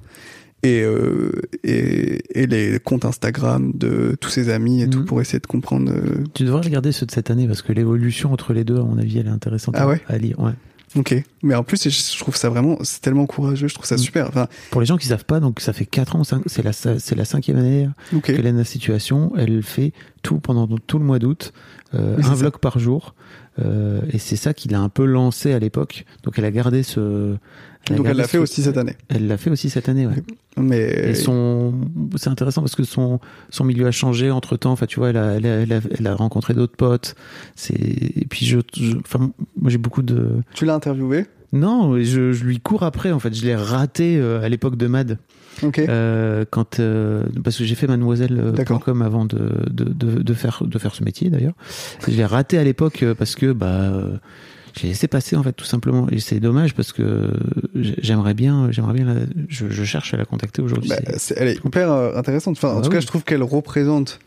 et, 0.63 0.83
euh, 0.83 1.31
et 1.63 2.21
et 2.43 2.47
les 2.47 2.79
comptes 2.79 3.05
Instagram 3.05 3.73
de 3.75 4.17
tous 4.21 4.31
ses 4.31 4.49
amis 4.51 4.83
et 4.83 4.89
tout 4.91 5.01
Mhm. 5.01 5.05
pour 5.07 5.21
essayer 5.21 5.39
de 5.41 5.47
comprendre. 5.47 5.93
Tu 6.35 6.45
devrais 6.45 6.61
regarder 6.63 6.93
ceux 6.93 7.07
de 7.07 7.11
cette 7.11 7.31
année 7.31 7.47
parce 7.47 7.63
que 7.63 7.73
l'évolution 7.73 8.33
entre 8.33 8.53
les 8.53 8.65
deux, 8.65 8.77
à 8.77 8.83
mon 8.83 8.99
avis, 8.99 9.19
elle 9.19 9.27
est 9.27 9.31
intéressante 9.31 9.75
Ah 9.79 9.87
ouais? 9.89 10.01
à 10.09 10.19
lire. 10.19 10.39
Ouais. 10.41 10.53
Ok. 10.97 11.15
Mais 11.43 11.55
en 11.55 11.65
plus, 11.65 11.89
je 11.89 12.19
trouve 12.19 12.37
ça 12.37 12.49
vraiment, 12.49 12.79
c'est 12.83 13.01
tellement 13.01 13.27
courageux. 13.27 13.69
Je 13.69 13.75
trouve 13.75 13.87
ça 13.87 13.97
Mhm. 13.97 14.01
super. 14.01 14.29
Enfin, 14.29 14.47
Pour 14.71 14.81
les 14.81 14.87
gens 14.87 14.97
qui 14.97 15.07
savent 15.07 15.25
pas, 15.25 15.41
donc 15.41 15.61
ça 15.61 15.73
fait 15.73 15.87
4 15.87 16.17
ans, 16.17 16.23
c'est 16.25 16.63
la, 16.63 16.73
c'est 16.73 17.15
la 17.15 17.25
cinquième 17.25 17.57
année 17.59 17.89
ok. 18.15 18.23
qu'elle 18.25 18.47
est 18.47 18.53
dans 18.53 18.59
la 18.59 18.65
situation. 18.65 19.33
Elle 19.37 19.63
fait 19.63 19.93
tout 20.23 20.39
pendant 20.39 20.67
tout 20.87 20.99
le 20.99 21.05
mois 21.05 21.19
d'août, 21.19 21.53
euh, 21.95 22.17
Oui, 22.19 22.25
un 22.25 22.29
ça. 22.29 22.35
vlog 22.35 22.59
par 22.59 22.79
jour. 22.79 23.15
Euh, 23.61 24.01
et 24.11 24.19
c'est 24.19 24.37
ça 24.37 24.53
qui 24.55 24.69
l'a 24.69 24.81
un 24.81 24.89
peu 24.89 25.05
lancé 25.05 25.53
à 25.53 25.59
l'époque. 25.59 26.05
Donc 26.25 26.39
elle 26.39 26.45
a 26.45 26.51
gardé 26.51 26.83
ce. 26.83 27.37
Donc 27.91 28.07
elle 28.07 28.17
l'a 28.17 28.27
fait 28.29 28.39
aussi 28.39 28.63
cette 28.63 28.77
année. 28.79 28.95
Elle 29.09 29.27
l'a 29.27 29.37
fait 29.37 29.51
aussi 29.51 29.69
cette 29.69 29.89
année, 29.89 30.07
ouais. 30.07 30.23
Mais 30.57 31.11
Et 31.11 31.15
son, 31.15 31.75
c'est 32.17 32.31
intéressant 32.31 32.63
parce 32.63 32.75
que 32.77 32.85
son, 32.85 33.21
son 33.51 33.65
milieu 33.65 33.87
a 33.87 33.91
changé 33.91 34.31
entre 34.31 34.57
temps. 34.57 34.73
Enfin, 34.73 34.87
tu 34.87 35.01
vois, 35.01 35.11
elle 35.11 35.17
a, 35.19 35.33
elle 35.35 35.47
a, 35.47 35.49
elle 35.63 35.73
a, 35.73 35.81
elle 35.99 36.07
a 36.07 36.15
rencontré 36.15 36.55
d'autres 36.55 36.77
potes. 36.77 37.15
C'est, 37.57 37.75
et 37.75 38.27
puis 38.31 38.47
je, 38.47 38.59
je- 38.75 38.97
enfin, 38.99 39.31
moi 39.61 39.71
j'ai 39.71 39.79
beaucoup 39.79 40.03
de, 40.03 40.31
tu 40.55 40.65
l'as 40.65 40.75
interviewé? 40.75 41.27
non, 41.53 41.97
je, 42.03 42.33
je 42.33 42.45
lui 42.45 42.59
cours 42.61 42.83
après. 42.85 43.13
En 43.13 43.19
fait, 43.19 43.35
je 43.35 43.45
l'ai 43.45 43.55
raté 43.55 44.17
euh, 44.17 44.41
à 44.43 44.49
l'époque 44.49 44.77
de 44.77 44.87
Mad. 44.87 45.19
Ok. 45.63 45.79
Euh, 45.79 46.45
quand 46.51 46.81
euh, 46.81 47.25
parce 47.45 47.57
que 47.59 47.65
j'ai 47.65 47.75
fait 47.77 47.87
mademoiselle.com 47.87 49.03
avant 49.03 49.25
de, 49.25 49.53
de, 49.71 49.85
de, 49.85 50.21
de 50.23 50.35
faire 50.35 50.63
de 50.65 50.79
faire 50.79 50.95
ce 50.97 51.05
métier 51.05 51.31
d'ailleurs. 51.31 51.55
Je 52.09 52.13
l'ai 52.13 52.25
raté 52.25 52.59
à 52.59 52.65
l'époque 52.65 53.03
euh, 53.05 53.15
parce 53.15 53.37
que 53.37 53.53
bah 53.53 53.67
euh, 53.83 54.17
j'ai 54.77 54.89
laissé 54.89 55.09
passer 55.09 55.37
en 55.37 55.43
fait 55.43 55.53
tout 55.53 55.65
simplement. 55.65 56.09
Et 56.11 56.19
c'est 56.19 56.41
dommage 56.41 56.75
parce 56.75 56.93
que 56.93 57.31
j'aimerais 57.75 58.35
bien 58.35 58.71
j'aimerais 58.71 58.95
bien 58.95 59.05
la, 59.05 59.21
je, 59.49 59.69
je, 59.71 59.85
cherche 59.85 60.15
à 60.15 60.17
la 60.17 60.25
contacter 60.25 60.63
aujourd'hui. 60.63 60.91
Bah, 60.91 60.97
elle 61.37 61.49
est 61.49 61.65
hyper 61.65 61.93
euh, 61.93 62.17
intéressante. 62.17 62.57
Enfin 62.57 62.75
en 62.75 62.79
ah 62.79 62.83
tout 62.83 62.91
cas 62.91 63.01
je 63.01 63.07
trouve 63.07 63.25
qu'elle 63.25 63.43
représente 63.43 64.19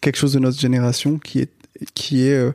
quelque 0.00 0.16
chose 0.16 0.32
de 0.32 0.38
notre 0.38 0.58
génération 0.58 1.18
qui 1.18 1.40
est 1.40 1.50
qui 1.94 2.26
est 2.26 2.34
euh, 2.34 2.52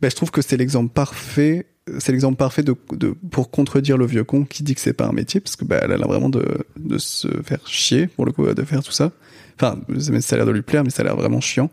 bah, 0.00 0.08
je 0.08 0.16
trouve 0.16 0.30
que 0.30 0.42
c'est 0.42 0.56
l'exemple 0.56 0.92
parfait 0.92 1.66
c'est 1.98 2.10
l'exemple 2.10 2.36
parfait 2.36 2.64
de, 2.64 2.74
de, 2.92 3.14
pour 3.30 3.52
contredire 3.52 3.96
le 3.96 4.06
vieux 4.06 4.24
con 4.24 4.44
qui 4.44 4.64
dit 4.64 4.74
que 4.74 4.80
c'est 4.80 4.92
pas 4.92 5.06
un 5.06 5.12
métier 5.12 5.38
parce 5.38 5.54
que 5.54 5.64
bah, 5.64 5.78
elle 5.82 5.92
a 5.92 5.96
l'air 5.96 6.08
vraiment 6.08 6.28
de, 6.28 6.44
de 6.76 6.98
se 6.98 7.28
faire 7.44 7.60
chier 7.66 8.08
pour 8.08 8.26
le 8.26 8.32
coup 8.32 8.44
de 8.44 8.62
faire 8.64 8.82
tout 8.82 8.90
ça. 8.90 9.12
Enfin 9.54 9.78
ça 10.20 10.34
a 10.34 10.38
l'air 10.38 10.46
de 10.46 10.50
lui 10.50 10.62
plaire 10.62 10.82
mais 10.82 10.90
ça 10.90 11.02
a 11.02 11.04
l'air 11.04 11.16
vraiment 11.16 11.40
chiant 11.40 11.70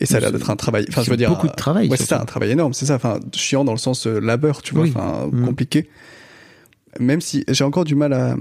et 0.00 0.06
ça 0.06 0.16
a 0.16 0.20
l'air 0.20 0.32
d'être 0.32 0.50
un 0.50 0.56
travail 0.56 0.84
enfin 0.88 1.02
je 1.02 1.10
veux 1.10 1.16
dire 1.16 1.30
beaucoup 1.30 1.48
de 1.48 1.52
travail 1.52 1.88
ouais 1.88 1.96
c'est 1.96 2.06
ça 2.06 2.20
un 2.20 2.24
travail 2.24 2.50
énorme 2.50 2.72
c'est 2.72 2.86
ça 2.86 2.96
enfin 2.96 3.20
chiant 3.34 3.64
dans 3.64 3.72
le 3.72 3.78
sens 3.78 4.06
euh, 4.06 4.20
labeur 4.20 4.62
tu 4.62 4.74
vois 4.74 4.84
enfin 4.84 5.28
mm. 5.30 5.44
compliqué. 5.46 5.88
Même 7.00 7.22
si 7.22 7.44
j'ai 7.48 7.64
encore 7.64 7.84
du 7.84 7.94
mal 7.94 8.12
à 8.12 8.36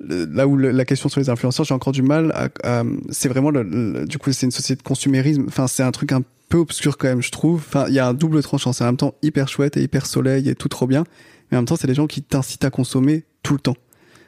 là 0.00 0.48
où 0.48 0.56
la 0.56 0.84
question 0.84 1.08
sur 1.08 1.20
les 1.20 1.30
influenceurs 1.30 1.64
j'ai 1.64 1.74
encore 1.74 1.92
du 1.92 2.02
mal 2.02 2.32
à, 2.64 2.82
c'est 3.10 3.28
vraiment 3.28 3.50
le, 3.50 4.04
du 4.06 4.18
coup 4.18 4.32
c'est 4.32 4.46
une 4.46 4.52
société 4.52 4.78
de 4.78 4.86
consumérisme 4.86 5.44
enfin 5.48 5.68
c'est 5.68 5.82
un 5.82 5.92
truc 5.92 6.12
un 6.12 6.22
peu 6.48 6.58
obscur 6.58 6.98
quand 6.98 7.08
même 7.08 7.22
je 7.22 7.30
trouve. 7.30 7.62
Enfin 7.66 7.86
il 7.88 7.94
y 7.94 7.98
a 7.98 8.06
un 8.06 8.14
double 8.14 8.42
tranchant 8.42 8.72
c'est 8.72 8.84
en 8.84 8.88
même 8.88 8.96
temps 8.96 9.14
hyper 9.22 9.48
chouette 9.48 9.76
et 9.76 9.82
hyper 9.82 10.06
soleil 10.06 10.48
et 10.48 10.54
tout 10.54 10.68
trop 10.68 10.86
bien 10.86 11.04
mais 11.50 11.56
en 11.56 11.60
même 11.60 11.66
temps 11.66 11.76
c'est 11.76 11.86
les 11.86 11.94
gens 11.94 12.06
qui 12.06 12.22
t'incitent 12.22 12.64
à 12.64 12.70
consommer 12.70 13.24
tout 13.42 13.54
le 13.54 13.60
temps 13.60 13.76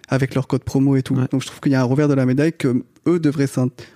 avec 0.08 0.34
leur 0.34 0.46
code 0.46 0.64
promo 0.64 0.96
et 0.96 1.02
tout. 1.02 1.14
Donc 1.14 1.42
je 1.42 1.46
trouve 1.46 1.60
qu'il 1.60 1.72
y 1.72 1.74
a 1.74 1.80
un 1.80 1.84
revers 1.84 2.08
de 2.08 2.14
la 2.14 2.26
médaille 2.26 2.52
que 2.52 2.84
eux 3.06 3.18
devraient 3.18 3.48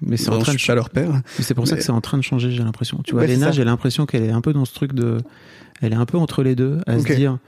mais 0.03 0.17
c'est 0.17 0.31
en 0.31 0.39
train 0.39 0.53
de 0.55 0.75
leur 0.75 0.91
père. 0.91 1.23
C'est 1.39 1.55
pour 1.55 1.67
ça 1.67 1.77
que 1.77 1.83
c'est 1.83 1.93
en 1.93 2.01
train 2.01 2.19
de 2.19 2.23
changer 2.23 2.51
j'ai 2.51 2.63
l'impression. 2.63 3.01
Tu 3.05 3.15
vois 3.15 3.27
Léna 3.27 3.51
j'ai 3.51 3.65
l'impression 3.65 4.07
qu'elle 4.07 4.25
est 4.25 4.31
un 4.31 4.41
peu 4.41 4.53
dans 4.53 4.65
ce 4.65 4.75
truc 4.75 4.93
de 4.93 5.19
elle 5.81 5.93
est 5.93 5.97
un 5.97 6.07
peu 6.07 6.19
entre 6.19 6.43
les 6.43 6.55
deux 6.55 6.81
à 6.87 6.99
se 6.99 7.13
dire 7.15 7.39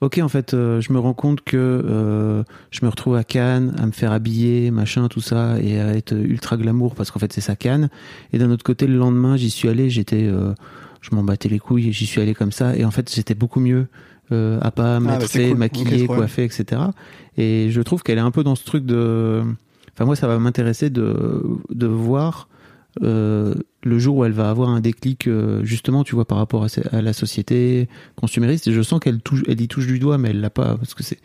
ok 0.00 0.18
en 0.18 0.28
fait 0.28 0.54
euh, 0.54 0.80
je 0.80 0.92
me 0.92 0.98
rends 0.98 1.14
compte 1.14 1.40
que 1.42 1.56
euh, 1.56 2.44
je 2.70 2.84
me 2.84 2.90
retrouve 2.90 3.16
à 3.16 3.24
Cannes 3.24 3.74
à 3.78 3.86
me 3.86 3.92
faire 3.92 4.12
habiller 4.12 4.70
machin 4.70 5.08
tout 5.08 5.20
ça 5.20 5.58
et 5.60 5.80
à 5.80 5.94
être 5.94 6.12
ultra 6.12 6.56
glamour 6.56 6.94
parce 6.94 7.10
qu'en 7.10 7.18
fait 7.18 7.32
c'est 7.32 7.40
ça 7.40 7.56
Cannes. 7.56 7.88
Et 8.32 8.38
d'un 8.38 8.50
autre 8.50 8.64
côté 8.64 8.86
le 8.86 8.96
lendemain 8.96 9.36
j'y 9.36 9.50
suis 9.50 9.68
allé 9.68 9.90
j'étais 9.90 10.24
euh, 10.24 10.54
je 11.00 11.14
m'en 11.14 11.22
battais 11.22 11.48
les 11.48 11.58
couilles 11.58 11.92
j'y 11.92 12.06
suis 12.06 12.20
allé 12.20 12.34
comme 12.34 12.52
ça. 12.52 12.76
Et 12.76 12.84
en 12.84 12.90
fait 12.90 13.12
j'étais 13.12 13.34
beaucoup 13.34 13.60
mieux 13.60 13.86
euh, 14.32 14.58
à 14.60 14.70
pas 14.70 15.00
ah, 15.06 15.20
fait 15.20 15.54
maquiller 15.54 16.06
coiffer 16.06 16.44
etc 16.44 16.82
et 17.36 17.68
je 17.70 17.80
trouve 17.80 18.02
qu'elle 18.02 18.18
est 18.18 18.22
un 18.22 18.30
peu 18.30 18.44
dans 18.44 18.54
ce 18.54 18.64
truc 18.64 18.84
de 18.84 19.42
enfin 19.94 20.04
moi 20.04 20.16
ça 20.16 20.28
va 20.28 20.38
m'intéresser 20.38 20.90
de 20.90 21.42
de 21.70 21.86
voir 21.86 22.48
euh, 23.02 23.54
le 23.84 23.98
jour 23.98 24.16
où 24.16 24.24
elle 24.24 24.32
va 24.32 24.50
avoir 24.50 24.70
un 24.70 24.80
déclic, 24.80 25.28
euh, 25.28 25.64
justement, 25.64 26.04
tu 26.04 26.14
vois, 26.14 26.24
par 26.24 26.38
rapport 26.38 26.66
à, 26.92 27.02
la 27.02 27.12
société 27.12 27.88
consumériste, 28.16 28.66
et 28.66 28.72
je 28.72 28.82
sens 28.82 28.98
qu'elle 29.00 29.20
touche, 29.20 29.42
elle 29.46 29.60
y 29.60 29.68
touche 29.68 29.86
du 29.86 29.98
doigt, 29.98 30.18
mais 30.18 30.30
elle 30.30 30.40
l'a 30.40 30.50
pas, 30.50 30.76
parce 30.76 30.94
que 30.94 31.02
c'est. 31.02 31.18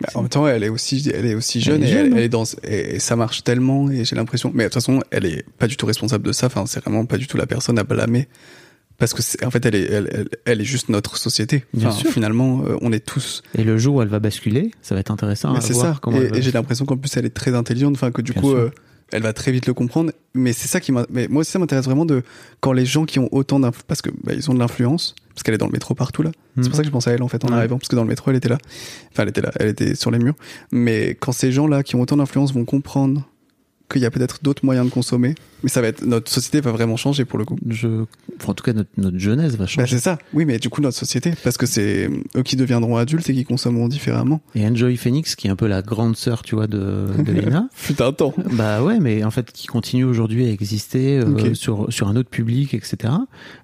Bah, 0.00 0.08
en 0.14 0.22
même 0.22 0.28
temps, 0.28 0.46
elle 0.46 0.62
est 0.62 0.68
aussi, 0.68 1.10
elle 1.12 1.26
est 1.26 1.34
aussi 1.34 1.60
jeune, 1.60 1.82
et, 1.82 1.90
elle, 1.90 2.18
est 2.18 2.28
dans, 2.28 2.44
et, 2.62 2.98
ça 3.00 3.16
marche 3.16 3.44
tellement, 3.44 3.90
et 3.90 4.04
j'ai 4.04 4.16
l'impression, 4.16 4.50
mais 4.54 4.64
de 4.64 4.68
toute 4.68 4.74
façon, 4.74 5.00
elle 5.10 5.26
est 5.26 5.44
pas 5.58 5.66
du 5.66 5.76
tout 5.76 5.86
responsable 5.86 6.24
de 6.24 6.32
ça, 6.32 6.46
enfin, 6.46 6.64
c'est 6.66 6.80
vraiment 6.80 7.04
pas 7.04 7.18
du 7.18 7.26
tout 7.26 7.36
la 7.36 7.46
personne 7.46 7.78
à 7.78 7.84
blâmer. 7.84 8.28
Parce 8.98 9.14
que 9.14 9.44
en 9.44 9.50
fait, 9.50 9.64
elle 9.64 9.76
est, 9.76 9.84
elle, 9.84 10.28
elle, 10.44 10.60
est 10.60 10.64
juste 10.64 10.88
notre 10.88 11.16
société. 11.16 11.64
Bien 11.72 11.92
sûr. 11.92 12.10
Finalement, 12.10 12.64
euh, 12.64 12.76
on 12.80 12.92
est 12.92 13.04
tous. 13.04 13.42
Et 13.56 13.62
le 13.62 13.78
jour 13.78 13.96
où 13.96 14.02
elle 14.02 14.08
va 14.08 14.18
basculer, 14.18 14.72
ça 14.82 14.94
va 14.94 15.00
être 15.00 15.12
intéressant 15.12 15.54
à 15.54 15.60
voir 15.60 15.62
ça. 15.62 15.98
comment. 16.02 16.20
Et, 16.20 16.42
j'ai 16.42 16.50
l'impression 16.50 16.84
qu'en 16.84 16.96
plus, 16.96 17.16
elle 17.16 17.24
est 17.24 17.34
très 17.34 17.54
intelligente. 17.54 17.94
Enfin, 17.94 18.10
que 18.10 18.22
du 18.22 18.32
coup, 18.32 18.54
elle 19.12 19.22
va 19.22 19.32
très 19.32 19.52
vite 19.52 19.66
le 19.66 19.74
comprendre. 19.74 20.12
Mais 20.34 20.52
c'est 20.52 20.68
ça 20.68 20.80
qui 20.80 20.92
m'a. 20.92 21.06
Mais 21.10 21.28
moi 21.28 21.40
aussi, 21.40 21.50
ça 21.50 21.58
m'intéresse 21.58 21.84
vraiment 21.84 22.04
de 22.04 22.22
quand 22.60 22.72
les 22.72 22.86
gens 22.86 23.04
qui 23.04 23.18
ont 23.18 23.28
autant 23.32 23.60
d'influence, 23.60 23.84
parce 23.86 24.02
que 24.02 24.10
bah, 24.24 24.32
ils 24.34 24.50
ont 24.50 24.54
de 24.54 24.58
l'influence, 24.58 25.14
parce 25.34 25.42
qu'elle 25.42 25.54
est 25.54 25.58
dans 25.58 25.66
le 25.66 25.72
métro 25.72 25.94
partout 25.94 26.22
là. 26.22 26.30
C'est 26.56 26.62
pour 26.62 26.70
hmm. 26.70 26.74
ça 26.74 26.82
que 26.82 26.86
je 26.86 26.92
pensais 26.92 27.10
à 27.10 27.12
elle 27.14 27.22
en 27.22 27.28
fait 27.28 27.44
en 27.44 27.48
arrivant, 27.48 27.78
parce 27.78 27.88
que 27.88 27.96
dans 27.96 28.02
le 28.02 28.08
métro, 28.08 28.30
elle 28.30 28.36
était 28.36 28.48
là. 28.48 28.58
Enfin, 29.12 29.22
elle 29.22 29.30
était 29.30 29.40
là, 29.40 29.52
elle 29.58 29.68
était 29.68 29.94
sur 29.94 30.10
les 30.10 30.18
murs. 30.18 30.34
Mais 30.72 31.10
quand 31.18 31.32
ces 31.32 31.52
gens 31.52 31.66
là 31.66 31.82
qui 31.82 31.96
ont 31.96 32.00
autant 32.00 32.16
d'influence 32.16 32.52
vont 32.52 32.64
comprendre 32.64 33.28
qu'il 33.90 34.02
y 34.02 34.06
a 34.06 34.10
peut-être 34.10 34.40
d'autres 34.42 34.64
moyens 34.64 34.86
de 34.86 34.92
consommer. 34.92 35.34
Mais 35.62 35.68
ça 35.68 35.80
va 35.80 35.88
être 35.88 36.04
notre 36.04 36.30
société 36.30 36.60
va 36.60 36.70
vraiment 36.72 36.96
changer 36.96 37.24
pour 37.24 37.38
le 37.38 37.44
coup. 37.44 37.56
Je, 37.68 38.04
en 38.46 38.54
tout 38.54 38.62
cas, 38.62 38.72
notre, 38.72 38.90
notre 38.96 39.18
jeunesse 39.18 39.56
va 39.56 39.66
changer. 39.66 39.82
Bah, 39.82 39.86
c'est 39.88 39.98
ça. 39.98 40.18
Oui, 40.32 40.44
mais 40.44 40.58
du 40.58 40.68
coup, 40.68 40.80
notre 40.80 40.96
société, 40.96 41.32
parce 41.42 41.56
que 41.56 41.66
c'est 41.66 42.08
eux 42.36 42.42
qui 42.42 42.56
deviendront 42.56 42.96
adultes 42.96 43.28
et 43.28 43.34
qui 43.34 43.44
consommeront 43.44 43.88
différemment. 43.88 44.40
Et 44.54 44.66
Enjoy 44.66 44.96
Phoenix, 44.96 45.34
qui 45.34 45.48
est 45.48 45.50
un 45.50 45.56
peu 45.56 45.66
la 45.66 45.82
grande 45.82 46.16
sœur, 46.16 46.42
tu 46.42 46.54
vois, 46.54 46.66
de, 46.66 47.06
de 47.18 47.32
Lena. 47.40 47.68
Fut 47.72 48.00
un 48.02 48.12
temps. 48.12 48.34
Bah 48.52 48.82
ouais, 48.82 49.00
mais 49.00 49.24
en 49.24 49.30
fait, 49.30 49.50
qui 49.52 49.66
continue 49.66 50.04
aujourd'hui 50.04 50.46
à 50.46 50.50
exister 50.50 51.18
euh, 51.18 51.54
sur 51.54 51.92
sur 51.92 52.08
un 52.08 52.16
autre 52.16 52.30
public, 52.30 52.74
etc. 52.74 53.14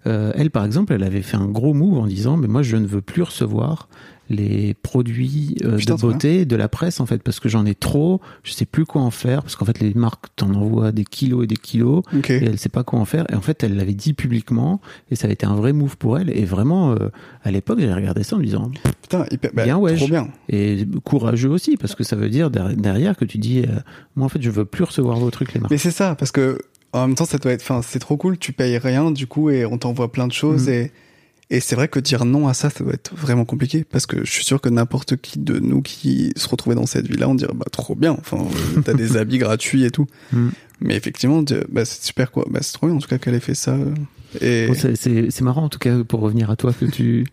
Euh, 0.07 0.33
elle, 0.35 0.51
par 0.51 0.65
exemple, 0.65 0.93
elle 0.93 1.05
avait 1.05 1.23
fait 1.23 1.37
un 1.37 1.47
gros 1.47 1.75
move 1.75 1.99
en 1.99 2.07
disant, 2.07 2.37
mais 2.37 2.49
moi, 2.49 2.63
je 2.63 2.77
ne 2.77 2.87
veux 2.87 3.03
plus 3.03 3.23
recevoir 3.23 3.89
les 4.31 4.75
produits 4.75 5.57
euh, 5.65 5.77
de 5.77 5.95
beauté 5.95 6.45
de 6.47 6.57
la 6.57 6.69
presse 6.69 7.01
en 7.01 7.07
fait 7.07 7.23
parce 7.23 7.41
que 7.41 7.49
j'en 7.49 7.67
ai 7.67 7.75
trop 7.75 8.21
je 8.43 8.53
sais 8.53 8.65
plus 8.65 8.87
quoi 8.87 9.03
en 9.03 9.11
faire 9.11 9.43
parce 9.43 9.57
qu'en 9.57 9.67
fait 9.67 9.81
les 9.81 9.93
marques 9.95 10.27
t'en 10.37 10.55
envoient 10.55 10.93
des 10.93 11.05
kilos 11.05 11.45
et 11.45 11.47
des 11.47 11.57
kilos 11.57 12.03
et 12.29 12.45
elle 12.45 12.59
sait 12.59 12.69
pas 12.69 12.85
quoi 12.85 12.99
en 12.99 13.05
faire 13.05 13.27
et 13.31 13.35
en 13.35 13.41
fait 13.41 13.63
elle 13.63 13.77
l'avait 13.77 13.95
dit 13.95 14.15
publiquement 14.15 14.81
et 15.11 15.17
ça 15.17 15.29
a 15.29 15.31
été 15.31 15.45
un 15.45 15.55
vrai 15.55 15.73
move 15.73 15.97
pour 15.97 16.19
elle 16.19 16.31
et 16.31 16.45
vraiment 16.45 16.93
euh, 16.93 17.11
à 17.43 17.51
l'époque 17.51 17.81
j'ai 17.81 17.93
regardé 17.93 18.23
ça 18.23 18.37
en 18.37 18.39
me 18.39 18.45
disant 18.45 18.71
putain 19.03 19.27
bah, 19.53 19.65
bien 19.65 19.77
ouais 19.77 19.95
bien. 20.09 20.29
Et 20.49 20.87
courageux 21.05 21.51
aussi 21.51 21.77
parce 21.77 21.95
que 21.95 22.05
ça 22.05 22.17
veut 22.17 22.29
dire 22.29 22.51
derrière 22.51 23.17
que 23.17 23.25
tu 23.25 23.39
dis 23.39 23.61
euh, 23.61 23.81
moi 24.17 24.27
en 24.27 24.29
fait 24.29 24.43
je 24.43 24.51
veux 24.51 24.65
plus 24.65 24.85
recevoir 24.85 25.19
vos 25.19 25.31
trucs 25.31 25.53
les 25.55 25.61
marques. 25.61 25.71
Mais 25.71 25.79
c'est 25.79 25.91
ça 25.91 26.15
parce 26.15 26.33
que 26.33 26.59
en 26.93 27.07
même 27.07 27.17
temps 27.17 27.25
ça 27.25 27.39
doit 27.39 27.53
être 27.53 27.63
enfin 27.63 27.83
c'est 27.83 27.99
trop 27.99 28.17
cool 28.17 28.39
tu 28.39 28.53
payes 28.53 28.79
rien 28.79 29.11
du 29.11 29.27
coup 29.27 29.51
et 29.51 29.65
on 29.67 29.79
t'envoie 29.79 30.13
plein 30.13 30.27
de 30.27 30.33
choses 30.33 30.69
mm. 30.69 30.73
et 30.73 30.93
et 31.51 31.61
c'est 31.61 31.77
vrai 31.77 31.89
que 31.89 31.99
dire 31.99 32.25
non 32.25 32.49
à 32.49 32.55
ça, 32.55 32.71
ça 32.71 32.83
doit 32.85 32.95
être 32.95 33.15
vraiment 33.15 33.45
compliqué 33.45 33.85
parce 33.85 34.07
que 34.07 34.25
je 34.25 34.31
suis 34.31 34.45
sûr 34.45 34.61
que 34.61 34.69
n'importe 34.69 35.17
qui 35.17 35.39
de 35.39 35.59
nous 35.59 35.83
qui 35.83 36.33
se 36.37 36.49
retrouvait 36.49 36.77
dans 36.77 36.87
cette 36.87 37.07
vie-là, 37.07 37.29
on 37.29 37.35
dirait 37.35 37.55
bah 37.55 37.67
trop 37.71 37.95
bien. 37.95 38.17
Enfin, 38.19 38.39
t'as 38.85 38.95
des 38.95 39.17
habits 39.17 39.39
gratuits 39.39 39.85
et 39.85 39.91
tout. 39.91 40.07
Mm. 40.33 40.49
Mais 40.81 40.97
effectivement, 40.97 41.43
bah, 41.69 41.85
c'est 41.85 42.03
super 42.03 42.31
quoi. 42.31 42.47
Bah, 42.51 42.61
c'est 42.63 42.73
trop 42.73 42.87
bien 42.87 42.97
en 42.97 42.99
tout 42.99 43.09
cas 43.09 43.19
qu'elle 43.19 43.35
ait 43.35 43.41
fait 43.41 43.55
ça. 43.55 43.77
Euh, 44.43 44.75
c'est 44.95 45.41
marrant 45.43 45.65
en 45.65 45.69
tout 45.69 45.79
cas 45.79 46.03
pour 46.03 46.21
revenir 46.21 46.51
à 46.51 46.57
toi 46.57 46.73
que 46.73 46.87
tu 46.87 47.27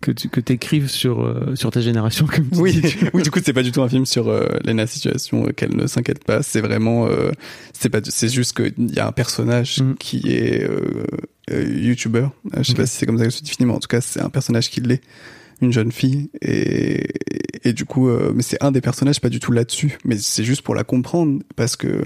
que 0.00 0.10
tu 0.10 0.28
que 0.28 0.40
t'écrives 0.40 0.88
sur 0.88 1.20
euh, 1.20 1.54
sur 1.54 1.70
ta 1.70 1.80
génération 1.80 2.26
comme 2.26 2.48
tu 2.48 2.58
oui. 2.58 2.80
oui 3.14 3.22
du 3.22 3.30
coup 3.30 3.40
c'est 3.44 3.52
pas 3.52 3.62
du 3.62 3.72
tout 3.72 3.82
un 3.82 3.88
film 3.88 4.06
sur 4.06 4.28
euh, 4.28 4.46
Lena 4.64 4.86
situation 4.86 5.46
euh, 5.46 5.52
qu'elle 5.52 5.76
ne 5.76 5.86
s'inquiète 5.86 6.24
pas. 6.24 6.42
C'est 6.42 6.60
vraiment 6.60 7.06
euh, 7.06 7.30
c'est 7.78 7.90
pas 7.90 8.00
c'est 8.02 8.28
juste 8.28 8.54
que 8.54 8.72
il 8.78 8.94
y 8.94 8.98
a 8.98 9.06
un 9.06 9.12
personnage 9.12 9.80
mm. 9.80 9.94
qui 9.96 10.22
est 10.28 10.66
youtubeur 11.50 12.32
je 12.56 12.62
sais 12.62 12.74
pas 12.74 12.86
si 12.86 12.96
c'est 12.96 13.06
comme 13.06 13.18
ça 13.18 13.24
que 13.24 13.30
se 13.30 13.42
définit 13.42 13.66
mais 13.66 13.74
en 13.74 13.80
tout 13.80 13.88
cas 13.88 14.00
c'est 14.00 14.20
un 14.20 14.30
personnage 14.30 14.70
qui 14.70 14.80
l'est. 14.80 15.02
Une 15.62 15.74
jeune 15.74 15.92
fille. 15.92 16.30
Et 16.40 17.06
et 17.64 17.74
du 17.74 17.84
coup 17.84 18.08
mais 18.34 18.42
c'est 18.42 18.62
un 18.62 18.72
des 18.72 18.80
personnages 18.80 19.20
pas 19.20 19.28
du 19.28 19.40
tout 19.40 19.52
là-dessus. 19.52 19.98
Mais 20.06 20.16
c'est 20.16 20.44
juste 20.44 20.62
pour 20.62 20.74
la 20.74 20.84
comprendre 20.84 21.42
parce 21.54 21.76
que 21.76 22.02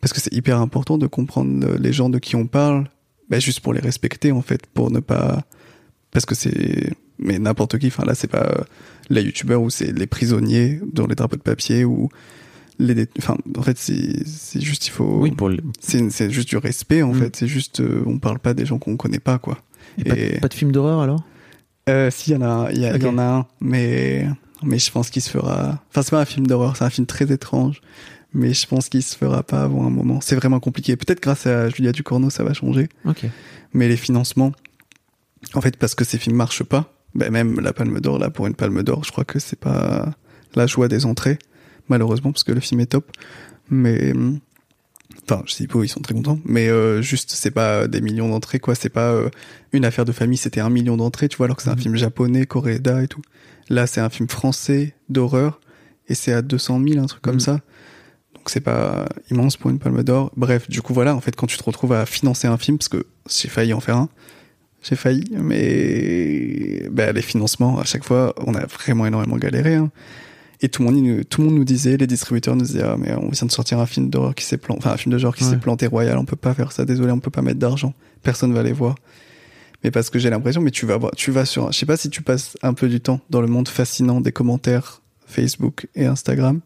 parce 0.00 0.14
que 0.14 0.20
c'est 0.20 0.32
hyper 0.32 0.58
important 0.58 0.96
de 0.96 1.06
comprendre 1.06 1.76
les 1.78 1.92
gens 1.92 2.08
de 2.08 2.18
qui 2.18 2.34
on 2.36 2.46
parle 2.46 2.88
bah, 3.28 3.40
juste 3.40 3.60
pour 3.60 3.74
les 3.74 3.80
respecter 3.80 4.32
en 4.32 4.40
fait 4.40 4.64
pour 4.66 4.90
ne 4.90 5.00
pas 5.00 5.44
parce 6.10 6.24
que 6.24 6.34
c'est 6.34 6.94
mais 7.18 7.38
n'importe 7.38 7.78
qui. 7.78 7.88
Enfin 7.88 8.04
là, 8.04 8.14
c'est 8.14 8.28
pas 8.28 8.46
euh, 8.46 8.64
les 9.10 9.22
youtubeurs 9.22 9.62
ou 9.62 9.70
c'est 9.70 9.92
les 9.92 10.06
prisonniers 10.06 10.80
dans 10.92 11.06
les 11.06 11.14
drapeaux 11.14 11.36
de 11.36 11.42
papier 11.42 11.84
ou 11.84 12.08
les. 12.78 13.06
Enfin, 13.18 13.36
en 13.56 13.62
fait, 13.62 13.78
c'est 13.78 14.60
juste 14.60 14.86
il 14.86 14.90
faut. 14.90 15.18
Oui, 15.20 15.30
pour. 15.32 15.50
C'est 15.80 16.10
c'est 16.10 16.30
juste 16.30 16.48
du 16.48 16.56
respect 16.56 17.02
en 17.02 17.12
mm. 17.12 17.20
fait. 17.20 17.36
C'est 17.36 17.48
juste 17.48 17.80
euh, 17.80 18.02
on 18.06 18.18
parle 18.18 18.38
pas 18.38 18.54
des 18.54 18.66
gens 18.66 18.78
qu'on 18.78 18.96
connaît 18.96 19.20
pas 19.20 19.38
quoi. 19.38 19.58
Et, 20.04 20.38
Pas, 20.38 20.48
de, 20.48 20.54
film 20.54 20.70
d'horreur 20.70 21.00
alors? 21.00 21.24
Euh, 21.88 22.10
Si, 22.10 22.30
il 22.30 22.34
y 22.34 22.36
en 22.36 22.42
a, 22.42 22.70
y, 22.72 22.80
y, 22.82 23.06
en 23.06 23.18
a 23.18 23.22
un, 23.22 23.46
mais 23.60 24.28
mais 24.62 24.78
je 24.78 24.90
pense 24.90 25.10
qu'il 25.10 25.22
se 25.22 25.30
fera. 25.30 25.82
Enfin, 25.90 26.02
c'est 26.02 26.10
pas 26.10 26.20
un 26.20 26.24
film 26.24 26.46
d'horreur, 26.46 26.76
c'est 26.76 26.84
un 26.84 26.90
film 26.90 27.06
très 27.06 27.32
étrange. 27.32 27.80
Mais 28.34 28.52
je 28.52 28.66
pense 28.66 28.90
qu'il 28.90 29.02
se 29.02 29.16
fera 29.16 29.42
pas 29.42 29.62
avant 29.62 29.86
un 29.86 29.90
moment. 29.90 30.20
C'est 30.20 30.36
vraiment 30.36 30.60
compliqué. 30.60 30.96
Peut-être 30.96 31.22
grâce 31.22 31.46
à 31.46 31.70
Julia 31.70 31.92
Ducorneau, 31.92 32.28
ça 32.28 32.44
va 32.44 32.52
changer. 32.52 32.88
Ok. 33.06 33.24
Mais 33.72 33.88
les 33.88 33.96
financements, 33.96 34.52
en 35.54 35.60
fait, 35.62 35.76
parce 35.76 35.94
que 35.94 36.04
ces 36.04 36.18
films 36.18 36.36
marchent 36.36 36.62
pas, 36.62 36.92
ben 37.18 37.30
même 37.30 37.60
la 37.60 37.72
Palme 37.72 38.00
d'Or, 38.00 38.18
là, 38.18 38.30
pour 38.30 38.46
une 38.46 38.54
Palme 38.54 38.82
d'Or, 38.82 39.04
je 39.04 39.12
crois 39.12 39.24
que 39.24 39.38
c'est 39.38 39.58
pas 39.58 40.14
la 40.54 40.66
joie 40.66 40.88
des 40.88 41.04
entrées, 41.04 41.38
malheureusement, 41.88 42.32
parce 42.32 42.44
que 42.44 42.52
le 42.52 42.60
film 42.60 42.80
est 42.80 42.86
top. 42.86 43.10
Mais, 43.70 44.12
enfin, 45.24 45.42
je 45.46 45.52
sais 45.52 45.66
pas, 45.66 45.80
ils 45.82 45.88
sont 45.88 46.00
très 46.00 46.14
contents, 46.14 46.38
mais 46.44 46.68
euh, 46.68 47.02
juste, 47.02 47.32
c'est 47.32 47.50
pas 47.50 47.86
des 47.86 48.00
millions 48.00 48.28
d'entrées, 48.28 48.60
quoi. 48.60 48.74
C'est 48.74 48.88
pas 48.88 49.12
euh, 49.12 49.28
une 49.72 49.84
affaire 49.84 50.04
de 50.04 50.12
famille, 50.12 50.38
c'était 50.38 50.60
un 50.60 50.70
million 50.70 50.96
d'entrées, 50.96 51.28
tu 51.28 51.36
vois, 51.36 51.46
alors 51.46 51.56
que 51.56 51.62
c'est 51.62 51.70
un 51.70 51.74
mhm. 51.74 51.80
film 51.80 51.96
japonais, 51.96 52.46
coréda 52.46 53.02
et 53.02 53.08
tout. 53.08 53.22
Là, 53.68 53.86
c'est 53.86 54.00
un 54.00 54.08
film 54.08 54.28
français 54.28 54.94
d'horreur, 55.08 55.60
et 56.08 56.14
c'est 56.14 56.32
à 56.32 56.40
200 56.40 56.80
000, 56.88 57.04
un 57.04 57.06
truc 57.06 57.22
comme 57.22 57.34
mhm. 57.34 57.40
ça. 57.40 57.60
Donc 58.34 58.50
c'est 58.50 58.60
pas 58.60 59.06
immense 59.30 59.56
pour 59.56 59.70
une 59.70 59.78
Palme 59.78 60.02
d'Or. 60.02 60.30
Bref, 60.36 60.70
du 60.70 60.80
coup, 60.80 60.94
voilà, 60.94 61.14
en 61.14 61.20
fait, 61.20 61.36
quand 61.36 61.46
tu 61.46 61.58
te 61.58 61.64
retrouves 61.64 61.92
à 61.92 62.06
financer 62.06 62.46
un 62.46 62.56
film, 62.56 62.78
parce 62.78 62.88
que 62.88 63.04
j'ai 63.28 63.48
failli 63.48 63.72
en 63.72 63.80
faire 63.80 63.96
un, 63.96 64.08
j'ai 64.82 64.96
failli, 64.96 65.24
mais 65.32 66.88
bah, 66.90 67.12
les 67.12 67.22
financements, 67.22 67.78
à 67.78 67.84
chaque 67.84 68.04
fois, 68.04 68.34
on 68.46 68.54
a 68.54 68.64
vraiment 68.66 69.06
énormément 69.06 69.36
galéré. 69.36 69.74
Hein. 69.74 69.90
Et 70.60 70.68
tout 70.68 70.82
le 70.82 70.90
monde, 70.90 71.24
tout 71.28 71.40
le 71.40 71.48
monde 71.48 71.56
nous 71.56 71.64
disait, 71.64 71.96
les 71.96 72.06
distributeurs 72.06 72.56
nous 72.56 72.64
disaient, 72.64 72.82
ah, 72.82 72.96
mais 72.98 73.12
on 73.14 73.28
vient 73.28 73.46
de 73.46 73.52
sortir 73.52 73.78
un 73.78 73.86
film 73.86 74.10
d'horreur 74.10 74.34
qui 74.34 74.44
s'est 74.44 74.56
planté, 74.56 74.78
enfin 74.78 74.92
un 74.92 74.96
film 74.96 75.12
de 75.12 75.18
genre 75.18 75.34
qui 75.34 75.44
s'est 75.44 75.56
planté 75.56 75.86
royal, 75.86 76.18
on 76.18 76.24
peut 76.24 76.36
pas 76.36 76.52
faire 76.54 76.72
ça, 76.72 76.84
désolé, 76.84 77.12
on 77.12 77.20
peut 77.20 77.30
pas 77.30 77.42
mettre 77.42 77.60
d'argent, 77.60 77.94
personne 78.22 78.52
va 78.52 78.62
les 78.64 78.72
voir. 78.72 78.96
mais 79.84 79.92
parce 79.92 80.10
que 80.10 80.18
j'ai 80.18 80.30
l'impression, 80.30 80.60
mais 80.60 80.72
tu 80.72 80.84
vas 80.84 80.96
voir, 80.96 81.12
tu 81.16 81.30
vas 81.30 81.44
sur, 81.44 81.70
je 81.70 81.78
sais 81.78 81.86
pas 81.86 81.96
si 81.96 82.10
tu 82.10 82.22
passes 82.22 82.56
un 82.62 82.74
peu 82.74 82.88
du 82.88 83.00
temps 83.00 83.20
dans 83.30 83.40
le 83.40 83.46
monde 83.46 83.68
fascinant 83.68 84.20
des 84.20 84.32
commentaires 84.32 85.00
Facebook 85.26 85.86
et 85.94 86.06
Instagram. 86.06 86.60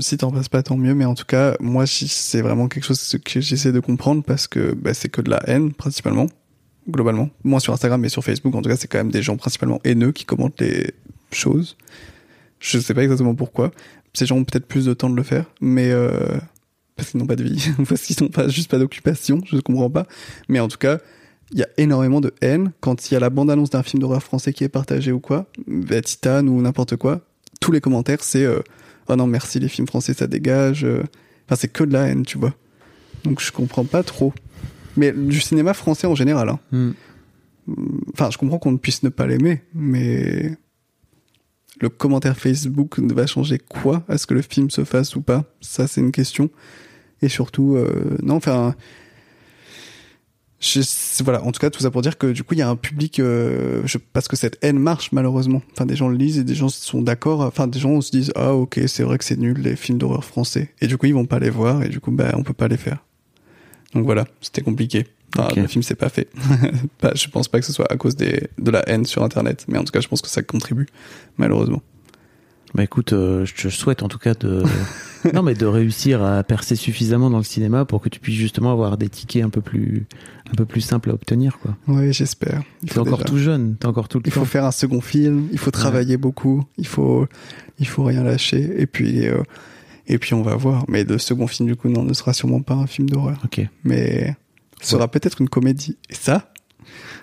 Si 0.00 0.16
t'en 0.16 0.30
passes 0.30 0.48
pas, 0.48 0.62
tant 0.62 0.76
mieux, 0.76 0.94
mais 0.94 1.04
en 1.04 1.14
tout 1.14 1.26
cas, 1.26 1.56
moi, 1.60 1.86
c'est 1.86 2.40
vraiment 2.40 2.66
quelque 2.68 2.84
chose 2.84 3.18
que 3.22 3.40
j'essaie 3.40 3.72
de 3.72 3.80
comprendre 3.80 4.22
parce 4.22 4.46
que 4.48 4.74
bah, 4.74 4.94
c'est 4.94 5.10
que 5.10 5.20
de 5.20 5.30
la 5.30 5.42
haine, 5.48 5.74
principalement, 5.74 6.26
globalement. 6.88 7.28
Moi, 7.44 7.60
sur 7.60 7.74
Instagram, 7.74 8.00
mais 8.00 8.08
sur 8.08 8.24
Facebook, 8.24 8.54
en 8.54 8.62
tout 8.62 8.70
cas, 8.70 8.76
c'est 8.76 8.88
quand 8.88 8.98
même 8.98 9.10
des 9.10 9.22
gens 9.22 9.36
principalement 9.36 9.80
haineux 9.84 10.12
qui 10.12 10.24
commentent 10.24 10.60
les 10.60 10.94
choses. 11.30 11.76
Je 12.58 12.78
sais 12.78 12.94
pas 12.94 13.02
exactement 13.02 13.34
pourquoi. 13.34 13.70
Ces 14.14 14.24
gens 14.24 14.36
ont 14.36 14.44
peut-être 14.44 14.66
plus 14.66 14.86
de 14.86 14.94
temps 14.94 15.10
de 15.10 15.16
le 15.16 15.22
faire, 15.22 15.44
mais 15.60 15.90
euh, 15.90 16.38
parce 16.96 17.10
qu'ils 17.10 17.20
n'ont 17.20 17.26
pas 17.26 17.36
de 17.36 17.44
vie, 17.44 17.70
parce 17.88 18.02
qu'ils 18.02 18.16
n'ont 18.22 18.30
pas 18.30 18.48
juste 18.48 18.70
pas 18.70 18.78
d'occupation, 18.78 19.40
je 19.44 19.58
comprends 19.58 19.90
pas. 19.90 20.06
Mais 20.48 20.58
en 20.58 20.68
tout 20.68 20.78
cas, 20.78 20.98
il 21.52 21.58
y 21.58 21.62
a 21.62 21.68
énormément 21.76 22.20
de 22.20 22.32
haine 22.40 22.72
quand 22.80 23.10
il 23.10 23.14
y 23.14 23.16
a 23.16 23.20
la 23.20 23.30
bande-annonce 23.30 23.70
d'un 23.70 23.82
film 23.82 24.00
d'horreur 24.00 24.22
français 24.22 24.52
qui 24.52 24.64
est 24.64 24.68
partagé 24.68 25.12
ou 25.12 25.20
quoi, 25.20 25.46
bah, 25.66 26.00
Titan 26.00 26.46
ou 26.46 26.60
n'importe 26.60 26.96
quoi. 26.96 27.20
Tous 27.60 27.72
les 27.72 27.80
commentaires, 27.80 28.22
c'est 28.22 28.44
euh, 28.44 28.60
oh 29.08 29.16
non 29.16 29.26
merci 29.26 29.58
les 29.58 29.68
films 29.68 29.86
français 29.86 30.14
ça 30.14 30.26
dégage. 30.26 30.84
Euh. 30.84 31.02
Enfin 31.46 31.56
c'est 31.56 31.68
que 31.68 31.84
de 31.84 31.92
la 31.92 32.08
haine, 32.08 32.24
tu 32.24 32.38
vois. 32.38 32.54
Donc 33.24 33.40
je 33.40 33.52
comprends 33.52 33.84
pas 33.84 34.02
trop. 34.02 34.32
Mais 34.96 35.12
du 35.12 35.40
cinéma 35.40 35.74
français 35.74 36.06
en 36.06 36.14
général. 36.14 36.48
Hein. 36.48 36.60
Hmm. 36.72 36.92
Enfin 38.12 38.30
je 38.30 38.38
comprends 38.38 38.58
qu'on 38.58 38.72
ne 38.72 38.78
puisse 38.78 39.02
ne 39.02 39.08
pas 39.08 39.26
l'aimer, 39.26 39.62
mais 39.74 40.56
le 41.80 41.88
commentaire 41.88 42.36
Facebook 42.36 42.98
ne 42.98 43.12
va 43.12 43.26
changer 43.26 43.58
quoi 43.58 44.04
à 44.08 44.18
ce 44.18 44.26
que 44.26 44.34
le 44.34 44.42
film 44.42 44.70
se 44.70 44.84
fasse 44.84 45.16
ou 45.16 45.20
pas? 45.20 45.44
Ça 45.60 45.86
c'est 45.86 46.00
une 46.00 46.12
question. 46.12 46.50
Et 47.22 47.28
surtout, 47.28 47.76
euh, 47.76 48.16
non, 48.22 48.34
enfin, 48.34 48.74
voilà, 51.22 51.42
en 51.42 51.52
tout 51.52 51.60
cas, 51.60 51.70
tout 51.70 51.80
ça 51.80 51.90
pour 51.90 52.02
dire 52.02 52.18
que 52.18 52.28
du 52.28 52.42
coup, 52.42 52.54
il 52.54 52.58
y 52.58 52.62
a 52.62 52.68
un 52.68 52.76
public, 52.76 53.20
euh, 53.20 53.82
je, 53.84 53.98
parce 54.12 54.28
que 54.28 54.36
cette 54.36 54.58
haine 54.62 54.78
marche 54.78 55.12
malheureusement. 55.12 55.62
Enfin, 55.72 55.86
des 55.86 55.96
gens 55.96 56.08
le 56.08 56.16
lisent 56.16 56.38
et 56.38 56.44
des 56.44 56.54
gens 56.54 56.68
sont 56.68 57.02
d'accord. 57.02 57.40
Enfin, 57.40 57.66
des 57.66 57.78
gens 57.78 58.00
se 58.00 58.10
disent 58.10 58.32
ah 58.34 58.54
ok, 58.54 58.80
c'est 58.86 59.02
vrai 59.02 59.18
que 59.18 59.24
c'est 59.24 59.38
nul 59.38 59.58
les 59.58 59.76
films 59.76 59.98
d'horreur 59.98 60.24
français. 60.24 60.70
Et 60.80 60.86
du 60.86 60.96
coup, 60.98 61.06
ils 61.06 61.14
vont 61.14 61.26
pas 61.26 61.38
les 61.38 61.50
voir 61.50 61.82
et 61.82 61.88
du 61.88 62.00
coup, 62.00 62.10
bah, 62.10 62.32
on 62.34 62.42
peut 62.42 62.54
pas 62.54 62.68
les 62.68 62.76
faire. 62.76 63.04
Donc 63.94 64.04
voilà, 64.04 64.26
c'était 64.40 64.62
compliqué. 64.62 65.06
Le 65.54 65.66
film 65.66 65.82
s'est 65.82 65.94
pas 65.94 66.08
fait. 66.08 66.28
bah, 67.02 67.12
je 67.14 67.28
pense 67.28 67.48
pas 67.48 67.60
que 67.60 67.66
ce 67.66 67.72
soit 67.72 67.90
à 67.90 67.96
cause 67.96 68.16
des, 68.16 68.48
de 68.58 68.70
la 68.70 68.88
haine 68.88 69.04
sur 69.04 69.22
Internet, 69.22 69.66
mais 69.68 69.78
en 69.78 69.84
tout 69.84 69.92
cas, 69.92 70.00
je 70.00 70.08
pense 70.08 70.22
que 70.22 70.28
ça 70.28 70.42
contribue 70.42 70.86
malheureusement. 71.36 71.82
Bah 72.74 72.82
écoute, 72.82 73.12
euh, 73.12 73.44
je 73.44 73.54
te 73.54 73.68
souhaite 73.68 74.02
en 74.02 74.08
tout 74.08 74.18
cas 74.18 74.34
de 74.34 74.62
non 75.32 75.42
mais 75.42 75.54
de 75.54 75.66
réussir 75.66 76.22
à 76.22 76.42
percer 76.44 76.76
suffisamment 76.76 77.30
dans 77.30 77.38
le 77.38 77.44
cinéma 77.44 77.84
pour 77.84 78.00
que 78.00 78.08
tu 78.08 78.20
puisses 78.20 78.36
justement 78.36 78.72
avoir 78.72 78.96
des 78.98 79.08
tickets 79.08 79.44
un 79.44 79.50
peu 79.50 79.60
plus 79.60 80.06
un 80.50 80.54
peu 80.54 80.64
plus 80.64 80.80
simples 80.80 81.10
à 81.10 81.14
obtenir 81.14 81.58
quoi. 81.58 81.76
Oui, 81.88 82.12
j'espère. 82.12 82.62
T'es 82.86 82.98
encore 82.98 83.24
tout 83.24 83.38
jeune, 83.38 83.76
t'es 83.76 83.86
encore 83.86 84.08
tout 84.08 84.18
le 84.18 84.26
il 84.26 84.32
temps. 84.32 84.40
Il 84.40 84.44
faut 84.44 84.50
faire 84.50 84.64
un 84.64 84.72
second 84.72 85.00
film, 85.00 85.48
il 85.52 85.58
faut 85.58 85.70
travailler 85.70 86.16
beaucoup, 86.16 86.64
il 86.78 86.86
faut 86.86 87.26
il 87.78 87.86
faut 87.86 88.04
rien 88.04 88.22
lâcher 88.22 88.80
et 88.80 88.86
puis 88.86 89.26
euh, 89.26 89.42
et 90.06 90.18
puis 90.18 90.34
on 90.34 90.42
va 90.42 90.54
voir. 90.56 90.84
Mais 90.88 91.04
le 91.04 91.18
second 91.18 91.46
film 91.46 91.68
du 91.68 91.76
coup 91.76 91.88
non 91.88 92.02
ne 92.02 92.12
sera 92.12 92.32
sûrement 92.32 92.62
pas 92.62 92.74
un 92.74 92.86
film 92.86 93.08
d'horreur. 93.08 93.40
Ok. 93.44 93.60
Mais 93.84 94.36
sera 94.80 95.08
peut-être 95.08 95.40
une 95.40 95.48
comédie. 95.48 95.96
Et 96.10 96.14
ça, 96.14 96.52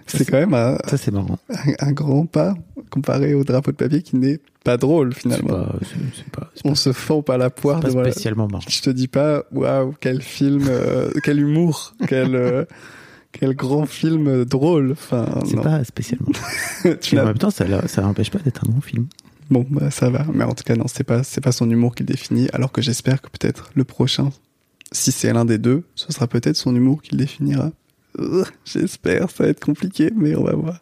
c'est 0.08 0.30
quand 0.30 0.40
même 0.40 0.54
un, 0.54 0.78
ça 0.88 0.98
c'est 0.98 1.12
marrant. 1.12 1.38
Un, 1.80 1.92
grand 1.92 2.26
pas 2.26 2.56
comparé 2.90 3.34
au 3.34 3.44
drapeau 3.44 3.72
de 3.72 3.78
papier 3.78 4.02
qui 4.02 4.16
n'est 4.16 4.40
pas 4.64 4.78
drôle 4.78 5.14
finalement. 5.14 5.68
On 6.66 6.76
se 6.76 6.92
fend 6.92 7.22
pas 7.22 7.38
la 7.38 7.50
poire. 7.50 7.80
Pas 7.80 7.90
spécialement 7.90 8.48
marrant. 8.48 8.66
Je 8.68 8.82
te 8.82 8.90
dis 8.90 9.08
pas, 9.08 9.44
waouh, 9.52 9.94
quel 10.00 10.22
film, 10.22 10.66
euh, 10.68 11.12
quel 11.24 11.40
humour, 11.40 11.96
quel 12.08 12.36
euh, 12.36 12.66
quel 13.32 13.56
grand 13.56 13.86
film 13.86 14.46
drôle. 14.46 14.92
Enfin, 14.92 15.28
c'est 15.46 15.62
pas 15.62 15.84
spécialement. 15.84 16.32
tu 17.02 17.20
en 17.20 17.26
même 17.26 17.38
temps, 17.38 17.50
ça 17.50 17.66
ça 17.88 18.02
n'empêche 18.02 18.32
pas 18.32 18.40
d'être 18.40 18.64
un 18.68 18.72
bon 18.72 18.82
film. 18.82 19.08
Bon, 19.50 19.66
bah, 19.70 19.92
ça 19.92 20.10
va. 20.10 20.26
Mais 20.34 20.44
en 20.44 20.54
tout 20.54 20.64
cas, 20.64 20.76
non, 20.76 20.86
c'est 20.88 21.04
pas 21.04 21.24
c'est 21.24 21.42
pas 21.42 21.52
son 21.52 21.70
humour 21.70 21.96
qui 21.96 22.04
le 22.04 22.08
définit. 22.08 22.48
Alors 22.54 22.72
que 22.72 22.82
j'espère 22.82 23.22
que 23.22 23.30
peut-être 23.30 23.72
le 23.76 23.84
prochain, 23.84 24.32
si 24.92 25.12
c'est 25.12 25.34
l'un 25.34 25.46
des 25.46 25.58
deux, 25.58 25.84
ce 25.96 26.12
sera 26.14 26.28
peut-être 26.28 26.56
son 26.56 26.76
humour 26.76 27.02
qui 27.02 27.12
le 27.12 27.18
définira. 27.18 27.72
J'espère, 28.66 29.30
ça 29.30 29.44
va 29.44 29.50
être 29.50 29.64
compliqué, 29.64 30.10
mais 30.16 30.36
on 30.36 30.44
va 30.44 30.54
voir. 30.54 30.80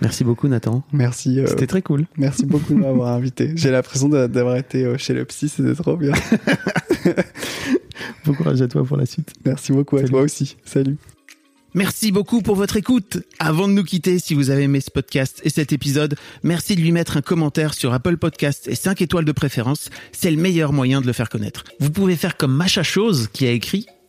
Merci 0.00 0.24
beaucoup 0.24 0.48
Nathan. 0.48 0.82
Merci. 0.92 1.40
Euh, 1.40 1.46
c'était 1.46 1.66
très 1.66 1.82
cool. 1.82 2.06
Merci 2.16 2.46
beaucoup 2.46 2.74
de 2.74 2.78
m'avoir 2.78 3.08
invité. 3.14 3.52
J'ai 3.54 3.70
l'impression 3.70 4.08
d'avoir 4.08 4.56
été 4.56 4.84
euh, 4.84 4.98
chez 4.98 5.14
le 5.14 5.24
psy, 5.24 5.48
c'était 5.48 5.74
trop 5.74 5.96
bien. 5.96 6.12
bon 8.26 8.34
courage 8.34 8.60
à 8.60 8.68
toi 8.68 8.84
pour 8.84 8.96
la 8.96 9.06
suite. 9.06 9.32
Merci 9.44 9.72
beaucoup 9.72 9.96
à 9.96 10.02
toi 10.02 10.22
aussi. 10.22 10.56
Salut. 10.64 10.96
Merci 11.76 12.12
beaucoup 12.12 12.40
pour 12.40 12.54
votre 12.54 12.76
écoute. 12.76 13.18
Avant 13.40 13.66
de 13.66 13.72
nous 13.72 13.82
quitter, 13.82 14.20
si 14.20 14.34
vous 14.34 14.50
avez 14.50 14.62
aimé 14.62 14.80
ce 14.80 14.92
podcast 14.92 15.40
et 15.42 15.50
cet 15.50 15.72
épisode, 15.72 16.14
merci 16.44 16.76
de 16.76 16.80
lui 16.80 16.92
mettre 16.92 17.16
un 17.16 17.20
commentaire 17.20 17.74
sur 17.74 17.92
Apple 17.92 18.16
Podcast 18.16 18.68
et 18.68 18.76
5 18.76 19.02
étoiles 19.02 19.24
de 19.24 19.32
préférence. 19.32 19.90
C'est 20.12 20.30
le 20.30 20.36
meilleur 20.36 20.72
moyen 20.72 21.00
de 21.00 21.06
le 21.08 21.12
faire 21.12 21.28
connaître. 21.28 21.64
Vous 21.80 21.90
pouvez 21.90 22.14
faire 22.14 22.36
comme 22.36 22.54
Macha 22.54 22.84
Chose 22.84 23.28
qui 23.32 23.44
a 23.46 23.50
écrit 23.50 23.86